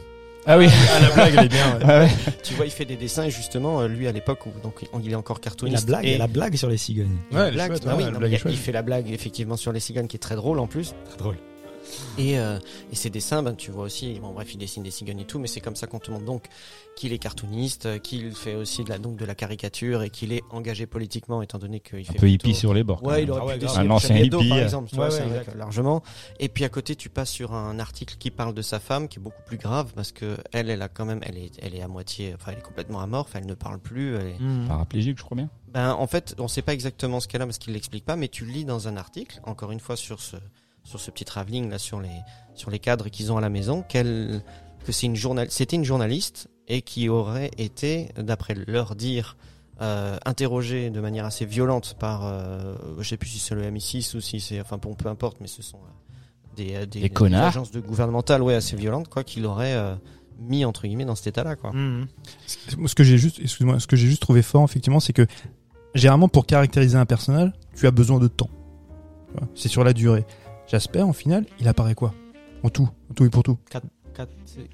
Ah 0.46 0.56
oui. 0.56 0.68
Ah, 0.90 1.00
la 1.00 1.10
blague, 1.10 1.34
elle 1.36 1.44
est 1.44 1.48
bien. 1.48 1.78
ouais. 1.78 1.80
Ah 1.84 1.98
ouais. 2.00 2.10
Tu 2.42 2.54
vois, 2.54 2.64
il 2.64 2.70
fait 2.70 2.86
des 2.86 2.96
dessins 2.96 3.24
et 3.24 3.30
justement, 3.30 3.86
lui 3.86 4.08
à 4.08 4.12
l'époque 4.12 4.46
où 4.46 4.50
donc 4.62 4.80
il 5.02 5.12
est 5.12 5.14
encore 5.14 5.38
cartooniste. 5.40 5.82
la 5.88 5.98
blague, 5.98 6.06
et 6.06 6.16
la 6.18 6.26
blague 6.28 6.56
sur 6.56 6.70
les 6.70 6.78
cigognes. 6.78 7.18
Ouais, 7.30 7.50
blague, 7.52 7.72
chouette, 7.72 7.84
bah 7.84 7.90
ouais, 7.92 7.98
oui, 7.98 8.04
la 8.04 8.10
non, 8.12 8.18
blague 8.20 8.30
mais 8.44 8.50
est 8.50 8.54
il 8.54 8.58
fait 8.58 8.72
la 8.72 8.80
blague 8.82 9.10
effectivement 9.10 9.56
sur 9.58 9.70
les 9.72 9.80
cigognes 9.80 10.06
qui 10.06 10.16
est 10.16 10.20
très 10.20 10.36
drôle 10.36 10.58
en 10.58 10.66
plus. 10.66 10.94
Très 11.10 11.18
drôle. 11.18 11.36
Et, 12.18 12.38
euh, 12.38 12.58
et 12.92 12.96
ses 12.96 13.10
dessins, 13.10 13.42
ben, 13.42 13.54
tu 13.54 13.70
vois 13.70 13.84
aussi, 13.84 14.18
bon 14.20 14.32
bref, 14.32 14.52
il 14.54 14.58
dessine 14.58 14.82
des 14.82 14.90
cigognes 14.90 15.20
et 15.20 15.24
tout, 15.24 15.38
mais 15.38 15.46
c'est 15.48 15.60
comme 15.60 15.76
ça 15.76 15.86
qu'on 15.86 15.98
te 15.98 16.10
montre 16.10 16.24
donc 16.24 16.44
qu'il 16.96 17.12
est 17.12 17.18
cartooniste, 17.18 17.86
euh, 17.86 17.98
qu'il 17.98 18.32
fait 18.32 18.54
aussi 18.54 18.84
de 18.84 18.90
la, 18.90 18.98
donc 18.98 19.16
de 19.16 19.24
la 19.24 19.34
caricature 19.34 20.02
et 20.02 20.10
qu'il 20.10 20.32
est 20.32 20.42
engagé 20.50 20.86
politiquement 20.86 21.40
étant 21.42 21.58
donné 21.58 21.80
qu'il 21.80 22.04
fait 22.04 22.16
Un 22.18 22.20
peu 22.20 22.28
hippie 22.28 22.38
plutôt- 22.48 22.58
sur 22.58 22.74
les 22.74 22.84
bords. 22.84 23.02
Ouais, 23.02 23.22
il 23.22 23.30
aurait 23.30 23.40
Ah 23.42 23.46
ouais, 23.46 23.54
pu 23.54 23.60
dessiner 23.60 23.86
Un 23.86 23.90
ancien 23.90 24.16
hippie, 24.16 24.48
par 24.48 24.58
euh. 24.58 24.62
exemple, 24.62 24.90
tu 24.90 24.96
Ouais, 24.98 25.08
vois, 25.08 25.54
largement. 25.56 26.02
Et 26.38 26.48
puis 26.48 26.64
à 26.64 26.68
côté, 26.68 26.94
tu 26.96 27.08
passes 27.08 27.30
sur 27.30 27.54
un 27.54 27.78
article 27.78 28.16
qui 28.18 28.30
parle 28.30 28.54
de 28.54 28.62
sa 28.62 28.78
femme, 28.80 29.08
qui 29.08 29.18
est 29.18 29.22
beaucoup 29.22 29.42
plus 29.46 29.56
grave 29.56 29.92
parce 29.94 30.12
que 30.12 30.36
elle, 30.52 30.68
elle 30.70 30.82
a 30.82 30.88
quand 30.88 31.06
même, 31.06 31.20
elle 31.22 31.38
est, 31.38 31.52
elle 31.62 31.74
est 31.74 31.82
à 31.82 31.88
moitié, 31.88 32.34
enfin, 32.34 32.52
elle 32.52 32.58
est 32.58 32.62
complètement 32.62 33.00
amorphe, 33.00 33.32
elle 33.34 33.46
ne 33.46 33.54
parle 33.54 33.78
plus. 33.78 34.16
Elle 34.16 34.26
est... 34.26 34.40
Mm. 34.40 34.68
Paraplégique, 34.68 35.18
je 35.18 35.24
crois 35.24 35.36
bien. 35.36 35.48
Ben, 35.72 35.92
en 35.92 36.06
fait, 36.06 36.34
on 36.38 36.48
sait 36.48 36.62
pas 36.62 36.74
exactement 36.74 37.20
ce 37.20 37.28
qu'elle 37.28 37.42
a 37.42 37.46
parce 37.46 37.58
qu'il 37.58 37.72
l'explique 37.72 38.04
pas, 38.04 38.16
mais 38.16 38.28
tu 38.28 38.44
lis 38.44 38.64
dans 38.64 38.88
un 38.88 38.96
article, 38.96 39.40
encore 39.44 39.70
une 39.72 39.80
fois 39.80 39.96
sur 39.96 40.20
ce, 40.20 40.36
sur 40.90 41.00
ce 41.00 41.10
petit 41.10 41.24
travelling 41.24 41.70
là, 41.70 41.78
sur 41.78 42.00
les, 42.00 42.20
sur 42.54 42.70
les 42.70 42.78
cadres 42.78 43.08
qu'ils 43.08 43.32
ont 43.32 43.36
à 43.36 43.40
la 43.40 43.48
maison, 43.48 43.82
qu'elle, 43.82 44.42
que 44.84 44.92
c'est 44.92 45.06
une 45.06 45.16
journal, 45.16 45.50
c'était 45.50 45.76
une 45.76 45.84
journaliste 45.84 46.48
et 46.68 46.82
qui 46.82 47.08
aurait 47.08 47.50
été, 47.58 48.10
d'après 48.16 48.54
leur 48.54 48.94
dire, 48.94 49.36
euh, 49.80 50.18
interrogée 50.26 50.90
de 50.90 51.00
manière 51.00 51.24
assez 51.24 51.46
violente 51.46 51.96
par, 51.98 52.26
euh, 52.26 52.74
je 52.98 53.08
sais 53.08 53.16
plus 53.16 53.30
si 53.30 53.38
c'est 53.38 53.54
le 53.54 53.62
MI6 53.62 54.16
ou 54.16 54.20
si 54.20 54.40
c'est, 54.40 54.60
enfin, 54.60 54.78
bon, 54.78 54.94
peu 54.94 55.08
importe, 55.08 55.38
mais 55.40 55.46
ce 55.46 55.62
sont 55.62 55.78
euh, 55.78 56.00
des, 56.56 56.74
euh, 56.74 56.86
des, 56.86 57.34
agences 57.34 57.70
de 57.70 57.80
gouvernementales, 57.80 58.42
ouais, 58.42 58.54
assez 58.54 58.76
violentes, 58.76 59.08
quoi, 59.08 59.24
qui 59.24 59.40
l'auraient 59.40 59.74
euh, 59.74 59.94
mis 60.38 60.64
entre 60.64 60.86
guillemets 60.86 61.04
dans 61.04 61.14
cet 61.14 61.28
état-là, 61.28 61.56
quoi. 61.56 61.70
Mm. 61.72 62.08
Moi, 62.78 62.88
ce 62.88 62.94
que 62.94 63.04
j'ai 63.04 63.18
juste, 63.18 63.38
excuse-moi, 63.40 63.80
ce 63.80 63.86
que 63.86 63.96
j'ai 63.96 64.06
juste 64.06 64.22
trouvé 64.22 64.42
fort, 64.42 64.64
effectivement, 64.64 65.00
c'est 65.00 65.12
que 65.12 65.26
généralement 65.94 66.28
pour 66.28 66.46
caractériser 66.46 66.96
un 66.96 67.06
personnage, 67.06 67.52
tu 67.76 67.86
as 67.86 67.90
besoin 67.90 68.18
de 68.18 68.28
temps. 68.28 68.50
C'est 69.54 69.68
sur 69.68 69.84
la 69.84 69.92
durée. 69.92 70.26
Jasper, 70.70 71.02
en 71.02 71.12
final, 71.12 71.44
il 71.58 71.68
apparaît 71.68 71.94
quoi? 71.94 72.14
En 72.62 72.68
tout, 72.70 72.88
en 73.10 73.14
tout 73.14 73.24
et 73.24 73.30
pour 73.30 73.42
tout. 73.42 73.58
Quatre- 73.70 73.86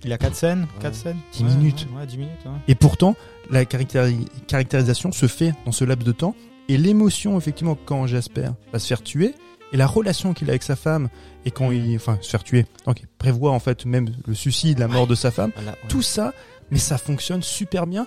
il 0.03 0.12
a 0.12 0.18
4 0.18 0.34
scènes 0.34 0.66
4 0.80 0.92
Ouais. 0.94 0.99
scènes? 0.99 1.18
10 1.32 1.44
Ouais, 1.44 1.51
minutes. 1.55 1.86
Ouais, 1.92 2.01
ouais, 2.01 2.07
10 2.07 2.18
minutes. 2.18 2.32
ouais. 2.44 2.51
Et 2.66 2.74
pourtant, 2.74 3.14
la 3.51 3.64
caractéri- 3.64 4.26
caractérisation 4.49 5.12
se 5.12 5.26
fait 5.26 5.55
dans 5.64 5.72
ce 5.72 5.84
laps 5.84 6.05
de 6.05 6.11
temps. 6.12 6.34
Et 6.68 6.76
l'émotion, 6.78 7.38
effectivement, 7.38 7.76
quand 7.86 8.07
Jasper 8.09 8.49
va 8.72 8.78
se 8.80 8.86
faire 8.88 9.03
tuer, 9.03 9.34
et 9.72 9.76
la 9.76 9.86
relation 9.86 10.34
qu'il 10.34 10.49
a 10.49 10.53
avec 10.53 10.64
sa 10.64 10.74
femme, 10.74 11.09
et 11.44 11.53
quand 11.53 11.70
il, 11.70 11.94
enfin, 11.94 12.18
se 12.22 12.30
faire 12.30 12.42
tuer, 12.42 12.66
donc 12.86 13.01
il 13.03 13.07
prévoit 13.07 13.53
en 13.53 13.61
fait 13.61 13.84
même 13.86 14.09
le 14.26 14.34
suicide, 14.34 14.80
la 14.80 14.88
mort 14.88 15.07
de 15.07 15.14
sa 15.14 15.30
femme, 15.30 15.53
Voilà, 15.55 15.72
ouais. 15.72 15.78
tout 15.88 16.03
ça, 16.03 16.32
mais 16.72 16.78
ça 16.78 16.99
fonctionne 16.99 17.42
super 17.42 17.86
bien. 17.86 18.07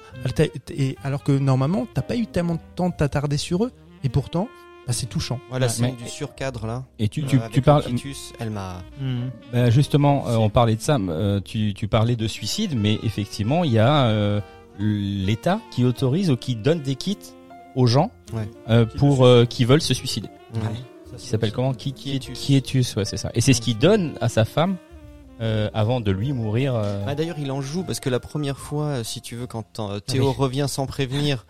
Et 0.71 0.97
alors 1.05 1.23
que 1.23 1.31
normalement, 1.31 1.87
t'as 1.93 2.01
pas 2.01 2.17
eu 2.17 2.27
tellement 2.27 2.55
de 2.55 2.61
temps 2.75 2.89
de 2.89 2.95
t'attarder 2.95 3.37
sur 3.37 3.63
eux, 3.63 3.71
et 4.03 4.09
pourtant, 4.09 4.49
bah, 4.89 4.93
c'est 4.93 5.05
touchant. 5.05 5.39
Voilà, 5.49 5.67
Ouais, 5.67 5.71
c'est 5.71 5.95
du 6.03 6.09
surcadre 6.09 6.65
là. 6.65 6.83
Et 6.97 7.07
tu, 7.09 7.21
Euh, 7.21 7.27
tu, 7.27 7.39
tu 7.51 7.59
le 7.59 7.61
parles. 7.65 7.83
quitus, 7.83 8.33
elle 8.39 8.49
m'a. 8.49 8.77
Mm. 8.99 9.29
Bah, 9.53 9.69
justement, 9.69 10.27
euh, 10.27 10.35
on 10.37 10.49
parlait 10.49 10.75
de 10.75 10.81
ça. 10.81 10.95
euh, 10.97 11.39
tu, 11.39 11.73
tu 11.75 11.87
parlais 11.87 12.15
de 12.15 12.27
suicide, 12.27 12.73
mais 12.75 12.99
effectivement, 13.03 13.63
il 13.63 13.71
y 13.71 13.79
a 13.79 14.05
euh, 14.05 14.41
l'État 14.79 15.59
qui 15.71 15.85
autorise 15.85 16.31
ou 16.31 16.37
qui 16.37 16.55
donne 16.55 16.81
des 16.81 16.95
kits 16.95 17.17
aux 17.75 17.85
gens 17.87 18.11
Ouais. 18.33 18.49
euh, 18.69 18.85
Qui 18.85 18.97
pour 18.97 19.23
veulent 19.23 19.41
euh, 19.41 19.45
qui 19.45 19.65
veulent 19.65 19.81
se 19.81 19.93
suicider. 19.93 20.29
Ouais. 20.55 20.61
Ça, 21.05 21.15
Il 21.15 21.19
s'appelle 21.19 21.51
comment 21.51 21.73
qui, 21.73 21.93
qui, 21.93 22.11
Quiétus. 22.19 22.39
Quiétus, 22.39 22.95
ouais, 22.95 23.05
c'est 23.05 23.17
ça. 23.17 23.31
Et 23.33 23.41
c'est 23.41 23.53
ce 23.53 23.61
qu'il 23.61 23.77
donne 23.77 24.13
à 24.21 24.29
sa 24.29 24.45
femme 24.45 24.75
euh, 25.41 25.69
avant 25.73 26.01
de 26.01 26.11
lui 26.11 26.33
mourir. 26.33 26.75
euh, 26.75 27.03
Ah, 27.07 27.15
D'ailleurs, 27.15 27.37
il 27.39 27.51
en 27.51 27.61
joue 27.61 27.83
parce 27.83 27.99
que 27.99 28.09
la 28.09 28.19
première 28.19 28.57
fois, 28.57 29.03
si 29.03 29.21
tu 29.21 29.35
veux, 29.35 29.47
quand 29.47 29.79
euh, 29.79 29.99
Théo 29.99 30.29
oui. 30.29 30.35
revient 30.37 30.65
sans 30.67 30.85
prévenir, 30.85 31.45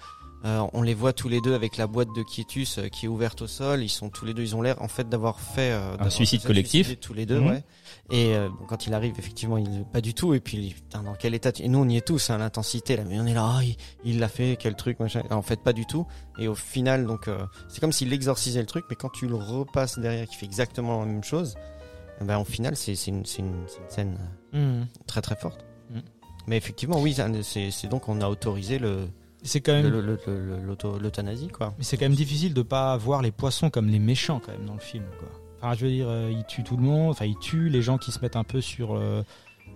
euh, 0.46 0.66
on 0.74 0.82
les 0.82 0.94
voit 0.94 1.12
tous 1.12 1.28
les 1.28 1.42
deux 1.42 1.54
avec 1.54 1.76
la 1.76 1.86
boîte 1.88 2.08
de 2.16 2.24
Quietus 2.24 2.78
euh, 2.78 2.88
qui 2.88 3.06
est 3.06 3.10
ouverte 3.10 3.42
au 3.42 3.48
sol. 3.48 3.84
Ils 3.84 3.90
sont 3.90 4.10
tous 4.10 4.24
les 4.26 4.34
deux, 4.34 4.42
ils 4.44 4.56
ont 4.56 4.62
l'air 4.62 4.82
en 4.82 4.88
fait 4.88 5.10
d'avoir 5.10 5.40
fait 5.40 5.72
euh, 5.74 5.92
d'avoir 5.92 6.12
suicide 6.12 6.44
collectif. 6.44 6.98
tous 7.02 7.14
les 7.14 7.26
deux, 7.26 7.40
Mhm. 7.42 7.48
ouais. 7.50 7.64
Et 8.10 8.36
euh, 8.36 8.48
bon, 8.50 8.66
quand 8.66 8.88
il 8.88 8.94
arrive, 8.94 9.16
effectivement, 9.20 9.58
il 9.58 9.84
pas 9.92 10.00
du 10.02 10.14
tout. 10.14 10.34
Et 10.34 10.40
puis, 10.40 10.74
putain, 10.74 11.04
dans 11.04 11.14
quel 11.16 11.34
état 11.36 11.52
tu- 11.52 11.64
Et 11.64 11.68
nous, 11.68 11.80
on 11.80 11.90
y 11.90 11.98
est 11.98 12.06
tous, 12.08 12.30
hein, 12.30 12.38
l'intensité 12.38 12.96
là. 12.96 13.04
Mais 13.06 13.20
on 13.20 13.26
est 13.26 13.34
là, 13.34 13.58
ah, 13.60 13.62
il- 14.06 14.20
l'a 14.20 14.30
fait, 14.30 14.56
quel 14.58 14.76
truc, 14.76 15.00
machin. 15.00 15.24
En 15.30 15.42
fait, 15.42 15.62
pas 15.62 15.74
du 15.74 15.86
tout. 15.86 16.08
Et 16.38 16.48
au 16.48 16.56
final, 16.56 17.06
donc, 17.06 17.28
euh, 17.28 17.46
c'est 17.68 17.82
comme 17.82 17.92
s'il 17.92 18.12
exorcisait 18.14 18.62
le 18.62 18.66
truc, 18.68 18.86
mais 18.90 18.96
quand 18.96 19.10
tu 19.10 19.28
le 19.28 19.36
repasses 19.36 20.00
derrière, 20.00 20.26
qui 20.28 20.36
fait 20.38 20.46
exactement 20.46 21.02
la 21.02 21.06
même 21.06 21.24
chose, 21.24 21.56
eh 22.22 22.24
ben, 22.24 22.38
au 22.40 22.46
final, 22.46 22.76
c'est 22.78 22.94
une, 23.08 23.24
une, 23.38 23.46
une 23.46 23.66
scène. 23.90 24.18
euh, 24.56 24.80
Mhm. 24.82 24.88
très 25.06 25.22
très 25.22 25.36
forte. 25.36 25.66
Mm. 25.92 26.00
Mais 26.48 26.58
effectivement, 26.58 27.00
oui, 27.00 27.16
c'est 27.44 27.88
donc 27.88 28.10
on 28.10 28.22
a 28.22 28.28
autorisé 28.30 28.80
le 28.80 29.08
C'est 29.44 29.62
quand 29.62 29.74
même. 29.74 29.90
l'euthanasie, 31.02 31.48
quoi. 31.48 31.74
Mais 31.78 31.84
c'est 31.84 31.98
quand 31.98 32.06
même 32.06 32.16
difficile 32.16 32.54
de 32.54 32.62
pas 32.62 32.96
voir 32.98 33.22
les 33.22 33.32
poissons 33.32 33.70
comme 33.70 33.88
les 33.90 34.00
méchants 34.00 34.42
quand 34.46 34.52
même 34.52 34.66
dans 34.66 34.74
le 34.74 34.80
film. 34.80 35.04
Quoi. 35.20 35.30
Enfin, 35.62 35.76
je 35.78 35.86
veux 35.86 35.92
dire, 35.92 36.08
euh, 36.10 36.32
ils 36.32 36.44
tuent 36.46 36.64
tout 36.64 36.78
le 36.78 36.84
monde. 36.84 37.12
Enfin, 37.12 37.26
ils 37.26 37.38
tuent 37.38 37.70
les 37.70 37.82
gens 37.82 37.98
qui 37.98 38.12
se 38.12 38.20
mettent 38.22 38.36
un 38.36 38.44
peu 38.44 38.62
sur 38.62 38.96
euh, 38.96 39.24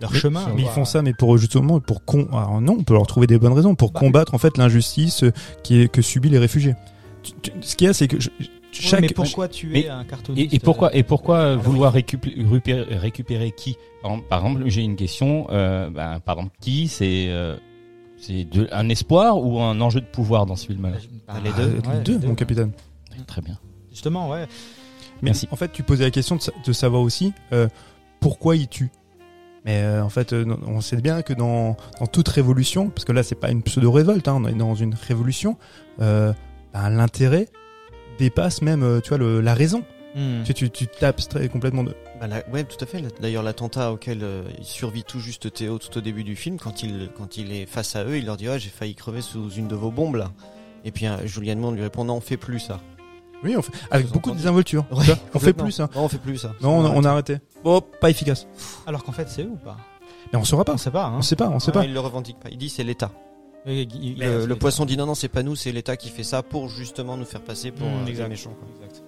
leur 0.00 0.12
Mais- 0.12 0.18
chemin. 0.18 0.46
Mais 0.54 0.62
ils 0.62 0.68
font 0.68 0.84
ça, 0.84 1.02
mais 1.02 1.12
pour 1.14 1.36
justement 1.38 1.80
pour 1.80 2.04
con. 2.04 2.26
Alors 2.32 2.60
non, 2.60 2.76
on 2.78 2.84
peut 2.84 2.94
leur 2.94 3.06
trouver 3.06 3.26
des 3.26 3.38
bonnes 3.38 3.52
raisons 3.52 3.74
pour 3.74 3.92
Bah, 3.92 4.00
combattre 4.00 4.34
en 4.34 4.38
fait 4.38 4.56
l'injustice 4.58 5.22
euh, 5.24 5.32
qui 5.62 5.80
est 5.80 5.88
que 5.88 6.02
subit 6.02 6.28
les 6.28 6.38
réfugiés. 6.38 6.74
Tu- 7.22 7.32
tu- 7.42 7.52
ce 7.62 7.76
qu'il 7.76 7.86
y 7.86 7.90
a, 7.90 7.94
c'est 7.94 8.08
que 8.08 8.20
je- 8.20 8.28
Ouais, 8.28 8.46
chaque 8.72 9.00
mais 9.02 9.08
pourquoi 9.08 9.46
tuer 9.46 9.70
Mais- 9.72 9.88
un 9.88 10.02
cartooniste 10.04 10.52
Et, 10.52 10.56
et 10.56 10.58
pourquoi, 10.58 10.92
et 10.96 11.04
pourquoi 11.04 11.42
alors, 11.52 11.62
vouloir 11.62 11.92
récupérer, 11.92 12.34
récupérer, 12.42 12.96
récupérer 12.96 13.52
qui? 13.52 13.76
Par 14.02 14.10
exemple, 14.10 14.28
par 14.28 14.44
exemple, 14.46 14.62
j'ai 14.66 14.82
une 14.82 14.96
question. 14.96 15.46
Euh, 15.50 15.90
ben, 15.90 16.18
par 16.18 16.36
exemple, 16.38 16.56
qui 16.60 16.88
c'est 16.88 17.26
euh, 17.28 17.56
c'est 18.18 18.44
de- 18.44 18.68
un 18.72 18.88
espoir 18.88 19.38
ou 19.42 19.60
un 19.60 19.80
enjeu 19.80 20.00
de 20.00 20.06
pouvoir 20.06 20.46
dans 20.46 20.56
ce 20.56 20.66
film-là 20.66 20.90
Bah, 21.26 21.34
les 21.44 21.50
Ah, 21.50 21.56
deux. 21.58 21.66
les 21.82 21.88
ouais, 21.88 22.00
deux, 22.04 22.18
les 22.18 22.26
mon 22.26 22.34
capitaine. 22.34 22.72
Très 23.26 23.42
bien. 23.42 23.58
Justement, 23.90 24.28
ouais. 24.30 24.46
Mais 25.22 25.30
Merci. 25.30 25.48
en 25.50 25.56
fait, 25.56 25.72
tu 25.72 25.82
posais 25.82 26.04
la 26.04 26.10
question 26.10 26.36
de, 26.36 26.40
sa- 26.42 26.52
de 26.66 26.72
savoir 26.72 27.02
aussi 27.02 27.32
euh, 27.52 27.68
pourquoi 28.20 28.56
ils 28.56 28.68
tuent. 28.68 28.90
Mais 29.64 29.82
euh, 29.82 30.02
en 30.04 30.08
fait, 30.10 30.32
euh, 30.32 30.44
on 30.66 30.80
sait 30.80 30.96
bien 31.00 31.22
que 31.22 31.32
dans, 31.32 31.76
dans 32.00 32.06
toute 32.06 32.28
révolution, 32.28 32.90
parce 32.90 33.04
que 33.04 33.12
là, 33.12 33.22
c'est 33.22 33.34
pas 33.36 33.50
une 33.50 33.62
pseudo-révolte, 33.62 34.28
hein, 34.28 34.34
on 34.36 34.46
est 34.46 34.52
dans 34.54 34.74
une 34.74 34.94
révolution, 34.94 35.56
euh, 36.02 36.32
ben, 36.74 36.90
l'intérêt 36.90 37.48
dépasse 38.18 38.60
même, 38.62 38.82
euh, 38.82 39.00
tu 39.00 39.08
vois, 39.10 39.18
le- 39.18 39.40
la 39.40 39.54
raison. 39.54 39.82
Mhm. 40.14 40.44
Tu, 40.44 40.54
tu, 40.54 40.70
tu 40.70 40.86
t'abstrais 40.86 41.48
complètement 41.48 41.82
de. 41.84 41.94
Bah, 42.20 42.26
la- 42.28 42.48
ouais, 42.50 42.62
tout 42.64 42.76
à 42.80 42.86
fait. 42.86 43.02
D'ailleurs, 43.20 43.42
l'attentat 43.42 43.92
auquel 43.92 44.20
euh, 44.22 44.44
il 44.58 44.64
survit 44.64 45.02
tout 45.04 45.18
juste 45.20 45.52
Théo 45.52 45.78
tout 45.78 45.96
au 45.98 46.00
début 46.00 46.22
du 46.24 46.36
film, 46.36 46.58
quand 46.58 46.82
il 46.82 47.10
quand 47.16 47.36
il 47.36 47.52
est 47.52 47.66
face 47.66 47.96
à 47.96 48.04
eux, 48.04 48.16
il 48.18 48.26
leur 48.26 48.36
dit 48.36 48.48
ah 48.48 48.56
j'ai 48.58 48.68
failli 48.70 48.94
crever 48.94 49.20
sous 49.22 49.50
une 49.50 49.66
de 49.68 49.74
vos 49.74 49.90
bombes 49.90 50.16
là. 50.16 50.30
Et 50.84 50.90
puis 50.92 51.06
euh, 51.06 51.26
Julianne 51.26 51.58
Moore 51.58 51.72
lui 51.72 51.82
répond 51.82 52.04
non 52.04 52.14
on 52.16 52.20
fait 52.20 52.36
plus 52.36 52.60
ça. 52.60 52.80
Oui, 53.42 53.56
on 53.56 53.62
fait, 53.62 53.72
avec 53.90 54.08
beaucoup 54.10 54.30
de 54.30 54.36
désinvolture. 54.36 54.86
Ouais, 54.90 55.04
vois, 55.04 55.16
on 55.34 55.38
fait 55.38 55.52
plus 55.52 55.72
ça. 55.72 55.90
Non 55.94 56.04
on 56.04 56.08
fait 56.08 56.18
plus 56.18 56.38
ça. 56.38 56.52
Non, 56.62 56.78
on, 56.78 56.84
a- 56.86 56.90
on 56.90 57.04
a 57.04 57.10
arrêté. 57.10 57.38
Bon, 57.64 57.82
pas 58.00 58.08
efficace. 58.10 58.46
Alors 58.86 59.02
qu'en 59.04 59.12
fait, 59.12 59.28
c'est 59.28 59.42
eux 59.42 59.50
ou 59.52 59.56
pas? 59.56 59.76
Mais 60.32 60.38
on 60.38 60.44
saura 60.44 60.64
pas. 60.64 60.72
On 60.74 60.78
sait 60.78 60.90
pas. 60.90 61.06
Hein. 61.06 61.14
On 61.18 61.22
sait 61.22 61.36
pas, 61.36 61.48
on 61.50 61.58
sait 61.58 61.70
Ah, 61.74 61.80
pas. 61.80 61.84
Il 61.84 61.92
le 61.92 62.00
revendique 62.00 62.38
pas. 62.38 62.48
Il 62.50 62.56
dit 62.58 62.70
c'est 62.70 62.84
l'État. 62.84 63.10
Il- 63.66 64.18
Le, 64.18 64.54
poisson 64.56 64.84
dit 64.84 64.96
non 64.96 65.06
non 65.06 65.14
c'est 65.14 65.28
pas 65.28 65.42
nous 65.42 65.56
c'est 65.56 65.72
l'État 65.72 65.96
qui 65.96 66.10
fait 66.10 66.22
ça 66.22 66.42
pour 66.42 66.68
justement 66.68 67.16
nous 67.16 67.24
faire 67.24 67.40
passer 67.42 67.70
pour 67.70 67.86
euh, 67.86 68.04
des 68.04 68.12
méchants. 68.28 68.54
quoi. 68.58 68.68
Exact. 68.86 69.02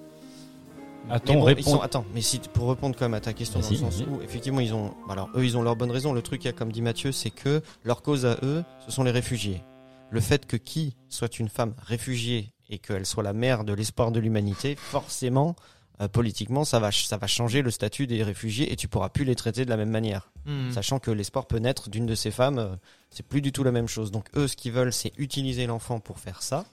Attends, 1.08 1.32
Mais 1.34 1.38
bon, 1.38 1.44
réponds. 1.44 1.60
ils 1.60 1.70
sont- 1.70 1.80
attends, 1.80 2.04
mais 2.14 2.20
si 2.20 2.40
pour 2.40 2.68
répondre 2.68 2.96
quand 2.98 3.04
même 3.04 3.14
à 3.14 3.20
ta 3.20 3.32
question 3.32 3.60
dans 3.60 3.68
le 3.70 3.76
sens 3.76 4.00
où 4.08 4.20
effectivement 4.22 4.60
ils 4.60 4.74
ont, 4.74 4.92
alors 5.08 5.28
eux 5.36 5.44
ils 5.44 5.56
ont 5.56 5.62
leurs 5.62 5.76
bonnes 5.76 5.90
raisons. 5.92 6.12
Le 6.12 6.22
truc, 6.22 6.48
comme 6.56 6.72
dit 6.72 6.82
Mathieu, 6.82 7.12
c'est 7.12 7.30
que 7.30 7.62
leur 7.84 8.02
cause 8.02 8.26
à 8.26 8.38
eux, 8.42 8.64
ce 8.84 8.90
sont 8.90 9.04
les 9.04 9.12
réfugiés. 9.12 9.62
Le 10.10 10.20
fait 10.20 10.46
que 10.46 10.56
qui 10.56 10.96
soit 11.08 11.38
une 11.38 11.48
femme 11.48 11.74
réfugiée 11.78 12.52
et 12.70 12.78
qu'elle 12.78 13.06
soit 13.06 13.22
la 13.22 13.32
mère 13.32 13.62
de 13.64 13.72
l'espoir 13.72 14.10
de 14.10 14.18
l'humanité, 14.18 14.74
forcément, 14.76 15.54
euh, 16.00 16.08
politiquement, 16.08 16.64
ça 16.64 16.80
va, 16.80 16.90
ça 16.92 17.16
va 17.16 17.26
changer 17.28 17.62
le 17.62 17.70
statut 17.70 18.06
des 18.08 18.22
réfugiés 18.24 18.72
et 18.72 18.76
tu 18.76 18.88
pourras 18.88 19.08
plus 19.08 19.24
les 19.24 19.34
traiter 19.36 19.64
de 19.64 19.70
la 19.70 19.76
même 19.76 19.90
manière. 19.90 20.30
Mhm. 20.44 20.72
Sachant 20.72 20.98
que 20.98 21.10
l'espoir 21.12 21.46
peut 21.46 21.58
naître 21.58 21.88
d'une 21.88 22.06
de 22.06 22.14
ces 22.16 22.30
femmes, 22.32 22.58
euh, 22.58 22.74
c'est 23.10 23.24
plus 23.24 23.40
du 23.40 23.52
tout 23.52 23.62
la 23.64 23.72
même 23.72 23.88
chose. 23.88 24.10
Donc 24.10 24.26
eux, 24.36 24.48
ce 24.48 24.56
qu'ils 24.56 24.72
veulent, 24.72 24.92
c'est 24.92 25.12
utiliser 25.18 25.66
l'enfant 25.66 26.00
pour 26.00 26.18
faire 26.18 26.42
ça. 26.42 26.64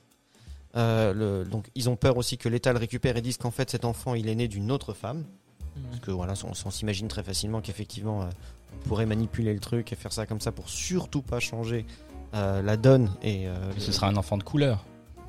Euh, 0.75 1.13
le- 1.13 1.45
donc 1.45 1.69
ils 1.75 1.89
ont 1.89 1.95
peur 1.95 2.17
aussi 2.17 2.37
que 2.37 2.49
l'État 2.49 2.73
le 2.73 2.79
récupère 2.79 3.15
et 3.17 3.21
disent 3.21 3.37
qu'en 3.37 3.51
fait 3.51 3.69
cet 3.69 3.85
enfant 3.85 4.15
il 4.15 4.27
est 4.27 4.35
né 4.35 4.47
d'une 4.47 4.71
autre 4.71 4.93
femme. 4.93 5.19
Mhm. 5.75 5.83
Parce 5.89 5.99
que 6.01 6.11
voilà, 6.11 6.33
on, 6.43 6.51
on 6.67 6.71
s'imagine 6.71 7.07
très 7.07 7.23
facilement 7.23 7.61
qu'effectivement 7.61 8.23
euh, 8.23 8.25
on 8.73 8.87
pourrait 8.87 9.05
manipuler 9.05 9.53
le 9.53 9.59
truc 9.59 9.91
et 9.93 9.95
faire 9.95 10.11
ça 10.13 10.25
comme 10.25 10.41
ça 10.41 10.51
pour 10.51 10.69
surtout 10.69 11.21
pas 11.21 11.39
changer 11.39 11.85
euh, 12.33 12.61
la 12.63 12.77
donne 12.77 13.11
et 13.21 13.47
euh, 13.47 13.53
Ce 13.77 13.87
le- 13.87 13.91
sera 13.93 14.07
un 14.07 14.15
enfant 14.15 14.37
de 14.37 14.43
couleur. 14.43 14.83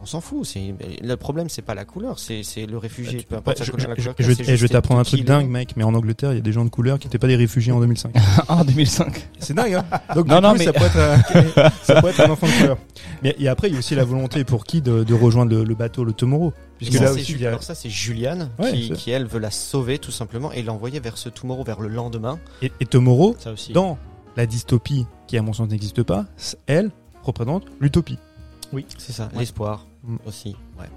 On 0.04 0.06
s'en 0.06 0.20
fout. 0.20 0.44
C'est 0.46 0.74
le 1.02 1.14
problème, 1.16 1.48
c'est 1.48 1.62
pas 1.62 1.74
la 1.74 1.84
couleur, 1.84 2.18
c'est 2.18 2.42
c'est 2.42 2.66
le 2.66 2.76
réfugié. 2.78 3.18
Bah, 3.20 3.24
Peu 3.30 3.36
importe 3.36 3.64
je, 3.64 3.70
couleur, 3.70 3.88
la 3.88 3.94
je- 3.94 4.00
couleur 4.00 4.14
je 4.18 4.24
qu'il 4.24 4.26
vais- 4.26 4.42
eh, 4.42 4.44
je 4.44 4.50
vais 4.52 4.56
juste 4.58 4.72
t'apprendre 4.74 5.00
un 5.00 5.04
truc 5.04 5.24
dingue, 5.24 5.48
mec. 5.48 5.74
Mais 5.76 5.84
en 5.84 5.94
Angleterre, 5.94 6.32
il 6.32 6.36
y 6.36 6.38
a 6.38 6.42
des 6.42 6.52
gens 6.52 6.64
de 6.64 6.70
couleur 6.70 6.98
qui 6.98 7.06
n'étaient 7.06 7.18
pas 7.18 7.26
des 7.26 7.36
réfugiés 7.36 7.72
en 7.72 7.80
2005. 7.80 8.14
en 8.48 8.64
2005. 8.64 9.28
C'est 9.40 9.54
dingue, 9.54 9.74
hein 9.74 9.84
Donc, 10.14 10.26
Non, 10.28 10.36
du 10.36 10.42
non, 10.42 10.52
coup, 10.52 10.58
mais- 10.58 10.64
ça, 10.64 10.72
peut 10.72 10.84
être, 10.84 10.98
un- 10.98 11.70
ça 11.82 12.02
peut 12.02 12.08
être 12.08 12.20
un 12.20 12.30
enfant 12.30 12.46
de 12.46 12.52
couleur. 12.52 12.78
Mais 13.22 13.34
et 13.38 13.48
après, 13.48 13.68
il 13.68 13.72
y 13.72 13.76
a 13.76 13.78
aussi 13.78 13.94
la 13.94 14.04
volonté 14.04 14.44
pour 14.44 14.64
qui 14.64 14.82
de, 14.82 15.02
de 15.04 15.14
rejoindre 15.14 15.52
le, 15.54 15.64
le 15.64 15.74
bateau, 15.74 16.04
le 16.04 16.12
Tomorrow? 16.12 16.52
Puisque 16.78 16.94
là 17.00 17.06
c'est 17.06 17.20
aussi, 17.20 17.44
a... 17.46 17.48
Alors 17.48 17.62
ça, 17.62 17.74
c'est 17.74 17.88
Juliane 17.88 18.50
Ouais, 18.58 18.72
qui, 18.72 19.10
elle 19.10 19.26
veut 19.26 19.38
la 19.38 19.50
sauver 19.50 19.98
tout 19.98 20.10
simplement 20.10 20.52
et 20.52 20.62
l'envoyer 20.62 21.00
vers 21.00 21.16
ce 21.16 21.28
Tomorrow, 21.30 21.64
vers 21.64 21.80
le 21.80 21.88
lendemain. 21.88 22.38
et, 22.62 22.70
et 22.80 22.86
Tomorrow, 22.86 23.36
Ça 23.38 23.52
aussi. 23.52 23.72
dans 23.72 23.96
la 24.36 24.44
dystopie 24.46 25.06
qui, 25.28 25.38
à 25.38 25.42
mon 25.42 25.52
sens, 25.52 25.68
n'existe 25.68 26.02
pas, 26.02 26.26
elle 26.66 26.90
représente 27.22 27.64
l'utopie. 27.80 28.18
C'est 28.98 29.12
ça, 29.12 29.28
Ouais. 29.32 29.38
l'espoir 29.40 29.86
Mm. 30.06 30.16
aussi. 30.26 30.56
Ouais. 30.78 30.88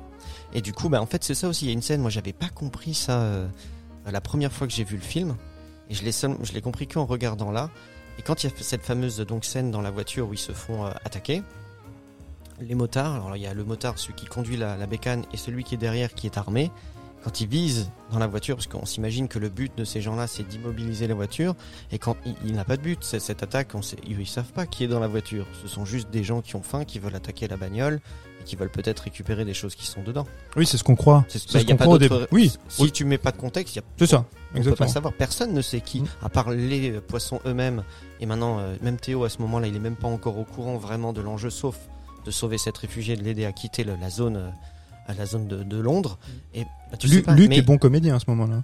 Et 0.53 0.61
du 0.61 0.73
coup, 0.73 0.89
bah, 0.89 1.01
en 1.01 1.05
fait, 1.05 1.23
c'est 1.23 1.35
ça 1.35 1.47
aussi. 1.47 1.65
Il 1.65 1.67
y 1.69 1.71
a 1.71 1.73
une 1.73 1.81
scène, 1.81 2.01
moi, 2.01 2.09
j'avais 2.09 2.33
pas 2.33 2.49
compris 2.49 2.93
ça 2.93 3.19
euh, 3.21 3.47
la 4.05 4.21
première 4.21 4.51
fois 4.51 4.67
que 4.67 4.73
j'ai 4.73 4.83
vu 4.83 4.95
le 4.95 5.01
film. 5.01 5.35
Et 5.89 5.93
je 5.93 6.03
l'ai 6.03 6.11
seul- 6.11 6.37
je 6.43 6.51
l'ai 6.53 6.61
compris 6.61 6.87
qu'en 6.87 7.05
regardant 7.05 7.51
là. 7.51 7.69
Et 8.19 8.21
quand 8.21 8.43
il 8.43 8.49
y 8.49 8.53
a 8.53 8.55
cette 8.59 8.83
fameuse 8.83 9.17
donc 9.19 9.45
scène 9.45 9.71
dans 9.71 9.81
la 9.81 9.91
voiture 9.91 10.27
où 10.27 10.33
ils 10.33 10.39
se 10.39 10.51
font 10.51 10.85
euh, 10.85 10.89
attaquer, 11.05 11.43
les 12.59 12.75
motards, 12.75 13.13
alors 13.13 13.35
il 13.35 13.43
y 13.43 13.47
a 13.47 13.53
le 13.53 13.63
motard, 13.63 13.99
celui 13.99 14.15
qui 14.15 14.25
conduit 14.25 14.57
la, 14.57 14.75
bécane, 14.87 15.23
et 15.31 15.37
celui 15.37 15.63
qui 15.63 15.75
est 15.75 15.77
derrière 15.77 16.13
qui 16.13 16.25
est 16.25 16.37
armé. 16.37 16.71
Quand 17.23 17.41
ils 17.41 17.47
visent 17.47 17.91
dans 18.11 18.19
la 18.19 18.27
voiture, 18.27 18.55
parce 18.55 18.67
qu'on 18.67 18.85
s'imagine 18.85 19.27
que 19.27 19.37
le 19.37 19.49
but 19.49 19.71
de 19.77 19.83
ces 19.83 20.01
gens-là, 20.01 20.27
c'est 20.27 20.43
d'immobiliser 20.43 21.07
la 21.07 21.13
voiture, 21.13 21.55
et 21.91 21.99
quand 21.99 22.15
il, 22.25 22.35
il 22.45 22.53
n'a 22.55 22.63
pas 22.63 22.77
de 22.77 22.81
but, 22.81 23.03
cette 23.03 23.43
attaque, 23.43 23.73
ils, 24.07 24.19
ils 24.19 24.27
savent 24.27 24.51
pas 24.53 24.65
qui 24.65 24.83
est 24.83 24.87
dans 24.87 24.99
la 24.99 25.07
voiture. 25.07 25.45
Ce 25.61 25.67
sont 25.67 25.85
juste 25.85 26.09
des 26.09 26.23
gens 26.23 26.41
qui 26.41 26.55
ont 26.55 26.63
faim, 26.63 26.85
qui 26.85 26.99
veulent 26.99 27.15
attaquer 27.15 27.47
la 27.47 27.57
bagnole, 27.57 27.99
qui 28.47 28.55
veulent 28.55 28.71
peut-être 28.71 29.01
récupérer 29.01 29.45
des 29.45 29.53
choses 29.53 29.75
qui 29.75 29.85
sont 29.85 30.01
dedans. 30.01 30.25
Oui, 30.55 30.65
c'est 30.65 30.77
ce 30.77 30.83
qu'on 30.83 30.95
croit. 30.95 31.25
C'est 31.27 31.37
C'est 31.39 31.53
bah, 31.53 31.59
ce 31.59 31.65
qu'on 31.65 31.75
pas 31.77 31.83
croit 31.85 31.99
début. 31.99 32.15
Oui, 32.31 32.51
Si 32.69 32.81
oui. 32.81 32.91
tu 32.91 33.05
mets 33.05 33.17
pas 33.19 33.31
de 33.31 33.37
contexte, 33.37 33.75
y 33.75 33.79
a, 33.79 33.83
c'est 33.97 34.07
ça. 34.07 34.17
on 34.17 34.21
peut 34.23 34.29
pas 34.53 34.57
Exactement. 34.59 34.89
savoir. 34.89 35.13
Personne 35.13 35.53
ne 35.53 35.61
sait 35.61 35.81
qui, 35.81 36.01
Mm. 36.01 36.05
à 36.23 36.29
part 36.29 36.49
les 36.49 36.91
euh, 36.91 37.01
poissons 37.01 37.39
eux-mêmes. 37.45 37.83
Et 38.19 38.25
maintenant, 38.25 38.57
euh, 38.59 38.75
même 38.81 38.97
Théo, 38.97 39.23
à 39.25 39.29
ce 39.29 39.39
moment-là, 39.43 39.67
il 39.67 39.75
est 39.75 39.79
même 39.79 39.95
pas 39.97 40.07
encore 40.07 40.37
au 40.39 40.43
courant 40.45 40.77
vraiment 40.77 41.13
de 41.13 41.21
l'enjeu, 41.21 41.49
sauf 41.51 41.77
de 42.25 42.31
sauver 42.31 42.57
cette 42.57 42.77
réfugiée, 42.77 43.15
de 43.15 43.23
l'aider 43.23 43.45
à 43.45 43.51
quitter 43.51 43.83
le- 43.83 43.95
la 44.01 44.09
zone, 44.09 44.37
euh, 44.37 44.49
à 45.07 45.13
la 45.13 45.25
zone 45.25 45.47
de, 45.47 45.63
de 45.63 45.77
Londres. 45.77 46.17
Et 46.53 46.63
bah, 46.91 46.97
tu 46.97 47.07
sais 47.07 47.15
Lu- 47.17 47.21
pas, 47.21 47.33
Luc 47.33 47.49
mais- 47.49 47.57
est 47.57 47.61
bon 47.61 47.77
comédien 47.77 48.15
à 48.15 48.19
ce 48.19 48.25
moment-là. 48.29 48.63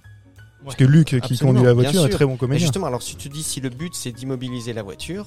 Parce 0.64 0.76
que 0.76 0.84
Luc, 0.84 1.08
qui 1.08 1.16
Absolument, 1.16 1.48
conduit 1.52 1.64
la 1.66 1.74
voiture, 1.74 2.06
est 2.06 2.08
très 2.08 2.24
bon 2.24 2.32
Mais 2.32 2.38
comédien. 2.38 2.66
justement, 2.66 2.86
alors 2.86 3.02
si 3.02 3.16
tu 3.16 3.28
dis 3.28 3.42
si 3.42 3.60
le 3.60 3.68
but 3.68 3.94
c'est 3.94 4.12
d'immobiliser 4.12 4.72
la 4.72 4.82
voiture, 4.82 5.26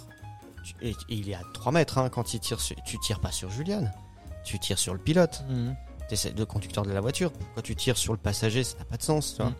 tu- 0.63 0.73
et, 0.81 0.89
et 0.89 0.95
il 1.09 1.29
est 1.29 1.35
à 1.35 1.41
3 1.53 1.71
mètres 1.71 1.99
hein, 1.99 2.09
quand 2.09 2.33
il 2.33 2.39
tire, 2.39 2.59
sur- 2.59 2.75
tu 2.87 2.97
tires 2.99 3.19
pas 3.19 3.31
sur 3.31 3.51
Juliane, 3.51 3.91
tu 4.47 4.59
tires 4.59 4.79
sur 4.79 4.93
le 4.93 4.99
pilote, 4.99 5.43
t'essaies 6.09 6.33
le 6.37 6.45
conducteur 6.45 6.83
de 6.85 6.91
la 6.91 7.01
voiture. 7.01 7.31
Pourquoi 7.31 7.61
tu 7.61 7.75
tires 7.75 7.97
sur 7.97 8.13
le 8.13 8.19
passager, 8.19 8.63
ça 8.63 8.77
n'a 8.79 8.85
pas 8.85 8.97
de 8.97 9.03
sens, 9.03 9.35
tu 9.35 9.41
vois. 9.43 9.53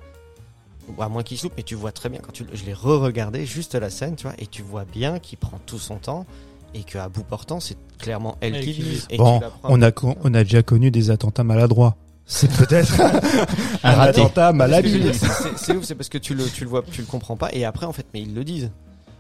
Ou 0.98 1.02
à 1.04 1.10
moins 1.10 1.22
qu'il 1.24 1.38
se 1.38 1.44
loupe, 1.44 1.54
mais 1.58 1.64
tu 1.64 1.76
vois 1.76 1.92
très 1.92 2.08
bien 2.08 2.22
quand 2.22 2.32
tu, 2.32 2.46
je 2.54 2.64
l'ai 2.64 2.74
re-regardé 2.74 3.46
juste 3.46 3.76
la 3.76 3.90
scène, 3.90 4.16
tu 4.16 4.24
vois, 4.24 4.36
et 4.40 4.48
tu 4.48 4.62
vois 4.62 4.86
bien 4.86 5.20
qu'il 5.20 5.38
prend 5.38 5.60
tout 5.66 5.80
son 5.80 5.98
temps 5.98 6.26
et 6.74 6.84
qu'à 6.84 7.10
bout 7.10 7.24
portant, 7.24 7.60
c'est 7.60 7.76
clairement 7.98 8.38
elle, 8.40 8.56
Elle 8.56 8.64
qui 8.64 8.72
vise. 8.74 9.08
Bon, 9.18 9.42
on 9.64 9.82
a, 9.82 9.92
con- 9.92 10.16
on 10.24 10.34
a 10.34 10.44
déjà 10.44 10.64
connu 10.64 10.90
des 10.90 11.12
attentats 11.12 11.44
maladroits. 11.44 11.98
C'est 12.26 12.50
peut-être 12.52 12.94
un 13.84 14.00
attentat 14.00 14.54
mal 14.54 14.72
Parce 14.72 14.82
que 14.84 14.88
je 14.90 14.94
veux 14.98 15.00
habile. 15.10 15.12
dire, 15.12 15.30
c'est- 15.30 15.44
C'est 15.50 15.58
c'est 15.58 15.76
ouf, 15.76 15.84
c'est 15.84 15.96
parce 15.96 16.10
que 16.10 16.18
tu 16.18 16.34
le, 16.36 16.46
tu 16.46 16.64
le 16.64 16.70
vois, 16.70 16.84
tu 16.90 17.02
le 17.02 17.08
comprends 17.08 17.36
pas, 17.38 17.50
et 17.54 17.66
après 17.66 17.86
en 17.86 17.92
fait, 17.94 18.06
mais 18.14 18.22
ils 18.22 18.34
le 18.34 18.44
disent. 18.46 18.72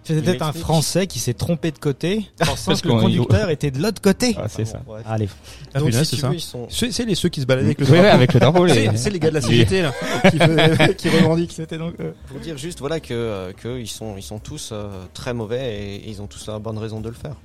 C'était 0.07 0.21
peut-être 0.21 0.41
un. 0.43 0.53
Français 0.53 1.07
qui 1.07 1.19
s'est 1.19 1.33
trompé 1.33 1.71
de 1.71 1.77
côté, 1.79 2.27
pensant 2.39 2.71
Parce 2.71 2.81
que 2.81 2.87
le 2.87 2.93
qu'on- 2.95 3.01
conducteur 3.01 3.49
était 3.49 3.71
de 3.71 3.81
l'autre 3.81 4.01
côté. 4.01 4.35
Ah, 4.37 4.47
c'est 4.47 4.65
ça. 4.65 4.79
Bon, 4.79 4.93
bref. 4.93 5.03
Allez. 5.07 5.29
Ah, 5.73 5.79
Donc, 5.79 5.93
si 5.93 6.05
c'est 6.05 6.15
tu 6.15 6.21
ça. 6.21 6.29
veux, 6.29 6.35
ils 6.35 6.39
sont, 6.41 6.67
C'est 6.69 6.91
c'est 6.91 7.05
les 7.05 7.15
ceux 7.15 7.29
qui 7.29 7.41
se 7.41 7.45
baladaient 7.45 7.67
avec 7.67 7.79
le 7.79 7.85
Oui, 7.85 7.91
drapeau. 7.93 8.07
avec 8.15 8.33
le 8.33 8.39
drapeau. 8.39 8.65
les- 8.65 8.73
C'est 8.73 8.97
c'est 8.97 9.09
les 9.09 9.19
gars 9.19 9.29
de 9.29 9.35
la 9.35 9.41
CGT 9.41 9.81
là, 9.83 9.93
qui, 10.31 10.37
veut- 10.37 10.93
qui 10.93 11.09
revendiquent. 11.09 11.51
C'était 11.53 11.77
donc. 11.77 11.95
pour 12.27 12.39
dire 12.39 12.57
juste 12.57 12.79
voilà 12.79 12.99
que, 12.99 13.13
euh, 13.13 13.53
que 13.53 13.79
ils 13.79 13.87
sont, 13.87 14.15
ils 14.17 14.23
sont 14.23 14.39
tous 14.39 14.69
euh, 14.71 14.89
très 15.13 15.33
mauvais 15.33 15.75
et 15.97 16.09
ils 16.09 16.21
ont 16.21 16.27
tous 16.27 16.47
la 16.47 16.59
bonne 16.59 16.77
raison 16.77 16.99
de 17.01 17.09
le 17.09 17.15
faire. 17.15 17.35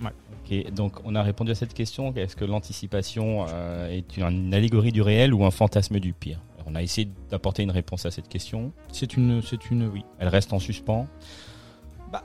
Ok, 0.44 0.72
donc 0.72 0.94
on 1.04 1.14
a 1.14 1.22
répondu 1.22 1.50
à 1.52 1.54
cette 1.54 1.74
question. 1.74 2.12
Est-ce 2.16 2.36
que 2.36 2.44
l'anticipation 2.44 3.46
euh, 3.48 3.88
est 3.90 4.16
une 4.16 4.52
allégorie 4.54 4.92
du 4.92 5.02
réel 5.02 5.34
ou 5.34 5.44
un 5.44 5.50
fantasme 5.50 5.98
du 6.00 6.12
pire? 6.12 6.38
On 6.66 6.74
a 6.76 6.82
essayé 6.82 7.08
d'apporter 7.30 7.62
une 7.64 7.70
réponse 7.72 8.06
à 8.06 8.10
cette 8.10 8.28
question. 8.28 8.72
C'est 8.92 9.16
une, 9.16 9.42
c'est 9.42 9.70
une, 9.70 9.88
oui. 9.88 10.04
Elle 10.18 10.28
reste 10.28 10.52
en 10.52 10.58
suspens. 10.60 11.06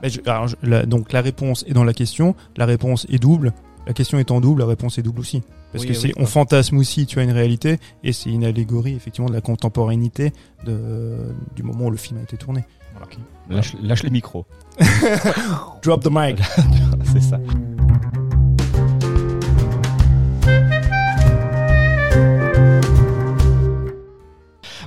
Mais 0.02 0.10
je- 0.10 0.20
alors, 0.26 0.48
je- 0.48 0.56
la- 0.62 0.84
donc 0.86 1.12
la 1.12 1.20
réponse 1.20 1.64
est 1.68 1.72
dans 1.72 1.84
la 1.84 1.92
question, 1.94 2.34
la 2.56 2.66
réponse 2.66 3.06
est 3.10 3.18
double. 3.18 3.52
La 3.86 3.92
question 3.94 4.18
étant 4.18 4.40
double, 4.40 4.60
la 4.60 4.66
réponse 4.66 4.98
est 4.98 5.02
double 5.02 5.20
aussi. 5.20 5.42
Parce 5.72 5.82
Oui, 5.84 5.88
que 5.88 5.94
c'est, 5.94 6.08
oui. 6.08 6.14
on 6.18 6.26
fantasme 6.26 6.76
aussi, 6.78 7.06
tu 7.06 7.18
as 7.20 7.22
une 7.22 7.30
réalité, 7.32 7.78
et 8.04 8.12
c'est 8.12 8.30
une 8.30 8.44
allégorie 8.44 8.94
effectivement 8.94 9.28
de 9.28 9.34
la 9.34 9.40
contemporanéité 9.40 10.32
de, 10.66 11.16
du 11.56 11.62
moment 11.62 11.86
où 11.86 11.90
le 11.90 11.96
film 11.96 12.18
a 12.18 12.22
été 12.22 12.36
tourné. 12.36 12.64
Lâche, 13.48 13.74
lâche 13.82 14.02
le 14.02 14.10
micro. 14.10 14.44
Drop 15.82 16.02
the 16.02 16.08
mic. 16.10 16.38
C'est 17.12 17.20
ça. 17.22 17.38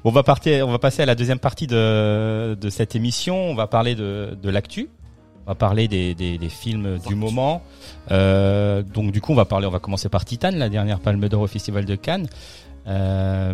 Bon, 0.03 0.09
on 0.09 0.13
va 0.13 0.23
partir, 0.23 0.67
on 0.67 0.71
va 0.71 0.79
passer 0.79 1.01
à 1.01 1.05
la 1.05 1.15
deuxième 1.15 1.39
partie 1.39 1.67
de, 1.67 2.55
de 2.59 2.69
cette 2.69 2.95
émission. 2.95 3.35
On 3.37 3.55
va 3.55 3.67
parler 3.67 3.95
de, 3.95 4.37
de 4.41 4.49
l'actu. 4.49 4.89
On 5.45 5.51
va 5.51 5.55
parler 5.55 5.87
des, 5.87 6.13
des, 6.15 6.37
des 6.37 6.49
films 6.49 6.99
du 7.07 7.15
moment. 7.15 7.61
Euh, 8.11 8.83
donc 8.83 9.11
du 9.11 9.21
coup, 9.21 9.31
on 9.31 9.35
va 9.35 9.45
parler, 9.45 9.65
on 9.67 9.71
va 9.71 9.79
commencer 9.79 10.09
par 10.09 10.23
Titan, 10.25 10.51
la 10.53 10.69
dernière 10.69 10.99
Palme 10.99 11.27
d'Or 11.29 11.41
au 11.41 11.47
Festival 11.47 11.85
de 11.85 11.95
Cannes. 11.95 12.27
Euh, 12.87 13.53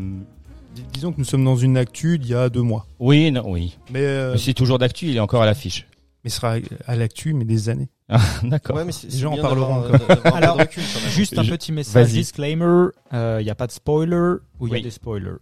Dis- 0.75 0.83
Disons 0.93 1.11
que 1.11 1.17
nous 1.17 1.25
sommes 1.25 1.43
dans 1.43 1.55
une 1.55 1.75
actu 1.77 2.19
d'il 2.19 2.31
y 2.31 2.35
a 2.35 2.49
deux 2.49 2.61
mois. 2.61 2.85
oui, 2.99 3.31
non, 3.31 3.43
oui. 3.45 3.77
Mais, 3.91 4.01
euh, 4.01 4.31
Mais 4.33 4.37
c'est 4.37 4.53
toujours 4.53 4.77
d'actu, 4.79 5.07
il 5.07 5.15
est 5.17 5.19
encore 5.21 5.41
à 5.41 5.45
l'affiche. 5.45 5.87
mais 6.23 6.29
sera 6.29 6.55
à 6.85 6.95
l'actu, 6.95 7.33
mais 7.33 7.45
des 7.45 7.69
années. 7.69 7.89
D'accord. 8.43 8.75
Ouais, 8.75 8.85
mais 8.85 8.91
Les 9.09 9.17
gens 9.17 9.33
en 9.33 9.37
parleront 9.37 9.83
Alors, 10.25 10.57
recul. 10.57 10.83
Juste 11.09 11.37
un 11.37 11.43
petit 11.45 11.71
message 11.71 12.09
disclaimer. 12.09 12.89
Il 13.11 13.43
n'y 13.43 13.49
a 13.49 13.55
pas 13.55 13.67
de 13.67 13.71
spoiler 13.71 14.35
ou 14.59 14.67
il 14.67 14.69
y 14.69 14.73
Oui. 14.73 14.79
a 14.79 14.83
des 14.83 14.91
spoilers? 14.91 15.37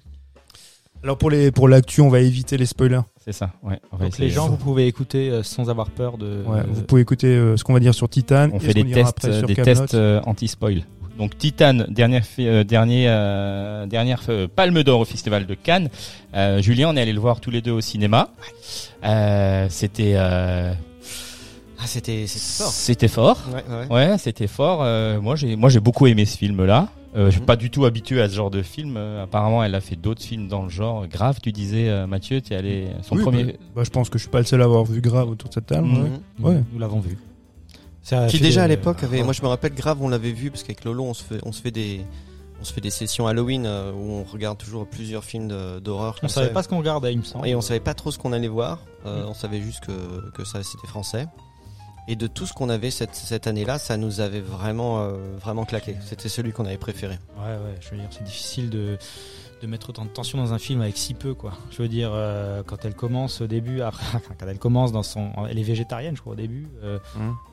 Alors 1.04 1.18
pour 1.18 1.30
les 1.30 1.52
pour 1.52 1.68
l'actu, 1.68 2.02
on 2.02 2.10
va 2.10 2.20
éviter 2.22 2.58
les 2.58 2.66
spoilers. 2.66 3.02
C'est 3.24 3.32
ça. 3.34 3.52
Ouais. 3.64 3.80
on 3.92 3.98
va 3.98 4.06
Donc 4.06 4.18
les 4.18 4.30
gens, 4.30 4.48
vous 4.50 4.58
pouvez 4.58 4.88
écouter 4.88 5.30
euh, 5.30 5.44
sans 5.44 5.70
avoir 5.70 5.90
peur 5.90 6.18
de. 6.18 6.44
Ouais, 6.48 6.60
euh, 6.60 6.64
vous 6.68 6.82
pouvez 6.84 7.02
écouter 7.02 7.28
euh, 7.28 7.58
ce 7.58 7.64
qu'on 7.64 7.74
va 7.74 7.80
dire 7.80 7.94
sur 7.94 8.10
Titan. 8.10 8.50
On 8.54 8.58
et 8.58 8.60
fait 8.60 8.68
ce 8.70 8.74
des 8.74 8.82
qu'on 8.82 8.88
dira 8.88 9.02
tests, 9.12 9.18
après 9.26 9.38
sur 9.40 9.48
des 9.48 9.56
tests 9.56 9.94
euh, 9.96 10.22
anti-spoil. 10.26 10.82
Donc 11.18 11.38
Titan, 11.38 11.86
dernière, 11.88 12.26
fi- 12.26 12.48
euh, 12.48 12.64
dernier, 12.66 13.06
euh, 13.08 13.86
dernière 13.86 14.22
euh, 14.30 14.48
Palme 14.54 14.84
d'Or 14.84 15.00
au 15.00 15.06
Festival 15.06 15.46
de 15.46 15.54
Cannes. 15.54 15.90
Euh, 16.34 16.62
Julien, 16.62 16.90
on 16.90 16.98
est 16.98 17.02
allé 17.02 17.14
le 17.14 17.22
voir 17.22 17.40
tous 17.40 17.52
les 17.52 17.62
deux 17.62 17.72
au 17.72 17.80
cinéma. 17.82 18.30
Euh, 19.06 19.68
c'était, 19.70 20.14
euh, 20.16 20.74
Ah, 21.86 21.88
c'était 21.88 22.26
fort. 22.28 22.72
c'était 22.72 23.08
fort. 23.08 23.38
Ouais, 23.54 23.64
ouais. 23.90 23.94
Ouais, 24.12 24.18
c'était 24.18 24.48
fort. 24.48 24.80
Euh, 24.82 25.22
moi, 25.22 25.36
j'ai, 25.36 25.56
moi, 25.56 25.70
j'ai 25.70 25.80
beaucoup 25.80 26.08
aimé 26.08 26.26
ce 26.26 26.36
film-là. 26.38 26.90
Euh, 27.16 27.28
Je 27.28 27.32
suis 27.32 27.40
Mhm. 27.42 27.46
pas 27.46 27.56
du 27.56 27.70
tout 27.70 27.86
habitué 27.86 28.22
à 28.22 28.28
ce 28.28 28.34
genre 28.36 28.50
de 28.50 28.62
film. 28.64 28.96
Euh, 28.98 29.24
apparemment, 29.24 29.64
elle 29.64 29.76
a 29.76 29.82
fait 29.82 29.96
d'autres 29.96 30.22
films 30.24 30.48
dans 30.48 30.64
le 30.64 30.70
genre. 30.70 31.06
Grave, 31.08 31.40
tu 31.42 31.52
disais, 31.52 31.88
euh, 31.90 32.08
Mathieu, 32.08 32.42
tu 32.42 32.54
es 32.54 32.56
allé 32.58 32.88
son 33.04 33.16
Oui, 33.16 33.22
premier. 33.22 33.44
bah, 33.44 33.52
bah, 33.76 33.84
je 33.84 33.90
pense 33.92 34.10
que 34.10 34.18
je 34.18 34.24
suis 34.24 34.32
pas 34.32 34.40
le 34.40 34.46
seul 34.46 34.62
à 34.62 34.66
avoir 34.66 34.84
vu 34.84 35.00
grave 35.00 35.30
autour 35.30 35.48
de 35.50 35.54
cette 35.54 35.68
table. 35.68 35.88
Mhm. 35.88 36.04
ouais. 36.04 36.10
nous, 36.40 36.48
Ouais. 36.50 36.64
nous 36.74 36.80
l'avons 36.80 37.00
vu. 37.00 37.18
Ça 38.02 38.28
Qui 38.28 38.40
déjà 38.40 38.64
à 38.64 38.68
l'époque 38.68 39.02
avait, 39.04 39.24
moi 39.24 39.34
je 39.34 39.42
me 39.42 39.48
rappelle 39.48 39.74
grave, 39.74 39.98
on 40.02 40.10
l'avait 40.10 40.32
vu 40.32 40.52
parce 40.52 40.62
qu'avec 40.64 40.84
Lolo 40.84 41.04
on 41.06 41.14
se 41.16 41.24
fait, 41.24 41.40
on 41.44 41.52
se 41.52 41.60
fait 41.62 41.72
des, 41.72 42.02
on 42.62 42.64
se 42.64 42.72
fait 42.72 42.82
des 42.82 42.92
sessions 42.92 43.26
Halloween 43.26 43.64
euh, 43.66 43.92
où 43.94 44.12
on 44.12 44.24
regarde 44.24 44.58
toujours 44.60 44.86
plusieurs 44.86 45.24
films 45.24 45.52
d'horreur. 45.84 46.20
On 46.22 46.28
savait 46.28 46.50
pas 46.50 46.62
ce 46.62 46.68
qu'on 46.68 46.78
regardait, 46.78 47.14
il 47.14 47.18
me 47.20 47.24
semble. 47.24 47.48
Et 47.48 47.56
on 47.56 47.62
savait 47.62 47.80
pas 47.80 47.94
trop 47.96 48.12
ce 48.12 48.20
qu'on 48.20 48.32
allait 48.34 48.48
voir. 48.48 48.80
Euh, 49.08 49.24
Mm. 49.24 49.30
On 49.30 49.34
savait 49.34 49.62
juste 49.62 49.80
que, 49.86 50.32
que 50.36 50.44
ça 50.46 50.62
c'était 50.64 50.88
français. 50.88 51.26
Et 52.08 52.16
de 52.16 52.28
tout 52.28 52.46
ce 52.46 52.54
qu'on 52.54 52.70
avait 52.70 52.92
cette, 52.92 53.16
cette 53.16 53.48
année-là, 53.48 53.80
ça 53.80 53.98
nous 53.98 54.20
avait 54.20 54.40
vraiment, 54.42 55.00
euh, 55.02 55.14
vraiment 55.42 55.66
claqué. 55.66 55.96
C'était 56.06 56.30
celui 56.30 56.52
qu'on 56.52 56.66
avait 56.66 56.78
préféré. 56.78 57.18
Ouais, 57.38 57.54
ouais, 57.54 57.76
je 57.82 57.90
veux 57.90 57.98
dire, 57.98 58.08
c'est 58.12 58.24
difficile 58.24 58.70
de, 58.70 58.98
de 59.62 59.68
mettre 59.68 59.90
autant 59.90 60.06
de 60.06 60.10
tension 60.12 60.38
dans 60.38 60.54
un 60.54 60.60
film 60.60 60.82
avec 60.82 60.98
si 60.98 61.16
peu, 61.16 61.34
quoi. 61.34 61.54
Je 61.72 61.82
veux 61.82 61.88
dire, 61.88 62.12
euh, 62.14 62.62
quand 62.64 62.86
elle 62.86 62.94
commence 62.94 63.42
au 63.42 63.48
début, 63.48 63.82
après, 63.82 64.06
quand 64.40 64.46
elle 64.48 64.60
commence 64.60 64.92
dans 64.92 65.02
son. 65.02 65.32
Elle 65.50 65.58
est 65.58 65.64
végétarienne, 65.64 66.16
je 66.16 66.22
crois, 66.22 66.34
au 66.34 66.36
début. 66.36 66.68
Euh, 66.84 67.00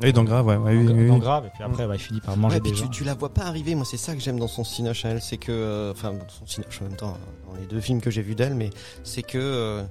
Oui, 0.03 0.13
dans 0.13 0.25
grave, 0.25 0.47
ouais, 0.47 0.57
ouais, 0.57 0.77
oui, 0.77 0.85
dans, 0.87 0.93
oui, 0.95 1.09
dans 1.09 1.15
oui. 1.15 1.21
grave, 1.21 1.47
et 1.47 1.51
puis 1.55 1.63
après, 1.63 1.87
bah, 1.87 1.95
il 1.95 2.01
finit 2.01 2.21
par 2.21 2.37
manger 2.37 2.57
Ouais, 2.57 2.61
des 2.61 2.75
gens. 2.75 2.85
tu, 2.85 2.91
tu 2.91 3.05
la 3.05 3.15
vois 3.15 3.33
pas 3.33 3.45
arriver. 3.45 3.75
Moi, 3.75 3.87
c'est 3.87 3.97
ça 3.97 4.15
que 4.15 4.21
j'aime 4.21 4.39
dans 4.39 4.49
son 4.49 4.65
cinoche 4.65 5.07
à 5.07 5.11
elle, 5.11 5.23
c'est 5.23 5.39
que, 5.39 5.51
euh, 5.51 5.93
enfin, 5.93 6.13
son 6.29 6.47
cinoche 6.47 6.79
en 6.83 6.85
même 6.85 6.97
temps, 6.97 7.17
dans 7.51 7.59
les 7.59 7.67
deux 7.67 7.81
films 7.81 8.03
que 8.03 8.11
j'ai 8.11 8.21
vus 8.23 8.35
d'elle, 8.35 8.55
mais 8.55 8.69
c'est 9.03 9.23
que 9.23 9.39
euh, 9.39 9.83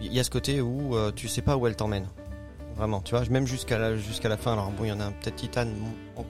il 0.00 0.12
y 0.12 0.20
a 0.20 0.24
ce 0.24 0.30
côté 0.30 0.60
où 0.60 0.94
euh, 0.96 1.10
tu 1.14 1.26
sais 1.28 1.42
pas 1.42 1.56
où 1.56 1.66
elle 1.66 1.74
t'emmène. 1.76 2.06
Vraiment, 2.76 3.00
tu 3.00 3.14
vois, 3.14 3.24
même 3.30 3.46
jusqu'à 3.46 3.78
la, 3.78 3.96
jusqu'à 3.96 4.28
la 4.28 4.36
fin. 4.36 4.52
Alors 4.52 4.70
bon, 4.76 4.84
il 4.84 4.88
y 4.88 4.92
en 4.92 5.00
a 5.00 5.04
un 5.04 5.12
peut-être 5.12 5.36
Titan 5.36 5.66
en- 6.16 6.20
en- 6.22 6.24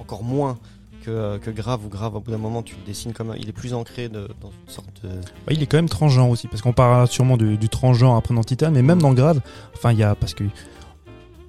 encore 0.00 0.22
moins 0.24 0.58
que, 1.04 1.10
euh, 1.10 1.38
que 1.38 1.50
Grave 1.50 1.84
ou 1.86 1.88
Grave. 1.88 2.14
Au 2.16 2.20
bout 2.20 2.30
d'un 2.30 2.38
moment, 2.38 2.62
tu 2.62 2.74
le 2.76 2.84
dessines 2.86 3.12
comme 3.12 3.30
un- 3.30 3.36
il 3.36 3.48
est 3.48 3.52
plus 3.52 3.74
ancré 3.74 4.08
de, 4.08 4.28
dans 4.40 4.50
une 4.50 4.68
sorte 4.72 4.88
de. 5.04 5.08
Ouais, 5.08 5.52
il 5.54 5.62
est 5.62 5.66
quand 5.66 5.76
même 5.78 5.88
transgenre 5.88 6.28
aussi, 6.28 6.48
parce 6.48 6.62
qu'on 6.62 6.72
parlera 6.72 7.06
sûrement 7.06 7.36
du, 7.36 7.56
du 7.56 7.68
transgenre 7.68 8.16
après 8.16 8.34
dans 8.34 8.42
Titan, 8.44 8.70
mais 8.72 8.82
même 8.82 9.00
dans 9.00 9.12
Grave, 9.12 9.40
enfin 9.74 9.92
il 9.92 9.98
y 9.98 10.02
a 10.02 10.14
parce 10.14 10.34
que 10.34 10.44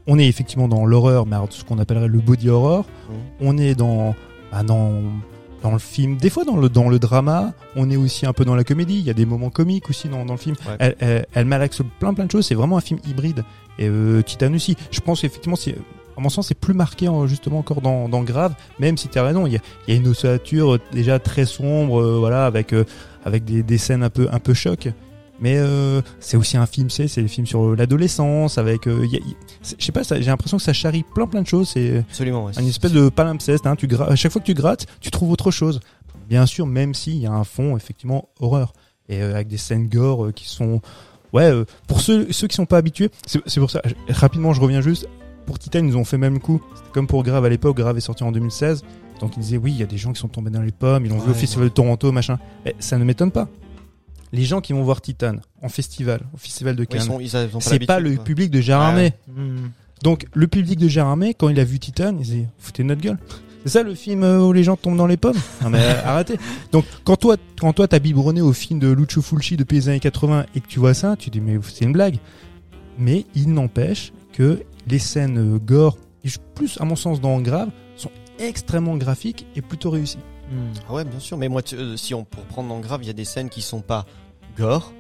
on 0.08 0.20
est 0.20 0.28
effectivement 0.28 0.68
dans 0.68 0.86
l'horreur, 0.86 1.26
mais 1.26 1.36
alors, 1.36 1.48
ce 1.52 1.64
qu'on 1.64 1.80
appellerait 1.80 2.08
le 2.08 2.20
body 2.20 2.50
horror. 2.50 2.86
Mhm. 3.10 3.16
On 3.42 3.58
est 3.58 3.74
dans 3.76 4.16
bah, 4.52 4.62
dans 4.64 5.02
dans 5.64 5.72
le 5.72 5.80
film, 5.80 6.18
des 6.18 6.30
fois 6.30 6.44
dans 6.46 6.58
le 6.58 6.70
dans 6.70 6.90
le 6.90 7.00
drama. 7.00 7.54
On 7.76 7.90
est 7.90 7.98
aussi 7.98 8.28
un 8.28 8.34
peu 8.34 8.46
dans 8.46 8.56
la 8.56 8.64
comédie. 8.64 9.00
Il 9.00 9.06
y 9.06 9.10
a 9.10 9.14
des 9.16 9.26
moments 9.26 9.50
comiques 9.50 9.90
aussi 9.90 10.08
dans, 10.10 10.24
dans 10.24 10.34
le 10.34 10.40
film. 10.40 10.56
Ouais. 10.68 10.76
Elle, 10.80 10.96
elle, 11.00 11.26
elle 11.34 11.46
malaxe 11.46 11.82
plein 12.00 12.14
plein 12.14 12.26
de 12.26 12.32
choses. 12.32 12.46
C'est 12.46 12.54
vraiment 12.56 12.78
un 12.78 12.82
film 12.82 13.00
hybride. 13.08 13.44
Et 13.80 13.88
euh, 13.88 14.22
Titan 14.22 14.54
aussi. 14.54 14.76
Je 14.92 15.00
pense 15.02 15.22
qu'effectivement, 15.22 15.56
c'est 15.56 15.76
à 16.18 16.22
mon 16.22 16.30
sens, 16.30 16.48
c'est 16.48 16.58
plus 16.60 16.74
marqué 16.74 17.08
euh, 17.10 17.28
justement 17.28 17.60
encore 17.60 17.82
dans, 17.82 18.08
dans 18.08 18.24
Grave, 18.24 18.54
même 18.80 18.98
si 18.98 19.10
tu 19.10 19.20
as 19.20 19.24
raison, 19.24 19.46
il 19.48 19.54
y 19.54 19.58
a, 19.58 19.60
y 19.88 19.92
a 19.92 19.96
une 19.96 20.08
ossature 20.08 20.76
euh, 20.76 20.80
déjà 20.94 21.20
très 21.20 21.46
sombre, 21.46 22.02
euh, 22.02 22.18
voilà, 22.20 22.46
avec 22.46 22.72
euh, 22.74 22.86
avec 23.26 23.44
des, 23.44 23.64
des 23.64 23.78
scènes 23.78 24.04
un 24.04 24.10
peu 24.10 24.30
un 24.32 24.40
peu 24.40 24.54
choc. 24.54 24.88
Mais 25.42 25.58
euh, 25.58 26.02
c'est 26.22 26.38
aussi 26.38 26.56
un 26.56 26.66
film, 26.66 26.90
c'est 26.90 27.10
c'est 27.10 27.22
des 27.22 27.28
films 27.28 27.46
sur 27.46 27.76
l'adolescence, 27.76 28.58
avec, 28.58 28.88
euh, 28.88 29.06
je 29.62 29.84
sais 29.86 29.92
pas, 29.92 30.06
ça- 30.06 30.22
j'ai 30.22 30.28
l'impression 30.28 30.56
que 30.56 30.64
ça 30.64 30.72
charrie 30.72 31.04
plein 31.04 31.28
plein 31.28 31.42
de 31.42 31.48
choses. 31.48 31.68
C'est 31.74 31.98
Absolument. 31.98 32.46
ouais. 32.46 32.54
une 32.58 32.68
espèce 32.70 32.94
de 32.94 33.10
palimpseste. 33.10 33.68
Hein, 33.68 33.76
tu 33.76 33.90
à 34.00 34.16
chaque 34.16 34.32
fois 34.32 34.40
que 34.40 34.46
tu 34.46 34.54
grattes, 34.54 34.86
tu 35.02 35.12
trouves 35.12 35.32
autre 35.32 35.52
chose. 35.52 35.82
Bien 36.30 36.46
sûr, 36.46 36.66
même 36.66 36.94
s'il 36.94 37.18
y 37.18 37.26
a 37.28 37.32
un 37.34 37.44
fond 37.44 37.76
effectivement 37.76 38.30
horreur 38.40 38.72
et 39.10 39.22
euh, 39.22 39.36
avec 39.36 39.50
des 39.50 39.58
scènes 39.58 39.90
gore 39.90 40.28
euh, 40.28 40.32
qui 40.32 40.48
sont, 40.48 40.80
ouais, 41.36 41.52
euh, 41.52 41.66
pour 41.88 42.02
ceux 42.02 42.32
ceux 42.32 42.48
qui 42.48 42.56
sont 42.56 42.66
pas 42.66 42.78
habitués, 42.78 43.10
c'est 43.26 43.40
c'est 43.46 43.60
pour 43.60 43.70
ça. 43.72 43.82
rapidement, 44.10 44.54
je 44.54 44.62
reviens 44.62 44.82
juste. 44.82 45.08
Pour 45.46 45.60
Titan, 45.60 45.80
ils 45.80 45.86
nous 45.86 45.98
ont 45.98 46.06
fait 46.06 46.18
même 46.18 46.40
coup. 46.40 46.60
C'était 46.76 46.90
comme 46.92 47.06
pour 47.06 47.22
Grave 47.24 47.46
à 47.46 47.50
l'époque. 47.50 47.78
Grave 47.78 47.98
est 47.98 48.02
sorti 48.02 48.24
en 48.24 48.32
2016. 48.32 48.84
Donc 49.20 49.38
ils 49.38 49.42
disaient 49.42 49.58
oui, 49.58 49.72
il 49.72 49.78
y 49.78 49.84
a 49.84 49.86
des 49.86 49.98
gens 49.98 50.12
qui 50.12 50.20
sont 50.20 50.28
tombés 50.28 50.50
dans 50.50 50.62
les 50.64 50.72
pommes. 50.72 51.06
Ils 51.06 51.10
l'ont 51.10 51.20
vu 51.20 51.30
au 51.30 51.34
Ouais, 51.34 51.40
festival 51.40 51.70
de 51.70 51.74
Toronto, 51.74 52.12
machin. 52.12 52.40
Mais 52.66 52.76
ça 52.80 52.98
ne 52.98 53.04
m'étonne 53.04 53.32
pas. 53.32 53.48
Les 54.34 54.44
gens 54.44 54.60
qui 54.60 54.74
vont 54.74 54.84
voir 54.84 55.02
Titan 55.02 55.36
en 55.62 55.70
festival, 55.70 56.22
au 56.34 56.38
festival 56.38 56.76
de 56.76 56.84
Cannes, 56.84 57.10
ont 57.10 57.20
c'est 57.60 57.86
pas 57.86 58.00
le 58.00 58.16
public 58.16 58.50
de 58.50 58.60
Gérard 58.60 58.88
Armé. 58.88 59.14
ouais. 59.28 59.34
Hmm. 59.34 59.70
Donc 60.04 60.26
le 60.34 60.48
public 60.48 60.80
de 60.80 60.88
Gérard 60.88 61.12
Armé, 61.12 61.34
quand 61.36 61.50
il 61.50 61.60
a 61.60 61.64
vu 61.64 61.80
Titan, 61.80 62.10
il 62.10 62.24
disait 62.24 62.48
foutez 62.58 62.84
de 62.84 62.88
notre 62.88 63.02
gueule. 63.02 63.18
C'est 63.66 63.72
ça 63.72 63.84
le 63.84 63.96
film 63.96 64.24
euh, 64.24 64.40
où 64.42 64.54
les 64.54 64.64
gens 64.64 64.78
tombent 64.78 64.96
dans 64.98 65.08
les 65.08 65.18
pommes 65.18 65.38
Non 65.64 65.70
mais 65.72 65.80
euh, 65.82 66.02
arrêtez. 66.06 66.38
Donc 66.72 66.86
quand 67.04 67.16
toi 67.16 67.36
quand 67.60 67.74
toi 67.74 67.88
t'as 67.88 68.00
biberonné 68.00 68.42
au 68.42 68.54
film 68.54 68.80
de 68.80 68.90
Lucio 68.92 69.22
Fulci 69.24 69.58
depuis 69.58 69.76
les 69.78 69.90
années 69.90 70.00
80 70.00 70.46
et 70.56 70.62
que 70.62 70.68
tu 70.68 70.80
vois 70.80 70.94
ça, 70.94 71.16
tu 71.18 71.30
dis 71.32 71.42
mais 71.42 71.58
c'est 71.64 71.86
une 71.86 71.92
blague. 71.94 72.18
Mais 72.98 73.26
il 73.36 73.52
n'empêche 73.54 74.14
que 74.34 74.62
les 74.88 75.00
scènes 75.00 75.56
euh, 75.56 75.58
gore, 75.60 75.98
plus 76.54 76.78
à 76.80 76.86
mon 76.86 76.96
sens 76.96 77.20
dans 77.20 77.40
Grave, 77.42 77.70
sont 77.98 78.12
extrêmement 78.40 78.96
graphiques 78.98 79.46
et 79.56 79.62
plutôt 79.62 79.90
réussies. 79.90 80.20
Ah 80.88 80.94
ouais, 80.94 81.04
bien 81.06 81.20
sûr. 81.20 81.36
Mais 81.38 81.50
moi, 81.50 81.62
tu- 81.64 81.76
euh, 81.76 81.98
si 81.98 82.14
on 82.14 82.24
pour 82.24 82.44
prendre 82.44 82.72
en 82.74 82.80
grave, 82.80 83.00
il 83.04 83.08
y 83.08 83.10
a 83.10 83.14
des 83.14 83.26
scènes 83.26 83.50
qui 83.50 83.62
sont 83.64 83.82
pas 83.82 84.06
gore, 84.58 84.94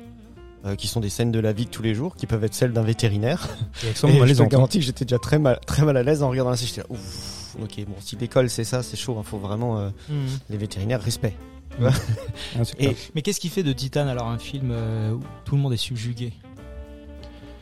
euh, 0.65 0.75
qui 0.75 0.87
sont 0.87 0.99
des 1.01 1.09
scènes 1.09 1.31
de 1.31 1.39
la 1.39 1.53
vie 1.53 1.65
de 1.65 1.69
tous 1.69 1.83
les 1.83 1.93
jours, 1.93 2.15
qui 2.15 2.25
peuvent 2.25 2.43
être 2.43 2.55
celles 2.55 2.73
d'un 2.73 2.81
vétérinaire. 2.81 3.47
Et 3.83 3.93
Et 4.09 4.17
je 4.27 4.33
te 4.37 4.49
garantis 4.49 4.79
que 4.79 4.85
j'étais 4.85 5.05
déjà 5.05 5.19
très 5.19 5.37
mal, 5.37 5.59
très 5.67 5.83
mal 5.85 5.95
à 5.97 6.03
l'aise 6.03 6.23
en 6.23 6.29
regardant 6.29 6.49
la 6.51 6.57
scène. 6.57 6.67
J'étais 6.69 6.81
là, 6.81 6.87
ouf. 6.89 7.44
Ok, 7.61 7.83
bon, 7.87 7.95
si 7.99 8.15
l'école 8.15 8.49
c'est 8.49 8.63
ça, 8.63 8.83
c'est 8.83 8.97
chaud. 8.97 9.15
Il 9.19 9.25
faut 9.27 9.37
vraiment 9.37 9.79
euh, 9.79 9.89
Hmm. 10.09 10.25
les 10.49 10.57
vétérinaires 10.57 11.01
respect. 11.01 11.35
hein, 11.81 11.89
Et 12.79 12.85
clair. 12.87 12.93
Mais 13.15 13.21
qu'est-ce 13.21 13.39
qui 13.39 13.49
fait 13.49 13.63
de 13.63 13.73
Titan 13.73 14.07
alors 14.07 14.27
un 14.27 14.37
film 14.37 14.69
euh, 14.71 15.11
où 15.13 15.21
tout 15.45 15.55
le 15.55 15.61
monde 15.61 15.73
est 15.73 15.77
subjugué? 15.77 16.33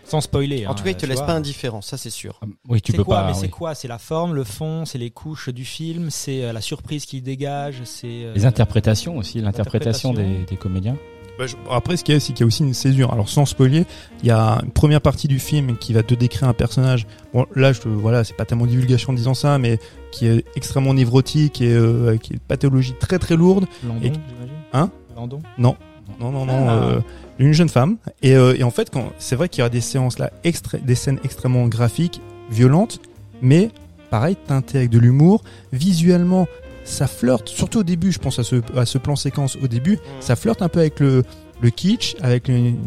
Sans 0.06 0.20
spoiler. 0.20 0.68
en 0.68 0.72
hein, 0.72 0.74
tout 0.76 0.84
cas, 0.84 0.90
il 0.90 0.98
te 0.98 1.06
laisse 1.06 1.18
vois. 1.20 1.28
pas 1.28 1.34
indifférent, 1.34 1.82
ça 1.82 1.98
c'est 1.98 2.10
sûr. 2.10 2.38
Ah, 2.42 2.46
Oui, 2.68 2.82
tu 2.82 2.92
peux 2.92 3.06
quoi 3.06 3.20
pas. 3.22 3.28
Mais 3.28 3.32
oui. 3.34 3.38
c'est 3.40 3.50
quoi? 3.50 3.74
C'est 3.74 3.88
la 3.88 3.98
forme, 3.98 4.36
le 4.36 4.44
fond, 4.44 4.84
c'est 4.86 4.98
les 4.98 5.10
couches 5.12 5.48
du 5.50 5.64
film, 5.64 6.10
c'est 6.10 6.44
euh, 6.44 6.52
la 6.54 6.60
surprise 6.62 7.06
qu'il 7.06 7.24
dégage, 7.24 7.82
c'est 7.86 8.26
euh, 8.26 8.34
Les 8.34 8.46
interprétations 8.46 9.16
aussi, 9.18 9.40
l'interprétation 9.40 10.12
L'interprétation. 10.12 10.40
des, 10.42 10.46
des 10.46 10.58
comédiens. 10.58 10.98
Bah, 11.40 11.48
je- 11.48 11.56
Après, 11.72 11.98
ce 11.98 12.04
qu'il 12.04 12.14
y 12.14 12.18
a, 12.18 12.20
c'est 12.20 12.34
qu'il 12.34 12.42
y 12.42 12.44
a 12.44 12.46
aussi 12.46 12.64
une 12.64 12.74
césure. 12.76 13.12
Alors, 13.12 13.28
sans 13.28 13.46
spoiler, 13.46 13.86
il 14.22 14.28
y 14.28 14.32
a 14.32 14.60
une 14.64 14.72
première 14.72 15.02
partie 15.02 15.28
du 15.28 15.40
film 15.40 15.78
qui 15.78 15.92
va 15.94 16.04
te 16.04 16.14
décrire 16.14 16.48
un 16.48 16.54
personnage. 16.54 17.08
Bon, 17.34 17.48
là, 17.56 17.74
je, 17.74 17.82
te- 17.82 17.88
voilà, 17.88 18.24
c'est 18.24 18.36
pas 18.36 18.46
tellement 18.46 18.68
divulgation 18.68 19.12
en 19.12 19.16
disant 19.16 19.34
ça, 19.34 19.58
mais 19.58 19.80
qui 20.12 20.28
est 20.28 20.46
extrêmement 20.56 20.94
névrotique 20.94 21.60
et 21.62 21.74
euh, 21.74 22.18
qui 22.18 22.34
est 22.34 22.36
une 22.36 22.40
pathologie 22.40 22.94
très 23.00 23.18
très 23.18 23.36
lourde. 23.36 23.66
Landon, 23.84 24.00
Et- 24.02 24.14
j'imagine. 24.14 24.58
Hein 24.74 24.92
Landon. 25.16 25.42
Non, 25.58 25.76
non, 26.20 26.32
non, 26.32 26.46
Ah. 26.50 26.72
euh, 26.74 27.00
une 27.40 27.54
jeune 27.54 27.70
femme. 27.70 27.98
Et, 28.22 28.36
euh, 28.36 28.56
et 28.56 28.64
en 28.64 28.70
fait, 28.72 28.92
quand 28.92 29.12
c'est 29.18 29.36
vrai 29.36 29.50
qu'il 29.50 29.60
y 29.60 29.64
aura 29.64 29.70
des 29.70 29.82
séances 29.82 30.20
là, 30.20 30.30
extra- 30.44 30.78
des 30.78 30.96
scènes 30.96 31.20
extrêmement 31.24 31.68
graphiques, 31.68 32.22
violentes, 32.52 33.00
mais 33.42 33.72
pareil, 34.12 34.36
teintées 34.48 34.78
avec 34.78 34.92
de 34.92 35.00
l'humour. 35.00 35.44
Visuellement, 35.72 36.48
ça 36.84 37.08
flirte, 37.08 37.48
surtout 37.50 37.80
au 37.80 37.84
début. 37.84 38.12
Je 38.12 38.20
pense 38.20 38.40
à 38.40 38.44
ce, 38.44 38.58
à 38.78 38.86
ce 38.86 38.98
plan 38.98 39.16
séquence 39.16 39.56
au 39.62 39.68
début, 39.68 40.00
ça 40.20 40.36
flirte 40.36 40.62
un 40.62 40.70
peu 40.70 40.80
avec 40.80 41.00
le, 41.00 41.24
le 41.62 41.70
kitsch 41.70 42.16
avec 42.22 42.48
une, 42.50 42.78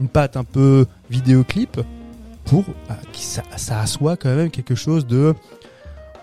une 0.00 0.08
patte 0.08 0.36
un 0.36 0.44
peu 0.44 0.86
vidéoclip 1.10 1.80
pour 2.44 2.64
bah, 2.88 2.98
que 3.12 3.18
ça, 3.18 3.42
ça 3.56 3.80
assoit 3.80 4.16
quand 4.16 4.34
même 4.34 4.50
quelque 4.50 4.74
chose 4.74 5.06
de 5.06 5.34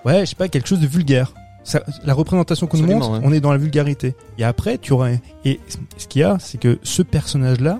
ouais 0.05 0.21
je 0.21 0.25
sais 0.31 0.35
pas 0.35 0.49
quelque 0.49 0.67
chose 0.67 0.79
de 0.79 0.87
vulgaire 0.87 1.33
Ça- 1.63 1.83
la 2.03 2.13
représentation 2.13 2.67
qu'on 2.67 2.77
nous 2.77 2.87
montre 2.87 3.11
ouais. 3.11 3.19
on 3.23 3.31
est 3.33 3.39
dans 3.39 3.51
la 3.51 3.57
vulgarité 3.57 4.15
et 4.37 4.43
après 4.43 4.77
tu 4.77 4.93
auras 4.93 5.11
et 5.45 5.59
ce 5.97 6.07
qu'il 6.07 6.21
y 6.21 6.23
a 6.23 6.37
c'est 6.39 6.59
que 6.59 6.77
ce 6.83 7.01
personnage 7.01 7.59
là 7.59 7.79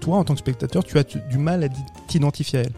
toi 0.00 0.18
en 0.18 0.24
tant 0.24 0.34
que 0.34 0.40
spectateur 0.40 0.84
tu 0.84 0.98
as 0.98 1.04
du 1.04 1.38
mal 1.38 1.64
à 1.64 1.68
t'identifier 2.06 2.60
à 2.60 2.62
elle 2.62 2.72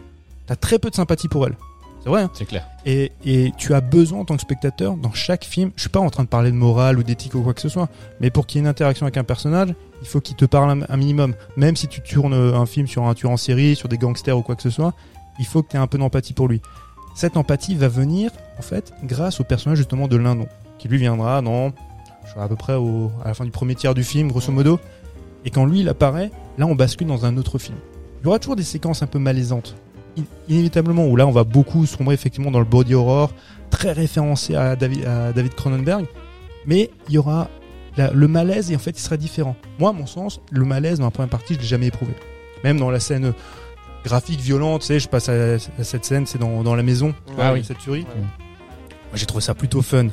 t'as 0.47 0.55
très 0.55 0.79
peu 0.79 0.89
de 0.89 0.95
sympathie 0.95 1.27
pour 1.27 1.45
elle 1.45 1.55
c'est 2.03 2.09
vrai 2.09 2.23
hein 2.23 2.31
C'est 2.33 2.45
clair. 2.45 2.67
et, 2.85 3.11
et 3.25 3.51
tu 3.57 3.73
as 3.73 3.81
besoin 3.81 4.19
en 4.19 4.25
tant 4.25 4.35
que 4.35 4.41
spectateur 4.41 4.97
dans 4.97 5.13
chaque 5.13 5.45
film, 5.45 5.71
je 5.75 5.81
suis 5.81 5.89
pas 5.89 5.99
en 6.01 6.09
train 6.09 6.23
de 6.23 6.27
parler 6.29 6.51
de 6.51 6.55
morale 6.55 6.99
ou 6.99 7.03
d'éthique 7.03 7.33
ou 7.35 7.41
quoi 7.41 7.53
que 7.53 7.61
ce 7.61 7.69
soit, 7.69 7.87
mais 8.19 8.29
pour 8.29 8.45
qu'il 8.45 8.57
y 8.57 8.59
ait 8.59 8.63
une 8.65 8.67
interaction 8.67 9.05
avec 9.05 9.17
un 9.17 9.23
personnage, 9.23 9.73
il 10.01 10.07
faut 10.07 10.19
qu'il 10.19 10.35
te 10.35 10.45
parle 10.45 10.69
un, 10.69 10.85
un 10.89 10.97
minimum. 10.97 11.33
Même 11.55 11.75
si 11.77 11.87
tu 11.87 12.01
tournes 12.01 12.33
un 12.33 12.65
film 12.65 12.87
sur 12.87 13.03
un 13.05 13.13
tueur 13.13 13.31
en 13.31 13.37
série, 13.37 13.75
sur 13.75 13.87
des 13.87 13.97
gangsters 13.97 14.37
ou 14.37 14.41
quoi 14.41 14.55
que 14.55 14.61
ce 14.61 14.69
soit, 14.69 14.93
il 15.39 15.45
faut 15.45 15.63
que 15.63 15.69
tu 15.69 15.77
aies 15.77 15.79
un 15.79 15.87
peu 15.87 15.97
d'empathie 15.97 16.33
pour 16.33 16.47
lui. 16.49 16.61
Cette 17.15 17.37
empathie 17.37 17.75
va 17.75 17.87
venir 17.87 18.31
en 18.59 18.61
fait 18.61 18.93
grâce 19.03 19.39
au 19.39 19.43
personnage 19.43 19.77
justement 19.77 20.07
de 20.07 20.17
Lindon, 20.17 20.47
qui 20.79 20.87
lui 20.89 20.97
viendra 20.97 21.41
dans 21.41 21.71
je 22.25 22.33
sais, 22.33 22.39
à 22.39 22.47
peu 22.47 22.55
près 22.55 22.75
au, 22.75 23.11
à 23.23 23.29
la 23.29 23.33
fin 23.33 23.45
du 23.45 23.51
premier 23.51 23.75
tiers 23.75 23.93
du 23.93 24.03
film, 24.03 24.27
grosso 24.27 24.51
modo. 24.51 24.79
Et 25.45 25.49
quand 25.51 25.65
lui 25.65 25.81
il 25.81 25.89
apparaît, 25.89 26.31
là 26.57 26.65
on 26.65 26.75
bascule 26.75 27.07
dans 27.07 27.25
un 27.25 27.37
autre 27.37 27.57
film. 27.59 27.77
Il 28.21 28.25
y 28.25 28.27
aura 28.27 28.39
toujours 28.39 28.55
des 28.55 28.63
séquences 28.63 29.03
un 29.03 29.07
peu 29.07 29.19
malaisantes 29.19 29.75
inévitablement, 30.47 31.07
où 31.07 31.15
là 31.15 31.25
on 31.27 31.31
va 31.31 31.43
beaucoup 31.43 31.85
sombrer 31.85 32.13
effectivement 32.13 32.51
dans 32.51 32.59
le 32.59 32.65
body 32.65 32.93
horror, 32.93 33.31
très 33.69 33.91
référencé 33.91 34.55
à 34.55 34.75
David, 34.75 35.05
à 35.05 35.31
David 35.33 35.55
Cronenberg, 35.55 36.05
mais 36.65 36.89
il 37.09 37.15
y 37.15 37.17
aura 37.17 37.49
la- 37.97 38.11
le 38.11 38.27
malaise 38.27 38.71
et 38.71 38.75
en 38.75 38.79
fait 38.79 38.91
il 38.91 38.99
sera 39.01 39.17
différent. 39.17 39.55
Moi, 39.79 39.89
à 39.89 39.93
mon 39.93 40.05
sens, 40.07 40.39
le 40.51 40.65
malaise 40.65 40.99
dans 40.99 41.05
la 41.05 41.11
première 41.11 41.29
partie, 41.29 41.55
je 41.55 41.59
l'ai 41.59 41.65
jamais 41.65 41.87
éprouvé. 41.87 42.13
Même 42.63 42.77
dans 42.79 42.89
la 42.91 42.99
scène 42.99 43.25
euh, 43.25 43.31
graphique 44.05 44.39
violente, 44.39 44.81
tu 44.81 44.87
sais, 44.87 44.99
je 44.99 45.07
passe 45.09 45.29
à, 45.29 45.55
à 45.55 45.83
cette 45.83 46.05
scène, 46.05 46.25
c'est 46.25 46.37
dans, 46.39 46.63
dans 46.63 46.75
la 46.75 46.83
maison, 46.83 47.13
Ah 47.39 47.53
oui. 47.53 47.63
cette 47.63 47.79
tuerie. 47.79 48.01
Ouais. 48.01 48.21
Moi, 48.21 49.15
j'ai 49.15 49.25
trouvé 49.25 49.41
ça 49.43 49.53
plutôt 49.53 49.81
fun. 49.81 50.07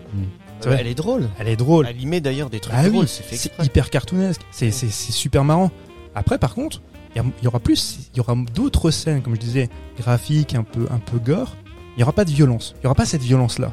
C'est 0.61 0.69
vrai. 0.69 0.79
Elle 0.81 0.89
est 0.89 0.95
drôle. 0.95 1.29
Elle 1.39 1.49
est 1.49 1.57
drôle. 1.57 1.87
Elle 1.89 2.01
y 2.01 2.05
met 2.07 2.21
d'ailleurs 2.21 2.51
des 2.51 2.61
trucs 2.61 2.75
Ah 2.77 2.87
drôles, 2.89 3.05
oui, 3.05 3.09
c'est 3.09 3.51
hyper 3.65 3.89
cartoonesque. 3.89 4.43
C'est 4.51 4.71
super 4.73 5.43
marrant. 5.45 5.71
Après, 6.15 6.39
par 6.39 6.55
contre, 6.55 6.83
il 7.17 7.23
y, 7.43 7.47
aura 7.47 7.59
plus, 7.61 8.11
il 8.15 8.19
y 8.19 8.21
aura 8.21 8.35
d'autres 8.55 8.91
scènes, 8.91 9.23
comme 9.23 9.35
je 9.35 9.41
disais, 9.41 9.69
graphiques, 9.99 10.55
un 10.55 10.63
peu, 10.63 10.87
un 10.91 10.99
peu 10.99 11.19
gore. 11.19 11.57
Il 11.97 12.01
y 12.01 12.03
aura 12.03 12.13
pas 12.13 12.25
de 12.25 12.31
violence. 12.31 12.75
Il 12.81 12.85
y 12.85 12.87
aura 12.87 12.95
pas 12.95 13.05
cette 13.05 13.23
violence-là. 13.23 13.73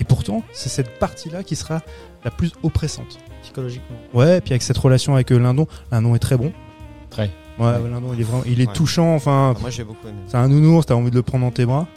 Et 0.00 0.04
pourtant, 0.04 0.42
c'est 0.52 0.68
cette 0.68 0.98
partie-là 1.00 1.42
qui 1.42 1.56
sera 1.56 1.82
la 2.24 2.30
plus 2.30 2.52
oppressante. 2.62 3.18
Psychologiquement. 3.42 3.96
Ouais, 4.14 4.40
puis 4.40 4.52
avec 4.52 4.62
cette 4.62 4.78
relation 4.78 5.14
avec 5.14 5.32
euh, 5.32 5.38
Lindon, 5.38 5.66
Lindon 5.90 6.14
est 6.14 6.18
très 6.20 6.36
bon. 6.36 6.52
Très. 7.10 7.30
Ouais, 7.58 7.66
ouais, 7.66 7.90
Lindon, 7.90 8.12
il 8.14 8.20
est 8.20 8.24
vraiment, 8.24 8.44
il 8.46 8.60
est 8.60 8.68
Ouais. 8.68 8.72
touchant. 8.72 9.14
Enfin, 9.16 9.54
Ah, 9.56 9.60
moi 9.60 9.70
j'ai 9.70 9.82
beaucoup 9.82 10.06
aimé. 10.06 10.18
c'est 10.28 10.36
un 10.36 10.46
nounours, 10.48 10.86
t'as 10.86 10.94
envie 10.94 11.10
de 11.10 11.16
le 11.16 11.22
prendre 11.22 11.44
dans 11.44 11.50
tes 11.50 11.66
bras. 11.66 11.88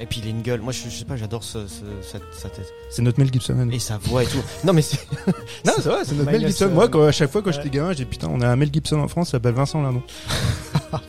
Et 0.00 0.06
puis 0.06 0.20
il 0.22 0.26
a 0.26 0.30
une 0.30 0.40
gueule. 0.42 0.60
Moi 0.62 0.72
je, 0.72 0.84
je 0.88 0.96
sais 0.96 1.04
pas, 1.04 1.16
j'adore 1.16 1.44
ce, 1.44 1.66
ce- 1.66 1.84
cette- 2.02 2.22
sa 2.32 2.48
tête. 2.48 2.72
C'est 2.90 3.02
notre 3.02 3.18
Mel 3.20 3.30
Gibson. 3.30 3.68
Et 3.70 3.78
sa 3.78 3.98
voix 3.98 4.22
et 4.22 4.26
tout. 4.26 4.42
Non 4.64 4.72
mais 4.72 4.82
c'est. 4.82 4.98
Non, 5.66 5.72
c'est 5.76 5.88
vrai, 5.90 5.98
c'est 6.04 6.14
notre 6.14 6.30
Mel 6.30 6.46
Gibson. 6.46 6.64
euh, 6.66 6.70
Moi, 6.70 6.88
quand, 6.88 7.02
à 7.02 7.12
chaque 7.12 7.30
fois, 7.30 7.42
quand 7.42 7.50
ouais. 7.50 7.56
j'étais 7.56 7.68
gamin, 7.70 7.90
j'ai 7.92 8.04
dit 8.04 8.04
putain, 8.06 8.28
on 8.32 8.40
a 8.40 8.48
un 8.48 8.56
Mel 8.56 8.70
Gibson 8.72 8.98
en 8.98 9.08
France, 9.08 9.28
il 9.28 9.32
s'appelle 9.32 9.52
Vincent 9.54 9.82
Lindon. 9.82 10.02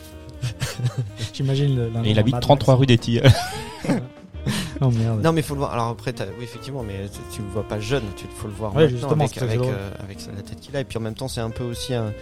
J'imagine 1.32 1.90
Et 2.04 2.10
il 2.10 2.18
habite 2.18 2.34
Mad 2.34 2.42
33 2.42 2.74
Max. 2.74 2.80
rue 2.80 2.86
des 2.86 2.98
Tilleuls. 2.98 3.30
Oh 4.84 4.90
merde. 4.90 5.22
Non 5.22 5.32
mais 5.32 5.42
faut 5.42 5.54
le 5.54 5.60
voir. 5.60 5.72
Alors 5.72 5.86
après, 5.86 6.12
t'as- 6.12 6.24
oui 6.36 6.42
effectivement, 6.42 6.82
mais 6.82 7.08
tu, 7.08 7.36
tu 7.36 7.42
le 7.42 7.46
vois 7.48 7.62
pas 7.62 7.78
jeune. 7.78 8.02
Tu 8.16 8.24
faut 8.36 8.48
le 8.48 8.52
voir 8.54 8.74
Ouais, 8.74 8.82
maintenant 8.90 8.98
justement, 8.98 9.24
avec 9.24 9.34
ça 9.38 9.44
euh, 9.44 9.90
avec 10.02 10.18
la 10.34 10.42
tête 10.42 10.58
qu'il 10.60 10.76
a. 10.76 10.80
Et 10.80 10.84
puis 10.84 10.98
en 10.98 11.00
même 11.00 11.14
temps, 11.14 11.28
c'est 11.28 11.40
un 11.40 11.50
peu 11.50 11.62
aussi 11.62 11.94
un. 11.94 12.12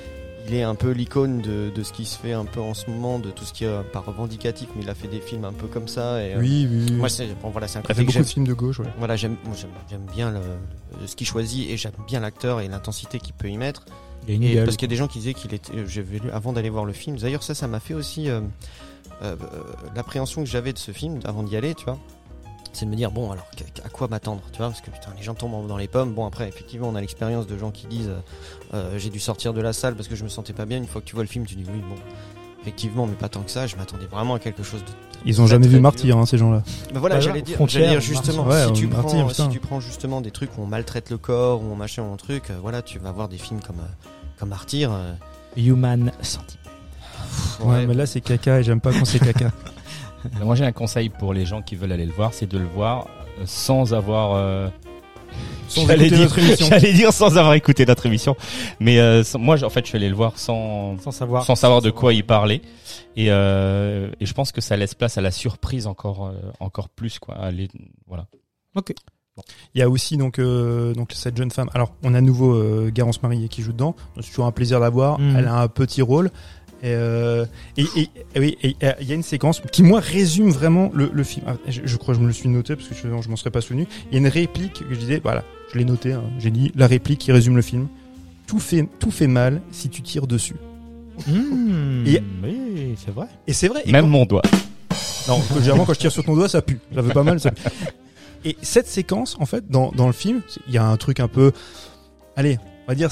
Il 0.51 0.57
est 0.57 0.62
un 0.64 0.74
peu 0.74 0.90
l'icône 0.90 1.40
de, 1.42 1.70
de 1.72 1.82
ce 1.84 1.92
qui 1.92 2.05
se 2.05 2.18
fait 2.18 2.32
un 2.32 2.44
peu 2.44 2.59
en 2.61 2.74
ce 2.74 2.90
moment, 2.90 3.20
de 3.20 3.30
tout 3.30 3.44
ce 3.44 3.53
qui 3.53 3.62
est 3.62 3.68
euh, 3.68 3.82
pas 3.82 4.01
revendicatif, 4.01 4.68
mais 4.74 4.82
il 4.82 4.90
a 4.90 4.96
fait 4.96 5.07
des 5.07 5.20
films 5.20 5.44
un 5.44 5.53
peu 5.53 5.68
comme 5.68 5.86
ça. 5.86 6.20
Et, 6.24 6.34
euh, 6.34 6.40
Oui, 6.40 6.66
oui. 6.68 6.86
oui. 6.90 6.92
Moi 6.96 7.09
c'est 7.09 7.28
bon 7.40 7.51
voilà, 7.51 7.68
c'est 7.68 7.78
un 7.78 7.82
Il 7.84 7.90
a 7.92 7.94
fait 7.94 8.03
beaucoup 8.05 8.18
de 8.18 8.24
films 8.24 8.46
de 8.48 8.53
gauche, 8.53 8.80
ouais. 8.80 8.86
Voilà, 8.98 9.14
j'aime 9.14 9.36
bien 10.12 10.32
le, 10.32 10.40
le- 11.01 11.07
ce 11.07 11.14
qu'il 11.14 11.26
choisit 11.28 11.70
et 11.70 11.76
j'aime 11.76 11.92
bien 12.09 12.18
l'acteur 12.18 12.61
et 12.61 12.66
l'intensité 12.66 13.20
qu'il 13.20 13.32
peut 13.34 13.48
y 13.48 13.57
mettre. 13.57 13.84
Il 14.26 14.30
y 14.30 14.32
a 14.32 14.34
une 14.36 14.42
Et 14.42 14.55
gueule. 14.55 14.64
parce 14.64 14.76
qu'il 14.76 14.86
y 14.88 14.90
a 14.90 14.94
des 14.94 14.96
gens 14.96 15.07
qui 15.07 15.18
disaient 15.20 15.34
qu'il 15.34 15.55
était. 15.55 15.72
euh, 15.76 15.84
J'avais 15.86 16.18
lu 16.18 16.30
avant 16.32 16.53
d'aller 16.53 16.68
voir 16.70 16.84
le 16.84 16.92
film. 16.94 17.16
D'ailleurs, 17.16 17.44
ça, 17.44 17.55
ça 17.55 17.68
m'a 17.68 17.78
fait 17.78 17.94
aussi 17.94 18.28
l'appréhension 19.94 20.42
que 20.42 20.48
j'avais 20.48 20.72
de 20.72 20.78
ce 20.78 20.92
film 20.92 21.20
avant 21.24 21.42
d'y 21.42 21.57
aller, 21.57 21.74
tu 21.74 21.84
vois. 21.84 21.98
C'est 22.72 22.84
de 22.86 22.90
me 22.90 22.96
dire 22.96 23.10
bon, 23.10 23.30
alors 23.32 23.46
à 23.84 23.88
quoi 23.88 24.06
m'attendre, 24.08 24.42
tu 24.52 24.58
vois 24.58 24.68
Parce 24.68 24.80
que 24.80 24.90
putain, 24.90 25.10
les 25.16 25.22
gens 25.22 25.34
tombent 25.34 25.66
dans 25.66 25.76
les 25.76 25.88
pommes. 25.88 26.12
Bon, 26.14 26.24
après, 26.26 26.48
effectivement, 26.48 26.88
on 26.88 26.94
a 26.94 27.00
l'expérience 27.00 27.46
de 27.46 27.58
gens 27.58 27.70
qui 27.70 27.86
disent 27.86 28.08
euh, 28.10 28.20
euh, 28.74 28.98
j'ai 28.98 29.10
dû 29.10 29.18
sortir 29.18 29.52
de 29.52 29.60
la 29.60 29.72
salle 29.72 29.94
parce 29.96 30.08
que 30.08 30.14
je 30.16 30.22
me 30.24 30.28
sentais 30.28 30.52
pas 30.52 30.66
bien. 30.66 30.78
Une 30.78 30.86
fois 30.86 31.00
que 31.00 31.06
tu 31.06 31.14
vois 31.14 31.24
le 31.24 31.28
film, 31.28 31.44
tu 31.46 31.54
dis 31.56 31.64
oui, 31.66 31.80
bon. 31.88 31.96
Effectivement, 32.62 33.06
mais 33.06 33.14
pas 33.14 33.30
tant 33.30 33.40
que 33.40 33.50
ça. 33.50 33.66
Je 33.66 33.74
m'attendais 33.76 34.04
vraiment 34.06 34.34
à 34.34 34.38
quelque 34.38 34.62
chose 34.62 34.80
de. 34.80 34.90
Ils 35.24 35.40
ont 35.40 35.46
jamais 35.46 35.66
vu. 35.66 35.80
Martyr, 35.80 36.16
hein, 36.18 36.26
ces 36.26 36.36
gens-là. 36.38 36.62
Bah 36.92 37.00
voilà, 37.00 37.18
j'allais 37.18 37.40
dire, 37.42 37.58
dire 37.66 38.00
justement, 38.00 38.44
si, 38.44 38.48
Ouais, 38.50 38.72
tu 38.74 38.86
Martyr, 38.86 39.24
prends, 39.26 39.34
si 39.34 39.48
tu 39.48 39.58
prends 39.60 39.80
justement 39.80 40.20
des 40.20 40.30
trucs 40.30 40.56
où 40.58 40.62
on 40.62 40.66
maltraite 40.66 41.08
le 41.10 41.16
corps, 41.18 41.62
où 41.62 41.64
on 41.72 41.74
machin, 41.76 42.04
un 42.10 42.16
truc, 42.16 42.50
euh, 42.50 42.58
voilà, 42.60 42.82
tu 42.82 42.98
vas 42.98 43.12
voir 43.12 43.28
des 43.28 43.38
films 43.38 43.60
comme, 43.60 43.80
euh, 43.80 44.08
comme 44.38 44.50
Martyr. 44.50 44.92
euh, 44.92 45.12
Human 45.56 46.12
Centipede. 46.20 46.58
Ouais, 47.60 47.86
mais 47.86 47.94
là, 47.94 48.04
c'est 48.06 48.20
caca 48.20 48.60
et 48.60 48.62
j'aime 48.62 48.80
pas 48.80 48.92
quand 48.92 49.04
c'est 49.06 49.18
caca. 49.18 49.50
Moi 50.42 50.54
j'ai 50.54 50.64
un 50.64 50.72
conseil 50.72 51.08
pour 51.08 51.32
les 51.34 51.44
gens 51.46 51.62
qui 51.62 51.76
veulent 51.76 51.92
aller 51.92 52.06
le 52.06 52.12
voir, 52.12 52.34
c'est 52.34 52.46
de 52.46 52.58
le 52.58 52.66
voir 52.66 53.06
euh, 53.38 53.42
sans 53.46 53.94
avoir. 53.94 54.32
euh, 54.34 54.68
Sans 55.68 55.86
j'allais 55.86 56.08
dire- 56.10 56.18
notre 56.20 56.38
émission. 56.38 56.66
J'allais 56.70 56.92
dire 56.92 57.12
sans 57.12 57.38
avoir 57.38 57.54
écouté 57.54 57.86
notre 57.86 58.06
émission, 58.06 58.36
mais 58.80 58.98
euh, 58.98 59.22
sans- 59.24 59.38
moi 59.38 59.62
en 59.62 59.70
fait 59.70 59.84
je 59.84 59.88
suis 59.90 59.96
allé 59.96 60.08
le 60.08 60.14
voir 60.16 60.36
sans 60.38 60.98
Sans 60.98 61.12
savoir. 61.12 61.44
sans 61.44 61.54
savoir 61.54 61.80
de 61.82 61.90
quoi 61.90 62.12
il 62.12 62.24
parlait 62.24 62.60
et, 63.16 63.26
euh, 63.30 64.10
et 64.20 64.26
je 64.26 64.32
pense 64.34 64.50
que 64.52 64.60
ça 64.60 64.76
laisse 64.76 64.94
place 64.94 65.18
à 65.18 65.20
la 65.20 65.30
surprise 65.30 65.86
encore 65.86 66.26
euh, 66.26 66.32
encore 66.60 66.88
plus 66.88 67.18
quoi. 67.18 67.34
Allez, 67.36 67.68
voilà. 68.06 68.26
Il 69.74 69.78
y 69.78 69.82
a 69.82 69.88
aussi 69.88 70.16
donc 70.16 70.38
euh, 70.38 70.92
donc 70.92 71.12
cette 71.14 71.36
jeune 71.36 71.50
femme. 71.50 71.70
Alors, 71.72 71.94
on 72.02 72.12
a 72.14 72.18
à 72.18 72.20
nouveau 72.20 72.52
euh, 72.54 72.90
Garance 72.92 73.22
Marie 73.22 73.48
qui 73.48 73.62
joue 73.62 73.72
dedans. 73.72 73.96
C'est 74.20 74.28
toujours 74.28 74.44
un 74.46 74.52
plaisir 74.52 74.78
de 74.78 74.84
la 74.84 74.90
voir. 74.90 75.18
Mhm. 75.18 75.36
Elle 75.36 75.48
a 75.48 75.60
un 75.62 75.68
petit 75.68 76.02
rôle. 76.02 76.30
Et, 76.82 76.86
euh, 76.94 77.44
et, 77.76 77.84
et- 77.96 78.08
et 78.34 78.40
oui, 78.40 78.56
et, 78.62 78.74
euh, 78.82 78.92
il 79.00 79.06
y 79.08 79.12
a 79.12 79.14
une 79.14 79.22
séquence 79.22 79.60
qui 79.72 79.82
moi 79.82 80.00
résume 80.00 80.50
vraiment 80.50 80.90
le, 80.94 81.10
le 81.12 81.22
film. 81.24 81.44
Ah, 81.46 81.54
Je, 81.68 81.82
je 81.84 81.96
crois 81.96 82.14
que 82.14 82.18
je 82.18 82.22
me 82.22 82.26
le 82.28 82.32
suis 82.32 82.48
noté 82.48 82.74
parce 82.76 82.88
que 82.88 82.94
je, 82.94 83.02
je 83.02 83.28
m'en 83.28 83.36
serais 83.36 83.50
pas 83.50 83.60
souvenu. 83.60 83.86
Il 84.10 84.14
y 84.14 84.16
a 84.16 84.18
une 84.20 84.28
réplique 84.28 84.84
que 84.88 84.94
je 84.94 84.98
disais, 84.98 85.20
voilà, 85.22 85.44
je 85.72 85.78
l'ai 85.78 85.84
noté. 85.84 86.12
hein. 86.14 86.22
J'ai 86.38 86.50
dit 86.50 86.72
la 86.74 86.86
réplique 86.86 87.18
qui 87.18 87.32
résume 87.32 87.56
le 87.56 87.62
film. 87.62 87.88
Tout 88.46 88.58
fait 88.58 88.86
tout 88.98 89.10
fait 89.10 89.26
mal 89.26 89.60
si 89.72 89.88
tu 89.90 90.00
tires 90.02 90.26
dessus. 90.26 90.56
Mmh, 91.26 92.06
Et- 92.06 92.22
Oui, 92.42 92.94
c'est 93.04 93.12
vrai. 93.12 93.26
Et 93.46 93.52
c'est 93.52 93.68
vrai. 93.68 93.82
et 93.84 93.92
Même 93.92 94.06
mon 94.08 94.24
doigt. 94.24 94.42
Non, 95.28 95.40
généralement 95.58 95.84
quand 95.84 95.92
je 95.94 95.98
tire 96.00 96.10
sur 96.12 96.24
ton 96.24 96.34
doigt, 96.34 96.48
ça 96.48 96.62
pue. 96.62 96.78
Ça 96.94 97.02
fait 97.02 97.12
pas 97.12 97.22
mal. 97.22 97.38
Ça 97.40 97.50
pue. 97.50 97.62
Et 98.46 98.56
cette 98.62 98.86
séquence, 98.88 99.36
en 99.38 99.44
fait, 99.44 99.68
dans, 99.70 99.92
dans 99.92 100.06
le 100.06 100.14
film, 100.14 100.40
il 100.66 100.72
y 100.72 100.78
a 100.78 100.84
un 100.86 100.96
truc 100.96 101.20
un 101.20 101.28
peu, 101.28 101.52
allez, 102.36 102.58
on 102.86 102.88
va 102.90 102.94
dire 102.94 103.10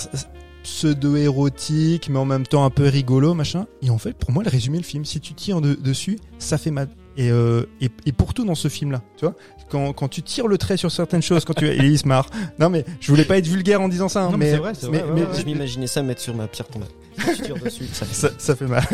pseudo-érotique, 0.68 2.08
mais 2.10 2.18
en 2.18 2.24
même 2.24 2.46
temps 2.46 2.64
un 2.64 2.70
peu 2.70 2.86
rigolo, 2.88 3.34
machin. 3.34 3.66
Et 3.82 3.90
en 3.90 3.98
fait, 3.98 4.12
pour 4.14 4.30
moi, 4.32 4.42
le 4.44 4.50
résumé 4.50 4.78
le 4.78 4.84
film, 4.84 5.04
si 5.04 5.20
tu 5.20 5.34
tires 5.34 5.60
de- 5.60 5.74
dessus, 5.74 6.18
ça 6.38 6.58
fait 6.58 6.70
mal. 6.70 6.88
Et, 7.16 7.30
euh, 7.30 7.64
et, 7.80 7.90
et 8.06 8.12
pour 8.12 8.32
tout 8.32 8.44
dans 8.44 8.54
ce 8.54 8.68
film-là, 8.68 9.02
tu 9.16 9.24
vois, 9.24 9.34
quand, 9.68 9.92
quand 9.92 10.08
tu 10.08 10.22
tires 10.22 10.46
le 10.46 10.56
trait 10.56 10.76
sur 10.76 10.90
certaines 10.92 11.22
choses, 11.22 11.44
quand 11.44 11.54
tu, 11.54 11.66
et 11.66 11.76
il 11.76 11.98
se 11.98 12.06
marre. 12.06 12.30
Non 12.60 12.70
mais 12.70 12.84
je 13.00 13.10
voulais 13.10 13.24
pas 13.24 13.38
être 13.38 13.46
vulgaire 13.48 13.80
en 13.80 13.88
disant 13.88 14.08
ça, 14.08 14.22
hein, 14.22 14.30
Non, 14.30 14.38
mais 14.38 14.46
mais 14.46 14.50
c'est 14.52 14.56
vrai, 14.58 14.72
c'est 14.74 14.86
vrai, 14.86 15.02
ouais, 15.02 15.22
ouais, 15.22 15.26
je 15.38 15.44
m'imaginais 15.44 15.88
ça 15.88 16.02
mettre 16.02 16.20
sur 16.20 16.34
ma 16.36 16.46
pierre 16.46 16.68
tombale. 16.68 16.88
Si 17.18 17.36
tu 17.38 17.42
tires 17.42 17.56
dessus, 17.62 17.86
ça 17.92 18.06
fait 18.06 18.14
ça, 18.14 18.30
ça 18.38 18.54
fait 18.54 18.66
mal. 18.66 18.84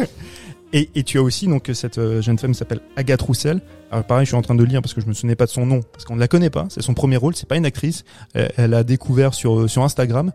Et, 0.73 0.89
et 0.97 1.05
tu 1.05 1.19
as 1.19 1.23
aussi 1.23 1.47
donc 1.47 1.71
cette 1.75 1.99
euh, 1.99 2.21
jeune 2.23 2.39
femme 2.39 2.55
s'appelle 2.55 2.81
Agathe 2.97 3.21
Roussel. 3.21 3.61
Alors 3.93 4.05
pareil, 4.07 4.25
je 4.25 4.31
suis 4.31 4.37
en 4.37 4.43
train 4.43 4.55
de 4.57 4.65
lire 4.65 4.81
parce 4.81 4.95
que 4.95 5.01
je 5.03 5.07
me 5.07 5.13
souvenais 5.13 5.37
pas 5.37 5.45
de 5.45 5.51
son 5.51 5.67
nom 5.67 5.83
parce 5.93 6.05
qu'on 6.05 6.17
ne 6.17 6.21
la 6.21 6.27
connaît 6.27 6.51
pas. 6.51 6.65
C'est 6.71 6.83
son 6.83 6.95
premier 6.95 7.17
rôle. 7.19 7.37
C'est 7.37 7.49
pas 7.49 7.57
une 7.57 7.67
actrice. 7.67 8.03
Elle, 8.33 8.51
elle 8.57 8.75
a 8.75 8.83
découvert 8.83 9.35
sur 9.35 9.61
euh, 9.61 9.69
sur 9.69 9.85
Instagram 9.85 10.33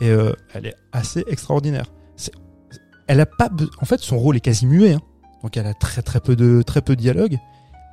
et 0.00 0.08
euh, 0.10 0.32
elle 0.54 0.66
est 0.66 0.74
assez 0.92 1.24
extraordinaire. 1.28 1.86
C'est- 2.16 2.32
Elle 3.06 3.20
a 3.20 3.26
pas. 3.26 3.48
be- 3.48 3.68
En 3.80 3.84
fait, 3.84 4.00
son 4.00 4.18
rôle 4.18 4.36
est 4.36 4.40
quasi 4.40 4.66
muet. 4.66 4.94
hein. 4.94 5.00
Donc 5.42 5.56
elle 5.56 5.66
a 5.66 5.74
très 5.74 6.02
très 6.02 6.20
peu 6.20 6.36
de 6.36 6.62
très 6.62 6.80
peu 6.82 6.94
de 6.96 7.00
dialogue. 7.00 7.34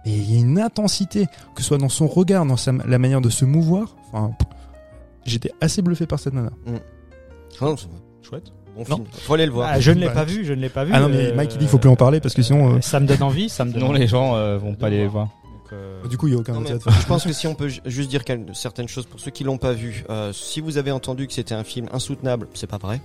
Et 0.06 0.12
il 0.12 0.34
y 0.34 0.38
a 0.38 0.40
une 0.40 0.60
intensité, 0.60 1.26
que 1.56 1.62
ce 1.62 1.68
soit 1.68 1.78
dans 1.78 1.90
son 1.90 2.08
regard, 2.08 2.46
dans 2.46 2.56
sa, 2.58 2.72
la 2.72 2.98
manière 3.00 3.20
de 3.22 3.30
se 3.30 3.44
mouvoir. 3.46 3.96
Enfin, 4.12 4.32
j'étais 5.26 5.52
assez 5.62 5.82
bluffé 5.82 6.06
par 6.06 6.20
cette 6.20 6.34
nana. 6.34 6.52
Ah 7.60 7.66
non, 7.66 7.76
c'est 7.78 7.88
Chouette. 8.22 8.52
bon 8.76 8.84
Non. 8.90 8.96
film. 8.98 9.08
Faut 9.12 9.34
aller 9.34 9.46
le 9.46 9.52
voir. 9.52 9.70
Ah, 9.74 9.80
je 9.80 9.92
ne 9.92 10.00
l'ai 10.00 10.08
Bah, 10.08 10.14
pas 10.14 10.24
vu, 10.26 10.46
je 10.46 10.54
ne 10.54 10.62
l'ai 10.62 10.70
pas 10.70 10.84
vu. 10.86 10.92
Ah 10.94 11.00
non 11.02 11.10
mais 11.10 11.28
euh, 11.32 11.36
Mike 11.36 11.54
il 11.54 11.58
dit 11.58 11.66
il 11.66 11.68
faut 11.70 11.78
plus 11.80 11.90
en 11.90 11.96
parler 11.96 12.20
parce 12.22 12.34
que 12.34 12.42
sinon. 12.42 12.76
euh, 12.76 12.82
Ça 12.82 13.00
me 13.00 13.08
donne 13.08 13.24
envie, 13.24 13.50
ça 13.50 13.66
me 13.66 13.72
donne 13.74 13.82
Non, 13.82 13.90
envie. 13.90 14.00
les 14.00 14.08
gens 14.08 14.36
euh, 14.36 14.58
vont 14.58 14.76
pas 14.76 14.90
les 14.90 15.08
voir. 15.08 15.30
Donc, 15.70 15.74
euh, 15.80 16.08
Du 16.08 16.18
coup, 16.18 16.28
il 16.28 16.34
y 16.34 16.36
a 16.36 16.40
aucun 16.40 16.54
Non, 16.54 16.60
mais 16.62 16.66
intérêt 16.72 16.80
de 16.80 16.84
faire. 16.84 17.02
je 17.02 17.08
pense 17.08 17.24
que 17.24 17.34
si 17.34 17.48
on 17.48 17.56
peut 17.56 17.68
ju- 17.70 17.82
juste 17.86 18.10
dire 18.10 18.24
certaines 18.54 18.88
choses 18.88 19.06
pour 19.06 19.20
ceux 19.20 19.32
qui 19.32 19.44
l'ont 19.44 19.58
pas 19.58 19.74
vu, 19.74 20.06
euh, 20.10 20.32
si 20.34 20.62
vous 20.62 20.78
avez 20.78 20.92
entendu 20.92 21.28
que 21.28 21.34
c'était 21.34 21.56
un 21.56 21.64
film 21.64 21.88
insoutenable, 21.92 22.48
c'est 22.54 22.68
pas 22.68 22.78
vrai. 22.78 23.02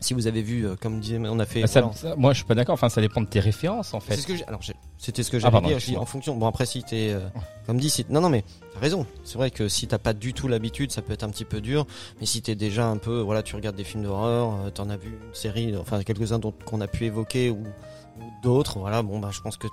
Si 0.00 0.14
vous 0.14 0.28
avez 0.28 0.42
vu, 0.42 0.64
euh, 0.64 0.76
comme 0.80 1.00
disait, 1.00 1.18
on 1.20 1.40
a 1.40 1.44
fait. 1.44 1.62
Bah, 1.62 1.66
ça- 1.66 1.80
voilà, 1.80 1.96
ça- 1.96 2.14
moi, 2.16 2.32
je 2.32 2.36
suis 2.38 2.46
pas 2.46 2.54
d'accord. 2.54 2.74
Enfin, 2.74 2.88
ça 2.88 3.00
dépend 3.00 3.20
de 3.20 3.26
tes 3.26 3.40
références, 3.40 3.94
en 3.94 4.00
fait. 4.00 4.14
C'est 4.14 4.20
ce 4.22 4.26
que 4.28 4.36
j'ai- 4.36 4.44
alors 4.44 4.62
j'ai- 4.62 4.76
c'était 4.96 5.24
ce 5.24 5.30
que 5.32 5.38
Ah, 5.38 5.40
j'allais 5.40 5.52
pardon, 5.52 5.68
dire. 5.68 5.78
Dis, 5.78 5.96
en 5.96 6.06
fonction. 6.06 6.36
Bon 6.36 6.46
après 6.46 6.66
si 6.66 6.84
t'es 6.84 7.10
euh, 7.10 7.18
comme 7.66 7.78
dit 7.80 7.90
si 7.90 8.06
non 8.08 8.20
non 8.20 8.28
mais 8.28 8.44
t'as 8.72 8.78
raison. 8.78 9.06
C'est 9.24 9.38
vrai 9.38 9.50
que 9.50 9.68
si 9.68 9.88
t'as 9.88 9.98
pas 9.98 10.12
du 10.12 10.32
tout 10.34 10.46
l'habitude, 10.46 10.92
ça 10.92 11.02
peut 11.02 11.12
être 11.12 11.24
un 11.24 11.30
petit 11.30 11.44
peu 11.44 11.60
dur. 11.60 11.84
Mais 12.20 12.26
si 12.26 12.40
t'es 12.42 12.54
déjà 12.54 12.86
un 12.86 12.96
peu 12.96 13.18
voilà, 13.20 13.42
tu 13.42 13.56
regardes 13.56 13.74
des 13.76 13.82
films 13.84 14.04
d'horreur, 14.04 14.54
euh, 14.66 14.70
t'en 14.70 14.88
as 14.88 14.96
vu 14.96 15.08
une 15.08 15.34
série, 15.34 15.76
enfin 15.76 16.00
quelques 16.04 16.32
uns 16.32 16.38
dont 16.38 16.52
qu'on 16.64 16.80
a 16.80 16.86
pu 16.86 17.04
évoquer 17.06 17.50
ou, 17.50 17.64
ou 17.64 18.22
d'autres. 18.44 18.78
Voilà 18.78 19.02
bon 19.02 19.18
bah 19.18 19.30
je 19.32 19.40
pense 19.40 19.56
que 19.56 19.66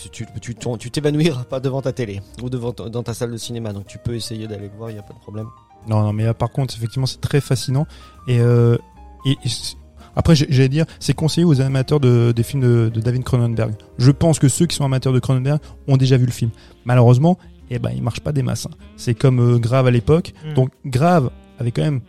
tu 0.00 0.08
tu 0.10 0.26
tu 0.40 0.54
t'en- 0.54 0.76
tu 0.76 0.90
t'évanouiras 0.90 1.44
pas 1.44 1.60
devant 1.60 1.82
ta 1.82 1.92
télé 1.92 2.20
ou 2.42 2.48
devant 2.50 2.72
ta- 2.72 2.88
dans 2.88 3.02
ta 3.02 3.14
salle 3.14 3.30
de 3.32 3.36
cinéma. 3.36 3.72
Donc 3.72 3.86
tu 3.86 3.98
peux 3.98 4.14
essayer 4.14 4.46
d'aller 4.46 4.68
le 4.68 4.76
voir, 4.76 4.90
il 4.90 4.96
y 4.96 4.98
a 4.98 5.02
pas 5.02 5.14
de 5.14 5.18
problème. 5.18 5.46
Non, 5.88 6.02
non, 6.02 6.12
mais 6.12 6.24
euh, 6.26 6.32
par 6.34 6.50
contre, 6.50 6.74
effectivement, 6.76 7.06
c'est 7.06 7.20
très 7.20 7.40
fascinant. 7.40 7.86
Et, 8.26 8.40
euh, 8.40 8.76
et, 9.24 9.36
et 9.44 9.48
c- 9.48 9.76
après, 10.16 10.34
j'ai- 10.34 10.46
j'allais 10.50 10.68
dire, 10.68 10.84
c'est 10.98 11.14
conseillé 11.14 11.44
aux 11.44 11.60
amateurs 11.60 12.00
de, 12.00 12.32
des 12.34 12.42
films 12.42 12.62
de, 12.62 12.90
de 12.92 13.00
David 13.00 13.22
Cronenberg. 13.24 13.74
Je 13.98 14.10
pense 14.10 14.38
que 14.38 14.48
ceux 14.48 14.66
qui 14.66 14.74
sont 14.76 14.84
amateurs 14.84 15.12
de 15.12 15.20
Cronenberg 15.20 15.60
ont 15.86 15.96
déjà 15.96 16.16
vu 16.16 16.26
le 16.26 16.32
film. 16.32 16.50
Malheureusement, 16.84 17.38
eh 17.70 17.78
ben, 17.78 17.90
il 17.94 18.02
marche 18.02 18.20
pas 18.20 18.32
des 18.32 18.42
masses. 18.42 18.66
hein. 18.66 18.74
C'est 18.96 19.14
comme 19.14 19.38
euh, 19.40 19.58
Grave 19.58 19.86
à 19.86 19.90
l'époque. 19.90 20.32
Mm. 20.44 20.54
Donc, 20.54 20.70
Grave 20.84 21.30
avait 21.60 21.70
quand 21.70 21.82
même, 21.82 22.00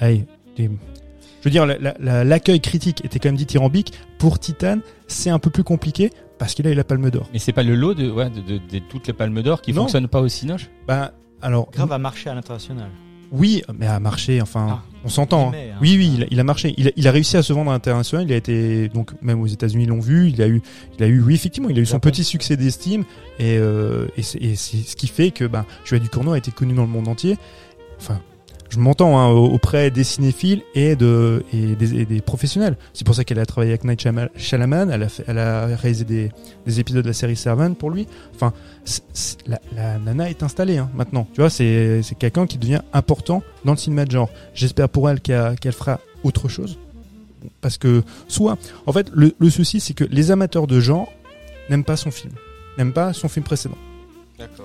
allez, 0.00 0.24
des- 0.56 0.70
je 1.40 1.44
veux 1.44 1.50
dire, 1.50 1.66
la- 1.66 1.78
la- 1.78 1.94
la- 2.00 2.24
l'accueil 2.24 2.60
critique 2.60 3.04
était 3.04 3.18
quand 3.18 3.28
même 3.28 3.36
dithyrambique. 3.36 3.92
Pour 4.18 4.38
Titan, 4.38 4.78
c'est 5.06 5.30
un 5.30 5.38
peu 5.38 5.50
plus 5.50 5.64
compliqué 5.64 6.10
parce 6.42 6.54
qu'il 6.54 6.66
a 6.66 6.70
eu 6.70 6.74
la 6.74 6.82
Palme 6.84 7.08
d'Or. 7.10 7.28
Mais 7.32 7.38
c'est 7.38 7.52
pas 7.52 7.62
le 7.62 7.74
lot 7.76 7.94
de, 7.94 8.10
ouais, 8.10 8.28
de, 8.30 8.40
de- 8.40 8.58
de 8.58 8.78
toutes 8.80 9.06
les 9.06 9.12
palmes 9.12 9.40
d'or 9.42 9.62
qui 9.62 9.72
Non. 9.72 9.82
fonctionnent 9.82 10.08
pas 10.08 10.20
au 10.20 10.26
Cinoche 10.28 10.70
Ben, 10.88 11.10
alors, 11.40 11.70
Grave 11.70 11.92
a 11.92 11.98
marché 11.98 12.30
à 12.30 12.34
l'international. 12.34 12.90
oui, 13.30 13.62
mais 13.78 13.86
à 13.86 13.98
marcher, 14.00 14.42
enfin, 14.42 14.66
Ah, 14.70 14.82
on 15.04 15.08
s'entend. 15.08 15.50
hein. 15.50 15.52
hein. 15.56 15.78
Oui, 15.80 15.94
oui, 15.96 16.12
il 16.16 16.22
a, 16.24 16.26
il 16.30 16.40
a 16.40 16.44
marché. 16.44 16.74
Il 16.78 16.88
a, 16.88 16.90
il 16.96 17.06
a 17.06 17.10
réussi 17.12 17.36
à 17.36 17.42
se 17.42 17.52
vendre 17.52 17.70
à 17.70 17.74
l'international. 17.74 18.26
Il 18.26 18.32
a 18.32 18.36
été 18.36 18.88
donc 18.88 19.12
même 19.22 19.40
aux 19.40 19.46
États-Unis 19.46 19.84
ils 19.84 19.88
l'ont 19.88 20.00
vu. 20.00 20.28
Il 20.30 20.42
a 20.42 20.48
eu, 20.48 20.60
il 20.98 21.04
a 21.04 21.06
eu, 21.06 21.20
oui, 21.22 21.34
effectivement, 21.34 21.68
il 21.68 21.78
a 21.78 21.80
eu 21.80 21.86
son 21.86 21.94
Japon. 21.96 22.10
petit 22.10 22.24
succès 22.24 22.56
d'estime 22.56 23.04
et, 23.38 23.56
euh, 23.58 24.06
et 24.16 24.22
c'est 24.22 24.38
et 24.42 24.56
c'est 24.56 24.78
ce 24.78 24.96
qui 24.96 25.06
fait 25.06 25.30
que 25.30 25.44
ben, 25.44 25.64
Joël 25.84 26.02
Ducournau 26.02 26.32
a 26.32 26.38
été 26.38 26.50
connu 26.50 26.74
dans 26.74 26.82
le 26.82 26.88
monde 26.88 27.06
entier. 27.08 27.38
Enfin, 27.98 28.20
je 28.72 28.78
m'entends 28.78 29.18
hein, 29.18 29.28
auprès 29.28 29.90
des 29.90 30.02
cinéphiles 30.02 30.62
et 30.74 30.96
de 30.96 31.44
et 31.52 31.76
des, 31.76 32.00
et 32.00 32.04
des 32.06 32.22
professionnels. 32.22 32.78
C'est 32.94 33.04
pour 33.04 33.14
ça 33.14 33.22
qu'elle 33.22 33.38
a 33.38 33.44
travaillé 33.44 33.72
avec 33.72 33.84
Night 33.84 34.00
Shyama- 34.02 34.30
Shyamalan. 34.34 34.88
Elle 34.88 35.02
a, 35.02 35.08
fait, 35.10 35.24
elle 35.26 35.38
a 35.38 35.66
réalisé 35.76 36.04
des, 36.04 36.30
des 36.64 36.80
épisodes 36.80 37.02
de 37.02 37.08
la 37.08 37.12
série 37.12 37.36
Servant 37.36 37.74
pour 37.74 37.90
lui. 37.90 38.06
Enfin, 38.34 38.54
la, 39.46 39.60
la 39.76 39.98
nana 39.98 40.30
est 40.30 40.42
installée 40.42 40.78
hein, 40.78 40.88
maintenant. 40.94 41.28
Tu 41.34 41.42
vois, 41.42 41.50
c'est 41.50 42.00
quelqu'un 42.18 42.46
qui 42.46 42.56
devient 42.56 42.80
important 42.94 43.42
dans 43.66 43.72
le 43.72 43.78
cinéma 43.78 44.06
de 44.06 44.10
genre. 44.12 44.30
J'espère 44.54 44.88
pour 44.88 45.10
elle 45.10 45.20
qu'elle 45.20 45.72
fera 45.72 46.00
autre 46.24 46.48
chose. 46.48 46.78
Parce 47.60 47.76
que, 47.76 48.02
soit, 48.28 48.56
en 48.86 48.92
fait, 48.92 49.10
le, 49.12 49.34
le 49.38 49.50
souci, 49.50 49.80
c'est 49.80 49.94
que 49.94 50.04
les 50.04 50.30
amateurs 50.30 50.66
de 50.66 50.80
genre 50.80 51.12
n'aiment 51.68 51.84
pas 51.84 51.96
son 51.96 52.10
film, 52.10 52.32
n'aiment 52.78 52.92
pas 52.94 53.12
son 53.12 53.28
film 53.28 53.44
précédent. 53.44 53.76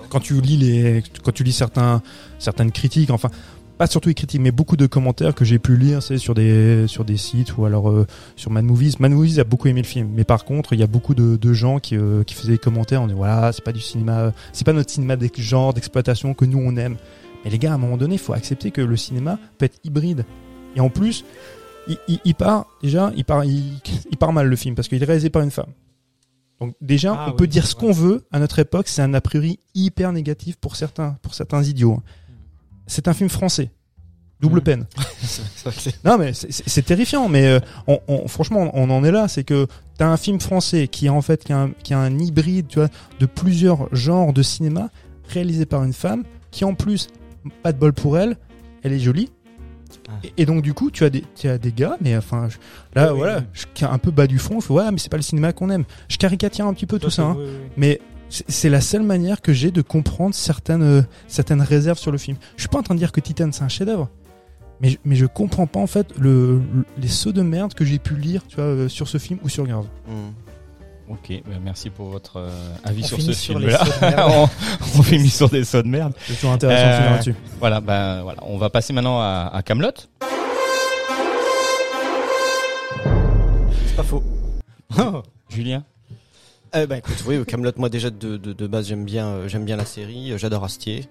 Quand 0.10 0.20
tu 0.20 0.42
lis 0.42 0.58
les, 0.58 1.04
quand 1.24 1.32
tu 1.32 1.44
lis 1.44 1.54
certains, 1.54 2.02
certaines 2.40 2.72
critiques, 2.72 3.12
enfin, 3.12 3.30
pas 3.78 3.88
surtout 3.88 4.10
les 4.10 4.16
critiques, 4.16 4.42
mais 4.42 4.52
beaucoup 4.52 4.76
de 4.78 4.86
commentaires 4.88 5.36
que 5.36 5.46
j'ai 5.46 5.60
pu 5.60 5.78
lire, 5.78 6.02
c'est 6.02 6.18
sur 6.18 6.34
des, 6.34 6.86
sur 6.88 7.06
des 7.06 7.18
sites 7.18 7.58
ou 7.58 7.66
alors 7.66 7.90
euh, 7.90 8.08
sur 8.36 8.52
Mad 8.52 8.66
Movies. 8.66 8.96
Mad 9.00 9.12
Movies 9.12 9.40
a 9.40 9.44
beaucoup 9.44 9.68
aimé 9.68 9.82
le 9.82 9.88
film, 9.88 10.10
mais 10.14 10.24
par 10.24 10.46
contre, 10.46 10.74
il 10.74 10.80
y 10.80 10.84
a 10.84 10.88
beaucoup 10.88 11.14
de, 11.14 11.38
de 11.38 11.54
gens 11.54 11.80
qui, 11.80 11.96
euh, 11.96 12.24
qui 12.24 12.34
faisaient 12.34 12.54
des 12.54 12.58
commentaires 12.58 13.02
en 13.02 13.08
disant 13.08 13.18
voilà, 13.18 13.52
c'est 13.54 13.64
pas 13.64 13.72
du 13.74 13.80
cinéma, 13.80 14.32
c'est 14.54 14.66
pas 14.66 14.74
notre 14.74 14.90
cinéma 14.92 15.16
de 15.16 15.30
genre 15.38 15.74
d'exploitation 15.74 16.34
que 16.34 16.46
nous 16.46 16.60
on 16.60 16.76
aime. 16.76 16.98
Mais 17.46 17.52
les 17.52 17.60
gars, 17.60 17.72
à 17.72 17.76
un 17.76 17.78
moment 17.78 17.98
donné, 17.98 18.16
il 18.16 18.20
faut 18.20 18.34
accepter 18.34 18.72
que 18.72 18.82
le 18.82 18.98
cinéma 18.98 19.38
peut 19.58 19.66
être 19.66 19.78
hybride. 19.84 20.26
Et 20.76 20.80
en 20.80 20.90
plus, 20.90 21.24
il, 21.88 21.98
il, 22.08 22.20
il 22.26 22.36
part 22.36 22.66
déjà, 22.82 23.12
il 23.16 23.24
part, 23.26 23.46
il, 23.46 23.80
il 24.12 24.18
part 24.18 24.34
mal 24.34 24.48
le 24.48 24.56
film 24.56 24.74
parce 24.76 24.88
qu'il 24.88 25.02
est 25.02 25.06
réalisé 25.06 25.30
par 25.30 25.44
une 25.44 25.52
femme. 25.52 25.72
Donc 26.60 26.74
déjà, 26.82 27.14
Ah 27.16 27.30
on 27.30 27.36
peut 27.36 27.46
dire 27.46 27.68
ce 27.68 27.76
qu'on 27.76 27.92
veut 27.92 28.24
à 28.32 28.40
notre 28.40 28.58
époque, 28.58 28.88
c'est 28.88 29.04
un 29.04 29.14
a 29.14 29.22
priori 29.22 29.60
hyper 29.76 30.12
négatif 30.12 30.56
pour 30.56 30.76
certains, 30.76 31.16
pour 31.22 31.36
certains 31.36 31.62
idiots. 31.64 31.94
hein. 32.00 32.04
C'est 32.88 33.08
un 33.08 33.14
film 33.14 33.30
français, 33.30 33.70
double 34.40 34.58
Mhm. 34.58 34.64
peine. 34.64 34.86
Non 36.06 36.18
mais 36.18 36.34
c'est- 36.34 36.82
terrifiant, 36.82 37.28
mais 37.30 37.46
euh, 37.48 37.60
on, 37.88 38.00
on- 38.08 38.28
franchement 38.28 38.72
on 38.74 38.90
en 38.90 39.04
est 39.04 39.12
là, 39.12 39.28
c'est 39.28 39.44
que 39.44 39.68
t'as 39.98 40.08
un 40.08 40.18
film 40.18 40.40
français 40.40 40.88
qui 40.88 41.08
est 41.08 41.10
en 41.10 41.22
fait 41.22 41.44
qui 41.44 41.54
a, 41.54 41.60
un, 41.64 41.72
qui 41.84 41.94
a 41.94 42.00
un 42.00 42.18
hybride, 42.18 42.68
tu 42.68 42.80
vois, 42.80 42.90
de 43.20 43.26
plusieurs 43.26 43.94
genres 43.94 44.32
de 44.34 44.42
cinéma 44.42 44.90
réalisé 45.28 45.66
par 45.66 45.84
une 45.84 45.94
femme 45.94 46.24
qui 46.52 46.64
en 46.66 46.74
plus 46.74 47.08
pas 47.64 47.72
de 47.74 47.78
bol 47.78 47.94
pour 47.94 48.18
elle, 48.18 48.38
elle 48.84 48.94
est 48.94 49.00
jolie. 49.00 49.32
Ah. 50.10 50.14
Et, 50.38 50.46
donc 50.46 50.62
du 50.62 50.74
coup 50.74 50.92
tu 50.92 51.04
as 51.06 51.10
des 51.10 51.24
tu 51.36 51.48
as 51.50 51.58
des 51.58 51.72
gars, 51.74 51.98
mais 52.02 52.16
enfin 52.16 52.48
je- 52.50 52.58
là 52.94 53.12
Oui, 53.12 53.20
voilà, 53.20 53.38
oui. 53.40 53.44
je 53.54 53.66
suis 53.74 53.86
un 53.86 53.98
peu 53.98 54.12
bas 54.12 54.28
du 54.28 54.38
fond, 54.40 54.60
je 54.62 54.68
fais 54.68 54.74
ouais 54.74 54.92
mais 54.92 54.98
c'est 54.98 55.10
pas 55.10 55.18
le 55.18 55.24
cinéma 55.24 55.52
qu'on 55.54 55.70
aime. 55.70 55.84
Je 56.08 56.18
caricature 56.18 56.66
un 56.66 56.74
petit 56.74 56.86
peu 56.86 57.00
tout 57.00 57.10
ça, 57.10 57.24
hein. 57.24 57.36
Oui, 57.38 57.46
mais 57.78 58.00
c'est 58.30 58.70
la 58.70 58.82
seule 58.82 59.04
manière 59.04 59.42
que 59.42 59.54
j'ai 59.54 59.72
de 59.72 59.82
comprendre 59.82 60.36
certaines 60.36 60.84
euh, 60.84 61.02
certaines 61.28 61.62
réserves 61.62 61.98
sur 62.00 62.12
le 62.12 62.18
film. 62.18 62.38
Je 62.56 62.62
suis 62.62 62.70
pas 62.70 62.80
en 62.80 62.84
train 62.84 62.94
de 62.96 63.00
dire 63.00 63.12
que 63.12 63.20
Titan 63.22 63.50
c'est 63.52 63.64
un 63.64 63.70
chef-d'œuvre, 63.70 64.10
mais 64.82 64.90
je- 64.90 64.98
mais 65.06 65.16
je 65.16 65.26
comprends 65.26 65.68
pas 65.68 65.80
en 65.80 65.88
fait 65.88 66.08
le, 66.20 66.58
le- 66.74 66.86
les 66.98 67.08
sauts 67.08 67.32
de 67.32 67.42
merde 67.42 67.74
que 67.74 67.86
j'ai 67.86 68.00
pu 68.00 68.16
lire, 68.16 68.42
tu 68.48 68.56
vois, 68.58 68.66
euh, 68.66 68.88
sur 68.90 69.08
ce 69.08 69.18
film 69.18 69.40
ou 69.44 69.50
sur 69.50 69.66
Grave. 69.66 69.86
Hmm. 70.08 70.32
Ok, 71.10 71.32
bah, 71.46 71.54
merci 71.64 71.90
pour 71.90 72.10
votre 72.10 72.36
euh, 72.36 72.50
avis 72.84 73.02
On 73.06 73.08
sur 73.08 73.22
ce 73.22 73.32
sur 73.32 73.58
de 73.62 73.66
merde. 73.66 73.88
on, 74.28 74.50
on 75.00 75.02
finit 75.04 75.30
sur 75.30 75.50
des 75.50 75.64
sauts 75.64 75.82
de 75.82 75.88
merde. 75.88 76.12
C'est 76.28 76.34
toujours 76.36 76.52
intéressant 76.52 76.84
de 76.84 76.90
Euh, 76.92 76.98
finir 76.98 77.12
là-dessus. 77.12 77.36
Voilà, 77.60 77.80
ben 77.80 78.24
voilà, 78.24 78.40
on 78.46 78.58
va 78.58 78.70
passer 78.70 78.92
maintenant 78.92 79.22
à, 79.22 79.50
à 79.54 79.62
Camelot. 79.62 79.92
C'est 83.86 83.96
pas 83.96 84.04
faux. 84.04 84.22
Julien. 85.50 85.84
Eh 86.74 86.86
ben 86.86 86.98
écoute, 86.98 87.24
oui, 87.26 87.44
Camelot, 87.46 87.72
moi 87.78 87.90
déjà 87.90 88.10
de, 88.10 88.38
de, 88.38 88.54
de 88.54 88.68
base 88.68 88.88
j'aime 88.88 89.06
bien, 89.06 89.28
euh, 89.28 89.48
j'aime 89.48 89.66
bien 89.66 89.78
la 89.78 89.86
série, 89.86 90.32
euh, 90.32 90.38
j'adore 90.38 90.64
Astier 90.64 91.06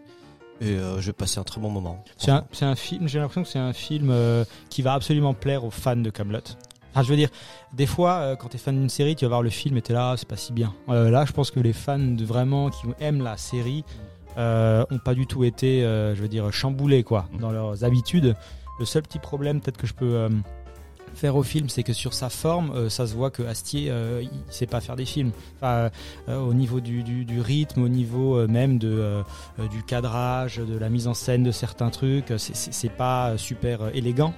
et 0.61 0.67
euh, 0.67 1.01
je 1.01 1.07
vais 1.07 1.13
passer 1.13 1.39
un 1.39 1.45
très 1.45 1.61
bon 1.61 1.71
moment. 1.71 2.05
C'est 2.19 2.31
un, 2.31 2.45
c'est 2.53 2.65
un 2.65 2.77
film, 2.77 3.09
j'ai 3.09 3.19
l'impression 3.19 3.43
que 3.43 3.49
c'est 3.49 3.59
un 3.59 3.73
film 3.73 4.11
euh, 4.11 4.45
qui 4.71 4.83
va 4.83 4.93
absolument 4.93 5.35
plaire 5.35 5.65
aux 5.65 5.71
fans 5.71 5.97
de 5.97 6.11
Camelot. 6.11 6.41
Enfin, 6.93 7.03
je 7.03 7.09
veux 7.09 7.17
dire, 7.17 7.29
des 7.75 7.87
fois, 7.87 8.13
euh, 8.13 8.37
quand 8.37 8.49
t'es 8.49 8.59
fan 8.59 8.79
d'une 8.79 8.89
série, 8.89 9.17
tu 9.17 9.25
vas 9.25 9.29
voir 9.31 9.43
le 9.43 9.51
film 9.51 9.77
et 9.77 9.83
t'es 9.83 9.93
là, 9.93 10.13
ah, 10.13 10.17
c'est 10.17 10.29
pas 10.29 10.37
si 10.37 10.53
bien. 10.53 10.75
Euh, 10.89 11.11
là, 11.11 11.25
je 11.27 11.33
pense 11.33 11.51
que 11.51 11.61
les 11.61 11.75
fans 11.75 11.99
de 11.99 12.25
vraiment 12.25 12.71
qui 12.71 12.87
aiment 13.01 13.23
la 13.23 13.37
série 13.37 13.85
euh, 14.39 14.85
ont 14.91 14.99
pas 14.99 15.15
du 15.15 15.27
tout 15.27 15.45
été, 15.45 15.85
euh, 15.85 16.15
je 16.15 16.23
veux 16.23 16.29
dire, 16.29 16.51
chamboulés 16.53 17.03
quoi, 17.03 17.29
dans 17.39 17.51
leurs 17.51 17.85
habitudes. 17.85 18.35
Le 18.79 18.85
seul 18.85 19.03
petit 19.03 19.19
problème, 19.19 19.61
peut-être 19.61 19.79
que 19.79 19.87
je 19.87 19.95
peux 19.95 20.15
euh, 20.15 20.29
faire 21.17 21.35
au 21.37 21.43
film, 21.43 21.69
c'est 21.69 21.83
que 21.83 21.93
sur 21.93 22.15
sa 22.15 22.29
forme, 22.29 22.71
euh, 22.73 22.89
ça 22.89 23.07
se 23.07 23.15
voit 23.15 23.31
que 23.31 23.43
Astier, 23.43 23.91
euh, 23.91 24.23
il 24.23 24.31
sait 24.53 24.67
pas 24.67 24.81
faire 24.81 24.97
des 24.97 25.05
films. 25.07 25.33
Euh, 25.63 25.89
au 26.29 26.55
niveau 26.55 26.81
du, 26.81 27.41
rythme, 27.41 27.83
au 27.83 27.89
niveau 27.89 28.47
même 28.47 28.79
du 28.79 29.83
cadrage, 29.87 30.59
de 30.59 30.77
la 30.77 30.89
mise 30.89 31.09
en 31.09 31.15
scène 31.15 31.43
de 31.43 31.51
certains 31.53 31.91
trucs. 31.91 32.33
c'est- 32.37 32.87
pas 32.97 33.37
super 33.37 33.95
élégant, 33.95 34.33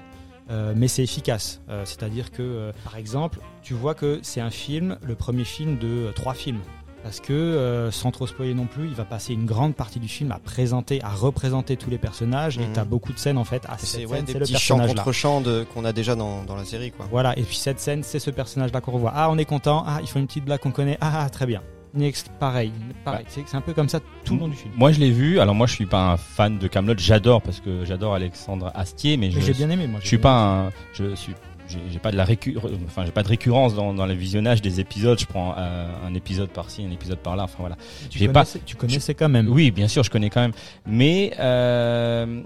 mais 0.75 0.89
c'est 0.89 1.03
efficace. 1.03 1.61
C'est-à-dire 1.85 2.31
que, 2.31 2.73
par 2.85 2.97
exemple, 2.97 3.41
tu 3.63 3.75
vois 3.75 3.95
que 3.95 4.21
c'est 4.23 4.41
un 4.41 4.51
film, 4.51 4.99
le 5.03 5.15
premier 5.15 5.45
film 5.45 5.79
de 5.79 6.11
trois 6.15 6.35
films. 6.35 6.61
Parce 7.09 7.21
que, 7.21 7.33
euh, 7.33 7.91
sans 7.91 8.11
trop 8.11 8.27
spoiler 8.27 8.53
non 8.53 8.67
plus, 8.67 8.87
il 8.87 8.95
va 8.95 9.07
passer 9.07 9.33
une 9.33 9.47
grande 9.47 9.75
partie 9.75 9.99
du 9.99 10.09
film 10.09 10.31
à 10.31 10.39
présenter, 10.39 11.03
à 11.03 11.09
représenter 11.09 11.79
tous 11.79 11.89
les 11.89 11.97
personnages. 11.97 12.59
Et 12.59 12.67
Mhm. 12.67 12.73
t'as 12.75 12.85
beaucoup 12.85 13.15
de 13.15 13.19
scènes 13.19 13.39
en 13.39 13.45
fait. 13.45 13.63
Ah, 13.67 13.77
C'est 13.79 14.05
ouais, 14.05 14.21
des 14.21 14.33
c'est 14.33 14.39
le 14.39 14.45
petits 14.45 14.53
là. 14.77 14.87
contre 14.87 15.13
chants 15.13 15.41
de- 15.41 15.65
qu'on 15.73 15.87
a 15.87 15.95
déjà 15.95 16.15
dans, 16.17 16.43
dans 16.45 16.55
la 16.55 16.67
série 16.67 16.91
quoi. 16.91 17.07
Voilà, 17.11 17.33
et 17.39 17.45
puis 17.45 17.57
cette 17.57 17.81
scène, 17.81 18.03
c'est 18.03 18.19
ce 18.19 18.31
personnage-là 18.31 18.83
qu'on 18.83 18.93
revoit. 18.93 19.13
Ah, 19.15 19.31
on 19.31 19.39
est 19.39 19.47
content. 19.47 19.85
Ah, 19.87 20.01
ils 20.03 20.07
font 20.07 20.19
une 20.21 20.27
petite 20.27 20.45
blague 20.45 20.61
qu'on 20.61 20.71
connaît. 20.71 20.99
Ah, 21.01 21.23
ah, 21.25 21.31
très 21.31 21.47
bien. 21.47 21.63
Next, 21.95 22.31
pareil, 22.39 22.73
pareil. 23.07 23.25
C'est 23.29 23.43
c'est 23.49 23.57
un 23.57 23.63
peu 23.63 23.73
comme 23.73 23.89
ça 23.89 24.01
tout 24.27 24.35
le 24.35 24.41
long 24.41 24.49
du 24.49 24.57
film. 24.57 24.75
Moi, 24.77 24.93
je 24.93 25.01
l'ai 25.01 25.11
vu. 25.11 25.41
Alors 25.41 25.55
moi, 25.55 25.67
je 25.67 25.73
suis 25.73 25.87
pas 25.87 26.13
un 26.13 26.19
fan 26.19 26.59
de 26.59 26.69
Camelot. 26.69 26.93
J'adore 26.99 27.41
parce 27.41 27.61
que 27.61 27.87
j'adore 27.87 28.13
Alexandre 28.15 28.71
Astier, 28.75 29.17
mais, 29.17 29.29
Mais 29.29 29.41
je 29.41 29.41
j'ai 29.41 29.55
bien 29.55 29.71
aimé, 29.71 29.87
moi. 29.87 29.99
je 30.01 30.05
j'ai 30.05 30.09
suis 30.09 30.19
pas 30.19 30.67
un, 30.67 30.71
je 30.93 31.15
suis, 31.15 31.33
j'ai 31.69 31.99
pas 31.99 32.11
de 32.11 32.17
la 32.17 32.25
récu, 32.25 32.57
enfin 32.87 33.05
j'ai 33.05 33.13
pas 33.13 33.23
de 33.23 33.29
récurrence 33.29 33.75
dans, 33.75 33.93
dans 33.95 34.07
le 34.07 34.15
visionnage 34.15 34.63
des 34.63 34.81
épisodes. 34.81 35.19
Je 35.19 35.27
prends 35.27 35.55
euh, 35.57 35.89
un 36.07 36.15
épisode 36.15 36.49
par-ci, 36.51 36.85
un 36.85 36.91
épisode 36.91 37.19
par-là. 37.19 37.45
Enfin 37.45 37.59
voilà. 37.61 37.77
Tu 38.11 38.19
pas- 38.29 38.33
connaissais, 38.45 38.61
tu 38.65 38.77
connaissais 38.77 39.15
quand 39.15 39.29
même. 39.29 39.49
Oui, 39.49 39.71
bien 39.71 39.89
sûr, 39.89 40.03
je 40.03 40.11
connais 40.11 40.31
quand 40.31 40.41
même. 40.41 40.53
Mais 40.87 41.33
euh, 41.39 42.43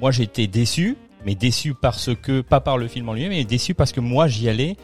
moi, 0.00 0.10
été 0.18 0.46
déçu, 0.46 0.96
mais 1.24 1.34
déçu 1.34 1.74
parce 1.74 2.10
que 2.14 2.40
pas 2.40 2.60
par 2.60 2.78
le 2.78 2.88
film 2.88 3.08
en 3.08 3.14
lui-même, 3.14 3.30
mais 3.30 3.44
déçu 3.44 3.74
parce 3.74 3.92
que 3.92 4.00
moi, 4.00 4.28
j'y 4.28 4.48
allais 4.48 4.76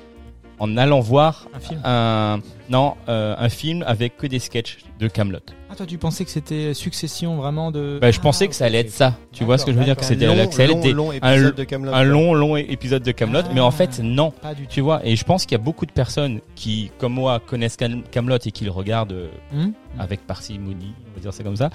en 0.58 0.76
allant 0.76 1.00
voir 1.00 1.48
Un 1.54 1.60
film. 1.60 1.80
un 1.84 2.38
non 2.70 2.94
euh, 3.08 3.34
un 3.38 3.48
film 3.48 3.82
avec 3.86 4.16
que 4.16 4.26
des 4.26 4.38
sketchs 4.38 4.78
de 5.00 5.08
Camelot. 5.08 5.40
Ah, 5.72 5.74
toi, 5.74 5.86
tu 5.86 5.96
pensais 5.96 6.24
que 6.26 6.30
c'était 6.30 6.74
succession 6.74 7.36
vraiment 7.36 7.70
de. 7.70 7.98
Bah, 7.98 8.10
je 8.10 8.18
Ah, 8.18 8.22
pensais 8.22 8.46
que 8.46 8.54
ça 8.54 8.66
allait 8.66 8.80
être 8.80 8.90
ça. 8.90 9.16
Tu 9.32 9.42
vois 9.42 9.56
ce 9.56 9.64
que 9.64 9.72
je 9.72 9.78
veux 9.78 9.84
dire 9.86 9.96
que 9.96 10.04
c'était 10.04 10.26
long, 10.26 10.46
que 10.46 10.54
ça 10.54 10.64
allait 10.64 10.72
long, 10.74 10.78
être 10.80 10.82
des- 10.82 10.92
long 10.92 11.10
un, 11.12 11.14
épisode 11.32 11.54
de 11.54 11.64
Camelot. 11.64 11.94
un 11.94 12.02
long 12.04 12.34
long 12.34 12.56
épisode 12.58 13.02
de 13.02 13.10
Camelot, 13.12 13.40
Ah. 13.44 13.50
mais 13.54 13.60
en 13.60 13.70
fait 13.70 13.98
non. 14.00 14.32
Pas 14.32 14.52
du 14.54 14.64
tout. 14.64 14.68
Tu 14.70 14.80
vois, 14.82 15.00
et 15.06 15.16
je 15.16 15.24
pense 15.24 15.46
qu'il 15.46 15.52
y 15.56 15.60
a 15.60 15.64
beaucoup 15.64 15.86
de 15.86 15.92
personnes 15.92 16.40
qui, 16.56 16.90
comme 16.98 17.14
moi, 17.14 17.40
connaissent 17.40 17.76
Cam- 17.78 18.02
Camelot 18.10 18.36
et 18.44 18.50
qui 18.50 18.64
le 18.66 18.70
regardent 18.70 19.12
euh, 19.12 19.28
Hum 19.54 19.72
avec 19.98 20.26
parcimonie, 20.26 20.92
on 21.10 21.14
va 21.14 21.20
dire 21.22 21.32
ça 21.32 21.42
comme 21.42 21.56
ça, 21.56 21.70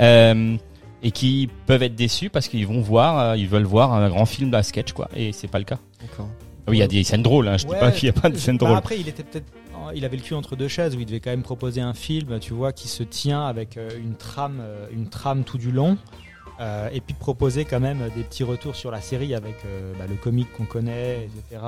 euh, 0.00 0.56
et 1.02 1.10
qui 1.12 1.48
peuvent 1.66 1.82
être 1.84 1.94
déçus 1.94 2.30
parce 2.30 2.48
qu'ils 2.48 2.66
vont 2.66 2.80
voir, 2.80 3.18
euh, 3.18 3.36
ils 3.36 3.46
veulent 3.48 3.62
voir 3.64 3.92
un 3.92 4.08
grand 4.08 4.26
film 4.26 4.52
à 4.54 4.62
sketch, 4.64 4.92
quoi. 4.92 5.08
Et 5.14 5.30
c'est 5.32 5.48
pas 5.48 5.58
le 5.58 5.64
cas. 5.64 5.78
D'accord. 6.00 6.28
Ah 6.66 6.70
Oui, 6.72 6.78
il 6.78 6.80
y 6.80 6.82
a 6.82 6.88
des 6.88 7.04
scènes 7.04 7.22
drôles, 7.22 7.46
hein. 7.46 7.58
je 7.58 7.64
dis 7.66 7.70
Ouais. 7.70 7.78
pas 7.78 7.92
qu'il 7.92 8.10
n'y 8.10 8.16
a 8.18 8.20
pas 8.20 8.28
de 8.28 8.36
scènes 8.36 8.56
Bah, 8.58 8.66
drôles. 8.66 8.78
Après, 8.78 8.98
il 8.98 9.08
était 9.08 9.22
peut-être, 9.22 9.46
il 9.94 10.04
avait 10.04 10.16
le 10.16 10.22
cul 10.22 10.34
entre 10.34 10.56
deux 10.56 10.68
chaises 10.68 10.96
où 10.96 11.00
il 11.00 11.06
devait 11.06 11.20
quand 11.20 11.30
même 11.30 11.42
proposer 11.42 11.80
un 11.80 11.94
film, 11.94 12.38
tu 12.40 12.52
vois, 12.52 12.72
qui 12.72 12.88
se 12.88 13.02
tient 13.02 13.46
avec 13.46 13.76
euh, 13.76 13.90
une 13.98 14.14
trame, 14.14 14.58
euh, 14.60 14.86
une 14.92 15.08
trame 15.08 15.44
tout 15.44 15.58
du 15.58 15.70
long, 15.72 15.98
euh, 16.60 16.88
et 16.92 17.00
puis 17.00 17.12
de 17.12 17.18
proposer 17.18 17.64
quand 17.64 17.80
même 17.80 17.98
des 18.14 18.22
petits 18.22 18.44
retours 18.44 18.76
sur 18.76 18.90
la 18.90 19.00
série 19.00 19.34
avec 19.34 19.56
euh, 19.64 19.92
bah, 19.98 20.06
le 20.08 20.16
comique 20.16 20.52
qu'on 20.56 20.64
connaît, 20.64 21.24
etc. 21.24 21.62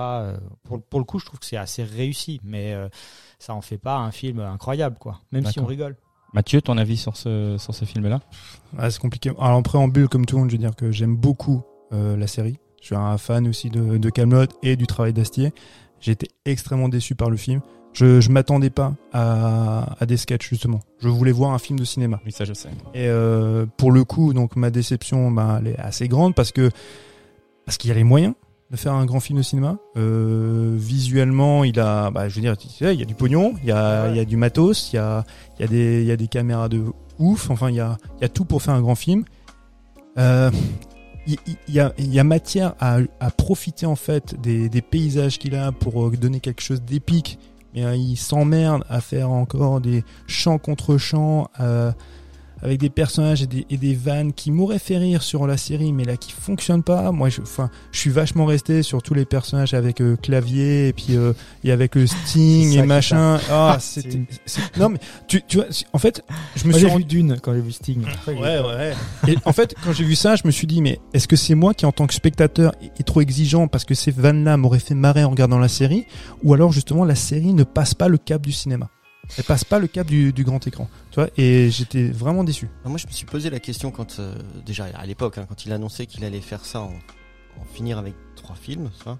Pour, 0.64 0.82
pour 0.82 1.00
le 1.00 1.04
coup, 1.04 1.18
je 1.18 1.26
trouve 1.26 1.38
que 1.38 1.46
c'est 1.46 1.56
assez 1.56 1.84
réussi, 1.84 2.40
mais 2.42 2.72
euh, 2.72 2.88
ça 3.38 3.54
en 3.54 3.60
fait 3.60 3.78
pas 3.78 3.96
un 3.98 4.10
film 4.10 4.40
incroyable, 4.40 4.96
quoi. 4.98 5.20
Même 5.32 5.44
si 5.46 5.60
on 5.60 5.66
rigole. 5.66 5.96
Mathieu, 6.34 6.60
ton 6.60 6.76
avis 6.76 6.98
sur 6.98 7.16
ce, 7.16 7.56
sur 7.58 7.74
ce 7.74 7.84
film-là? 7.86 8.20
Ah, 8.76 8.90
c'est 8.90 9.00
compliqué. 9.00 9.30
Alors 9.38 9.56
en 9.56 9.62
préambule, 9.62 10.08
comme 10.08 10.26
tout 10.26 10.36
le 10.36 10.42
monde, 10.42 10.50
je 10.50 10.56
veux 10.56 10.62
dire 10.62 10.76
que 10.76 10.90
j'aime 10.90 11.16
beaucoup 11.16 11.62
euh, 11.92 12.16
la 12.16 12.26
série. 12.26 12.58
Je 12.80 12.86
suis 12.86 12.94
un 12.94 13.16
fan 13.18 13.48
aussi 13.48 13.70
de, 13.70 13.96
de 13.96 14.10
Camelot 14.10 14.46
et 14.62 14.76
du 14.76 14.86
travail 14.86 15.12
d'Astier. 15.12 15.52
J'ai 16.00 16.12
été 16.12 16.28
extrêmement 16.44 16.88
déçu 16.88 17.14
par 17.14 17.30
le 17.30 17.36
film. 17.36 17.60
Je, 17.94 18.20
je 18.20 18.30
m'attendais 18.30 18.70
pas 18.70 18.94
à, 19.12 19.96
à 19.98 20.06
des 20.06 20.16
sketchs 20.16 20.48
justement. 20.48 20.80
Je 21.00 21.08
voulais 21.08 21.32
voir 21.32 21.52
un 21.52 21.58
film 21.58 21.78
de 21.78 21.84
cinéma. 21.84 22.20
Oui, 22.24 22.30
ça 22.32 22.44
je 22.44 22.52
sais. 22.52 22.68
Et 22.94 23.08
euh, 23.08 23.66
pour 23.76 23.90
le 23.90 24.04
coup, 24.04 24.32
donc 24.34 24.54
ma 24.56 24.70
déception, 24.70 25.30
bah, 25.32 25.58
elle 25.60 25.68
est 25.68 25.78
assez 25.78 26.06
grande 26.06 26.34
parce 26.34 26.52
que 26.52 26.70
parce 27.64 27.76
qu'il 27.76 27.88
y 27.88 27.92
a 27.92 27.96
les 27.96 28.04
moyens 28.04 28.34
de 28.70 28.76
faire 28.76 28.92
un 28.92 29.04
grand 29.06 29.18
film 29.20 29.38
de 29.38 29.42
cinéma. 29.42 29.78
Euh, 29.96 30.74
visuellement, 30.78 31.64
il 31.64 31.80
a, 31.80 32.10
bah, 32.10 32.28
je 32.28 32.34
veux 32.36 32.40
dire, 32.42 32.56
tu 32.56 32.68
sais, 32.68 32.94
il 32.94 33.00
y 33.00 33.02
a 33.02 33.06
du 33.06 33.14
pognon, 33.14 33.54
il 33.62 33.68
y 33.68 33.72
a, 33.72 34.04
Ouais. 34.04 34.10
il 34.12 34.16
y 34.16 34.20
a 34.20 34.24
du 34.26 34.36
matos, 34.36 34.92
il 34.92 34.96
y 34.96 34.98
a, 34.98 35.24
il 35.58 35.62
y 35.62 35.64
a 35.64 35.68
des, 35.68 36.02
il 36.02 36.06
y 36.06 36.12
a 36.12 36.16
des 36.16 36.28
caméras 36.28 36.68
de 36.68 36.84
ouf. 37.18 37.50
Enfin, 37.50 37.70
il 37.70 37.76
y 37.76 37.80
a, 37.80 37.96
il 38.18 38.22
y 38.22 38.24
a 38.24 38.28
tout 38.28 38.44
pour 38.44 38.62
faire 38.62 38.74
un 38.74 38.80
grand 38.82 38.94
film. 38.94 39.24
Euh, 40.18 40.50
il 41.26 41.36
y, 41.68 41.78
a, 41.80 41.92
il 41.98 42.12
y 42.12 42.18
a 42.20 42.24
matière 42.24 42.74
à, 42.80 42.98
à 43.20 43.30
profiter 43.30 43.84
en 43.84 43.96
fait 43.96 44.40
des, 44.40 44.70
des 44.70 44.80
paysages 44.80 45.38
qu'il 45.38 45.54
a 45.56 45.72
pour 45.72 46.06
euh, 46.06 46.10
donner 46.10 46.40
quelque 46.40 46.62
chose 46.62 46.80
d'épique. 46.80 47.38
Mais 47.74 47.84
euh, 47.84 47.96
il 47.96 48.16
s'emmerde 48.16 48.84
à 48.88 49.00
faire 49.00 49.30
encore 49.30 49.80
des 49.80 50.04
chants 50.26 50.58
contre 50.58 50.96
chants 50.96 51.50
euh, 51.60 51.92
avec 52.62 52.78
des 52.80 52.90
personnages 52.90 53.42
et 53.42 53.46
des, 53.46 53.66
et 53.70 53.76
des 53.76 53.94
vannes 53.94 54.32
qui 54.32 54.50
m'auraient 54.50 54.78
fait 54.78 54.98
rire 54.98 55.22
sur 55.22 55.46
la 55.46 55.56
série, 55.56 55.92
mais 55.92 56.04
là 56.04 56.16
qui 56.16 56.32
fonctionnent 56.32 56.82
pas. 56.82 57.12
Moi, 57.12 57.28
je, 57.28 57.40
enfin, 57.42 57.70
je 57.92 57.98
suis 57.98 58.10
vachement 58.10 58.44
resté 58.46 58.82
sur 58.82 59.02
tous 59.02 59.14
les 59.14 59.24
personnages 59.24 59.74
avec 59.74 60.00
euh, 60.00 60.16
clavier 60.16 60.88
et 60.88 60.92
puis 60.92 61.16
euh, 61.16 61.32
et 61.64 61.72
avec 61.72 61.94
le 61.94 62.06
Sting 62.06 62.72
et 62.78 62.82
machin. 62.82 63.38
Ah, 63.50 63.76
C'est- 63.80 64.02
c'était, 64.02 64.20
c'est- 64.46 64.76
non 64.78 64.88
mais 64.88 64.98
tu, 65.26 65.42
tu 65.46 65.58
vois, 65.58 65.66
en 65.92 65.98
fait, 65.98 66.22
je 66.56 66.64
me 66.64 66.70
Moi, 66.70 66.78
suis 66.78 66.88
rendu 66.88 67.04
Dune 67.04 67.36
quand 67.42 67.54
j'ai 67.54 67.60
vu 67.60 67.72
Sting. 67.72 68.02
Après, 68.06 68.34
Ouais, 68.34 68.58
ouais. 68.60 68.94
Et 69.28 69.36
en 69.44 69.52
fait, 69.52 69.74
quand 69.84 69.92
j'ai 69.92 70.04
vu 70.04 70.14
ça, 70.14 70.36
je 70.36 70.42
me 70.44 70.50
suis 70.50 70.66
dit, 70.66 70.82
mais 70.82 71.00
est-ce 71.14 71.28
que 71.28 71.36
c'est 71.36 71.54
moi 71.54 71.74
qui, 71.74 71.86
en 71.86 71.92
tant 71.92 72.06
que 72.06 72.14
spectateur, 72.14 72.72
est 72.82 72.88
est 73.00 73.04
trop 73.04 73.20
exigeant 73.20 73.68
parce 73.68 73.84
que 73.84 73.94
ces 73.94 74.10
vannes-là 74.10 74.56
m'auraient 74.56 74.78
fait 74.80 74.94
marrer 74.94 75.22
en 75.22 75.30
regardant 75.30 75.58
la 75.58 75.68
série, 75.68 76.04
ou 76.42 76.52
alors 76.54 76.72
justement 76.72 77.04
la 77.04 77.14
série 77.14 77.52
ne 77.52 77.62
passe 77.64 77.94
pas 77.94 78.08
le 78.08 78.18
cap 78.18 78.42
du 78.42 78.50
cinéma? 78.52 78.88
Elle 79.36 79.44
passe 79.44 79.64
pas 79.64 79.78
le 79.78 79.86
cap 79.86 80.06
du, 80.06 80.32
grand 80.32 80.66
écran. 80.66 80.88
Tu 81.10 81.20
vois, 81.20 81.28
et 81.36 81.70
j'étais 81.70 82.08
vraiment 82.08 82.44
déçu. 82.44 82.68
Moi, 82.84 82.98
je 82.98 83.06
me 83.06 83.12
suis 83.12 83.26
posé 83.26 83.50
la 83.50 83.60
question 83.60 83.92
euh, 84.18 84.34
déjà 84.64 84.86
à 84.94 85.06
l'époque, 85.06 85.38
hein, 85.38 85.46
quand 85.48 85.66
il 85.66 85.72
annonçait 85.72 86.06
qu'il 86.06 86.24
allait 86.24 86.40
faire 86.40 86.64
ça, 86.64 86.80
en, 86.80 86.92
finir 87.74 87.98
avec 87.98 88.14
trois 88.36 88.54
films, 88.54 88.88
je 89.04 89.10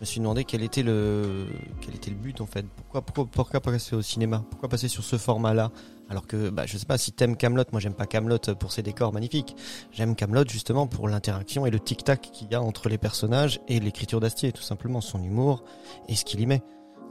me 0.00 0.06
suis 0.06 0.18
demandé 0.18 0.44
quel 0.44 0.62
était 0.62 0.82
le, 0.82 1.46
quel 1.82 1.94
était 1.94 2.10
le 2.10 2.16
but 2.16 2.40
en 2.40 2.46
fait. 2.46 2.64
Pourquoi, 2.74 3.02
pourquoi, 3.02 3.26
pourquoi 3.30 3.60
passer 3.60 3.94
au 3.94 4.00
cinéma? 4.00 4.42
Pourquoi 4.50 4.70
passer 4.70 4.88
sur 4.88 5.04
ce 5.04 5.18
format-là? 5.18 5.70
Alors 6.08 6.26
que, 6.26 6.50
bah, 6.50 6.64
je 6.66 6.76
sais 6.76 6.86
pas 6.86 6.98
si 6.98 7.12
t'aimes 7.12 7.36
Camelot. 7.36 7.64
Moi, 7.72 7.80
j'aime 7.80 7.94
pas 7.94 8.06
Camelot 8.06 8.38
pour 8.58 8.72
ses 8.72 8.82
décors 8.82 9.12
magnifiques. 9.12 9.56
J'aime 9.92 10.14
Camelot 10.14 10.44
justement 10.48 10.86
pour 10.86 11.08
l'interaction 11.08 11.66
et 11.66 11.70
le 11.70 11.80
tic-tac 11.80 12.20
qu'il 12.20 12.50
y 12.50 12.54
a 12.54 12.60
entre 12.60 12.88
les 12.88 12.98
personnages 12.98 13.60
et 13.68 13.80
l'écriture 13.80 14.20
d'Astier, 14.20 14.52
tout 14.52 14.62
simplement, 14.62 15.00
son 15.00 15.22
humour 15.22 15.64
et 16.08 16.14
ce 16.14 16.24
qu'il 16.24 16.40
y 16.40 16.46
met. 16.46 16.62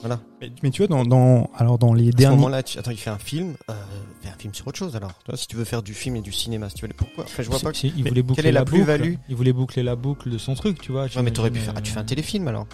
Voilà. 0.01 0.19
Mais, 0.41 0.51
mais 0.63 0.69
tu 0.71 0.81
vois, 0.85 0.87
dans, 0.87 1.05
dans, 1.05 1.49
alors 1.55 1.77
dans 1.77 1.93
les 1.93 2.07
À 2.07 2.11
ce 2.11 2.15
derniers, 2.17 2.35
moment-là, 2.37 2.63
tu- 2.63 2.77
attends, 2.79 2.91
il 2.91 2.97
fait 2.97 3.09
un 3.11 3.17
film, 3.19 3.53
euh, 3.69 3.73
fais 4.21 4.29
un 4.29 4.37
film 4.37 4.53
sur 4.53 4.67
autre 4.67 4.77
chose 4.79 4.95
alors. 4.95 5.11
Si 5.35 5.47
tu 5.47 5.55
veux 5.55 5.63
faire 5.63 5.83
du 5.83 5.93
film 5.93 6.15
et 6.15 6.21
du 6.21 6.31
cinéma, 6.31 6.69
si 6.69 6.75
tu 6.75 6.85
veux, 6.87 6.93
pourquoi? 6.95 7.23
Enfin, 7.25 7.43
je 7.43 7.49
vois 7.49 7.59
pas. 7.59 7.71
Il 7.83 8.03
Mais 8.03 8.09
voulait 8.09 8.21
boucler 8.23 8.43
quelle 8.43 8.49
est 8.49 8.51
la 8.53 8.61
boucle. 8.65 8.73
plus-value? 8.77 9.13
Il 9.29 9.35
voulait 9.35 9.53
boucler 9.53 9.83
la 9.83 9.95
boucle 9.95 10.29
de 10.29 10.37
son 10.37 10.55
truc, 10.55 10.81
tu 10.81 10.91
vois. 10.91 11.03
Ouais, 11.05 11.21
mais 11.23 11.31
t'aurais 11.31 11.51
pu 11.51 11.59
faire. 11.59 11.73
Ah, 11.77 11.81
tu 11.81 11.91
fais 11.91 11.99
un 11.99 12.01
euh, 12.01 12.05
téléfilm 12.05 12.47
alors. 12.47 12.65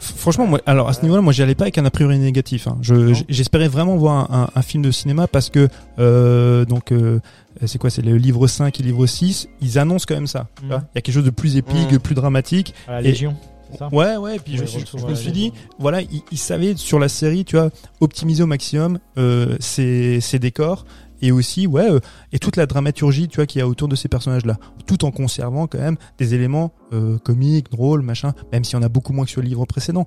Franchement, 0.00 0.46
moi, 0.46 0.60
alors 0.66 0.88
à 0.88 0.92
ce 0.92 1.02
niveau-là, 1.02 1.22
moi, 1.22 1.32
j'y 1.32 1.42
allais 1.42 1.54
pas 1.54 1.64
avec 1.64 1.78
un 1.78 1.84
a 1.86 1.90
priori 1.90 2.18
négatif. 2.18 2.66
hein. 2.66 2.76
Je- 2.82 3.14
j'espérais 3.28 3.68
vraiment 3.68 3.96
voir 3.96 4.30
un, 4.30 4.42
un- 4.42 4.50
un 4.54 4.62
film 4.62 4.82
de 4.82 4.90
cinéma 4.90 5.26
parce 5.28 5.48
que 5.50 5.68
euh, 5.98 6.64
donc 6.66 6.92
euh, 6.92 7.20
c'est 7.64 7.78
quoi, 7.78 7.88
c'est 7.90 8.02
le 8.02 8.16
livre 8.16 8.46
5 8.46 8.78
et 8.80 8.82
le 8.82 8.88
livre 8.90 9.06
6 9.06 9.48
Ils 9.62 9.78
annoncent 9.78 10.04
quand 10.06 10.14
même 10.14 10.26
ça. 10.26 10.48
vois. 10.64 10.82
Il 10.92 10.96
y 10.96 10.98
a 10.98 11.00
quelque 11.00 11.14
chose 11.14 11.24
de 11.24 11.30
plus 11.30 11.56
épique, 11.56 11.92
Mhm. 11.92 12.00
plus 12.00 12.14
dramatique. 12.14 12.74
À 12.86 12.92
la 12.92 13.00
Légion, 13.02 13.34
ça 13.78 13.88
Ouais, 13.92 14.16
ouais. 14.16 14.38
Puis 14.38 14.56
je, 14.56 14.62
Ouais, 14.62 14.66
je- 14.66 14.78
retour 14.78 15.00
je 15.00 15.06
à 15.06 15.08
me 15.10 15.14
suis 15.14 15.32
dit, 15.32 15.52
voilà, 15.78 16.00
ils, 16.02 16.22
ils 16.32 16.38
savaient 16.38 16.76
sur 16.76 16.98
la 16.98 17.08
série, 17.08 17.44
tu 17.44 17.56
vois, 17.56 17.70
optimiser 18.00 18.42
au 18.42 18.46
maximum 18.46 18.98
euh, 19.18 19.56
ses, 19.60 20.20
ses 20.20 20.38
décors 20.38 20.84
et 21.22 21.32
aussi, 21.32 21.66
ouais, 21.66 21.90
euh, 21.90 22.00
et 22.32 22.38
toute 22.38 22.56
la 22.56 22.66
dramaturgie, 22.66 23.28
tu 23.28 23.36
vois, 23.36 23.46
qu'il 23.46 23.58
y 23.60 23.62
a 23.62 23.68
autour 23.68 23.88
de 23.88 23.96
ces 23.96 24.08
personnages-là, 24.08 24.56
tout 24.86 25.04
en 25.04 25.10
conservant 25.10 25.66
quand 25.66 25.78
même 25.78 25.96
des 26.18 26.34
éléments 26.34 26.72
euh, 26.92 27.18
comiques, 27.18 27.70
drôles, 27.70 28.02
machin, 28.02 28.34
même 28.52 28.64
s'il 28.64 28.74
y 28.74 28.78
en 28.78 28.82
a 28.82 28.88
beaucoup 28.88 29.12
moins 29.12 29.24
que 29.24 29.30
sur 29.30 29.40
le 29.40 29.48
livre 29.48 29.64
précédent. 29.64 30.06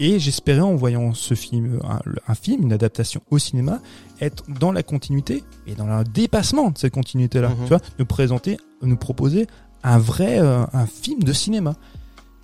Et 0.00 0.20
j'espérais 0.20 0.60
en 0.60 0.76
voyant 0.76 1.12
ce 1.12 1.34
film, 1.34 1.80
un, 1.82 1.98
un 2.28 2.34
film, 2.36 2.62
une 2.62 2.72
adaptation 2.72 3.20
au 3.32 3.38
cinéma, 3.38 3.80
être 4.20 4.44
dans 4.60 4.70
la 4.70 4.84
continuité 4.84 5.42
et 5.66 5.74
dans 5.74 5.86
le 5.86 6.04
dépassement 6.04 6.70
de 6.70 6.78
cette 6.78 6.94
continuité-là. 6.94 7.48
Mhm. 7.48 7.56
Tu 7.64 7.68
vois, 7.70 7.80
nous 7.98 8.06
présenter, 8.06 8.58
nous 8.80 8.96
proposer 8.96 9.48
un 9.82 9.98
vrai, 9.98 10.38
euh, 10.38 10.64
un 10.72 10.86
film 10.86 11.24
de 11.24 11.32
cinéma. 11.32 11.74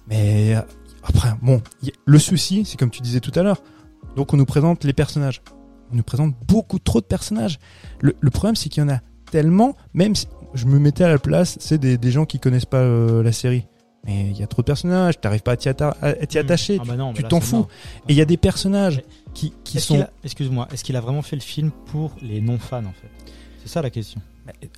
Mais 0.09 0.55
euh, 0.57 0.61
après, 1.03 1.31
bon, 1.43 1.63
le 2.05 2.19
souci, 2.19 2.65
c'est 2.65 2.79
comme 2.79 2.91
tu 2.91 3.01
disais 3.03 3.21
tout 3.21 3.33
à 3.39 3.43
l'heure. 3.43 3.63
Donc 4.17 4.33
on 4.33 4.37
nous 4.37 4.45
présente 4.47 4.85
les 4.85 4.93
personnages. 4.93 5.43
On 5.93 5.97
nous 5.97 6.03
présente 6.03 6.35
beaucoup 6.47 6.79
trop 6.79 7.01
de 7.01 7.07
personnages. 7.07 7.59
Le, 8.01 8.15
le 8.21 8.31
problème, 8.31 8.57
c'est 8.57 8.69
qu'il 8.69 8.83
y 8.83 8.87
en 8.87 8.89
a 8.91 9.01
tellement, 9.31 9.77
même 9.93 10.15
si 10.15 10.27
je 10.55 10.67
me 10.67 10.79
mettais 10.79 11.05
à 11.05 11.09
la 11.09 11.19
place, 11.19 11.57
c'est 11.61 11.79
des, 11.79 11.99
des 11.99 12.11
gens 12.11 12.25
qui 12.27 12.39
connaissent 12.39 12.65
pas 12.65 12.79
euh, 12.79 13.23
la 13.23 13.33
série. 13.33 13.67
Mais 14.07 14.27
il 14.31 14.39
y 14.39 14.43
a 14.43 14.47
trop 14.47 14.61
de 14.61 14.67
personnages, 14.67 15.19
t'arrives 15.19 15.43
pas 15.43 15.53
à 15.53 15.57
t'y 15.57 15.69
atta- 15.71 16.27
t'y 16.27 16.39
attacher. 16.39 16.79
Ah 16.81 16.85
bah 16.87 16.95
non, 16.95 17.15
tu 17.15 17.23
t'en 17.25 17.41
c'est 17.41 17.47
fou. 17.47 17.57
mort. 17.57 17.69
Et 18.09 18.13
il 18.13 18.17
y 18.17 18.21
a 18.21 18.27
des 18.27 18.37
personnages 18.37 19.03
qui, 19.33 19.55
qui 19.65 19.81
sont. 19.81 20.07
Excuse-moi, 20.23 20.69
est-ce 20.73 20.85
qu'il 20.85 20.95
a 20.97 21.01
vraiment 21.01 21.23
fait 21.23 21.37
le 21.37 21.43
film 21.43 21.71
pour 21.87 22.13
les 22.21 22.43
non-fans 22.43 22.85
en 22.85 22.93
fait? 22.93 23.09
C'est 23.65 23.71
ça 23.73 23.83
la 23.83 23.91
question. 23.91 24.21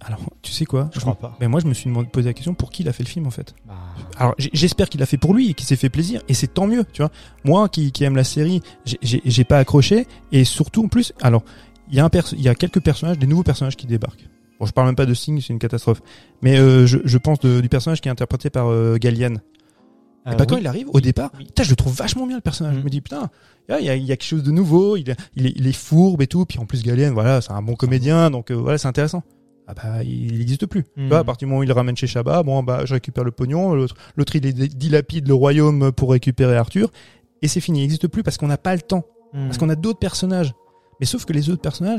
Alors, 0.00 0.20
tu 0.42 0.52
sais 0.52 0.64
quoi 0.64 0.88
Je 0.94 1.00
crois 1.00 1.16
pas. 1.16 1.36
Mais 1.40 1.48
moi, 1.48 1.58
je 1.58 1.66
me 1.66 1.74
suis 1.74 1.86
demandé- 1.90 2.08
posé 2.08 2.28
la 2.28 2.34
question 2.34 2.54
pour 2.54 2.70
qui 2.70 2.84
il 2.84 2.88
a 2.88 2.92
fait 2.92 3.02
le 3.02 3.08
film 3.08 3.26
en 3.26 3.30
fait. 3.32 3.52
Bah, 3.66 3.74
Alors 4.16 4.34
j'espère 4.38 4.88
qu'il 4.88 5.02
a 5.02 5.06
fait 5.06 5.16
pour 5.16 5.34
lui 5.34 5.50
et 5.50 5.54
qu'il 5.54 5.66
s'est 5.66 5.74
fait 5.76 5.88
plaisir 5.88 6.22
et 6.28 6.34
c'est 6.34 6.46
tant 6.46 6.68
mieux, 6.68 6.84
tu 6.92 7.02
vois. 7.02 7.10
Moi 7.44 7.68
qui, 7.68 7.90
qui 7.90 8.04
aime 8.04 8.14
la 8.14 8.22
série, 8.24 8.62
j'ai- 9.02 9.44
pas 9.44 9.58
accroché 9.58 10.06
et 10.30 10.44
surtout 10.44 10.84
en 10.84 10.88
plus, 10.88 11.12
alors 11.20 11.42
il 11.90 11.96
y 11.96 12.00
a 12.00 12.04
un 12.04 12.08
perso- 12.10 12.36
il 12.36 12.42
y 12.42 12.48
a 12.48 12.54
quelques 12.54 12.80
personnages, 12.80 13.18
des 13.18 13.26
nouveaux 13.26 13.42
personnages 13.42 13.76
qui 13.76 13.86
débarquent. 13.88 14.28
Bon, 14.60 14.66
je 14.66 14.72
parle 14.72 14.86
même 14.88 14.96
pas 14.96 15.04
de 15.06 15.14
Sting, 15.14 15.40
c'est 15.40 15.52
une 15.52 15.58
catastrophe. 15.58 16.00
Mais 16.42 16.58
euh, 16.58 16.86
je, 16.86 16.98
je 17.04 17.18
pense 17.18 17.40
de- 17.40 17.60
du 17.60 17.68
personnage 17.68 18.00
qui 18.00 18.08
est 18.08 18.12
interprété 18.12 18.50
par 18.50 18.68
euh, 18.70 18.96
Gallian. 18.98 19.34
Euh, 20.26 20.32
et 20.32 20.36
bah, 20.36 20.46
quand 20.46 20.54
oui. 20.56 20.60
il 20.62 20.66
arrive 20.66 20.88
au 20.92 21.00
départ, 21.00 21.30
Oui. 21.38 21.44
putain, 21.46 21.62
je 21.62 21.70
le 21.70 21.76
trouve 21.76 21.94
vachement 21.94 22.26
bien 22.26 22.36
le 22.36 22.42
personnage. 22.42 22.74
Mhm. 22.74 22.80
Je 22.80 22.84
me 22.84 22.90
dis 22.90 23.00
putain, 23.00 23.30
il 23.68 23.80
y 23.80 23.84
y 23.84 23.90
a 23.90 24.16
quelque 24.16 24.24
chose 24.24 24.42
de 24.42 24.50
nouveau, 24.50 24.96
il, 24.96 25.10
est- 25.10 25.16
il, 25.36 25.46
est, 25.46 25.52
il 25.56 25.66
est 25.66 25.72
fourbe 25.72 26.22
et 26.22 26.26
tout, 26.26 26.44
puis 26.46 26.58
en 26.58 26.66
plus 26.66 26.82
Gallian, 26.82 27.12
voilà, 27.12 27.40
c'est 27.40 27.52
un 27.52 27.62
bon 27.62 27.74
comédien, 27.74 28.30
donc 28.30 28.50
euh, 28.50 28.54
voilà, 28.54 28.78
c'est 28.78 28.88
intéressant. 28.88 29.22
Ah 29.68 29.74
bah 29.74 30.04
il 30.04 30.38
n'existe 30.38 30.66
plus. 30.66 30.84
Vois, 30.96 31.18
à 31.18 31.24
partir 31.24 31.46
du 31.46 31.50
moment 31.50 31.58
où 31.60 31.62
il 31.64 31.66
le 31.66 31.72
ramène 31.72 31.96
chez 31.96 32.06
Shabba, 32.06 32.44
bon 32.44 32.62
bah 32.62 32.82
je 32.84 32.94
récupère 32.94 33.24
le 33.24 33.32
pognon, 33.32 33.74
l'autre 33.74 34.36
il 34.36 34.40
dilapide 34.68 35.26
le 35.26 35.34
royaume 35.34 35.90
pour 35.90 36.12
récupérer 36.12 36.56
Arthur 36.56 36.92
et 37.42 37.48
c'est 37.48 37.60
fini, 37.60 37.80
il 37.80 37.82
n'existe 37.82 38.06
plus 38.06 38.22
parce 38.22 38.36
qu'on 38.36 38.46
n'a 38.46 38.58
pas 38.58 38.74
le 38.76 38.80
temps, 38.82 39.04
Hmm. 39.32 39.46
parce 39.46 39.58
qu'on 39.58 39.68
a 39.68 39.74
d'autres 39.74 39.98
personnages. 39.98 40.54
Mais 41.00 41.04
sauf 41.06 41.24
que 41.24 41.32
les 41.32 41.50
autres 41.50 41.60
personnages, 41.60 41.98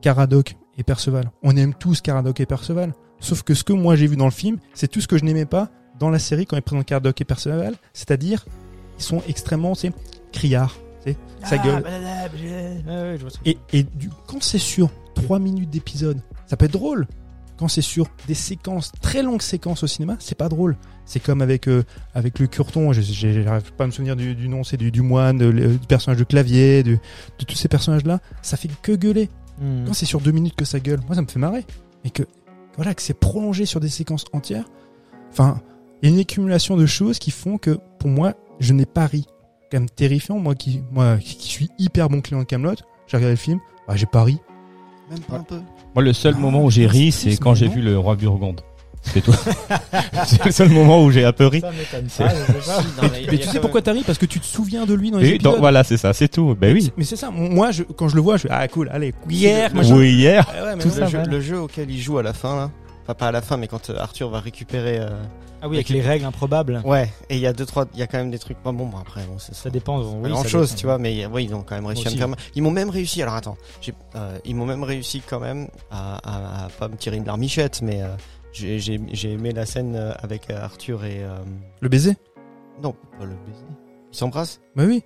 Caradoc 0.00 0.56
et 0.78 0.84
Perceval, 0.84 1.30
on 1.42 1.56
aime 1.56 1.74
tous 1.74 2.00
Caradoc 2.00 2.38
et 2.40 2.46
Perceval. 2.46 2.94
Sauf 3.20 3.42
que 3.42 3.54
ce 3.54 3.64
que 3.64 3.72
moi 3.72 3.96
j'ai 3.96 4.06
vu 4.06 4.16
dans 4.16 4.24
le 4.26 4.30
film, 4.30 4.58
c'est 4.74 4.86
tout 4.88 5.00
ce 5.00 5.08
que 5.08 5.18
je 5.18 5.24
n'aimais 5.24 5.46
pas 5.46 5.70
dans 5.98 6.10
la 6.10 6.18
série 6.18 6.46
quand 6.46 6.56
ils 6.56 6.62
présentent 6.62 6.86
Caradoc 6.86 7.20
et 7.20 7.24
Perceval, 7.24 7.74
c'est-à-dire 7.92 8.44
ils 8.98 9.02
sont 9.04 9.22
extrêmement, 9.28 9.74
c'est 9.74 9.92
criards, 10.32 10.76
sa 11.44 11.56
Ah, 11.56 11.58
gueule. 11.58 11.84
ouais, 11.84 13.18
je 13.18 13.26
Et, 13.50 13.58
et 13.72 13.82
du, 13.84 14.10
quand 14.26 14.42
c'est 14.42 14.58
sur 14.58 14.90
3 15.14 15.38
minutes 15.38 15.70
d'épisode, 15.70 16.20
ça 16.46 16.56
peut 16.56 16.66
être 16.66 16.72
drôle. 16.72 17.06
Quand 17.56 17.68
c'est 17.68 17.82
sur 17.82 18.06
des 18.28 18.34
séquences, 18.34 18.92
très 19.00 19.22
longues 19.22 19.42
séquences 19.42 19.82
au 19.82 19.86
cinéma, 19.88 20.16
c'est 20.20 20.36
pas 20.36 20.48
drôle. 20.48 20.76
C'est 21.06 21.18
comme 21.20 21.40
avec 21.42 21.66
euh, 21.68 21.82
avec 22.14 22.38
le 22.38 22.46
Curton, 22.46 22.92
j'arrive 22.92 23.72
pas 23.72 23.84
à 23.84 23.86
me 23.86 23.92
souvenir 23.92 24.14
du, 24.14 24.34
du 24.34 24.48
nom, 24.48 24.62
c'est 24.62 24.76
du, 24.76 24.90
du 24.92 25.02
moine, 25.02 25.38
de- 25.38 25.46
le- 25.46 25.68
du 25.76 25.86
personnage 25.86 26.18
de 26.18 26.24
clavier, 26.24 26.82
de 26.82 26.98
tous 27.38 27.56
ces 27.56 27.66
personnages-là, 27.68 28.20
ça 28.42 28.56
fait 28.56 28.68
que 28.82 28.92
gueuler. 28.92 29.28
Hmm. 29.60 29.86
Quand 29.86 29.92
c'est 29.94 30.06
sur 30.06 30.20
deux 30.20 30.30
minutes 30.30 30.54
que 30.54 30.64
ça 30.64 30.78
gueule, 30.78 31.00
moi 31.06 31.14
ça 31.16 31.22
me 31.22 31.26
fait 31.26 31.38
marrer. 31.40 31.64
Mais 32.04 32.10
que 32.10 32.22
voilà, 32.76 32.94
que 32.94 33.02
c'est 33.02 33.14
prolongé 33.18 33.64
sur 33.66 33.80
des 33.80 33.88
séquences 33.88 34.24
entières. 34.32 34.66
Enfin, 35.32 35.60
il 36.02 36.08
y 36.08 36.12
a 36.12 36.14
une 36.14 36.20
accumulation 36.20 36.76
de 36.76 36.86
choses 36.86 37.18
qui 37.18 37.30
font 37.30 37.58
que 37.58 37.78
pour 37.98 38.08
moi, 38.10 38.34
je 38.60 38.72
n'ai 38.72 38.86
pas 38.86 39.06
ri. 39.06 39.26
Quand 39.70 39.78
même 39.80 39.90
terrifiant, 39.90 40.38
moi 40.38 40.54
qui 40.54 40.82
moi 40.90 41.18
qui 41.18 41.48
suis 41.48 41.68
hyper 41.78 42.08
bon 42.08 42.20
client 42.20 42.40
de 42.40 42.44
Camelot, 42.44 42.74
j'ai 43.06 43.16
regardé 43.16 43.32
le 43.34 43.36
film, 43.36 43.58
bah, 43.86 43.94
j'ai 43.96 44.06
pas 44.06 44.24
ri. 44.24 44.38
Même 45.10 45.20
pas 45.20 45.36
un 45.36 45.42
peu. 45.42 45.60
Moi, 45.94 46.02
le 46.04 46.12
seul 46.12 46.34
Ah, 46.36 46.40
moment 46.40 46.62
où 46.64 46.70
j'ai 46.70 46.86
ri, 46.86 47.12
c'est 47.12 47.36
quand 47.38 47.50
mais 47.50 47.56
j'ai 47.56 47.68
vu 47.68 47.80
le 47.82 47.98
roi 47.98 48.14
Burgonde. 48.14 48.60
C'est 49.02 49.20
tout. 49.22 49.32
c'est 50.26 50.44
le 50.44 50.50
seul 50.50 50.68
moment 50.70 51.02
où 51.02 51.10
j'ai 51.10 51.24
un 51.24 51.32
peu 51.32 51.46
ri. 51.46 51.60
Ça 51.60 51.70
m'étonne 51.70 52.06
C'est- 52.08 52.24
pas, 52.24 52.30
je 52.34 52.52
sais 52.52 52.52
pas. 52.70 52.82
Non, 53.02 53.08
mais 53.12 53.26
Mais 53.30 53.38
tu 53.38 53.48
sais 53.48 53.60
pourquoi 53.60 53.80
t'as 53.82 53.92
ri? 53.92 54.02
Parce 54.06 54.18
que 54.18 54.26
tu 54.26 54.40
te 54.40 54.44
souviens 54.46 54.86
de 54.86 54.94
lui 54.94 55.10
dans 55.10 55.18
les 55.18 55.24
Oui, 55.28 55.34
épisodes. 55.36 55.52
donc, 55.52 55.60
voilà, 55.60 55.82
c'est 55.84 55.96
ça, 55.96 56.12
c'est 56.12 56.28
tout. 56.28 56.54
Ben 56.60 56.74
oui. 56.74 56.90
Mais 56.96 57.04
c'est 57.04 57.16
ça. 57.16 57.30
Moi, 57.30 57.70
je, 57.70 57.82
quand 57.84 58.08
je 58.08 58.16
le 58.16 58.20
vois, 58.22 58.36
je 58.36 58.42
fais 58.42 58.48
ah 58.50 58.66
cool, 58.68 58.88
allez, 58.92 59.14
hier, 59.30 59.74
machin. 59.74 59.96
Oui, 59.96 60.12
hier. 60.12 60.46
Ouais, 60.48 60.76
mais 60.76 60.82
Tout 60.82 60.88
non. 60.88 60.94
ça, 60.94 61.00
le, 61.02 61.06
jeu, 61.10 61.18
va. 61.18 61.24
le 61.24 61.40
jeu 61.40 61.60
auquel 61.60 61.90
il 61.90 62.00
joue 62.00 62.18
à 62.18 62.22
la 62.22 62.32
fin, 62.34 62.56
là. 62.56 62.70
Enfin, 63.04 63.14
pas 63.14 63.28
à 63.28 63.32
la 63.32 63.40
fin, 63.40 63.56
mais 63.56 63.68
quand 63.68 63.88
euh, 63.90 63.96
Arthur 63.98 64.28
va 64.30 64.40
récupérer. 64.40 64.98
euh, 64.98 65.08
Ah 65.60 65.68
oui, 65.68 65.76
avec 65.76 65.88
les 65.88 66.00
règles 66.00 66.24
improbables. 66.24 66.80
Ouais, 66.84 67.10
et 67.28 67.34
il 67.36 67.40
y 67.40 67.46
a 67.46 67.52
deux, 67.52 67.66
trois. 67.66 67.86
Il 67.94 67.98
y 67.98 68.02
a 68.02 68.06
quand 68.06 68.18
même 68.18 68.30
des 68.30 68.38
trucs. 68.38 68.56
Bon, 68.62 68.72
bon, 68.72 68.86
bah, 68.86 68.98
après, 69.00 69.24
bon, 69.24 69.38
c'est 69.38 69.54
Ça 69.54 69.70
dépend. 69.70 70.00
pas 70.00 70.06
oui, 70.22 70.30
grand 70.30 70.42
ça 70.42 70.48
chose, 70.48 70.68
dépend. 70.70 70.78
tu 70.80 70.86
vois, 70.86 70.98
mais 70.98 71.24
euh, 71.24 71.28
ouais, 71.28 71.42
ils 71.44 71.54
ont 71.54 71.62
quand 71.62 71.74
même 71.74 71.86
réussi 71.86 72.06
à 72.06 72.10
me 72.12 72.16
faire 72.16 72.28
mal. 72.28 72.38
Ils 72.54 72.62
m'ont 72.62 72.70
même 72.70 72.90
réussi, 72.90 73.22
alors 73.22 73.34
attends, 73.34 73.56
euh, 74.14 74.38
ils 74.44 74.54
m'ont 74.54 74.66
même 74.66 74.84
réussi 74.84 75.20
quand 75.28 75.40
même 75.40 75.68
à, 75.90 76.16
à, 76.16 76.64
à 76.66 76.68
pas 76.68 76.88
me 76.88 76.96
tirer 76.96 77.16
une 77.16 77.24
larmichette, 77.24 77.82
mais 77.82 78.02
euh, 78.02 78.08
j'ai, 78.52 79.00
aimé 79.24 79.52
la 79.52 79.66
scène 79.66 79.96
euh, 79.96 80.12
avec 80.22 80.48
Arthur 80.50 81.04
et. 81.04 81.24
euh, 81.24 81.38
Le 81.80 81.88
baiser? 81.88 82.16
Non, 82.82 82.92
pas 83.18 83.24
le 83.24 83.34
baiser. 83.46 83.64
Ils 84.12 84.16
s'embrassent? 84.16 84.60
Bah 84.76 84.84
oui. 84.86 85.02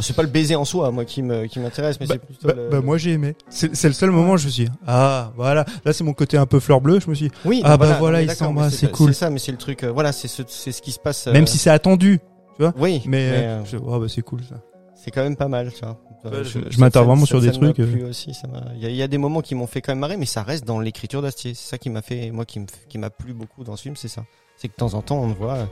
C'est 0.00 0.14
pas 0.16 0.22
le 0.22 0.28
baiser 0.28 0.56
en 0.56 0.64
soi, 0.64 0.90
moi, 0.90 1.04
qui, 1.04 1.22
me, 1.22 1.46
qui 1.46 1.58
m'intéresse, 1.60 1.98
mais 2.00 2.06
c'est 2.06 2.18
plutôt. 2.18 2.48
Bah, 2.48 2.54
le- 2.56 2.68
bah, 2.68 2.80
moi 2.80 2.98
j'ai 2.98 3.12
aimé. 3.12 3.36
C'est 3.48 3.74
c'est 3.76 3.88
le 3.88 3.94
seul 3.94 4.10
moment 4.10 4.32
où 4.32 4.36
je 4.36 4.46
me 4.46 4.50
suis 4.50 4.64
dit, 4.64 4.70
ah 4.86 5.32
voilà, 5.36 5.64
là 5.84 5.92
c'est 5.92 6.04
mon 6.04 6.12
côté 6.14 6.36
un 6.36 6.46
peu 6.46 6.58
fleur 6.60 6.80
bleue. 6.80 6.98
Je 7.00 7.08
me 7.08 7.14
suis, 7.14 7.28
dit, 7.28 7.34
Oui, 7.44 7.60
Ah, 7.64 7.76
bah 7.76 7.96
voilà, 7.98 8.18
mais 8.18 8.24
ils 8.24 8.30
s'embrassent, 8.32 8.72
mais 8.72 8.78
c'est 8.78 8.90
cool. 8.90 9.12
C'est 9.14 9.20
ça, 9.20 9.30
mais 9.30 9.38
c'est 9.38 9.52
le 9.52 9.58
truc. 9.58 9.84
euh, 9.84 9.92
voilà, 9.92 10.12
c'est 10.12 10.28
ce, 10.28 10.42
c'est 10.48 10.72
ce 10.72 10.82
qui 10.82 10.92
se 10.92 10.98
passe. 10.98 11.26
euh, 11.28 11.32
même 11.32 11.46
si 11.46 11.58
c'est 11.58 11.70
attendu, 11.70 12.20
Oui, 12.58 13.02
mais, 13.06 13.30
mais, 13.30 13.46
euh, 13.46 13.64
je- 13.64 13.76
oh, 13.76 13.98
bah, 14.00 14.06
c'est 14.08 14.22
cool 14.22 14.40
ça. 14.48 14.56
c'est 14.96 15.10
quand 15.10 15.22
même 15.22 15.36
pas 15.36 15.48
mal, 15.48 15.72
tu 15.72 15.84
vois. 15.84 16.00
Je- 16.42 16.58
je 16.70 16.80
m'attarde 16.80 17.06
vraiment 17.06 17.26
sur 17.26 17.40
des 17.40 17.52
trucs, 17.52 17.78
euh. 17.80 18.08
aussi, 18.08 18.32
ça 18.32 18.48
m'a- 18.48 18.64
Il 18.76 18.82
y, 18.82 18.86
a- 18.86 18.88
il 18.88 18.96
y 18.96 19.02
a 19.02 19.08
des 19.08 19.18
moments 19.18 19.42
qui 19.42 19.54
m'ont 19.54 19.66
fait 19.66 19.82
quand 19.82 19.92
même 19.92 19.98
marrer, 19.98 20.16
mais 20.16 20.24
ça 20.24 20.42
reste 20.42 20.64
dans 20.64 20.80
l'écriture 20.80 21.20
d'Astier. 21.20 21.52
C'est 21.54 21.68
ça 21.68 21.76
qui 21.78 21.90
m'a 21.90 22.00
fait, 22.00 22.30
moi, 22.30 22.46
qui 22.46 22.60
me- 22.60 22.66
qui 22.88 22.96
m'a 22.96 23.10
plu 23.10 23.34
beaucoup 23.34 23.62
dans 23.62 23.76
ce 23.76 23.82
film, 23.82 23.94
c'est 23.96 24.08
ça. 24.08 24.24
C'est 24.56 24.68
que 24.68 24.72
de 24.72 24.78
temps 24.78 24.94
en 24.94 25.02
temps, 25.02 25.18
on 25.20 25.28
le 25.28 25.34
voit. 25.34 25.68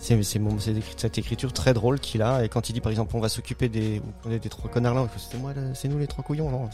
C'est 0.00 0.18
cette 0.96 1.18
écriture 1.18 1.52
très 1.52 1.74
drôle 1.74 2.00
qu'il 2.00 2.22
a. 2.22 2.42
Et 2.44 2.48
quand 2.48 2.68
il 2.68 2.72
dit, 2.72 2.80
par 2.80 2.90
exemple, 2.90 3.14
on 3.16 3.20
va 3.20 3.28
s'occuper 3.28 3.68
des, 3.68 4.00
on 4.24 4.30
est 4.30 4.38
des 4.38 4.48
trois 4.48 4.70
connards 4.70 4.94
là, 4.94 5.06
c'est 5.18 5.36
moi, 5.38 5.52
c'est 5.74 5.88
nous 5.88 5.98
les 5.98 6.06
trois 6.06 6.24
couillons, 6.24 6.50
non 6.50 6.68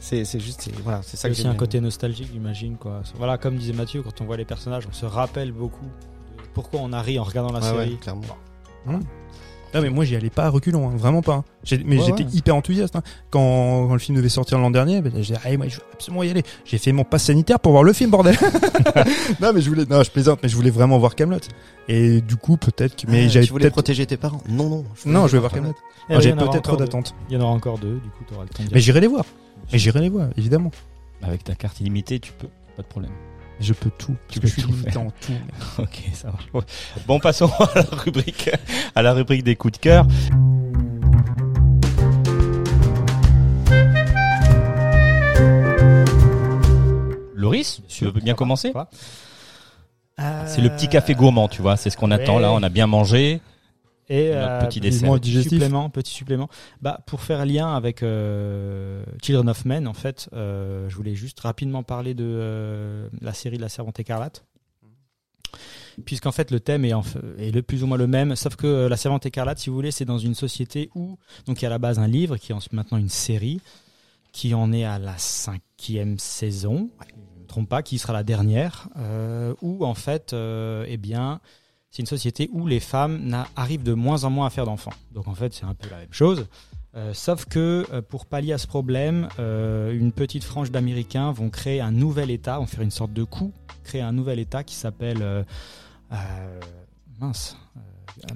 C'est 0.00 0.24
c'est 0.24 0.40
juste, 0.40 0.62
c'est- 0.62 0.74
voilà, 0.82 1.00
c'est 1.02 1.16
ça 1.16 1.28
que 1.28 1.32
aussi 1.32 1.46
un 1.46 1.54
côté 1.54 1.80
nostalgique, 1.80 2.28
j'imagine. 2.32 2.76
Quoi. 2.76 3.02
Voilà, 3.16 3.38
comme 3.38 3.56
disait 3.56 3.72
Mathieu, 3.72 4.02
quand 4.02 4.20
on 4.20 4.24
voit 4.24 4.36
les 4.36 4.44
personnages, 4.44 4.84
on 4.88 4.92
se 4.92 5.06
rappelle 5.06 5.52
beaucoup 5.52 5.84
de 5.84 6.42
pourquoi 6.54 6.80
on 6.80 6.92
a 6.92 7.00
ri 7.00 7.18
en 7.18 7.24
regardant 7.24 7.52
la 7.52 7.60
Ouais, 7.60 7.76
ouais, 7.78 7.84
série. 7.84 7.96
clairement. 7.98 8.22
Ah 9.74 9.80
mais 9.80 9.88
moi 9.90 10.04
j'y 10.04 10.16
allais 10.16 10.28
pas 10.30 10.44
à 10.44 10.48
reculons, 10.50 10.88
hein, 10.88 10.92
vraiment 10.96 11.22
pas. 11.22 11.34
hein. 11.34 11.44
Mais 11.86 11.98
Ouais, 11.98 12.04
j'étais 12.06 12.24
ouais. 12.24 12.30
hyper 12.32 12.54
enthousiaste 12.56 12.94
hein. 12.96 13.02
quand, 13.30 13.86
quand 13.86 13.92
le 13.92 13.98
film 13.98 14.16
devait 14.16 14.28
sortir 14.28 14.58
l'an 14.58 14.70
dernier. 14.70 15.00
Ben, 15.00 15.12
j'ai 15.16 15.34
dit, 15.34 15.40
allez, 15.44 15.56
moi 15.56 15.66
je 15.68 15.76
veux 15.76 15.82
absolument 15.92 16.22
y 16.22 16.30
aller. 16.30 16.42
J'ai 16.64 16.78
fait 16.78 16.92
mon 16.92 17.04
pass 17.04 17.24
sanitaire 17.24 17.58
pour 17.58 17.72
voir 17.72 17.82
le 17.84 17.92
film, 17.92 18.10
bordel. 18.10 18.36
non 19.40 19.52
mais 19.54 19.60
je 19.60 19.68
voulais, 19.68 19.84
non 19.88 20.02
je 20.02 20.10
plaisante, 20.10 20.40
mais 20.42 20.48
je 20.48 20.56
voulais 20.56 20.70
vraiment 20.70 20.98
voir 20.98 21.14
Camelot. 21.14 21.38
Et 21.88 22.20
du 22.20 22.36
coup 22.36 22.56
peut-être 22.56 22.96
que, 22.96 23.10
mais 23.10 23.24
Ah, 23.24 23.28
j'avais 23.28 23.46
tu 23.46 23.52
voulais 23.52 23.62
peut-être, 23.64 23.72
protéger 23.74 24.06
tes 24.06 24.16
parents 24.16 24.42
Non, 24.48 24.68
non. 24.68 24.84
non 25.06 25.26
je 25.26 25.32
vais 25.32 25.38
voir 25.38 25.52
Camelot. 25.52 25.74
Eh 26.10 26.20
J'ai 26.20 26.32
peut-être 26.34 26.62
trop 26.62 26.76
d'attentes. 26.76 27.14
Il 27.30 27.34
y 27.34 27.36
en 27.38 27.40
aura 27.42 27.52
encore 27.52 27.78
deux, 27.78 27.94
du 27.94 28.08
coup, 28.10 28.24
tu 28.28 28.34
auras 28.34 28.42
le 28.44 28.48
temps 28.50 28.64
de 28.64 28.68
Mais 28.74 28.80
j'irai 28.80 29.00
les 29.00 29.06
voir. 29.06 29.24
Mais 29.72 29.78
j'irai 29.78 30.00
les 30.00 30.08
voir, 30.10 30.28
évidemment. 30.36 30.70
Avec 31.22 31.44
ta 31.44 31.54
carte 31.54 31.80
illimitée, 31.80 32.18
tu 32.20 32.32
peux. 32.32 32.48
Pas 32.76 32.82
de 32.82 32.88
problème. 32.88 33.12
Je 33.62 33.72
peux 33.72 33.90
tout. 33.96 34.16
Parce 34.28 34.28
Tu 34.28 34.40
que 34.40 34.42
peux 34.42 34.48
je 34.48 34.52
suis 34.54 34.62
tout 34.92 34.98
en 34.98 35.10
tout. 35.10 35.32
Ok, 35.82 36.02
ça 36.14 36.28
marche. 36.32 36.66
Bon, 37.06 37.20
passons 37.20 37.50
à 37.58 37.70
la 37.76 37.82
rubrique, 37.92 38.50
à 38.94 39.02
la 39.02 39.12
rubrique 39.12 39.44
des 39.44 39.54
coups 39.56 39.74
de 39.74 39.78
cœur. 39.78 40.06
Loris, 47.34 47.82
tu 47.88 48.04
veux 48.04 48.12
bien 48.20 48.34
commencer 48.34 48.72
C'est 50.46 50.60
le 50.60 50.68
petit 50.70 50.88
café 50.88 51.14
gourmand, 51.14 51.48
tu 51.48 51.62
vois. 51.62 51.76
C'est 51.76 51.90
ce 51.90 51.96
qu'on 51.96 52.10
attend 52.10 52.38
là. 52.38 52.52
On 52.52 52.62
a 52.62 52.68
bien 52.68 52.86
mangé. 52.86 53.40
Et 54.08 54.30
euh, 54.34 54.60
petit 54.60 54.80
petit 54.80 54.80
dessert. 54.80 55.20
digestif. 55.20 55.52
supplément, 55.52 55.88
petit 55.90 56.12
supplément. 56.12 56.48
Bah, 56.80 57.00
pour 57.06 57.20
faire 57.22 57.46
lien 57.46 57.74
avec 57.74 58.02
euh, 58.02 59.04
Children 59.22 59.48
of 59.48 59.64
Men, 59.64 59.86
en 59.88 59.94
fait, 59.94 60.28
euh, 60.32 60.88
je 60.88 60.96
voulais 60.96 61.14
juste 61.14 61.38
rapidement 61.40 61.82
parler 61.82 62.12
de 62.14 62.24
euh, 62.26 63.08
la 63.20 63.32
série 63.32 63.56
de 63.56 63.62
la 63.62 63.68
Servante 63.68 64.00
écarlate. 64.00 64.44
Puisqu'en 66.06 66.32
fait 66.32 66.50
le 66.50 66.58
thème 66.58 66.86
est, 66.86 66.94
en 66.94 67.02
f- 67.02 67.18
est 67.38 67.50
le 67.50 67.60
plus 67.62 67.82
ou 67.82 67.86
moins 67.86 67.98
le 67.98 68.06
même, 68.06 68.34
sauf 68.34 68.56
que 68.56 68.66
euh, 68.66 68.88
la 68.88 68.96
Servante 68.96 69.26
écarlate, 69.26 69.58
si 69.58 69.68
vous 69.68 69.76
voulez, 69.76 69.90
c'est 69.90 70.06
dans 70.06 70.16
une 70.18 70.34
société 70.34 70.88
où 70.94 71.18
donc 71.46 71.60
il 71.60 71.64
y 71.64 71.66
a 71.66 71.68
à 71.68 71.70
la 71.70 71.78
base 71.78 71.98
un 71.98 72.06
livre 72.06 72.38
qui 72.38 72.52
est 72.52 72.54
en- 72.54 72.60
maintenant 72.72 72.96
une 72.96 73.10
série, 73.10 73.60
qui 74.32 74.54
en 74.54 74.72
est 74.72 74.84
à 74.84 74.98
la 74.98 75.18
cinquième 75.18 76.18
saison, 76.18 76.88
je 77.06 77.14
ne 77.14 77.42
me 77.42 77.46
trompe 77.46 77.68
pas, 77.68 77.82
qui 77.82 77.98
sera 77.98 78.14
la 78.14 78.22
dernière, 78.22 78.88
euh, 78.96 79.52
où 79.60 79.84
en 79.84 79.92
fait, 79.94 80.32
euh, 80.32 80.86
eh 80.88 80.96
bien, 80.96 81.40
c'est 81.92 82.00
une 82.00 82.06
société 82.06 82.48
où 82.52 82.66
les 82.66 82.80
femmes 82.80 83.44
arrivent 83.54 83.82
de 83.82 83.92
moins 83.92 84.24
en 84.24 84.30
moins 84.30 84.46
à 84.46 84.50
faire 84.50 84.64
d'enfants. 84.64 84.94
Donc 85.12 85.28
en 85.28 85.34
fait, 85.34 85.52
c'est 85.52 85.66
un 85.66 85.74
peu 85.74 85.90
la 85.90 85.98
même 85.98 86.12
chose. 86.12 86.46
Euh, 86.94 87.12
sauf 87.12 87.44
que 87.44 87.86
euh, 87.92 88.00
pour 88.00 88.24
pallier 88.24 88.54
à 88.54 88.58
ce 88.58 88.66
problème, 88.66 89.28
euh, 89.38 89.92
une 89.92 90.10
petite 90.10 90.42
frange 90.42 90.70
d'Américains 90.70 91.32
vont 91.32 91.50
créer 91.50 91.82
un 91.82 91.92
nouvel 91.92 92.30
État, 92.30 92.58
vont 92.58 92.66
faire 92.66 92.80
une 92.80 92.90
sorte 92.90 93.12
de 93.12 93.24
coup, 93.24 93.52
créer 93.84 94.00
un 94.00 94.12
nouvel 94.12 94.38
État 94.38 94.64
qui 94.64 94.74
s'appelle 94.74 95.44
mince, 97.20 97.58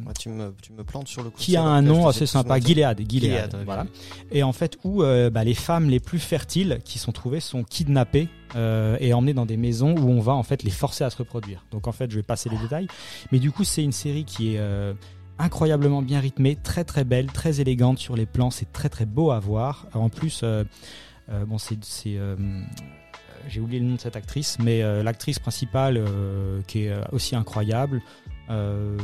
Moi, 0.02 0.12
tu 0.14 0.28
me, 0.28 0.54
tu 0.62 0.72
me 0.72 0.84
plantes 0.84 1.08
sur 1.08 1.22
le 1.22 1.30
coup. 1.30 1.38
qui 1.38 1.56
a 1.56 1.62
un 1.62 1.82
nom 1.82 2.08
assez 2.08 2.26
sympa, 2.26 2.58
Gilead. 2.58 2.98
Gilead, 2.98 3.10
Gilead, 3.10 3.54
ouais, 3.54 3.64
voilà. 3.64 3.86
Et 4.30 4.42
en 4.42 4.52
fait, 4.52 4.78
où 4.84 5.02
euh, 5.02 5.30
bah, 5.30 5.44
les 5.44 5.54
femmes 5.54 5.88
les 5.88 6.00
plus 6.00 6.18
fertiles 6.18 6.80
qui 6.84 6.98
sont 6.98 7.12
trouvées 7.12 7.40
sont 7.40 7.64
kidnappées 7.64 8.28
euh, 8.54 8.96
et 9.00 9.12
emmenées 9.12 9.34
dans 9.34 9.46
des 9.46 9.56
maisons 9.56 9.94
où 9.96 10.10
on 10.10 10.20
va 10.20 10.34
en 10.34 10.42
fait 10.42 10.62
les 10.62 10.70
forcer 10.70 11.04
à 11.04 11.10
se 11.10 11.16
reproduire. 11.16 11.64
Donc 11.70 11.86
en 11.86 11.92
fait, 11.92 12.10
je 12.10 12.16
vais 12.16 12.22
passer 12.22 12.48
les 12.48 12.58
détails, 12.58 12.88
mais 13.32 13.38
du 13.38 13.50
coup, 13.50 13.64
c'est 13.64 13.82
une 13.82 13.92
série 13.92 14.24
qui 14.24 14.54
est 14.54 14.58
euh, 14.58 14.94
incroyablement 15.38 16.02
bien 16.02 16.20
rythmée, 16.20 16.56
très 16.56 16.84
très 16.84 17.04
belle, 17.04 17.26
très 17.26 17.60
élégante 17.60 17.98
sur 17.98 18.16
les 18.16 18.26
plans, 18.26 18.50
c'est 18.50 18.72
très 18.72 18.88
très 18.88 19.06
beau 19.06 19.30
à 19.30 19.40
voir. 19.40 19.86
En 19.94 20.08
plus, 20.08 20.44
bon, 21.28 21.58
c'est 21.58 21.78
j'ai 23.48 23.60
oublié 23.60 23.80
le 23.80 23.86
nom 23.86 23.94
de 23.94 24.00
cette 24.00 24.16
actrice, 24.16 24.58
mais 24.58 24.82
euh, 24.82 25.02
l'actrice 25.02 25.38
principale 25.38 25.96
euh, 25.96 26.60
qui 26.66 26.84
est 26.84 26.94
aussi 27.12 27.36
incroyable. 27.36 28.02
Euh, 28.50 28.96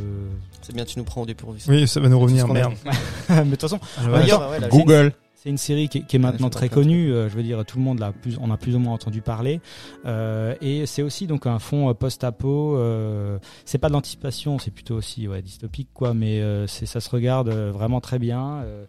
C'est 0.62 0.74
bien, 0.74 0.84
tu 0.84 0.98
nous 0.98 1.04
prends 1.04 1.22
au 1.22 1.26
dépourvu. 1.26 1.60
Oui, 1.68 1.88
ça 1.88 2.00
va 2.00 2.08
nous 2.08 2.18
revenir, 2.20 2.46
merde. 2.48 2.74
mais 3.28 3.44
de 3.44 3.50
toute 3.50 3.60
façon, 3.62 3.80
Ah, 3.98 4.04
Ouais, 4.04 4.12
ouais. 4.24 4.32
ouais, 4.32 4.46
ouais, 4.50 4.60
là, 4.60 4.68
Google. 4.68 5.12
c'est 5.34 5.48
une 5.50 5.58
série 5.58 5.88
qui 5.88 5.98
est, 5.98 6.02
qui 6.06 6.16
est 6.16 6.18
maintenant 6.20 6.46
Ouais, 6.46 6.50
très 6.52 6.68
connue. 6.68 7.12
euh, 7.12 7.28
je 7.28 7.34
veux 7.34 7.42
dire, 7.42 7.64
tout 7.66 7.76
le 7.78 7.82
monde 7.84 7.98
l'a 7.98 8.12
plus, 8.12 8.38
on 8.40 8.50
a 8.52 8.56
plus 8.56 8.76
ou 8.76 8.78
moins 8.78 8.94
entendu 8.94 9.20
parler. 9.20 9.60
Euh, 10.06 10.54
et 10.60 10.86
c'est 10.86 11.02
aussi 11.02 11.26
donc 11.26 11.46
un 11.46 11.58
fond 11.58 11.92
post-apo. 11.94 12.76
Euh, 12.76 13.38
c'est 13.64 13.78
pas 13.78 13.88
de 13.88 13.92
l'anticipation, 13.94 14.58
c'est 14.60 14.70
plutôt 14.70 14.94
aussi 14.94 15.26
ouais, 15.26 15.42
dystopique, 15.42 15.88
quoi. 15.92 16.14
Mais 16.14 16.40
euh, 16.40 16.66
c'est, 16.68 16.86
ça 16.86 17.00
se 17.00 17.10
regarde 17.10 17.48
vraiment 17.50 18.00
très 18.00 18.18
bien. 18.20 18.62
euh, 18.64 18.84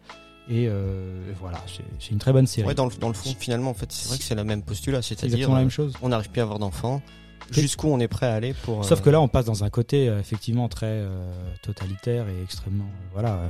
et 0.46 0.68
euh, 0.68 1.32
voilà, 1.40 1.58
c'est, 1.98 2.10
une 2.12 2.18
très 2.18 2.30
bonne 2.34 2.46
série. 2.46 2.68
Ouais, 2.68 2.74
dans 2.74 2.84
le, 2.84 2.92
dans 3.00 3.08
le 3.08 3.14
fond, 3.14 3.34
finalement, 3.38 3.70
en 3.70 3.74
fait, 3.74 3.90
c'est 3.90 4.08
vrai 4.10 4.18
que 4.18 4.24
c'est 4.24 4.34
la 4.34 4.44
même 4.44 4.62
postulat, 4.62 5.00
c'est 5.00 5.18
c'est-à-dire, 5.18 5.36
exactement 5.38 5.54
la 5.54 5.60
même 5.62 5.70
chose. 5.70 5.94
on 6.02 6.10
n'arrive 6.10 6.28
plus 6.28 6.40
à 6.40 6.42
avoir 6.44 6.58
d'enfants. 6.58 7.00
Jusqu'où 7.50 7.88
on 7.88 8.00
est 8.00 8.08
prêt 8.08 8.26
à 8.26 8.34
aller 8.34 8.54
pour. 8.54 8.84
Sauf 8.84 9.00
euh, 9.00 9.02
que 9.02 9.10
là, 9.10 9.20
on 9.20 9.28
passe 9.28 9.44
dans 9.44 9.64
un 9.64 9.70
côté 9.70 10.08
euh, 10.08 10.18
effectivement 10.20 10.68
très 10.68 10.86
euh, 10.86 11.30
totalitaire 11.62 12.26
et 12.28 12.42
extrêmement, 12.42 12.84
euh, 12.84 13.08
voilà. 13.12 13.34
euh, 13.34 13.48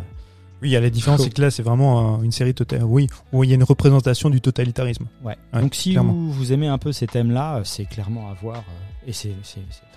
Oui, 0.63 0.69
il 0.69 0.73
y 0.73 0.77
a 0.77 0.81
la 0.81 0.91
différence, 0.91 1.23
c'est 1.23 1.31
que 1.33 1.41
là, 1.43 1.51
c'est 1.51 1.63
vraiment 1.63 2.19
euh, 2.19 2.23
une 2.23 2.33
série 2.33 2.55
totalitaire. 2.55 2.89
Oui, 2.91 3.09
où 3.33 3.45
il 3.45 3.51
y 3.51 3.53
a 3.53 3.57
une 3.57 3.63
représentation 3.65 4.31
du 4.31 4.41
totalitarisme. 4.41 5.07
Ouais. 5.23 5.37
Ouais, 5.53 5.61
Donc 5.61 5.75
si 5.75 5.95
vous, 5.97 6.33
vous 6.33 6.53
aimez 6.53 6.67
un 6.69 6.79
peu 6.79 6.93
ces 6.93 7.07
thèmes-là, 7.07 7.63
c'est 7.65 7.85
clairement 7.87 8.31
à 8.31 8.35
voir. 8.35 8.59
euh, 8.59 9.07
et 9.09 9.13
c'est, 9.13 9.33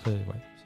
très, 0.02 0.10
ouais, 0.10 0.18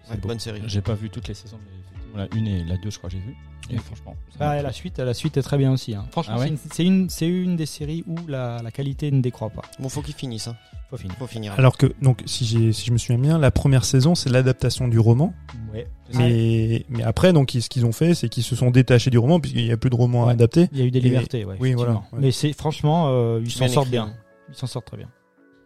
c'est 0.05 0.13
ouais, 0.13 0.17
bonne 0.21 0.39
série. 0.41 0.63
J'ai 0.67 0.81
pas 0.81 0.95
vu 0.95 1.09
toutes 1.11 1.29
les 1.29 1.35
saisons, 1.35 1.59
mais 1.65 1.91
la 2.16 2.28
une 2.36 2.47
et 2.47 2.64
la 2.64 2.76
deux, 2.76 2.90
je 2.90 2.98
crois, 2.98 3.09
que 3.10 3.16
j'ai 3.16 3.22
vu. 3.22 3.34
Et 3.70 3.78
franchement. 3.78 4.16
Bah, 4.39 4.60
la 4.60 4.72
suite, 4.72 4.98
la 4.98 5.14
suite 5.14 5.36
est 5.36 5.43
très 5.43 5.56
bien 5.56 5.72
aussi. 5.72 5.94
hein. 5.94 6.05
Franchement, 6.10 6.34
Ah 6.36 6.40
ouais 6.40 6.52
c'est 6.72 6.84
une- 6.84 7.09
c'est 7.09 7.28
une, 7.28 7.56
des 7.56 7.64
séries 7.66 8.05
où 8.06 8.16
la, 8.26 8.60
la 8.62 8.70
qualité 8.70 9.10
ne 9.10 9.20
décroît 9.20 9.51
pas. 9.51 9.62
Bon, 9.78 9.89
faut 9.89 10.02
qu'ils 10.02 10.14
finissent. 10.14 10.48
Hein. 10.48 10.56
Faut 10.90 10.97
finir. 10.98 11.16
Faut 11.16 11.26
finir. 11.26 11.55
Alors 11.56 11.78
que, 11.78 11.94
donc, 12.02 12.22
si, 12.26 12.44
j'ai, 12.44 12.72
si 12.72 12.84
je 12.86 12.93
me 12.93 12.98
souviens 12.98 13.18
bien, 13.18 13.39
la 13.39 13.51
première 13.51 13.84
saison, 13.84 14.14
c'est 14.14 14.28
l'adaptation 14.30 14.89
du 14.89 14.98
roman. 14.98 15.32
Ouais. 15.72 15.86
Mais, 16.14 16.84
mais 16.90 17.02
après, 17.02 17.32
donc, 17.32 17.52
ce 17.59 17.68
qu'ils 17.70 17.86
ont 17.86 17.93
fait, 17.93 18.14
c'est 18.14 18.28
qu'ils 18.28 18.43
se 18.43 18.56
sont 18.56 18.70
détachés 18.70 19.09
du 19.10 19.16
roman, 19.18 19.40
puisqu'il 19.40 19.64
n'y 19.64 19.72
a 19.72 19.76
plus 19.78 19.89
de 19.90 19.94
roman 19.97 20.26
Ouais. 20.26 20.32
adapté. 20.32 20.68
Il 20.72 20.78
y 20.78 20.82
a 20.82 20.84
eu 20.84 20.90
des 20.90 20.98
Et- 20.98 21.02
libertés, 21.02 21.44
ouais. 21.47 21.56
oui, 21.60 21.72
voilà. 21.72 22.02
Mais 22.12 22.30
c'est 22.32 22.52
franchement, 22.52 23.06
euh, 23.09 23.40
ils 23.43 23.51
s'en 23.51 23.68
sortent 23.68 23.89
bien. 23.90 24.06
hein. 24.09 24.14
Ils 24.51 24.55
s'en 24.56 24.66
sortent 24.66 24.86
très 24.86 24.98
bien. 24.98 25.09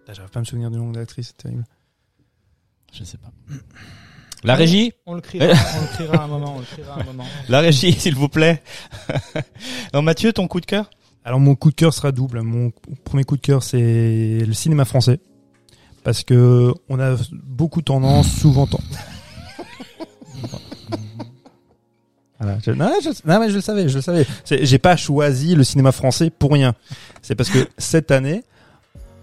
Ah, 0.06 0.12
J'arrive 0.12 0.31
pas 0.31 0.39
à 0.39 0.43
me 0.43 0.47
souvenir 0.47 0.70
du 0.70 0.77
nom 0.77 0.93
de 0.93 0.98
l'actrice, 0.98 1.28
c'est 1.28 1.36
terrible. 1.39 1.64
Je 2.93 3.02
sais 3.02 3.18
pas. 3.18 3.32
La 4.45 4.55
régie 4.55 4.93
On 5.07 5.15
le 5.15 5.21
criera, 5.21 5.47
on 5.47 5.81
le 5.81 5.87
criera 5.89 6.25
un 6.25 6.27
moment, 6.29 6.55
on 6.57 6.59
le 6.61 6.65
criera 6.65 7.01
un 7.01 7.05
moment. 7.05 7.25
La 7.49 7.61
régie, 7.61 7.93
s'il 7.93 8.15
vous 8.15 8.29
plaît. 8.29 8.63
non, 9.95 10.03
Mathieu, 10.03 10.33
ton 10.33 10.47
coup 10.47 10.61
de 10.61 10.67
cœur 10.67 10.91
Alors 11.25 11.41
mon 11.41 11.55
coup 11.55 11.71
de 11.71 11.75
cœur 11.75 11.95
sera 11.95 12.13
double. 12.13 12.43
Mon 12.43 12.71
premier 13.05 13.25
coup 13.25 13.37
de 13.37 13.43
cœur 13.43 13.63
c'est 13.63 14.39
le 14.47 14.53
cinéma 14.53 14.85
français 14.85 15.21
parce 16.05 16.23
que 16.23 16.73
on 16.89 17.01
a 17.01 17.17
beaucoup 17.33 17.83
tendance, 17.83 18.29
souvent 18.29 18.67
tendance. 18.67 18.87
Voilà, 22.39 22.59
je, 22.63 22.71
non, 22.71 22.93
je, 23.03 23.09
non, 23.27 23.41
mais 23.41 23.49
je 23.49 23.55
le 23.55 23.61
savais, 23.63 23.89
je 23.89 23.97
le 23.97 24.03
savais. 24.03 24.27
J'ai 24.45 24.79
pas 24.79 24.95
choisi 24.95 25.55
le 25.55 25.65
cinéma 25.65 25.91
français 25.91 26.29
pour 26.29 26.53
rien. 26.53 26.75
C'est 27.23 27.35
parce 27.35 27.49
que 27.49 27.67
cette 27.79 28.11
année, 28.11 28.45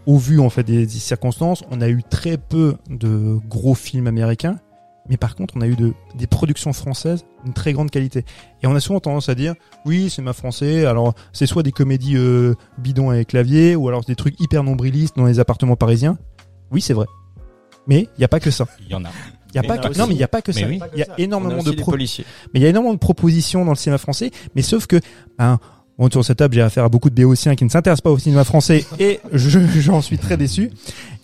au 0.07 0.18
vu 0.18 0.40
en 0.40 0.49
fait 0.49 0.64
des, 0.64 0.88
des 0.88 0.91
circonstances, 0.91 1.64
on 1.69 1.80
a 1.81 1.90
eu 1.90 2.02
très 2.02 2.38
peu 2.38 2.76
de 2.90 3.38
gros 3.48 3.76
films 3.76 4.07
américains, 4.07 4.57
mais 5.09 5.17
par 5.17 5.35
contre, 5.35 5.55
on 5.57 5.61
a 5.61 5.67
eu 5.67 5.75
de, 5.75 5.93
des 6.15 6.27
productions 6.27 6.71
françaises 6.73 7.25
d'une 7.43 7.53
très 7.53 7.73
grande 7.73 7.91
qualité. 7.91 8.23
Et 8.61 8.67
on 8.67 8.75
a 8.75 8.80
souvent 8.80 8.99
tendance 9.01 9.27
à 9.30 9.35
dire, 9.35 9.53
oui, 9.85 10.09
c'est 10.09 10.21
ma 10.21 10.31
français. 10.34 10.85
Alors, 10.85 11.13
c'est 11.34 11.45
soit 11.45 11.61
des 11.63 11.71
comédies 11.73 12.15
euh, 12.15 12.55
bidons 12.77 13.09
avec 13.09 13.30
clavier, 13.30 13.75
ou 13.75 13.88
alors 13.89 14.03
des 14.05 14.15
trucs 14.15 14.39
hyper 14.39 14.63
nombrilistes 14.63 15.17
dans 15.17 15.25
les 15.25 15.39
appartements 15.39 15.75
parisiens. 15.75 16.17
Oui, 16.71 16.80
c'est 16.81 16.93
vrai. 16.93 17.05
Mais 17.85 18.03
il 18.15 18.19
n'y 18.19 18.23
a 18.23 18.30
pas 18.30 18.39
que 18.39 18.49
ça. 18.49 18.65
Il 18.80 18.88
y 18.89 18.95
en 18.95 19.03
a. 19.03 19.09
Il 19.49 19.55
y 19.55 19.59
a 19.59 19.61
Mais 19.61 19.67
pas 19.67 19.77
que, 19.77 19.97
non, 19.99 20.07
mais 20.07 20.13
il 20.13 20.17
n'y 20.17 20.23
a 20.23 20.27
pas 20.30 20.41
que 20.41 20.51
Mais 20.55 20.61
ça. 20.61 20.67
oui. 20.67 20.80
Il 20.93 20.99
y 20.99 21.03
a 21.03 21.07
énormément 21.19 21.61
de 21.61 21.71
pro- 21.71 21.91
policiers. 21.91 22.25
mais 22.53 22.59
il 22.59 22.63
y 22.63 22.65
a 22.65 22.69
énormément 22.69 22.93
de 22.93 22.99
propositions 22.99 23.65
dans 23.65 23.71
le 23.71 23.77
cinéma 23.77 23.97
français, 23.99 24.31
mais 24.55 24.61
sauf 24.63 24.88
que, 24.88 24.95
ben, 25.38 25.59
bon, 25.99 26.05
autour 26.05 26.21
de 26.21 26.25
cette 26.25 26.38
table, 26.39 26.55
j'ai 26.55 26.61
affaire 26.61 26.85
à 26.85 26.89
beaucoup 26.89 27.09
de 27.11 27.15
béotiens 27.15 27.55
qui 27.55 27.63
ne 27.65 27.69
s'intéressent 27.69 28.01
pas 28.01 28.09
au 28.09 28.17
cinéma 28.17 28.45
français 28.45 28.84
et 28.99 29.19
je, 29.34 29.59
j'en 29.81 30.01
suis 30.01 30.17
très 30.17 30.38
déçu. 30.38 30.71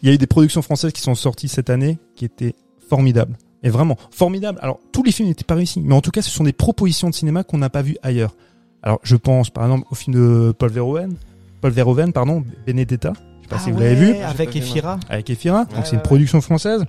Il 0.04 0.10
y 0.10 0.12
a 0.12 0.14
eu 0.14 0.20
des 0.20 0.28
productions 0.28 0.62
françaises 0.62 0.92
qui 0.92 1.02
sont 1.02 1.16
sorties 1.16 1.48
cette 1.48 1.70
année 1.72 1.98
qui 2.16 2.26
étaient 2.26 2.54
formidables. 2.90 3.36
Et 3.64 3.70
vraiment, 3.70 3.98
formidables. 4.12 4.58
Alors, 4.62 4.80
tous 4.92 5.04
les 5.04 5.12
films 5.12 5.28
n'étaient 5.30 5.44
pas 5.44 5.56
réussis, 5.56 5.82
mais 5.82 5.94
en 5.94 6.02
tout 6.02 6.12
cas, 6.12 6.22
ce 6.22 6.30
sont 6.30 6.44
des 6.46 6.54
propositions 6.54 7.10
de 7.10 7.14
cinéma 7.16 7.44
qu'on 7.44 7.58
n'a 7.58 7.70
pas 7.70 7.82
vues 7.82 7.98
ailleurs. 8.04 8.36
Alors, 8.84 9.00
je 9.04 9.16
pense, 9.18 9.50
par 9.50 9.66
exemple, 9.66 9.86
au 9.92 9.96
film 9.96 10.16
de 10.16 10.54
Paul 10.58 10.70
Verhoeven, 10.72 11.14
Paul 11.62 11.72
Verhoeven, 11.72 12.14
pardon, 12.14 12.44
Benedetta. 12.66 13.12
Je 13.42 13.44
sais 13.44 13.50
pas 13.50 13.60
si 13.60 13.72
vous 13.72 13.80
l'avez 13.80 13.96
vu 13.96 14.16
Avec 14.16 14.56
Efira. 14.56 15.00
avec 15.10 15.30
Efira. 15.30 15.62
Ouais, 15.62 15.76
donc 15.76 15.86
c'est 15.86 15.92
ouais, 15.92 15.98
une 15.98 16.02
production 16.04 16.40
française. 16.40 16.86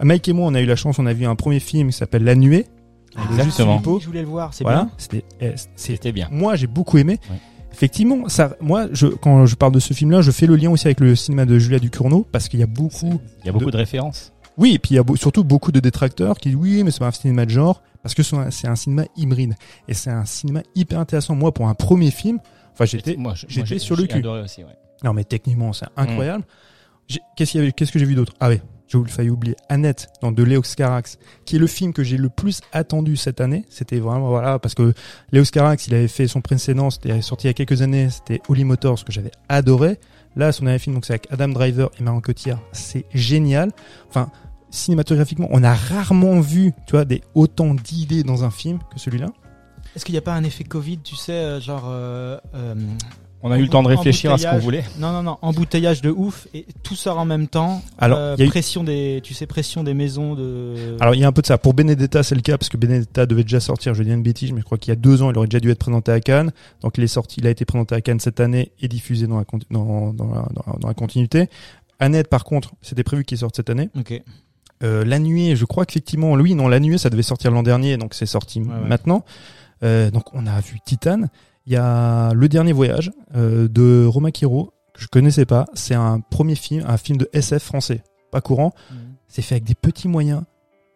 Mike 0.00 0.28
et 0.28 0.32
moi, 0.32 0.46
on 0.46 0.54
a 0.54 0.60
eu 0.60 0.66
la 0.66 0.76
chance, 0.76 0.98
on 1.00 1.06
a 1.06 1.12
vu 1.12 1.24
un 1.26 1.34
premier 1.34 1.58
film 1.58 1.88
qui 1.88 1.96
s'appelle 1.96 2.22
La 2.22 2.34
Nuée. 2.36 2.66
Exactement. 3.30 3.72
Philippot. 3.72 4.00
Je 4.00 4.06
voulais 4.06 4.22
le 4.22 4.28
voir, 4.28 4.54
c'est 4.54 4.62
Voilà. 4.64 4.84
bien. 4.84 4.90
C'était, 5.76 6.08
eh, 6.08 6.12
bien. 6.12 6.28
moi, 6.30 6.54
j'ai 6.54 6.66
beaucoup 6.66 6.98
aimé. 6.98 7.18
Ouais. 7.30 7.36
Effectivement, 7.72 8.28
ça, 8.28 8.54
moi, 8.60 8.86
je, 8.92 9.06
quand 9.06 9.46
je 9.46 9.54
parle 9.56 9.72
de 9.72 9.80
ce 9.80 9.94
film-là, 9.94 10.20
je 10.20 10.30
fais 10.30 10.46
le 10.46 10.56
lien 10.56 10.70
aussi 10.70 10.86
avec 10.86 11.00
le 11.00 11.16
cinéma 11.16 11.46
de 11.46 11.58
Julia 11.58 11.78
Ducournau 11.78 12.26
parce 12.30 12.48
qu'il 12.48 12.60
y 12.60 12.62
a 12.62 12.66
beaucoup, 12.66 13.20
Il 13.40 13.46
y 13.46 13.48
a 13.48 13.52
beaucoup 13.52 13.70
de 13.70 13.76
références. 13.76 14.31
Oui, 14.58 14.74
et 14.74 14.78
puis 14.78 14.94
il 14.94 14.96
y 14.96 14.98
a 14.98 15.04
surtout 15.16 15.44
beaucoup 15.44 15.72
de 15.72 15.80
détracteurs 15.80 16.38
qui 16.38 16.50
disent 16.50 16.58
oui, 16.58 16.82
mais 16.84 16.90
c'est 16.90 17.00
pas 17.00 17.08
un 17.08 17.12
cinéma 17.12 17.44
de 17.44 17.50
genre 17.50 17.82
parce 18.02 18.14
que 18.14 18.22
c'est 18.22 18.66
un, 18.66 18.76
cinéma 18.76 19.04
hybride 19.16 19.54
et 19.88 19.94
c'est 19.94 20.10
un 20.10 20.24
cinéma 20.24 20.62
hyper 20.74 20.98
intéressant. 20.98 21.34
Moi, 21.34 21.52
pour 21.52 21.68
un 21.68 21.74
premier 21.74 22.10
film, 22.10 22.38
enfin, 22.72 22.84
j'étais, 22.84 23.16
j'étais 23.48 23.78
sur 23.78 23.96
le 23.96 24.06
cul. 24.06 24.18
adoré 24.18 24.42
aussi, 24.42 24.64
ouais. 24.64 24.76
non, 25.04 25.12
mais 25.12 25.24
techniquement, 25.24 25.72
c'est 25.72 25.86
incroyable. 25.96 26.44
J'ai- 27.06 27.20
Qu'est-ce 27.36 27.52
qu'il 27.52 27.60
y 27.60 27.62
avait, 27.62 27.72
qu'est-ce 27.72 27.92
que 27.92 27.98
j'ai 27.98 28.04
vu 28.04 28.14
d'autre? 28.14 28.32
Ah 28.40 28.48
oui, 28.48 28.60
j'ai 28.88 28.98
failli 29.06 29.30
oublier 29.30 29.56
Annette 29.68 30.08
dans 30.20 30.32
de 30.32 30.42
Léo 30.42 30.62
Carax, 30.62 31.18
qui 31.44 31.56
est 31.56 31.58
le 31.58 31.66
film 31.66 31.92
que 31.92 32.02
j'ai 32.02 32.16
le 32.16 32.28
plus 32.28 32.60
attendu 32.72 33.16
cette 33.16 33.40
année. 33.40 33.64
C'était 33.68 33.98
vraiment 33.98 34.28
voilà 34.28 34.58
parce 34.58 34.74
que 34.74 34.92
Léo 35.30 35.44
Carax, 35.44 35.86
il 35.86 35.94
avait 35.94 36.08
fait 36.08 36.26
son 36.28 36.40
précédent, 36.40 36.90
c'était 36.90 37.20
sorti 37.22 37.46
il 37.46 37.48
y 37.48 37.50
a 37.50 37.54
quelques 37.54 37.82
années, 37.82 38.10
c'était 38.10 38.40
Holy 38.48 38.64
Motors 38.64 39.04
que 39.04 39.12
j'avais 39.12 39.32
adoré. 39.48 39.98
Là, 40.36 40.52
son 40.52 40.64
dernier 40.64 40.78
film, 40.78 40.94
donc 40.94 41.04
c'est 41.04 41.12
avec 41.12 41.26
Adam 41.30 41.48
Driver 41.48 41.90
et 41.98 42.02
Marion 42.02 42.20
Cotillard, 42.20 42.60
c'est 42.72 43.04
génial. 43.12 43.70
Enfin, 44.08 44.30
cinématographiquement, 44.70 45.48
on 45.50 45.62
a 45.62 45.74
rarement 45.74 46.40
vu, 46.40 46.72
tu 46.86 46.92
vois, 46.92 47.04
des 47.04 47.22
autant 47.34 47.74
d'idées 47.74 48.22
dans 48.22 48.44
un 48.44 48.50
film 48.50 48.78
que 48.92 48.98
celui-là. 48.98 49.28
Est-ce 49.94 50.04
qu'il 50.06 50.14
n'y 50.14 50.18
a 50.18 50.22
pas 50.22 50.34
un 50.34 50.44
effet 50.44 50.64
Covid, 50.64 50.98
tu 51.00 51.16
sais, 51.16 51.32
euh, 51.32 51.60
genre. 51.60 51.84
euh, 51.86 52.38
euh, 52.54 52.74
On 53.44 53.50
a 53.50 53.58
eu 53.58 53.62
le 53.62 53.68
temps 53.68 53.82
de 53.82 53.88
réfléchir 53.88 54.32
à 54.32 54.38
ce 54.38 54.46
qu'on 54.46 54.58
voulait. 54.58 54.84
Non, 54.98 55.10
non, 55.12 55.22
non, 55.22 55.36
embouteillage 55.42 56.00
de 56.00 56.10
ouf 56.10 56.46
et 56.54 56.64
tout 56.84 56.94
sort 56.94 57.18
en 57.18 57.24
même 57.24 57.48
temps. 57.48 57.82
Alors, 57.98 58.18
Euh, 58.18 58.34
il 58.38 58.40
y 58.40 58.44
a 58.44 58.46
eu- 58.46 58.50
pression 58.50 58.84
des, 58.84 59.20
tu 59.24 59.34
sais, 59.34 59.46
pression 59.46 59.82
des 59.82 59.94
maisons 59.94 60.34
de. 60.34 60.96
Alors 61.00 61.14
il 61.14 61.20
y 61.20 61.24
a 61.24 61.28
un 61.28 61.32
peu 61.32 61.42
de 61.42 61.46
ça. 61.46 61.58
Pour 61.58 61.74
Benedetta, 61.74 62.22
c'est 62.22 62.34
le 62.36 62.40
cas 62.40 62.56
parce 62.56 62.68
que 62.68 62.76
Benedetta 62.76 63.26
devait 63.26 63.42
déjà 63.42 63.58
sortir. 63.60 63.94
Je 63.94 64.02
dis 64.04 64.10
une 64.12 64.22
bêtise, 64.22 64.52
mais 64.52 64.60
je 64.60 64.64
crois 64.64 64.78
qu'il 64.78 64.90
y 64.90 64.92
a 64.92 64.96
deux 64.96 65.22
ans, 65.22 65.30
il 65.30 65.36
aurait 65.38 65.48
déjà 65.48 65.60
dû 65.60 65.70
être 65.70 65.78
présenté 65.80 66.12
à 66.12 66.20
Cannes. 66.20 66.52
Donc 66.82 66.98
il 66.98 67.04
est 67.04 67.08
sorti, 67.08 67.40
il 67.40 67.46
a 67.46 67.50
été 67.50 67.64
présenté 67.64 67.94
à 67.96 68.00
Cannes 68.00 68.20
cette 68.20 68.38
année 68.38 68.70
et 68.80 68.86
diffusé 68.88 69.26
dans 69.26 69.38
la 69.38 69.44
con- 69.44 69.58
dans, 69.70 70.12
dans, 70.12 70.28
la, 70.28 70.42
dans 70.54 70.64
la- 70.66 70.78
dans 70.78 70.88
la 70.88 70.94
continuité. 70.94 71.48
Annette, 71.98 72.28
par 72.28 72.44
contre, 72.44 72.72
c'était 72.80 73.04
prévu 73.04 73.24
qu'il 73.24 73.38
sorte 73.38 73.56
cette 73.56 73.70
année. 73.70 73.90
Ok. 73.98 74.22
Euh, 74.84 75.04
la 75.04 75.18
nuit, 75.20 75.54
je 75.56 75.64
crois 75.64 75.86
qu'effectivement, 75.86 76.34
lui, 76.36 76.54
non, 76.54 76.66
la 76.68 76.80
nuit, 76.80 76.98
ça 76.98 77.10
devait 77.10 77.22
sortir 77.22 77.50
l'an 77.52 77.62
dernier, 77.62 77.96
donc 77.96 78.14
c'est 78.14 78.26
sorti 78.26 78.60
Ouais, 78.60 78.66
ouais. 78.68 78.88
maintenant. 78.88 79.24
Euh, 79.84 80.10
donc 80.10 80.24
on 80.32 80.46
a 80.46 80.60
vu 80.60 80.78
Titan. 80.84 81.22
Il 81.66 81.72
y 81.72 81.76
a 81.76 82.32
Le 82.34 82.48
Dernier 82.48 82.72
Voyage 82.72 83.10
euh, 83.36 83.68
de 83.68 84.04
Roma 84.06 84.30
Quiro 84.32 84.72
que 84.94 85.00
je 85.00 85.06
connaissais 85.08 85.46
pas. 85.46 85.64
C'est 85.74 85.94
un 85.94 86.20
premier 86.20 86.54
film, 86.54 86.84
un 86.86 86.96
film 86.96 87.18
de 87.18 87.28
SF 87.32 87.62
français, 87.62 88.02
pas 88.30 88.40
courant. 88.40 88.72
C'est 89.28 89.42
fait 89.42 89.54
avec 89.54 89.64
des 89.64 89.74
petits 89.74 90.08
moyens, 90.08 90.42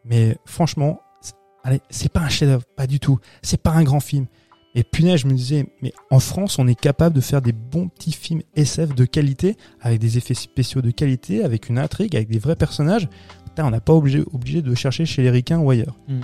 mais 0.05 0.37
franchement, 0.45 1.01
c'est- 1.23 1.35
allez, 1.65 1.81
c'est 1.89 2.13
pas 2.13 2.21
un 2.21 2.29
chef-d'œuvre, 2.29 2.65
pas 2.77 2.87
du 2.87 3.01
tout. 3.01 3.19
C'est 3.43 3.63
pas 3.63 3.71
un 3.73 3.83
grand 3.85 4.01
film. 4.01 4.27
Et 4.75 4.85
punaise, 4.85 5.21
je 5.21 5.27
me 5.27 5.33
disais, 5.33 5.67
mais 5.81 5.95
en 6.11 6.19
France, 6.21 6.59
on 6.59 6.67
est 6.69 6.79
capable 6.79 7.17
de 7.17 7.23
faire 7.23 7.41
des 7.41 7.53
bons 7.53 7.89
petits 7.89 8.13
films 8.13 8.43
SF 8.57 8.95
de 8.95 9.07
qualité, 9.07 9.57
avec 9.81 9.99
des 10.01 10.19
effets 10.19 10.35
spéciaux 10.35 10.83
de 10.83 10.91
qualité, 10.91 11.43
avec 11.43 11.71
une 11.71 11.79
intrigue, 11.79 12.15
avec 12.15 12.29
des 12.29 12.39
vrais 12.39 12.57
personnages. 12.57 13.09
Putain, 13.47 13.65
on 13.67 13.71
n'a 13.71 13.81
pas 13.81 13.95
obligé, 13.95 14.23
obligé 14.35 14.61
de 14.61 14.75
chercher 14.75 15.07
chez 15.07 15.23
les 15.23 15.31
ricains 15.31 15.59
ou 15.61 15.71
ailleurs. 15.71 15.97
Mm. 16.09 16.21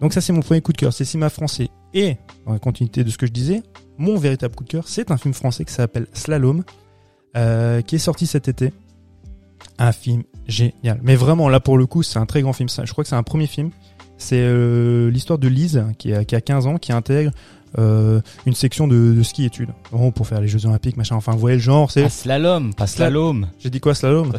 Donc 0.00 0.12
ça, 0.12 0.20
c'est 0.20 0.32
mon 0.32 0.40
premier 0.40 0.60
coup 0.60 0.72
de 0.72 0.78
cœur. 0.78 0.92
C'est 0.92 1.04
cinéma 1.04 1.30
français. 1.30 1.68
Et, 1.92 2.16
dans 2.46 2.52
la 2.52 2.58
continuité 2.58 3.04
de 3.04 3.10
ce 3.10 3.18
que 3.18 3.26
je 3.26 3.32
disais, 3.32 3.62
mon 3.98 4.16
véritable 4.16 4.54
coup 4.54 4.64
de 4.64 4.68
cœur, 4.68 4.88
c'est 4.88 5.10
un 5.10 5.16
film 5.16 5.34
français 5.34 5.64
qui 5.64 5.72
s'appelle 5.72 6.06
Slalom, 6.12 6.64
euh, 7.36 7.82
qui 7.82 7.96
est 7.96 8.00
sorti 8.00 8.26
cet 8.26 8.48
été. 8.48 8.72
Un 9.78 9.92
film 9.92 10.22
génial. 10.46 11.00
Mais 11.02 11.16
vraiment, 11.16 11.48
là, 11.48 11.60
pour 11.60 11.78
le 11.78 11.86
coup, 11.86 12.02
c'est 12.02 12.18
un 12.18 12.26
très 12.26 12.42
grand 12.42 12.52
film. 12.52 12.68
Je 12.68 12.90
crois 12.92 13.04
que 13.04 13.08
c'est 13.08 13.16
un 13.16 13.22
premier 13.22 13.46
film. 13.46 13.70
C'est 14.16 14.40
euh, 14.40 15.10
l'histoire 15.10 15.38
de 15.38 15.48
Lise, 15.48 15.84
qui 15.98 16.12
a, 16.12 16.24
qui 16.24 16.34
a 16.34 16.40
15 16.40 16.66
ans, 16.66 16.76
qui 16.76 16.92
intègre 16.92 17.30
euh, 17.78 18.20
une 18.46 18.54
section 18.54 18.88
de, 18.88 19.14
de 19.14 19.22
ski-études. 19.22 19.70
Bon, 19.92 20.10
pour 20.10 20.26
faire 20.26 20.40
les 20.40 20.48
Jeux 20.48 20.66
Olympiques, 20.66 20.96
machin. 20.96 21.16
Enfin, 21.16 21.32
vous 21.32 21.38
voyez 21.38 21.56
le 21.56 21.62
genre, 21.62 21.90
c'est... 21.90 22.04
Ah, 22.04 22.10
slalom, 22.10 22.74
pas 22.74 22.86
slalom. 22.86 23.46
J'ai 23.58 23.70
dit 23.70 23.80
quoi, 23.80 23.94
slalom 23.94 24.32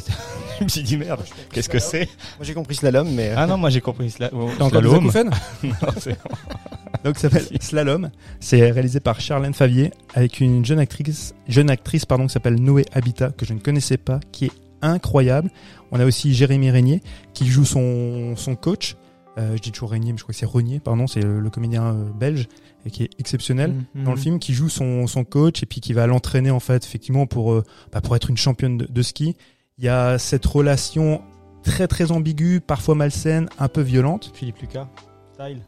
Je 0.62 0.66
me 0.66 0.70
suis 0.70 0.84
dit 0.84 0.96
merde, 0.98 1.22
qu'est-ce 1.52 1.68
que 1.70 1.80
c'est 1.80 2.06
Moi 2.38 2.44
j'ai 2.44 2.54
compris 2.54 2.76
slalom, 2.76 3.10
mais 3.14 3.34
Ah 3.36 3.48
non, 3.48 3.58
moi 3.58 3.70
j'ai 3.72 3.82
compris 3.82 4.08
sla- 4.10 4.30
oh, 4.32 4.50
slalom. 4.70 4.96
acouphènes 4.96 5.32
Non, 5.64 5.72
c'est- 5.98 6.18
Donc 7.04 7.18
ça 7.18 7.30
s'appelle 7.30 7.48
Slalom. 7.62 8.12
C'est 8.40 8.70
réalisé 8.72 9.00
par 9.00 9.20
Charlène 9.20 9.54
Favier 9.56 9.92
avec 10.14 10.40
une 10.40 10.64
jeune 10.64 10.78
actrice, 10.80 11.34
jeune 11.48 11.70
actrice 11.72 12.06
pardon 12.06 12.28
qui 12.28 12.34
s'appelle 12.34 12.62
Noé 12.62 12.86
Habitat 12.94 13.32
que 13.32 13.44
je 13.46 13.54
ne 13.54 13.60
connaissais 13.60 13.98
pas, 13.98 14.20
qui 14.32 14.46
est 14.46 14.52
incroyable. 14.84 15.50
On 15.92 16.00
a 16.00 16.06
aussi 16.06 16.34
Jérémy 16.34 16.70
Régnier 16.70 17.02
qui 17.34 17.48
joue 17.48 17.66
son 17.66 18.36
son 18.36 18.56
coach. 18.56 18.96
Euh, 19.40 19.56
je 19.56 19.62
dis 19.62 19.72
toujours 19.72 19.92
Régnier, 19.92 20.12
mais 20.12 20.18
je 20.18 20.24
crois 20.24 20.34
que 20.34 20.40
c'est 20.40 20.46
Renier, 20.46 20.80
pardon, 20.80 21.08
c'est 21.08 21.22
le, 21.22 21.40
le 21.40 21.50
comédien 21.50 21.86
euh, 21.86 22.04
belge 22.14 22.48
et 22.86 22.92
qui 22.92 23.04
est 23.04 23.10
exceptionnel 23.18 23.74
Mhm. 23.96 24.04
dans 24.04 24.12
le 24.12 24.18
film, 24.18 24.40
qui 24.40 24.54
joue 24.54 24.68
son, 24.70 25.08
son 25.08 25.24
coach 25.24 25.64
et 25.64 25.66
puis 25.66 25.80
qui 25.82 25.94
va 25.94 26.06
l'entraîner 26.06 26.52
en 26.52 26.60
fait 26.60 26.86
effectivement 26.86 27.26
pour 27.26 27.54
euh, 27.54 27.64
bah, 27.94 28.02
pour 28.02 28.16
être 28.16 28.30
une 28.30 28.38
championne 28.38 28.78
de, 28.78 28.86
de 28.86 29.02
ski. 29.02 29.36
Il 29.82 29.86
y 29.86 29.90
a 29.90 30.20
cette 30.20 30.46
relation 30.46 31.22
très 31.64 31.88
très 31.88 32.12
ambiguë, 32.12 32.62
parfois 32.62 32.94
malsaine, 32.96 33.50
un 33.60 33.68
peu 33.68 33.82
violente. 33.82 34.32
Philippe 34.36 34.60
Lucas. 34.60 34.88
Style. 35.34 35.62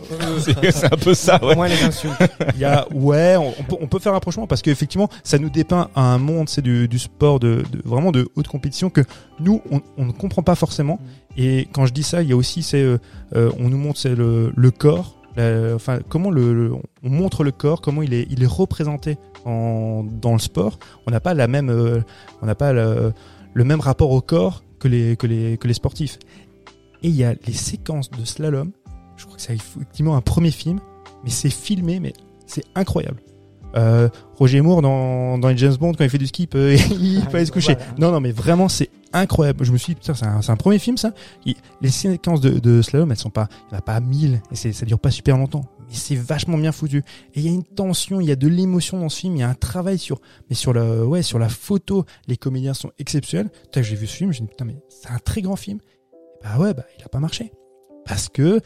c'est 0.72 0.92
un 0.92 0.96
peu 0.96 1.14
ça, 1.14 1.38
ouais. 1.44 1.52
au 1.52 1.56
moins 1.56 1.68
les 1.68 1.82
insultes. 1.82 2.14
Il 2.54 2.60
y 2.60 2.64
a 2.64 2.86
ouais, 2.92 3.36
on, 3.36 3.48
on 3.58 3.62
peut, 3.64 3.76
on 3.82 3.86
peut 3.86 3.98
faire 3.98 4.12
un 4.12 4.14
rapprochement 4.16 4.46
parce 4.46 4.62
qu'effectivement, 4.62 5.08
ça 5.24 5.38
nous 5.38 5.50
dépeint 5.50 5.90
un 5.94 6.16
monde, 6.18 6.48
c'est 6.48 6.62
du, 6.62 6.88
du 6.88 6.98
sport 6.98 7.38
de, 7.38 7.62
de 7.70 7.82
vraiment 7.84 8.10
de 8.10 8.26
haute 8.34 8.48
compétition 8.48 8.88
que 8.88 9.02
nous 9.40 9.60
on, 9.70 9.80
on 9.98 10.06
ne 10.06 10.12
comprend 10.12 10.42
pas 10.42 10.54
forcément. 10.54 10.98
Et 11.36 11.68
quand 11.72 11.86
je 11.86 11.92
dis 11.92 12.02
ça, 12.04 12.22
il 12.22 12.28
y 12.28 12.32
a 12.32 12.36
aussi 12.36 12.62
c'est 12.62 12.82
euh, 12.82 12.98
euh, 13.36 13.50
on 13.58 13.68
nous 13.68 13.76
montre 13.78 13.98
c'est 14.00 14.14
le, 14.14 14.52
le 14.56 14.70
corps, 14.70 15.16
la- 15.36 15.74
enfin 15.74 15.98
comment 16.08 16.30
le, 16.30 16.54
le- 16.54 16.72
on 17.02 17.10
montre 17.10 17.44
le 17.44 17.50
corps, 17.52 17.80
comment 17.82 18.02
il 18.02 18.14
est 18.14 18.26
il 18.30 18.42
est 18.42 18.46
représenté 18.50 19.18
en, 19.44 20.02
dans 20.04 20.32
le 20.32 20.38
sport. 20.38 20.78
On 21.06 21.10
n'a 21.10 21.20
pas 21.20 21.34
la 21.34 21.46
même 21.46 21.68
euh, 21.68 22.00
on 22.40 22.46
n'a 22.46 22.54
pas 22.54 22.72
le, 22.72 23.12
le 23.54 23.64
même 23.64 23.80
rapport 23.80 24.10
au 24.10 24.20
corps 24.20 24.64
que 24.78 24.88
les 24.88 25.16
que 25.16 25.26
les 25.26 25.58
que 25.58 25.68
les 25.68 25.74
sportifs. 25.74 26.18
Et 27.02 27.08
il 27.08 27.14
y 27.14 27.24
a 27.24 27.34
les 27.46 27.52
séquences 27.52 28.10
de 28.10 28.24
slalom. 28.24 28.72
Je 29.16 29.24
crois 29.24 29.36
que 29.36 29.42
c'est 29.42 29.54
effectivement 29.54 30.16
un 30.16 30.20
premier 30.20 30.50
film, 30.50 30.80
mais 31.24 31.30
c'est 31.30 31.50
filmé, 31.50 32.00
mais 32.00 32.12
c'est 32.46 32.64
incroyable. 32.74 33.22
Euh, 33.76 34.08
Roger 34.36 34.60
Moore 34.62 34.82
dans, 34.82 35.38
dans 35.38 35.48
les 35.48 35.56
James 35.56 35.76
Bond 35.76 35.92
quand 35.92 36.02
il 36.02 36.10
fait 36.10 36.18
du 36.18 36.26
ski, 36.26 36.42
il 36.42 36.48
peut, 36.48 36.74
il 37.00 37.24
peut 37.26 37.36
aller 37.36 37.46
se 37.46 37.52
coucher. 37.52 37.74
Voilà. 37.74 37.94
Non, 37.98 38.12
non, 38.12 38.20
mais 38.20 38.32
vraiment 38.32 38.68
c'est 38.68 38.90
incroyable. 39.12 39.64
Je 39.64 39.72
me 39.72 39.76
suis 39.78 39.94
dit 39.94 40.00
putain, 40.00 40.14
c'est 40.14 40.26
un, 40.26 40.40
un 40.46 40.56
premier 40.56 40.78
film 40.78 40.96
ça. 40.96 41.12
Les 41.80 41.90
séquences 41.90 42.40
de, 42.40 42.58
de 42.58 42.82
slalom, 42.82 43.10
elles 43.10 43.16
sont 43.16 43.30
pas, 43.30 43.48
il 43.68 43.72
y 43.72 43.76
en 43.76 43.78
a 43.78 43.82
pas 43.82 43.94
à 43.94 44.00
1000 44.00 44.42
et 44.50 44.72
ça 44.72 44.86
dure 44.86 44.98
pas 44.98 45.10
super 45.10 45.36
longtemps. 45.38 45.64
Mais 45.90 45.96
c'est 45.96 46.14
vachement 46.14 46.56
bien 46.56 46.72
foutu. 46.72 46.98
Et 47.34 47.40
il 47.40 47.42
y 47.44 47.48
a 47.48 47.52
une 47.52 47.64
tension, 47.64 48.20
il 48.20 48.28
y 48.28 48.30
a 48.32 48.36
de 48.36 48.46
l'émotion 48.48 48.98
dans 49.00 49.08
ce 49.08 49.18
film, 49.20 49.34
il 49.36 49.40
y 49.40 49.42
a 49.42 49.48
un 49.48 49.54
travail 49.54 49.98
sur, 49.98 50.20
mais 50.48 50.54
sur 50.54 50.72
le, 50.72 51.04
ouais, 51.04 51.22
sur 51.22 51.38
la 51.38 51.48
photo, 51.48 52.04
les 52.28 52.36
comédiens 52.36 52.74
sont 52.74 52.92
exceptionnels. 52.98 53.50
Putain, 53.64 53.82
j'ai 53.82 53.96
vu 53.96 54.06
ce 54.06 54.14
film, 54.16 54.32
j'ai 54.32 54.40
dit 54.42 54.46
putain 54.48 54.64
mais 54.64 54.76
c'est 54.88 55.10
un 55.10 55.18
très 55.18 55.42
grand 55.42 55.56
film. 55.56 55.80
Bah 56.42 56.58
ouais, 56.58 56.72
bah 56.72 56.84
il 56.98 57.04
a 57.04 57.08
pas 57.08 57.18
marché 57.18 57.52
parce 58.06 58.28
que 58.28 58.60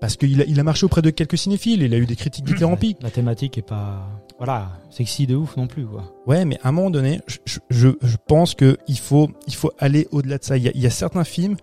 parce 0.00 0.16
qu'il 0.16 0.40
a, 0.42 0.44
il 0.44 0.60
a 0.60 0.62
marché 0.62 0.84
auprès 0.84 1.00
de 1.00 1.08
quelques 1.08 1.38
cinéphiles, 1.38 1.82
il 1.82 1.94
a 1.94 1.96
eu 1.96 2.04
des 2.04 2.16
critiques 2.16 2.44
dithyrambiques. 2.44 2.98
La 3.02 3.10
thématique 3.10 3.56
est 3.56 3.62
pas, 3.66 4.06
voilà, 4.36 4.72
sexy 4.90 5.26
de 5.26 5.34
ouf 5.34 5.56
non 5.56 5.66
plus, 5.66 5.86
quoi. 5.86 6.14
Ouais, 6.26 6.44
mais 6.44 6.58
à 6.62 6.68
un 6.68 6.72
moment 6.72 6.90
donné, 6.90 7.22
je, 7.26 7.38
je- 7.70 7.88
je, 8.02 8.16
pense 8.28 8.54
que 8.54 8.76
il 8.88 8.98
faut, 8.98 9.30
il 9.46 9.54
faut 9.54 9.72
aller 9.78 10.06
au-delà 10.12 10.36
de 10.36 10.44
ça. 10.44 10.58
Il 10.58 10.64
y, 10.64 10.68
a, 10.68 10.72
il 10.74 10.82
y 10.82 10.86
a 10.86 10.90
certains 10.90 11.24
films, 11.24 11.56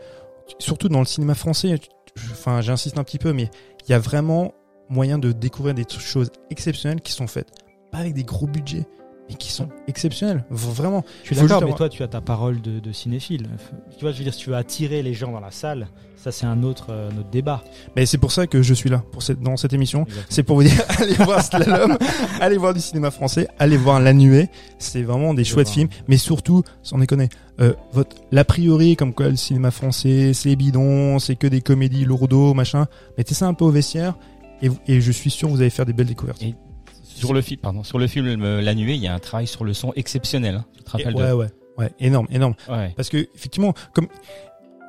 surtout 0.58 0.90
dans 0.90 0.98
le 1.00 1.06
cinéma 1.06 1.36
français, 1.36 1.80
enfin 2.32 2.62
j'insiste 2.62 2.98
un 2.98 3.04
petit 3.04 3.20
peu, 3.20 3.34
mais 3.34 3.52
il 3.88 3.92
y 3.92 3.94
a 3.94 4.00
vraiment 4.00 4.54
moyen 4.90 5.18
de 5.18 5.32
découvrir 5.32 5.74
des 5.76 5.86
choses 6.00 6.32
exceptionnelles 6.50 7.02
qui 7.02 7.12
sont 7.14 7.28
faites, 7.28 7.50
pas 7.92 8.00
avec 8.00 8.14
des 8.14 8.24
gros 8.24 8.48
budgets, 8.48 8.86
mais 9.30 9.36
qui 9.36 9.52
sont 9.52 9.70
exceptionnels. 9.88 10.44
V- 10.52 10.72
Vraiment. 10.74 11.04
Je 11.24 11.28
suis 11.28 11.36
d'accord, 11.36 11.60
mais 11.62 11.64
avoir- 11.64 11.78
toi, 11.78 11.90
tu 11.90 12.04
as 12.04 12.08
ta 12.10 12.20
parole 12.22 12.62
de, 12.62 12.80
de 12.80 12.92
cinéphile. 12.92 13.48
Tu 13.98 14.02
vois, 14.02 14.12
je 14.12 14.18
veux 14.18 14.24
dire, 14.26 14.34
si 14.34 14.42
tu 14.42 14.50
veux 14.50 14.56
attirer 14.58 15.02
les 15.02 15.14
gens 15.14 15.32
dans 15.32 15.40
la 15.40 15.52
salle, 15.52 15.88
ça, 16.18 16.32
c'est 16.32 16.46
un 16.46 16.64
autre, 16.64 16.88
euh, 16.90 17.10
un 17.10 17.18
autre 17.18 17.30
débat. 17.30 17.64
Mais 17.96 18.06
c'est 18.06 18.18
pour 18.18 18.32
ça 18.34 18.48
que 18.48 18.62
je 18.62 18.74
suis 18.74 18.90
là, 18.90 19.04
pour 19.12 19.24
cette, 19.24 19.40
dans 19.42 19.56
cette 19.58 19.72
émission. 19.74 20.06
C'est 20.30 20.44
pour 20.44 20.58
vous 20.58 20.64
dire, 20.64 20.82
allez 21.00 21.14
voir 21.16 21.42
Slalom, 21.42 21.98
allez 22.42 22.58
voir 22.58 22.74
du 22.74 22.80
cinéma 22.82 23.12
français, 23.12 23.48
allez 23.60 23.78
voir 23.78 24.00
La 24.02 24.14
Nuée. 24.14 24.50
C'est 24.78 25.04
vraiment 25.04 25.34
des 25.34 25.44
chouettes 25.46 25.68
vois. 25.68 25.74
films, 25.76 25.90
mais 26.10 26.18
surtout, 26.18 26.64
sans 26.82 26.98
déconner, 26.98 27.30
euh, 27.62 27.74
votre, 27.94 28.16
l'a 28.32 28.44
priori, 28.44 28.96
comme 28.98 29.14
quoi 29.14 29.30
le 29.30 29.36
cinéma 29.38 29.72
français, 29.72 30.34
c'est 30.34 30.56
bidon, 30.58 31.20
c'est 31.20 31.36
que 31.38 31.48
des 31.48 31.62
comédies 31.62 32.04
lourdeaux, 32.06 32.54
machin. 32.54 32.88
Mettez 33.18 33.34
ça 33.36 33.48
un 33.48 33.54
peu 33.54 33.64
au 33.66 33.70
vestiaire, 33.72 34.18
et, 34.88 35.02
je 35.02 35.12
suis 35.12 35.30
sûr 35.30 35.48
que 35.48 35.54
vous 35.54 35.62
allez 35.62 35.70
faire 35.70 35.86
des 35.86 35.94
belles 35.94 36.08
découvertes. 36.08 36.42
Et 36.42 36.56
Sur 37.04 37.34
le 37.34 37.42
film, 37.42 37.60
pardon, 37.60 37.84
sur 37.84 38.00
le 38.00 38.08
film 38.08 38.60
La 38.60 38.74
Nuée, 38.76 38.94
il 38.96 39.02
y 39.02 39.08
a 39.08 39.14
un 39.14 39.20
travail 39.20 39.48
sur 39.48 39.64
le 39.64 39.74
son 39.74 39.94
exceptionnel. 39.96 40.56
hein. 40.56 40.66
Tu 40.76 40.84
te 40.84 40.92
rappelles 40.92 41.16
ouais, 41.16 41.32
ouais, 41.32 41.48
ouais, 41.78 41.92
énorme, 42.00 42.28
énorme. 42.32 42.56
de... 42.68 42.74
Ouais. 42.74 42.94
Parce 42.96 43.10
que 43.10 43.18
effectivement, 43.36 43.74
comme 43.94 44.08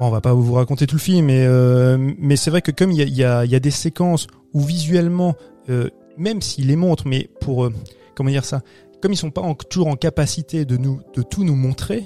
bon, 0.01 0.06
on 0.06 0.10
va 0.10 0.20
pas 0.20 0.32
vous 0.34 0.52
raconter 0.55 0.86
tout 0.86 0.96
le 0.96 1.01
film, 1.01 1.26
mais 1.26 1.44
euh, 1.46 1.96
mais 2.18 2.36
c'est 2.36 2.51
vrai 2.51 2.62
que 2.62 2.70
comme 2.72 2.90
il 2.92 2.98
y 2.98 3.02
a, 3.02 3.05
y, 3.06 3.24
a, 3.24 3.44
y 3.44 3.55
a 3.55 3.60
des 3.60 3.70
séquences 3.70 4.26
où 4.52 4.60
visuellement, 4.60 5.34
euh, 5.68 5.88
même 6.16 6.40
s'ils 6.40 6.66
les 6.68 6.76
montrent, 6.76 7.06
mais 7.06 7.28
pour 7.40 7.64
euh, 7.66 7.72
comment 8.14 8.30
dire 8.30 8.44
ça, 8.44 8.62
comme 9.02 9.12
ils 9.12 9.16
sont 9.16 9.30
pas 9.30 9.42
en- 9.42 9.55
toujours 9.55 9.88
en 9.88 9.96
capacité 9.96 10.64
de 10.64 10.76
nous 10.76 11.01
de 11.14 11.22
tout 11.22 11.44
nous 11.44 11.56
montrer, 11.56 12.05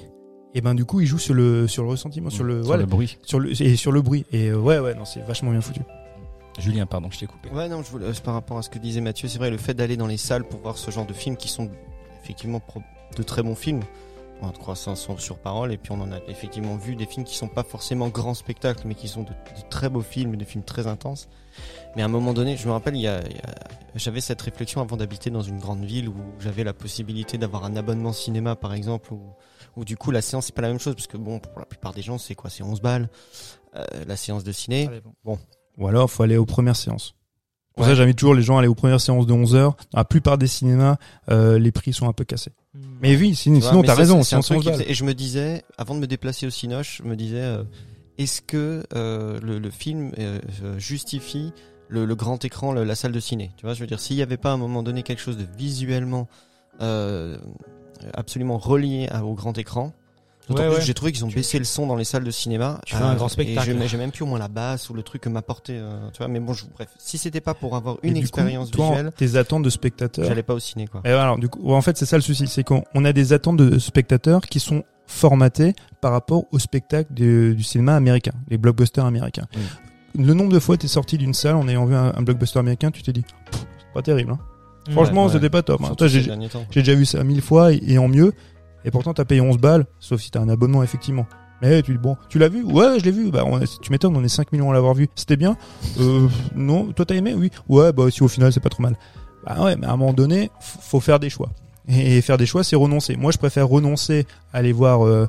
et 0.55 0.61
ben 0.61 0.73
du 0.75 0.83
coup 0.85 0.99
ils 1.01 1.07
jouent 1.07 1.17
sur 1.19 1.33
le 1.35 1.67
sur 1.67 1.83
le 1.83 1.89
ressentiment, 1.89 2.29
sur 2.29 2.43
le 2.43 2.57
Sur 2.57 2.65
voilà, 2.65 2.81
le 2.83 2.87
bruit. 2.89 3.17
sur 3.23 3.39
le 3.39 3.51
et 3.61 3.75
sur 3.75 3.91
le 3.91 4.01
bruit. 4.01 4.25
Et 4.33 4.51
ouais 4.51 4.79
ouais 4.79 4.95
non 4.95 5.05
c'est 5.05 5.21
vachement 5.21 5.51
bien 5.51 5.61
foutu. 5.61 5.81
Julien, 6.59 6.85
pardon, 6.85 7.09
je 7.11 7.19
t'ai 7.19 7.25
coupé. 7.27 7.49
Ouais, 7.49 7.67
non, 7.69 7.81
je 7.83 7.89
voulais, 7.89 8.05
euh, 8.07 8.13
par 8.23 8.33
rapport 8.33 8.57
à 8.57 8.61
ce 8.61 8.69
que 8.69 8.79
disait 8.79 9.01
Mathieu, 9.01 9.27
c'est 9.27 9.37
vrai, 9.39 9.49
le 9.49 9.57
fait 9.57 9.73
d'aller 9.73 9.97
dans 9.97 10.07
les 10.07 10.17
salles 10.17 10.43
pour 10.47 10.59
voir 10.61 10.77
ce 10.77 10.91
genre 10.91 11.05
de 11.05 11.13
films 11.13 11.37
qui 11.37 11.47
sont 11.47 11.69
effectivement 12.23 12.61
de 13.17 13.23
très 13.23 13.41
bons 13.43 13.55
films, 13.55 13.81
en 14.41 14.51
croissant 14.51 14.95
sur, 14.95 15.19
sur 15.19 15.37
parole, 15.37 15.73
et 15.73 15.77
puis 15.77 15.91
on 15.91 15.99
en 16.01 16.11
a 16.13 16.19
effectivement 16.29 16.77
vu 16.77 16.95
des 16.95 17.05
films 17.05 17.25
qui 17.25 17.35
sont 17.35 17.47
pas 17.49 17.63
forcément 17.63 18.07
grands 18.07 18.33
spectacles, 18.33 18.83
mais 18.85 18.95
qui 18.95 19.07
sont 19.07 19.23
de, 19.23 19.29
de 19.29 19.69
très 19.69 19.89
beaux 19.89 20.01
films, 20.01 20.35
des 20.37 20.45
films 20.45 20.63
très 20.63 20.87
intenses. 20.87 21.27
Mais 21.95 22.01
à 22.03 22.05
un 22.05 22.09
moment 22.09 22.33
donné, 22.33 22.55
je 22.55 22.65
me 22.67 22.71
rappelle, 22.71 22.95
il 22.95 23.01
y 23.01 23.07
a, 23.07 23.21
il 23.27 23.35
y 23.35 23.39
a- 23.39 23.67
j'avais 23.95 24.21
cette 24.21 24.41
réflexion 24.41 24.79
avant 24.81 24.95
d'habiter 24.95 25.29
dans 25.29 25.41
une 25.41 25.59
grande 25.59 25.83
ville 25.83 26.07
où 26.07 26.15
j'avais 26.39 26.63
la 26.63 26.73
possibilité 26.73 27.37
d'avoir 27.37 27.65
un 27.65 27.75
abonnement 27.75 28.13
cinéma, 28.13 28.55
par 28.55 28.73
exemple, 28.73 29.13
où, 29.13 29.21
où 29.75 29.83
du 29.83 29.97
coup 29.97 30.11
la 30.11 30.21
séance 30.21 30.45
c'est 30.45 30.55
pas 30.55 30.61
la 30.61 30.69
même 30.69 30.79
chose, 30.79 30.95
parce 30.95 31.07
que 31.07 31.17
bon, 31.17 31.39
pour 31.39 31.59
la 31.59 31.65
plupart 31.65 31.93
des 31.93 32.01
gens, 32.01 32.17
c'est 32.17 32.35
quoi, 32.35 32.49
c'est 32.49 32.63
11 32.63 32.81
balles, 32.81 33.09
euh, 33.75 33.83
la 34.07 34.15
séance 34.15 34.43
de 34.45 34.51
ciné. 34.51 34.87
Ou 35.79 35.87
alors 35.87 36.11
faut 36.11 36.21
aller 36.23 36.37
aux 36.37 36.45
premières 36.45 36.75
séances. 36.75 37.15
Pour 37.75 37.83
Ouais. 37.85 37.91
ça 37.91 37.95
j'invite 37.95 38.17
toujours 38.17 38.35
les 38.35 38.41
gens 38.43 38.57
à 38.57 38.59
aller 38.59 38.67
aux 38.67 38.75
premières 38.75 38.99
séances 39.01 39.25
de 39.25 39.33
11 39.33 39.55
heures. 39.55 39.75
Dans 39.93 39.99
la 39.99 40.05
plupart 40.05 40.37
des 40.37 40.47
cinémas, 40.47 40.97
euh, 41.31 41.57
les 41.57 41.71
prix 41.71 41.93
sont 41.93 42.07
un 42.09 42.13
peu 42.13 42.25
cassés. 42.25 42.51
Mais 43.01 43.15
oui, 43.15 43.33
sinon, 43.35 43.59
Tu 43.81 43.87
ça, 43.87 43.95
raison. 43.95 44.21
c'est- 44.23 44.35
un 44.35 44.39
truc 44.41 44.47
c'est 44.47 44.55
11 44.55 44.63
qui 44.63 44.69
balles. 44.69 44.77
faisait- 44.79 44.91
Et 44.91 44.93
je 44.93 45.03
me 45.05 45.13
disais, 45.13 45.63
avant 45.77 45.95
de 45.95 45.99
me 46.01 46.07
déplacer 46.07 46.45
au 46.45 46.49
Cinoche, 46.49 47.01
je 47.01 47.07
me 47.07 47.15
disais, 47.15 47.41
euh, 47.41 47.63
est-ce 48.17 48.41
que 48.41 48.83
euh, 48.93 49.39
le, 49.41 49.59
le 49.59 49.69
film 49.69 50.11
justifie 50.77 51.53
le, 51.87 52.05
le 52.05 52.15
grand 52.15 52.43
écran, 52.45 52.73
le- 52.73 52.83
la 52.83 52.95
salle 52.95 53.13
de 53.13 53.19
ciné? 53.21 53.51
Tu 53.57 53.65
vois, 53.65 53.73
je 53.73 53.79
veux 53.79 53.87
dire, 53.87 53.99
s'il 54.01 54.17
n'y 54.17 54.21
avait 54.21 54.37
pas 54.37 54.51
à 54.51 54.53
un 54.53 54.57
moment 54.57 54.83
donné 54.83 55.01
quelque 55.03 55.21
chose 55.21 55.37
de 55.37 55.45
visuellement 55.57 56.27
absolument 58.13 58.57
relié 58.57 59.07
à- 59.09 59.23
au 59.25 59.33
grand 59.33 59.57
écran. 59.57 59.93
D'autant 60.49 60.61
Ouais, 60.63 60.67
plus 60.67 60.73
ouais. 60.73 60.79
que 60.81 60.85
j'ai 60.85 60.93
trouvé 60.93 61.11
qu'ils 61.13 61.23
ont 61.23 61.29
baissé 61.29 61.57
le 61.59 61.63
son 61.65 61.87
dans 61.87 61.95
les 61.95 62.03
salles 62.03 62.23
de 62.25 62.31
cinéma. 62.31 62.75
Euh, 62.79 62.81
Tu 62.85 62.95
veux 62.95 63.03
un 63.03 63.15
grand 63.15 63.29
spectacle. 63.29 63.75
j'ai- 63.87 63.97
même 63.97 64.11
plus 64.11 64.23
au 64.23 64.25
moins 64.25 64.39
la 64.39 64.47
basse 64.49 64.89
ou 64.89 64.93
le 64.93 65.03
truc 65.03 65.21
que 65.21 65.29
m'apportait. 65.29 65.77
euh, 65.77 66.09
tu 66.11 66.17
vois, 66.17 66.27
mais 66.27 66.39
bon, 66.39 66.53
je, 66.53 66.65
bref, 66.73 66.89
si 66.97 67.17
c'était 67.17 67.39
pas 67.41 67.53
pour 67.53 67.75
avoir 67.75 67.97
une 68.03 68.09
du 68.15 68.19
coup, 68.19 68.23
expérience 68.23 68.71
toi, 68.71 68.89
visuelle, 68.89 69.11
tes 69.15 69.35
attentes 69.37 69.63
de 69.63 69.69
spectateurs. 69.69 70.25
j'allais 70.25 70.43
pas 70.43 70.53
au 70.55 70.59
ciné, 70.59 70.87
quoi. 70.87 71.01
Et 71.05 71.09
alors, 71.11 71.37
du 71.37 71.47
coup, 71.47 71.71
en 71.73 71.81
fait, 71.81 71.97
c'est 71.97 72.05
ça 72.05 72.17
le 72.17 72.21
souci, 72.23 72.47
c'est 72.47 72.63
qu'on 72.63 72.83
on 72.93 73.05
a 73.05 73.13
des 73.13 73.31
attentes 73.31 73.57
de 73.57 73.79
spectateurs 73.79 74.41
qui 74.41 74.59
sont 74.59 74.83
formatés 75.05 75.73
par 76.01 76.11
rapport 76.11 76.43
au 76.51 76.59
spectacle 76.59 77.13
de- 77.13 77.53
du 77.55 77.63
cinéma 77.63 77.95
américain, 77.95 78.33
les 78.49 78.57
blockbusters 78.57 79.05
américains. 79.05 79.45
Le 80.17 80.33
nombre 80.33 80.51
de 80.51 80.59
fois 80.59 80.77
t'es 80.77 80.87
sorti 80.87 81.17
d'une 81.17 81.33
salle 81.33 81.55
en 81.55 81.67
ayant 81.67 81.85
vu 81.85 81.95
un, 81.95 82.13
un 82.15 82.21
blockbuster 82.21 82.59
américain, 82.59 82.89
tu 82.91 83.01
t'es 83.03 83.13
dit, 83.13 83.25
pas 83.93 84.01
terrible. 84.01 84.31
Hein. 84.31 84.39
Franchement, 84.91 85.25
ouais. 85.25 85.31
c'était 85.33 85.49
pas 85.51 85.61
top. 85.61 85.81
hein. 85.83 85.93
J'ai 86.07 86.81
déjà 86.81 86.95
vu 86.95 87.05
ça 87.05 87.23
mille 87.23 87.41
fois 87.41 87.73
et, 87.73 87.79
et 87.85 87.97
en 87.99 88.07
mieux, 88.07 88.33
et 88.85 88.91
pourtant 88.91 89.13
t'as 89.13 89.25
payé 89.25 89.41
11 89.41 89.57
balles, 89.57 89.85
sauf 89.99 90.21
si 90.21 90.31
t'as 90.31 90.39
un 90.41 90.49
abonnement 90.49 90.83
effectivement. 90.83 91.25
Mais 91.61 91.81
tu 91.81 91.91
dis 91.91 91.97
bon, 91.97 92.15
tu 92.29 92.39
l'as 92.39 92.47
vu? 92.47 92.63
Ouais, 92.63 92.99
je 92.99 93.03
l'ai 93.05 93.11
vu. 93.11 93.31
Bah, 93.31 93.43
on 93.45 93.59
est- 93.59 93.81
tu 93.81 93.91
m'étonnes, 93.91 94.15
on 94.15 94.23
est 94.23 94.29
5 94.29 94.51
millions 94.53 94.69
à 94.71 94.73
l'avoir 94.73 94.93
vu. 94.93 95.09
C'était 95.15 95.35
bien? 95.35 95.57
Euh, 95.99 96.27
Non, 96.55 96.85
toi 96.93 97.05
t'as 97.05 97.15
aimé? 97.15 97.33
Oui. 97.35 97.51
Ouais, 97.67 97.91
bah 97.91 98.05
si 98.09 98.23
au 98.23 98.27
final 98.29 98.53
c'est 98.53 98.61
pas 98.61 98.69
trop 98.69 98.83
mal. 98.83 98.97
Bah 99.45 99.61
ouais, 99.61 99.75
mais 99.75 99.85
à 99.87 99.91
un 99.91 99.97
moment 99.97 100.13
donné, 100.13 100.51
faut 100.61 100.99
faire 101.01 101.19
des 101.19 101.29
choix. 101.29 101.49
Et 101.87 102.21
faire 102.21 102.37
des 102.37 102.45
choix, 102.45 102.63
c'est 102.63 102.75
renoncer. 102.75 103.15
Moi, 103.15 103.31
je 103.31 103.37
préfère 103.37 103.67
renoncer 103.67 104.25
à 104.53 104.57
aller 104.59 104.71
voir. 104.71 105.05
Euh, 105.05 105.27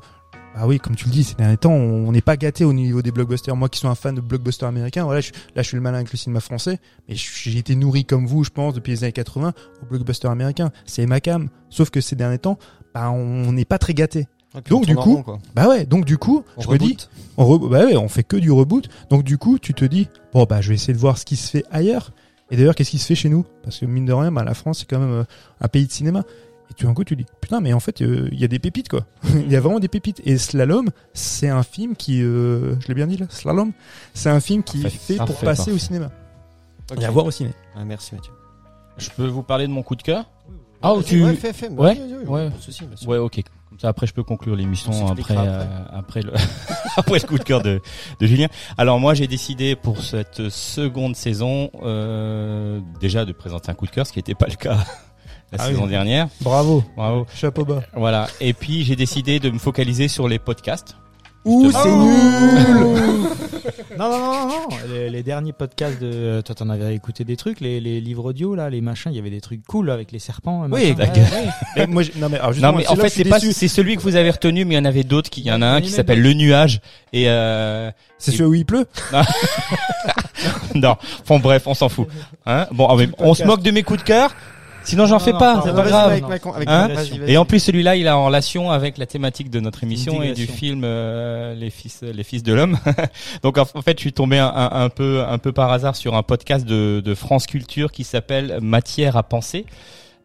bah 0.55 0.63
oui, 0.67 0.79
comme 0.79 0.95
tu 0.97 1.07
le 1.07 1.11
dis, 1.11 1.25
ces 1.25 1.35
derniers 1.37 1.57
temps, 1.57 1.73
on 1.73 2.11
n'est 2.13 2.21
pas 2.21 2.37
gâté 2.37 2.65
au 2.65 2.73
niveau 2.73 3.03
des 3.03 3.13
blockbusters. 3.13 3.55
Moi, 3.57 3.69
qui 3.69 3.79
suis 3.79 3.89
un 3.89 3.95
fan 3.95 4.15
de 4.17 4.21
blockbusters 4.21 4.69
américains, 4.69 5.05
voilà, 5.05 5.21
je, 5.21 5.31
là, 5.55 5.63
je 5.63 5.69
suis 5.69 5.77
le 5.77 5.81
malin 5.81 5.99
avec 5.99 6.13
le 6.13 6.19
cinéma 6.19 6.41
français, 6.41 6.79
mais 7.09 7.15
j'ai 7.15 7.57
été 7.59 7.75
nourri 7.77 8.05
comme 8.05 8.27
vous, 8.27 8.43
je 8.45 8.51
pense, 8.51 8.75
depuis 8.75 8.91
les 8.93 9.05
années 9.05 9.13
80 9.13 9.53
au 9.83 9.87
blockbuster 9.87 10.29
américain. 10.29 10.71
C'est 10.87 11.07
ma 11.07 11.21
cam. 11.21 11.49
Sauf 11.71 11.89
que 11.91 12.01
ces 12.01 12.15
derniers 12.17 12.39
temps, 12.39 12.59
bah, 12.95 13.11
on 13.11 13.53
n'est 13.53 13.65
pas 13.65 13.79
très 13.79 13.95
gâté. 13.95 14.27
Ouais, 14.55 14.63
Donc, 14.69 14.83
on 14.83 14.87
du 14.87 14.97
coup, 14.97 15.23
rond. 15.23 15.39
Bah 15.55 15.69
ouais, 15.69 15.87
donc 15.87 16.05
du 16.05 16.19
coup, 16.19 16.45
On 16.57 16.61
je 16.63 16.69
me 16.71 16.79
dis, 16.79 16.97
on, 17.37 17.45
re- 17.45 17.69
bah 17.71 17.85
ouais, 17.87 17.97
on 17.97 18.09
fait 18.09 18.25
que 18.25 18.37
du 18.37 18.51
reboot. 18.51 18.89
Donc 19.09 19.23
du 19.23 19.39
coup, 19.39 19.59
tu 19.61 19.75
te 19.75 19.85
dis, 19.85 20.09
bon 20.33 20.45
bah 20.45 20.61
je 20.61 20.71
vais 20.71 20.75
essayer 20.75 20.93
de 20.93 20.99
voir 20.99 21.19
ce 21.19 21.25
qui 21.25 21.37
se 21.37 21.49
fait 21.51 21.65
ailleurs. 21.71 22.11
Et 22.51 22.57
d'ailleurs, 22.57 22.75
qu'est-ce 22.75 22.91
qui 22.91 22.99
se 22.99 23.07
fait 23.07 23.15
chez 23.15 23.29
nous? 23.29 23.45
Parce 23.63 23.79
que 23.79 23.87
mine 23.87 24.07
de 24.07 24.13
rien, 24.13 24.33
bah, 24.33 24.43
la 24.43 24.55
France 24.55 24.81
c'est 24.81 24.87
quand 24.91 24.99
même 24.99 25.13
euh, 25.13 25.25
un 25.61 25.69
pays 25.69 25.87
de 25.87 25.93
cinéma. 25.93 26.25
Et 26.69 26.75
tout 26.75 26.85
d'un 26.87 26.95
coup, 26.95 27.05
tu 27.05 27.15
dis, 27.15 27.27
putain, 27.41 27.61
mais 27.61 27.73
en 27.73 27.79
fait, 27.81 28.03
euh, 28.03 28.29
il 28.33 28.41
y 28.41 28.45
a 28.45 28.49
des 28.49 28.59
pépites 28.59 28.89
quoi. 28.89 29.07
Il 29.35 29.51
y 29.53 29.55
a 29.55 29.61
vraiment 29.61 29.79
des 29.79 29.87
pépites. 29.89 30.21
Et 30.25 30.37
Slalom, 30.37 30.89
c'est 31.15 31.49
un 31.49 31.63
film 31.63 31.95
qui, 31.95 32.21
euh, 32.21 32.75
je 32.81 32.89
l'ai 32.89 32.95
bien 32.95 33.07
dit 33.07 33.19
là, 33.19 33.27
Slalom, 33.29 33.71
c'est 34.15 34.31
un 34.31 34.41
film 34.41 34.65
qui 34.65 34.81
est 34.81 34.83
Parfait, 34.83 34.99
fait 34.99 35.17
pour 35.19 35.37
passer 35.37 35.57
parfait. 35.59 35.71
au 35.73 35.79
cinéma 35.79 36.11
et 37.01 37.05
à 37.05 37.11
voir 37.13 37.25
au 37.27 37.31
ciné. 37.31 37.51
Ah, 37.77 37.85
merci 37.85 38.17
Mathieu. 38.17 38.33
Je 38.99 39.11
peux 39.11 39.27
vous 39.29 39.45
parler 39.45 39.69
de 39.69 39.73
mon 39.73 39.85
coup 39.85 39.95
de 39.95 40.03
cœur? 40.03 40.29
Ah, 40.83 40.95
ou 40.95 41.03
tu... 41.03 41.23
Ouais, 41.25 41.35
fais, 41.35 41.53
fais, 41.53 41.69
Ouais, 41.69 41.99
ouais. 42.27 42.51
pas 42.51 42.57
de 42.57 42.63
souci, 42.63 42.85
bien 42.87 42.97
sûr. 42.97 43.09
Ouais, 43.09 43.19
ok. 43.19 43.43
Comme 43.69 43.79
ça, 43.79 43.89
après, 43.89 44.07
je 44.07 44.15
peux 44.15 44.23
conclure 44.23 44.57
l'émission 44.57 44.91
On 44.93 45.09
après, 45.09 45.35
euh, 45.37 45.65
après 45.93 46.23
le 46.23 46.33
après 46.97 47.19
le 47.21 47.27
coup 47.27 47.39
de 47.39 47.45
cœur 47.45 47.63
de, 47.63 47.81
de 48.19 48.27
Julien. 48.27 48.49
Alors 48.79 48.99
moi, 48.99 49.15
j'ai 49.15 49.27
décidé 49.29 49.77
pour 49.77 50.03
cette 50.03 50.49
seconde 50.49 51.15
saison 51.17 51.71
euh, 51.83 52.81
déjà 53.01 53.25
de 53.25 53.33
présenter 53.33 53.71
un 53.71 53.75
coup 53.75 53.87
de 53.87 53.91
cœur, 53.93 54.07
ce 54.07 54.13
qui 54.13 54.19
n'était 54.19 54.35
pas 54.35 54.47
le 54.49 54.57
cas 54.57 54.75
la 55.53 55.59
Ah 55.61 55.67
saison 55.69 55.85
oui. 55.85 55.91
dernière. 55.91 56.29
Bravo, 56.41 56.83
Bravo. 56.97 57.27
chapeau 57.35 57.65
bas. 57.65 57.83
Voilà. 57.95 58.27
Et 58.41 58.53
puis 58.55 58.83
j'ai 58.83 58.97
décidé 58.97 59.39
de 59.39 59.51
me 59.51 59.59
focaliser 59.59 60.09
sur 60.09 60.27
les 60.29 60.39
podcasts. 60.41 60.97
Ouh, 61.45 61.71
c'est 61.73 61.89
nul 61.91 63.27
Non, 63.99 64.09
non, 64.11 64.19
non, 64.19 64.47
non. 64.49 64.69
Les, 64.93 65.11
les 65.11 65.23
derniers 65.23 65.53
podcasts 65.53 66.01
de. 66.01 66.41
Toi, 66.43 66.55
t'en 66.55 66.69
avais 66.71 66.95
écouté 66.95 67.25
des 67.25 67.37
trucs, 67.37 67.61
les, 67.61 67.81
les 67.81 68.01
livres 68.01 68.27
audio, 68.27 68.55
là, 68.55 68.71
les 68.71 68.81
machins. 68.81 69.11
Il 69.13 69.17
y 69.17 69.19
avait 69.19 69.31
des 69.31 69.41
trucs 69.41 69.65
cool 69.67 69.91
avec 69.91 70.13
les 70.13 70.19
serpents. 70.19 70.67
Oui, 70.71 70.95
machin. 70.95 71.13
gueule. 71.13 71.25
ouais. 71.25 71.49
Mais 71.77 71.87
moi, 71.87 72.03
j'ai- 72.03 72.13
non 72.17 72.29
mais, 72.31 72.39
alors, 72.39 72.55
Non 72.57 72.73
mais 72.79 72.85
c'est 72.85 72.89
en 72.91 72.95
là 72.95 73.03
fait 73.03 73.09
je 73.09 73.15
suis 73.15 73.23
c'est 73.25 73.29
pas 73.29 73.39
déçu. 73.41 73.53
c'est 73.53 73.69
celui 73.69 73.97
que 73.97 74.03
vous 74.03 74.17
avez 74.17 74.31
retenu, 74.31 74.65
mais 74.65 74.75
il 74.75 74.79
y 74.79 74.81
en 74.81 74.85
avait 74.85 75.03
d'autres. 75.05 75.29
qui- 75.29 75.41
Il 75.43 75.47
y 75.47 75.53
en 75.53 75.61
a 75.63 75.67
un 75.67 75.81
qui 75.81 75.91
s'appelle 75.91 76.23
Le 76.23 76.33
Nuage 76.35 76.81
et 77.13 77.29
euh, 77.29 77.91
C'est 78.19 78.31
celui 78.33 78.45
où 78.45 78.55
il 78.55 78.65
pleut? 78.67 78.87
Non. 80.75 80.97
Enfin 81.23 81.39
bref, 81.39 81.65
on 81.67 81.75
s'en 81.75 81.89
fout. 81.89 82.07
Hein 82.47 82.67
bon, 82.73 82.87
ah, 82.89 82.95
mais 82.97 83.09
on 83.19 83.35
se 83.35 83.45
moque 83.45 83.63
de 83.63 83.71
mes 83.71 83.83
coups 83.83 84.01
de 84.01 84.05
cœur. 84.05 84.35
Sinon 84.85 85.07
j'en 85.07 85.19
fais 85.19 85.33
pas, 85.33 85.61
c'est 85.65 85.75
pas 85.75 85.87
grave. 85.87 86.11
Avec, 86.13 86.25
avec, 86.47 86.69
Hein 86.69 86.89
vas-y, 86.89 87.19
vas-y. 87.19 87.33
Et 87.33 87.37
en 87.37 87.45
plus, 87.45 87.61
celui-là, 87.61 87.97
il 87.97 88.07
est 88.07 88.11
en 88.11 88.25
relation 88.27 88.71
avec 88.71 88.97
la 88.99 89.07
thématique 89.07 89.51
de 89.51 89.61
notre 89.61 89.85
émission 89.85 90.23
et 90.23 90.29
du 90.29 90.33
digression. 90.35 90.55
film 90.55 90.83
euh, 90.85 91.55
Les 91.55 91.71
fils, 91.71 92.01
les 92.03 92.25
fils 92.25 92.43
de 92.43 92.53
l'homme. 92.55 92.79
Donc 93.43 93.59
en, 93.59 93.67
en 93.75 93.83
fait, 93.83 93.97
je 93.99 94.01
suis 94.03 94.13
tombé 94.13 94.39
un, 94.39 94.47
un- 94.49 94.83
un 94.85 94.89
peu, 94.89 95.23
un 95.23 95.39
peu 95.39 95.53
par 95.53 95.71
hasard 95.71 95.97
sur 95.97 96.15
un 96.15 96.23
podcast 96.23 96.65
de, 96.67 97.03
de 97.05 97.15
France 97.15 97.47
Culture 97.47 97.93
qui 97.93 98.05
s'appelle 98.05 98.59
Matière 98.63 99.17
à 99.17 99.23
penser. 99.23 99.67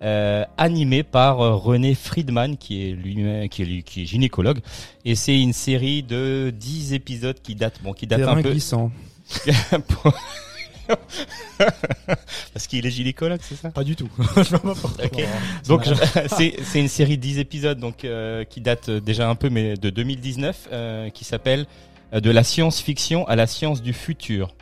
Euh, 0.03 0.43
animé 0.57 1.03
par 1.03 1.39
euh, 1.41 1.55
René 1.55 1.95
Friedman 1.95 2.57
qui 2.57 2.89
est 2.89 2.91
lui 2.91 3.15
qui 3.49 3.61
est, 3.61 3.65
lui- 3.65 3.81
qui 3.83 4.01
est 4.01 4.05
gynécologue 4.05 4.59
et 5.05 5.15
c'est 5.15 5.39
une 5.39 5.53
série 5.53 6.03
de 6.03 6.53
10 6.53 6.93
épisodes 6.93 7.37
qui 7.41 7.55
datent 7.55 7.79
bon 7.81 7.93
qui 7.93 8.05
datent 8.05 8.19
Terrain 8.19 8.37
un 8.37 8.41
peu 8.41 8.51
glissant. 8.51 8.91
parce 12.53 12.67
qu'il 12.67 12.85
est 12.85 12.91
gynécologue 12.91 13.39
c'est 13.41 13.55
ça? 13.55 13.69
Pas 13.69 13.83
du 13.83 13.95
tout. 13.95 14.09
Je 14.37 14.49
vois 14.49 14.59
pas 14.59 14.75
pourquoi. 14.75 15.05
Ok. 15.05 15.23
Donc 15.67 15.85
c'est 16.27 16.79
une 16.79 16.87
série 16.87 17.17
de 17.17 17.21
10 17.21 17.39
épisodes 17.39 17.79
donc 17.79 18.05
euh, 18.05 18.43
qui 18.43 18.61
date 18.61 18.89
euh, 18.89 18.99
déjà 18.99 19.29
un 19.29 19.35
peu 19.35 19.49
mais 19.49 19.75
de 19.75 19.89
2019 19.89 20.69
euh, 20.71 21.09
qui 21.09 21.25
s'appelle 21.25 21.65
de 22.13 22.29
la 22.29 22.43
science-fiction 22.43 23.27
à 23.27 23.35
la 23.35 23.47
science 23.47 23.81
du 23.81 23.93
futur. 23.93 24.53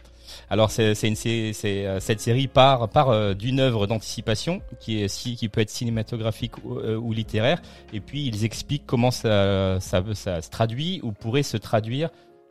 Alors 0.50 0.72
c'est 0.72 0.94
cette 0.96 2.20
série 2.20 2.48
part 2.48 2.90
part 2.90 3.36
d'une 3.36 3.60
œuvre 3.60 3.88
d'anticipation 3.88 4.62
qui 4.80 5.02
est 5.02 5.08
si 5.08 5.36
qui 5.36 5.50
peut 5.50 5.62
être 5.62 5.70
cinématographique 5.70 6.58
ou, 6.64 6.80
ou 6.80 7.12
littéraire 7.12 7.62
et 7.92 8.00
puis 8.00 8.26
ils 8.26 8.46
expliquent 8.46 8.86
comment 8.86 9.12
ça, 9.12 9.80
ça 9.80 10.04
ça 10.14 10.42
se 10.42 10.50
traduit 10.50 11.00
ou 11.04 11.12
pourrait 11.12 11.44
se 11.44 11.58
traduire 11.58 12.10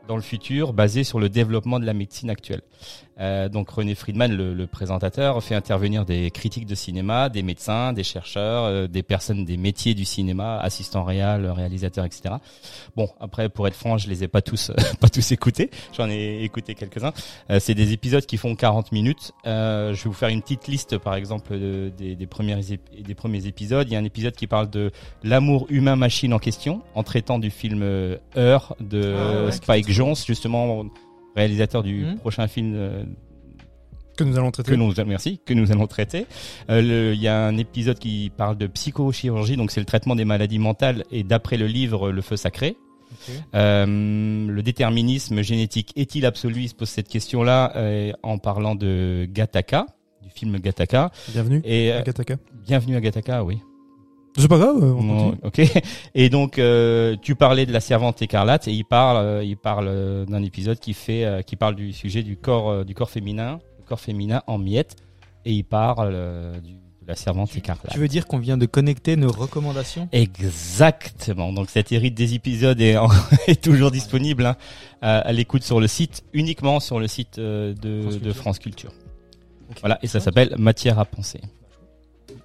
dans 0.09 0.17
le 0.17 0.23
futur 0.23 0.73
basé 0.73 1.05
sur 1.05 1.21
le 1.21 1.29
développement 1.29 1.79
de 1.79 1.87
la 1.87 1.95
médecine 1.95 2.31
actuelle. 2.31 2.63
Euh, 3.21 3.49
donc 3.49 3.71
René 3.71 3.95
Friedman, 3.95 4.35
le, 4.35 4.55
le, 4.55 4.67
présentateur, 4.67 5.43
fait 5.43 5.55
intervenir 5.55 6.05
des 6.05 6.31
critiques 6.31 6.67
de 6.67 6.75
cinéma, 6.75 7.29
des 7.29 7.43
médecins, 7.43 7.93
des 7.93 8.05
chercheurs, 8.05 8.65
euh, 8.65 8.87
des 8.87 9.03
personnes 9.03 9.45
des 9.45 9.57
métiers 9.57 9.95
du 9.95 10.05
cinéma, 10.05 10.59
assistants 10.59 11.05
réels, 11.05 11.47
réalisateurs, 11.51 12.05
etc. 12.05 12.37
Bon, 12.97 13.09
après, 13.21 13.49
pour 13.49 13.69
être 13.69 13.75
franc, 13.75 13.99
je 13.99 14.09
les 14.09 14.25
ai 14.25 14.29
pas 14.29 14.43
tous, 14.43 14.73
pas 15.01 15.09
tous 15.09 15.33
écoutés. 15.33 15.71
J'en 15.97 16.09
ai 16.09 16.43
écouté 16.43 16.75
quelques-uns. 16.75 17.13
Euh, 17.51 17.59
c'est 17.61 17.75
des 17.75 17.93
épisodes 17.93 18.25
qui 18.25 18.37
font 18.37 18.55
40 18.55 18.93
minutes. 18.93 19.33
Euh, 19.47 19.95
je 19.95 20.05
vais 20.05 20.09
vous 20.09 20.15
faire 20.15 20.31
une 20.31 20.43
petite 20.43 20.67
liste, 20.69 20.99
par 20.99 21.15
exemple, 21.15 21.59
de, 21.59 21.93
des, 21.97 22.17
des, 22.17 22.27
premiers 22.27 22.61
des 22.63 23.15
premiers 23.15 23.47
épisodes. 23.47 23.87
Il 23.89 23.93
y 23.93 23.97
a 23.97 23.99
un 23.99 24.05
épisode 24.05 24.35
qui 24.35 24.47
parle 24.47 24.71
de 24.71 24.91
l'amour 25.23 25.67
humain-machine 25.69 26.33
en 26.33 26.39
question, 26.39 26.83
en 26.95 27.03
traitant 27.03 27.39
du 27.39 27.51
film 27.51 27.83
Heure 28.37 28.77
de 28.81 29.15
ah 29.17 29.45
ouais, 29.45 29.53
Spike 29.53 29.91
Jones, 29.91 30.15
justement 30.27 30.85
réalisateur 31.37 31.83
du 31.83 32.05
mmh. 32.05 32.19
prochain 32.19 32.47
film 32.49 32.73
euh, 32.75 33.05
que 34.17 34.25
nous 34.25 34.37
allons 34.37 34.51
traiter. 34.51 34.71
Que 34.73 34.77
nous, 34.77 34.93
merci, 35.07 35.41
que 35.45 35.55
nous 35.55 35.73
allons 35.73 35.87
traiter. 35.87 36.27
Euh, 36.71 37.13
il 37.15 37.21
y 37.21 37.29
a 37.29 37.47
un 37.47 37.57
épisode 37.57 37.99
qui 37.99 38.31
parle 38.37 38.57
de 38.57 38.67
psychochirurgie, 38.67 39.57
donc 39.57 39.71
c'est 39.71 39.81
le 39.81 39.87
traitement 39.87 40.17
des 40.17 40.25
maladies 40.25 40.59
mentales 40.59 41.05
et 41.11 41.23
d'après 41.23 41.57
le 41.57 41.67
livre 41.67 42.11
Le 42.11 42.23
Feu 42.23 42.37
Sacré. 42.37 42.77
Okay. 43.13 43.39
Euh, 43.55 44.47
le 44.47 44.63
déterminisme 44.63 45.43
génétique 45.43 45.93
est-il 45.97 46.25
absolu 46.25 46.63
Il 46.63 46.69
se 46.69 46.75
pose 46.75 46.89
cette 46.89 47.09
question-là 47.09 47.73
euh, 47.77 48.13
en 48.23 48.39
parlant 48.39 48.75
de 48.75 49.27
Gattaca, 49.31 49.87
du 50.23 50.31
film 50.31 50.59
Gattaca. 50.59 51.11
Bienvenue 51.29 51.61
et, 51.65 51.93
à 51.93 52.03
Gattaca. 52.03 52.37
Bienvenue 52.67 52.97
à 52.97 53.01
Gattaca, 53.01 53.45
oui. 53.45 53.59
C'est 54.37 54.49
pas 54.49 54.59
grave. 54.59 54.83
On 54.83 55.37
ok. 55.43 55.61
Et 56.15 56.29
donc 56.31 56.59
euh, 56.59 57.17
tu 57.21 57.35
parlais 57.35 57.67
de 57.67 57.73
la 57.73 57.81
servante 57.81 58.23
écarlate 58.23 58.69
et 58.69 58.73
il 58.73 58.85
parle, 58.85 59.17
euh, 59.19 59.45
il 59.45 59.57
parle 59.57 59.87
euh, 59.89 60.25
d'un 60.25 60.43
épisode 60.43 60.79
qui 60.79 60.95
fait, 60.95 61.25
euh, 61.25 61.43
qui 61.43 61.57
parle 61.57 61.75
du 61.75 61.93
sujet 61.93 62.23
du 62.23 62.37
corps, 62.37 62.85
du 62.85 62.95
corps 62.95 63.11
féminin, 63.11 63.61
le 63.79 63.85
corps 63.85 64.01
féminin 64.01 64.43
en 64.47 64.59
miettes, 64.59 64.97
et 65.45 65.53
il 65.53 65.65
parle 65.65 66.13
du, 66.63 66.73
de 66.73 67.09
la 67.09 67.17
servante 67.17 67.55
écarlate. 67.57 67.93
Tu 67.93 67.99
veux 67.99 68.09
dire 68.09 68.27
qu'on 68.27 68.39
vient 68.39 68.57
de 68.57 68.67
connecter 68.67 69.17
nos 69.17 69.31
recommandations? 69.31 70.09
Exactement. 70.13 71.53
Donc 71.53 71.69
cette 71.69 71.93
hérite 71.93 72.15
des 72.15 72.35
épisodes 72.35 72.81
est, 72.81 72.97
en, 72.97 73.09
est 73.47 73.63
toujours 73.63 73.91
disponible 73.91 74.47
hein, 74.47 74.57
à, 75.03 75.33
l'écoute 75.33 75.63
sur 75.63 75.81
le 75.81 75.89
site, 75.89 76.25
uniquement 76.33 76.81
sur 76.81 76.99
le 76.99 77.09
site 77.09 77.39
de 77.39 77.75
France 78.03 78.13
Culture. 78.13 78.29
De 78.29 78.33
France 78.33 78.59
Culture. 78.59 78.93
Okay. 79.71 79.81
Voilà, 79.81 79.99
et 80.03 80.07
ça 80.07 80.21
s'appelle 80.21 80.55
Matière 80.59 80.99
à 80.99 81.05
penser. 81.05 81.41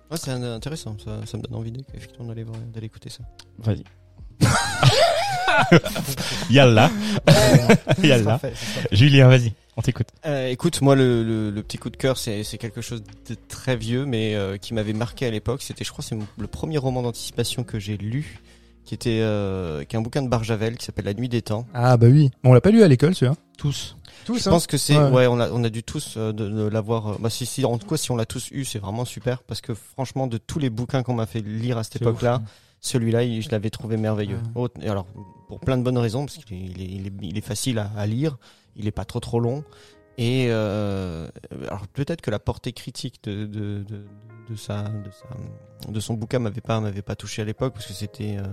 Ouais, 0.09 0.17
c'est 0.17 0.31
intéressant, 0.31 0.95
ça, 1.03 1.19
ça, 1.25 1.37
me 1.37 1.43
donne 1.43 1.55
envie 1.55 1.73
effectivement 1.93 2.27
d'aller 2.27 2.45
d'aller 2.73 2.87
écouter 2.87 3.09
ça. 3.09 3.23
Vas-y. 3.59 3.83
Yalla. 6.49 6.89
Yalla. 8.01 8.39
Julien, 8.91 9.27
vas-y, 9.27 9.53
on 9.75 9.81
t'écoute. 9.81 10.07
Euh, 10.25 10.47
écoute, 10.47 10.81
moi 10.81 10.95
le, 10.95 11.23
le, 11.23 11.51
le, 11.51 11.63
petit 11.63 11.77
coup 11.77 11.89
de 11.89 11.97
cœur, 11.97 12.17
c'est 12.17 12.43
quelque 12.57 12.81
chose 12.81 13.03
de 13.29 13.35
très 13.47 13.75
vieux, 13.75 14.05
mais 14.05 14.35
euh, 14.35 14.57
qui 14.57 14.73
m'avait 14.73 14.93
marqué 14.93 15.25
à 15.25 15.31
l'époque. 15.31 15.61
C'était, 15.61 15.83
je 15.83 15.91
crois, 15.91 16.03
c'est 16.03 16.17
le 16.37 16.47
premier 16.47 16.77
roman 16.77 17.01
d'anticipation 17.01 17.63
que 17.63 17.79
j'ai 17.79 17.97
lu, 17.97 18.39
qui 18.85 18.93
était 18.93 19.19
euh, 19.21 19.83
qui 19.83 19.95
est 19.95 19.99
un 19.99 20.01
bouquin 20.01 20.21
de 20.21 20.29
Barjavel 20.29 20.77
qui 20.77 20.85
s'appelle 20.85 21.05
La 21.05 21.13
Nuit 21.13 21.29
des 21.29 21.41
Temps. 21.41 21.65
Ah 21.73 21.97
bah 21.97 22.07
oui, 22.07 22.31
on 22.43 22.53
l'a 22.53 22.61
pas 22.61 22.71
lu 22.71 22.83
à 22.83 22.87
l'école, 22.87 23.13
celui-là? 23.13 23.35
Tous. 23.57 23.97
Tous, 24.25 24.43
je 24.43 24.49
hein 24.49 24.51
pense 24.51 24.67
que 24.67 24.77
c'est 24.77 24.97
ouais. 24.97 25.09
ouais. 25.09 25.27
on 25.27 25.39
a 25.39 25.49
on 25.51 25.63
a 25.63 25.69
dû 25.69 25.83
tous 25.83 26.15
euh, 26.17 26.31
de, 26.33 26.47
de 26.49 26.67
l'avoir 26.67 27.19
bah 27.19 27.29
si 27.29 27.45
si 27.45 27.63
en 27.65 27.77
tout 27.77 27.87
cas 27.87 27.97
si 27.97 28.11
on 28.11 28.15
l'a 28.15 28.25
tous 28.25 28.49
eu 28.51 28.65
c'est 28.65 28.79
vraiment 28.79 29.05
super 29.05 29.43
parce 29.43 29.61
que 29.61 29.73
franchement 29.73 30.27
de 30.27 30.37
tous 30.37 30.59
les 30.59 30.69
bouquins 30.69 31.03
qu'on 31.03 31.13
m'a 31.13 31.25
fait 31.25 31.41
lire 31.41 31.77
à 31.77 31.83
cette 31.83 31.97
époque-là 31.97 32.41
celui-là 32.81 33.25
je 33.25 33.49
l'avais 33.49 33.69
trouvé 33.69 33.97
merveilleux 33.97 34.39
ouais. 34.55 34.67
et 34.81 34.89
alors 34.89 35.07
pour 35.47 35.59
plein 35.59 35.77
de 35.77 35.83
bonnes 35.83 35.97
raisons 35.97 36.25
parce 36.25 36.37
qu'il 36.37 36.81
est, 36.81 36.85
il 36.85 37.07
est, 37.07 37.13
il 37.21 37.37
est 37.37 37.41
facile 37.41 37.79
à, 37.79 37.91
à, 37.95 38.05
lire 38.05 38.37
il 38.75 38.87
est 38.87 38.91
pas 38.91 39.05
trop 39.05 39.19
trop 39.19 39.39
long 39.39 39.63
et 40.17 40.47
euh, 40.49 41.27
alors 41.67 41.87
peut-être 41.87 42.21
que 42.21 42.31
la 42.31 42.39
portée 42.39 42.73
critique 42.73 43.23
de 43.23 43.45
de, 43.45 43.83
de, 43.83 44.05
de 44.49 44.55
sa 44.55 44.83
de 44.83 45.09
sa 45.11 45.91
de 45.91 45.99
son 45.99 46.15
bouquin 46.15 46.39
m'avait 46.39 46.61
pas 46.61 46.79
m'avait 46.79 47.01
pas 47.01 47.15
touché 47.15 47.41
à 47.41 47.45
l'époque 47.45 47.73
parce 47.73 47.87
que 47.87 47.93
c'était 47.93 48.37
euh, 48.37 48.43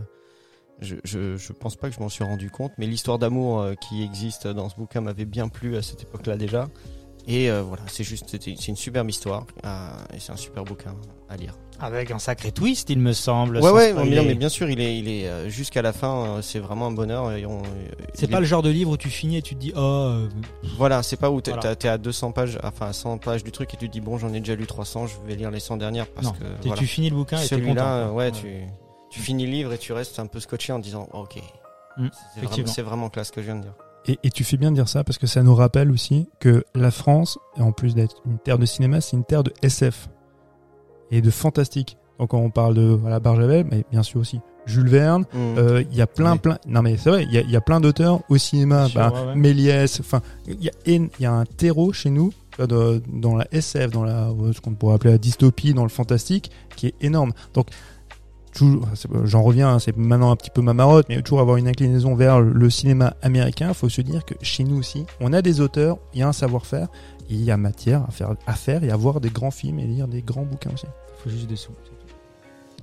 je, 0.80 0.96
je, 1.04 1.36
je, 1.36 1.52
pense 1.52 1.76
pas 1.76 1.88
que 1.88 1.94
je 1.94 2.00
m'en 2.00 2.08
suis 2.08 2.24
rendu 2.24 2.50
compte, 2.50 2.72
mais 2.78 2.86
l'histoire 2.86 3.18
d'amour 3.18 3.60
euh, 3.60 3.74
qui 3.74 4.02
existe 4.02 4.46
dans 4.46 4.68
ce 4.68 4.76
bouquin 4.76 5.00
m'avait 5.00 5.24
bien 5.24 5.48
plu 5.48 5.76
à 5.76 5.82
cette 5.82 6.02
époque-là 6.02 6.36
déjà. 6.36 6.68
Et 7.26 7.50
euh, 7.50 7.62
voilà, 7.62 7.82
c'est 7.86 8.04
juste, 8.04 8.36
c'est 8.38 8.68
une 8.68 8.76
superbe 8.76 9.08
histoire 9.08 9.46
euh, 9.64 9.88
et 10.14 10.20
c'est 10.20 10.32
un 10.32 10.36
super 10.36 10.62
bouquin 10.62 10.94
à 11.30 11.36
lire. 11.36 11.56
Avec 11.80 12.10
un 12.10 12.18
sacré 12.18 12.52
twist, 12.52 12.90
il 12.90 12.98
me 12.98 13.12
semble. 13.14 13.58
Ouais, 13.58 13.70
ouais, 13.70 13.94
mais, 13.94 14.22
mais, 14.22 14.34
bien 14.34 14.50
sûr, 14.50 14.68
il 14.68 14.78
est, 14.78 14.98
il 14.98 15.08
est 15.08 15.48
jusqu'à 15.48 15.80
la 15.80 15.92
fin, 15.92 16.40
c'est 16.42 16.58
vraiment 16.58 16.88
un 16.88 16.92
bonheur. 16.92 17.32
C'est 18.12 18.28
pas 18.28 18.36
est... 18.36 18.40
le 18.40 18.46
genre 18.46 18.62
de 18.62 18.68
livre 18.68 18.90
où 18.90 18.96
tu 18.96 19.08
finis 19.08 19.38
et 19.38 19.42
tu 19.42 19.54
te 19.54 19.60
dis 19.60 19.72
oh. 19.74 20.26
Voilà, 20.76 21.02
c'est 21.02 21.16
pas 21.16 21.30
où 21.30 21.40
t'es 21.40 21.50
voilà. 21.50 21.74
à 21.84 21.98
200 21.98 22.32
pages, 22.32 22.58
enfin 22.62 22.88
à 22.88 22.92
100 22.92 23.18
pages 23.18 23.42
du 23.42 23.50
truc 23.50 23.72
et 23.74 23.76
tu 23.76 23.88
te 23.88 23.92
dis 23.92 24.00
bon, 24.00 24.18
j'en 24.18 24.32
ai 24.34 24.40
déjà 24.40 24.54
lu 24.54 24.66
300, 24.66 25.06
je 25.06 25.14
vais 25.26 25.34
lire 25.34 25.50
les 25.50 25.60
100 25.60 25.78
dernières 25.78 26.06
parce 26.06 26.26
non, 26.26 26.32
que. 26.32 26.44
Voilà. 26.62 26.78
Tu 26.78 26.86
finis 26.86 27.10
le 27.10 27.16
bouquin 27.16 27.38
et 27.38 27.46
celui-là, 27.46 28.10
ouais, 28.10 28.14
ouais, 28.14 28.32
tu 28.32 28.66
tu 29.14 29.20
finis 29.20 29.46
le 29.46 29.52
livre 29.52 29.72
et 29.72 29.78
tu 29.78 29.92
restes 29.92 30.18
un 30.18 30.26
peu 30.26 30.40
scotché 30.40 30.72
en 30.72 30.80
disant 30.80 31.08
oh, 31.12 31.20
ok. 31.20 31.40
Mmh, 31.96 32.08
c'est 32.34 32.40
vraiment, 32.40 32.90
vraiment 32.90 33.08
classe 33.08 33.28
ce 33.28 33.32
que 33.32 33.40
je 33.40 33.46
viens 33.46 33.56
de 33.56 33.62
dire. 33.62 33.74
Et, 34.06 34.18
et, 34.24 34.30
tu 34.30 34.42
fais 34.42 34.56
bien 34.56 34.72
de 34.72 34.76
dire 34.76 34.88
ça 34.88 35.04
parce 35.04 35.18
que 35.18 35.28
ça 35.28 35.44
nous 35.44 35.54
rappelle 35.54 35.92
aussi 35.92 36.28
que 36.40 36.64
la 36.74 36.90
France 36.90 37.38
en 37.56 37.70
plus 37.70 37.94
d'être 37.94 38.16
une 38.26 38.38
terre 38.38 38.58
de 38.58 38.66
cinéma 38.66 39.00
c'est 39.00 39.16
une 39.16 39.24
terre 39.24 39.44
de 39.44 39.52
SF 39.62 40.08
et 41.12 41.22
de 41.22 41.30
fantastique. 41.30 41.96
Donc 42.18 42.30
quand 42.30 42.38
on 42.38 42.50
parle 42.50 42.74
de 42.74 42.82
voilà 42.82 43.20
Barjavel 43.20 43.64
mais 43.70 43.84
bien 43.92 44.02
sûr 44.02 44.20
aussi 44.20 44.40
Jules 44.66 44.88
Verne. 44.88 45.24
Il 45.32 45.38
mmh. 45.38 45.58
euh, 45.58 45.84
y 45.92 46.02
a 46.02 46.08
plein 46.08 46.32
oui. 46.32 46.38
plein 46.38 46.58
non 46.66 46.82
mais 46.82 46.96
c'est 46.96 47.10
vrai 47.10 47.22
il 47.22 47.32
y 47.32 47.38
a, 47.38 47.42
y 47.42 47.56
a, 47.56 47.60
plein 47.60 47.80
d'auteurs 47.80 48.20
au 48.28 48.36
cinéma. 48.36 48.88
Bah, 48.92 49.12
ouais. 49.12 49.36
Méliès 49.36 50.00
enfin 50.00 50.22
il 50.48 50.62
y 50.62 50.68
a 50.68 50.72
il 50.86 51.08
y 51.20 51.26
a 51.26 51.32
un 51.32 51.44
terreau 51.44 51.92
chez 51.92 52.10
nous 52.10 52.32
dans 52.58 53.36
la 53.36 53.46
SF 53.52 53.92
dans 53.92 54.02
la 54.02 54.30
ce 54.52 54.60
qu'on 54.60 54.74
pourrait 54.74 54.96
appeler 54.96 55.12
la 55.12 55.18
dystopie 55.18 55.72
dans 55.72 55.84
le 55.84 55.88
fantastique 55.88 56.50
qui 56.74 56.88
est 56.88 56.94
énorme. 57.00 57.32
Donc 57.54 57.68
j'en 59.24 59.42
reviens, 59.42 59.68
hein, 59.70 59.78
c'est 59.78 59.96
maintenant 59.96 60.30
un 60.30 60.36
petit 60.36 60.50
peu 60.50 60.62
ma 60.62 60.74
marotte, 60.74 61.06
mais 61.08 61.20
toujours 61.22 61.40
avoir 61.40 61.56
une 61.56 61.68
inclinaison 61.68 62.14
vers 62.14 62.40
le 62.40 62.70
cinéma 62.70 63.14
américain, 63.22 63.68
il 63.68 63.74
faut 63.74 63.88
se 63.88 64.00
dire 64.00 64.24
que 64.24 64.34
chez 64.42 64.64
nous 64.64 64.78
aussi, 64.78 65.06
on 65.20 65.32
a 65.32 65.42
des 65.42 65.60
auteurs, 65.60 65.98
il 66.12 66.20
y 66.20 66.22
a 66.22 66.28
un 66.28 66.32
savoir-faire, 66.32 66.88
il 67.28 67.42
y 67.42 67.50
a 67.50 67.56
matière 67.56 68.04
à 68.06 68.10
faire, 68.10 68.34
à 68.46 68.54
faire 68.54 68.84
et 68.84 68.90
à 68.90 68.96
voir 68.96 69.20
des 69.20 69.30
grands 69.30 69.50
films 69.50 69.78
et 69.78 69.86
lire 69.86 70.08
des 70.08 70.22
grands 70.22 70.44
bouquins 70.44 70.70
aussi. 70.72 70.86
Il 70.86 71.22
faut 71.22 71.30
juste 71.30 71.48
des 71.48 71.56
sous. 71.56 71.72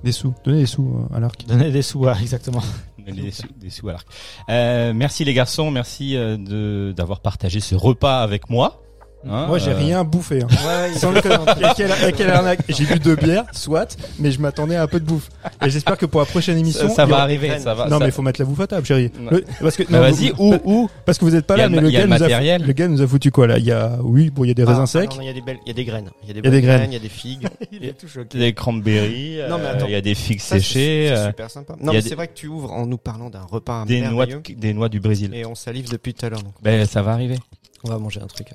Des 0.04 0.12
sous, 0.12 0.34
donnez 0.44 0.60
des 0.60 0.66
sous 0.66 0.96
euh, 0.96 1.16
à 1.16 1.20
l'arc. 1.20 1.46
Donnez 1.46 1.70
des 1.70 1.82
sous, 1.82 2.00
ouais, 2.00 2.12
exactement. 2.20 2.62
Des 3.02 3.32
sous, 3.32 3.48
des 3.56 3.70
sous 3.70 3.88
à 3.88 3.92
l'arc. 3.92 4.06
Euh, 4.48 4.92
merci 4.94 5.24
les 5.24 5.34
garçons, 5.34 5.72
merci 5.72 6.16
euh, 6.16 6.36
de 6.36 6.94
d'avoir 6.96 7.18
partagé 7.18 7.58
ce 7.58 7.74
repas 7.74 8.22
avec 8.22 8.48
moi. 8.48 8.80
Hein, 9.28 9.46
Moi, 9.46 9.58
j'ai 9.58 9.70
euh... 9.70 9.76
rien 9.76 10.04
bouffé. 10.04 10.42
Hein. 10.42 10.46
Ouais, 10.50 10.98
Sans 10.98 11.12
quelle, 11.12 12.12
quelle 12.16 12.30
arnaque. 12.30 12.60
J'ai 12.68 12.84
bu 12.84 12.98
deux 12.98 13.16
bières, 13.16 13.44
soit, 13.52 13.96
mais 14.18 14.30
je 14.30 14.40
m'attendais 14.40 14.76
à 14.76 14.82
un 14.82 14.86
peu 14.86 15.00
de 15.00 15.04
bouffe. 15.04 15.28
Et 15.64 15.70
j'espère 15.70 15.96
que 15.96 16.06
pour 16.06 16.20
la 16.20 16.26
prochaine 16.26 16.58
émission, 16.58 16.88
ça, 16.88 16.94
ça 16.94 17.06
va 17.06 17.18
arriver. 17.18 17.58
Ça 17.58 17.74
va, 17.74 17.84
non, 17.84 17.98
ça... 17.98 17.98
mais 18.00 18.06
il 18.06 18.12
faut 18.12 18.22
mettre 18.22 18.40
la 18.40 18.46
bouffe 18.46 18.60
à 18.60 18.66
table, 18.66 18.86
chérie. 18.86 19.10
Le, 19.30 19.44
parce 19.60 19.76
que 19.76 19.84
vas-y, 19.84 20.32
où, 20.38 20.54
où 20.64 20.90
Parce 21.04 21.18
que 21.18 21.24
vous 21.24 21.36
êtes 21.36 21.46
pas 21.46 21.56
là, 21.56 21.68
mais 21.68 21.80
le 21.80 21.90
gars, 21.90 22.04
le, 22.04 22.06
nous 22.08 22.22
a, 22.22 22.58
le 22.58 22.72
gars 22.72 22.88
nous 22.88 23.02
a 23.02 23.06
foutu 23.06 23.30
quoi 23.30 23.46
là 23.46 23.58
Il 23.58 23.64
y 23.64 23.72
a, 23.72 23.98
oui, 24.02 24.30
bon, 24.30 24.44
il 24.44 24.48
y 24.48 24.50
a 24.50 24.54
des 24.54 24.64
raisins 24.64 24.82
ah, 24.82 24.86
secs. 24.86 25.10
Il 25.20 25.24
y 25.24 25.28
a 25.28 25.32
des 25.32 25.40
belles, 25.40 25.58
il 25.64 25.68
y 25.68 25.70
a 25.70 25.74
des 25.74 25.84
graines. 25.84 26.10
Il 26.22 26.28
y 26.28 26.30
a 26.30 26.34
des, 26.34 26.40
il 26.40 26.44
y 26.44 26.48
a 26.48 26.50
des 26.50 26.62
graines. 26.62 26.90
Il 26.90 26.94
y 26.94 26.96
a 26.96 27.00
des 27.00 27.08
figues. 27.08 27.48
Il 27.70 27.84
y 27.84 27.88
a 27.88 27.92
tout 27.92 28.08
choqué. 28.08 28.38
Des 28.38 28.52
cranberries. 28.52 29.38
Il 29.86 29.90
y 29.90 29.94
a 29.94 30.00
des 30.00 30.14
figues 30.14 30.40
séchées. 30.40 31.12
C'est 31.14 31.26
super 31.26 31.50
sympa. 31.50 31.74
Non, 31.80 31.92
mais 31.92 32.00
c'est 32.00 32.14
vrai 32.14 32.28
que 32.28 32.34
tu 32.34 32.48
ouvres 32.48 32.72
en 32.72 32.86
nous 32.86 32.98
parlant 32.98 33.30
d'un 33.30 33.42
repas 33.42 33.84
des 33.84 34.00
noix, 34.00 34.26
des 34.26 34.74
noix 34.74 34.88
du 34.88 35.00
Brésil. 35.00 35.30
Et 35.34 35.46
on 35.46 35.54
salive 35.54 35.90
depuis 35.90 36.14
tout 36.14 36.26
à 36.26 36.30
l'heure. 36.30 36.40
Ben, 36.62 36.86
ça 36.86 37.02
va 37.02 37.12
arriver. 37.12 37.38
On 37.84 37.90
va 37.90 37.98
manger 37.98 38.20
un 38.20 38.28
truc. 38.28 38.48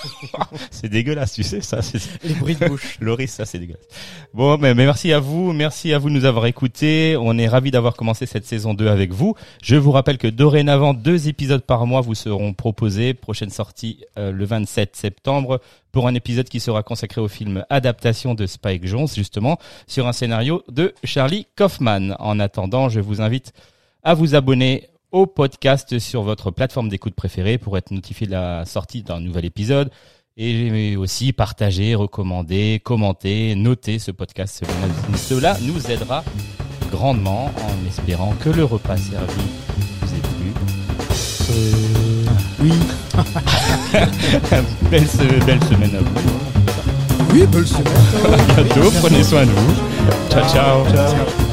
c'est 0.70 0.88
dégueulasse, 0.88 1.32
tu 1.32 1.42
sais, 1.42 1.60
ça. 1.60 1.80
Les 2.22 2.34
bruits 2.34 2.54
de 2.54 2.68
bouche. 2.68 2.98
Loris, 3.00 3.32
ça, 3.32 3.44
c'est 3.44 3.58
dégueulasse. 3.58 3.86
Bon, 4.32 4.58
mais, 4.58 4.74
mais, 4.74 4.84
merci 4.84 5.12
à 5.12 5.18
vous. 5.18 5.52
Merci 5.52 5.92
à 5.92 5.98
vous 5.98 6.08
de 6.08 6.14
nous 6.14 6.24
avoir 6.24 6.46
écoutés. 6.46 7.16
On 7.20 7.36
est 7.36 7.48
ravis 7.48 7.72
d'avoir 7.72 7.96
commencé 7.96 8.26
cette 8.26 8.46
saison 8.46 8.72
2 8.72 8.86
avec 8.86 9.12
vous. 9.12 9.34
Je 9.60 9.74
vous 9.74 9.90
rappelle 9.90 10.18
que 10.18 10.28
dorénavant, 10.28 10.94
deux 10.94 11.26
épisodes 11.26 11.62
par 11.62 11.84
mois 11.86 12.00
vous 12.00 12.14
seront 12.14 12.52
proposés. 12.52 13.12
Prochaine 13.12 13.50
sortie 13.50 14.04
euh, 14.18 14.30
le 14.30 14.44
27 14.44 14.94
septembre 14.94 15.60
pour 15.90 16.06
un 16.06 16.14
épisode 16.14 16.48
qui 16.48 16.60
sera 16.60 16.84
consacré 16.84 17.20
au 17.20 17.28
film 17.28 17.64
Adaptation 17.70 18.34
de 18.34 18.46
Spike 18.46 18.86
Jones, 18.86 19.08
justement, 19.08 19.58
sur 19.88 20.06
un 20.06 20.12
scénario 20.12 20.62
de 20.68 20.94
Charlie 21.02 21.48
Kaufman. 21.56 22.14
En 22.20 22.38
attendant, 22.38 22.88
je 22.88 23.00
vous 23.00 23.20
invite 23.20 23.52
à 24.04 24.14
vous 24.14 24.36
abonner 24.36 24.88
au 25.12 25.26
podcast 25.26 25.98
sur 25.98 26.22
votre 26.22 26.50
plateforme 26.50 26.88
d'écoute 26.88 27.14
préférée 27.14 27.58
pour 27.58 27.76
être 27.76 27.90
notifié 27.90 28.26
de 28.26 28.32
la 28.32 28.64
sortie 28.64 29.02
d'un 29.02 29.20
nouvel 29.20 29.44
épisode 29.44 29.90
et 30.36 30.96
aussi 30.96 31.32
partager, 31.32 31.94
recommander, 31.94 32.80
commenter, 32.82 33.54
noter 33.56 33.98
ce 33.98 34.10
podcast. 34.10 34.62
Cela 35.16 35.56
nous 35.62 35.90
aidera 35.90 36.24
grandement 36.90 37.46
en 37.46 37.86
espérant 37.86 38.34
que 38.40 38.50
le 38.50 38.64
repas 38.64 38.96
servi 38.96 39.42
vous 40.00 40.14
ait 40.14 40.20
plu. 40.20 40.54
Euh, 41.50 42.24
oui. 42.60 42.72
belle, 44.90 45.06
belle 45.46 45.64
semaine 45.64 45.96
à 45.96 46.00
vous. 46.00 46.50
Oui, 47.32 47.46
belle 47.46 47.66
semaine. 47.66 47.86
à 48.56 48.62
bientôt, 48.62 48.90
prenez 49.00 49.22
soin 49.22 49.44
de 49.44 49.50
vous. 49.50 49.74
ciao. 50.30 50.48
ciao. 50.48 50.84
ciao. 50.90 51.49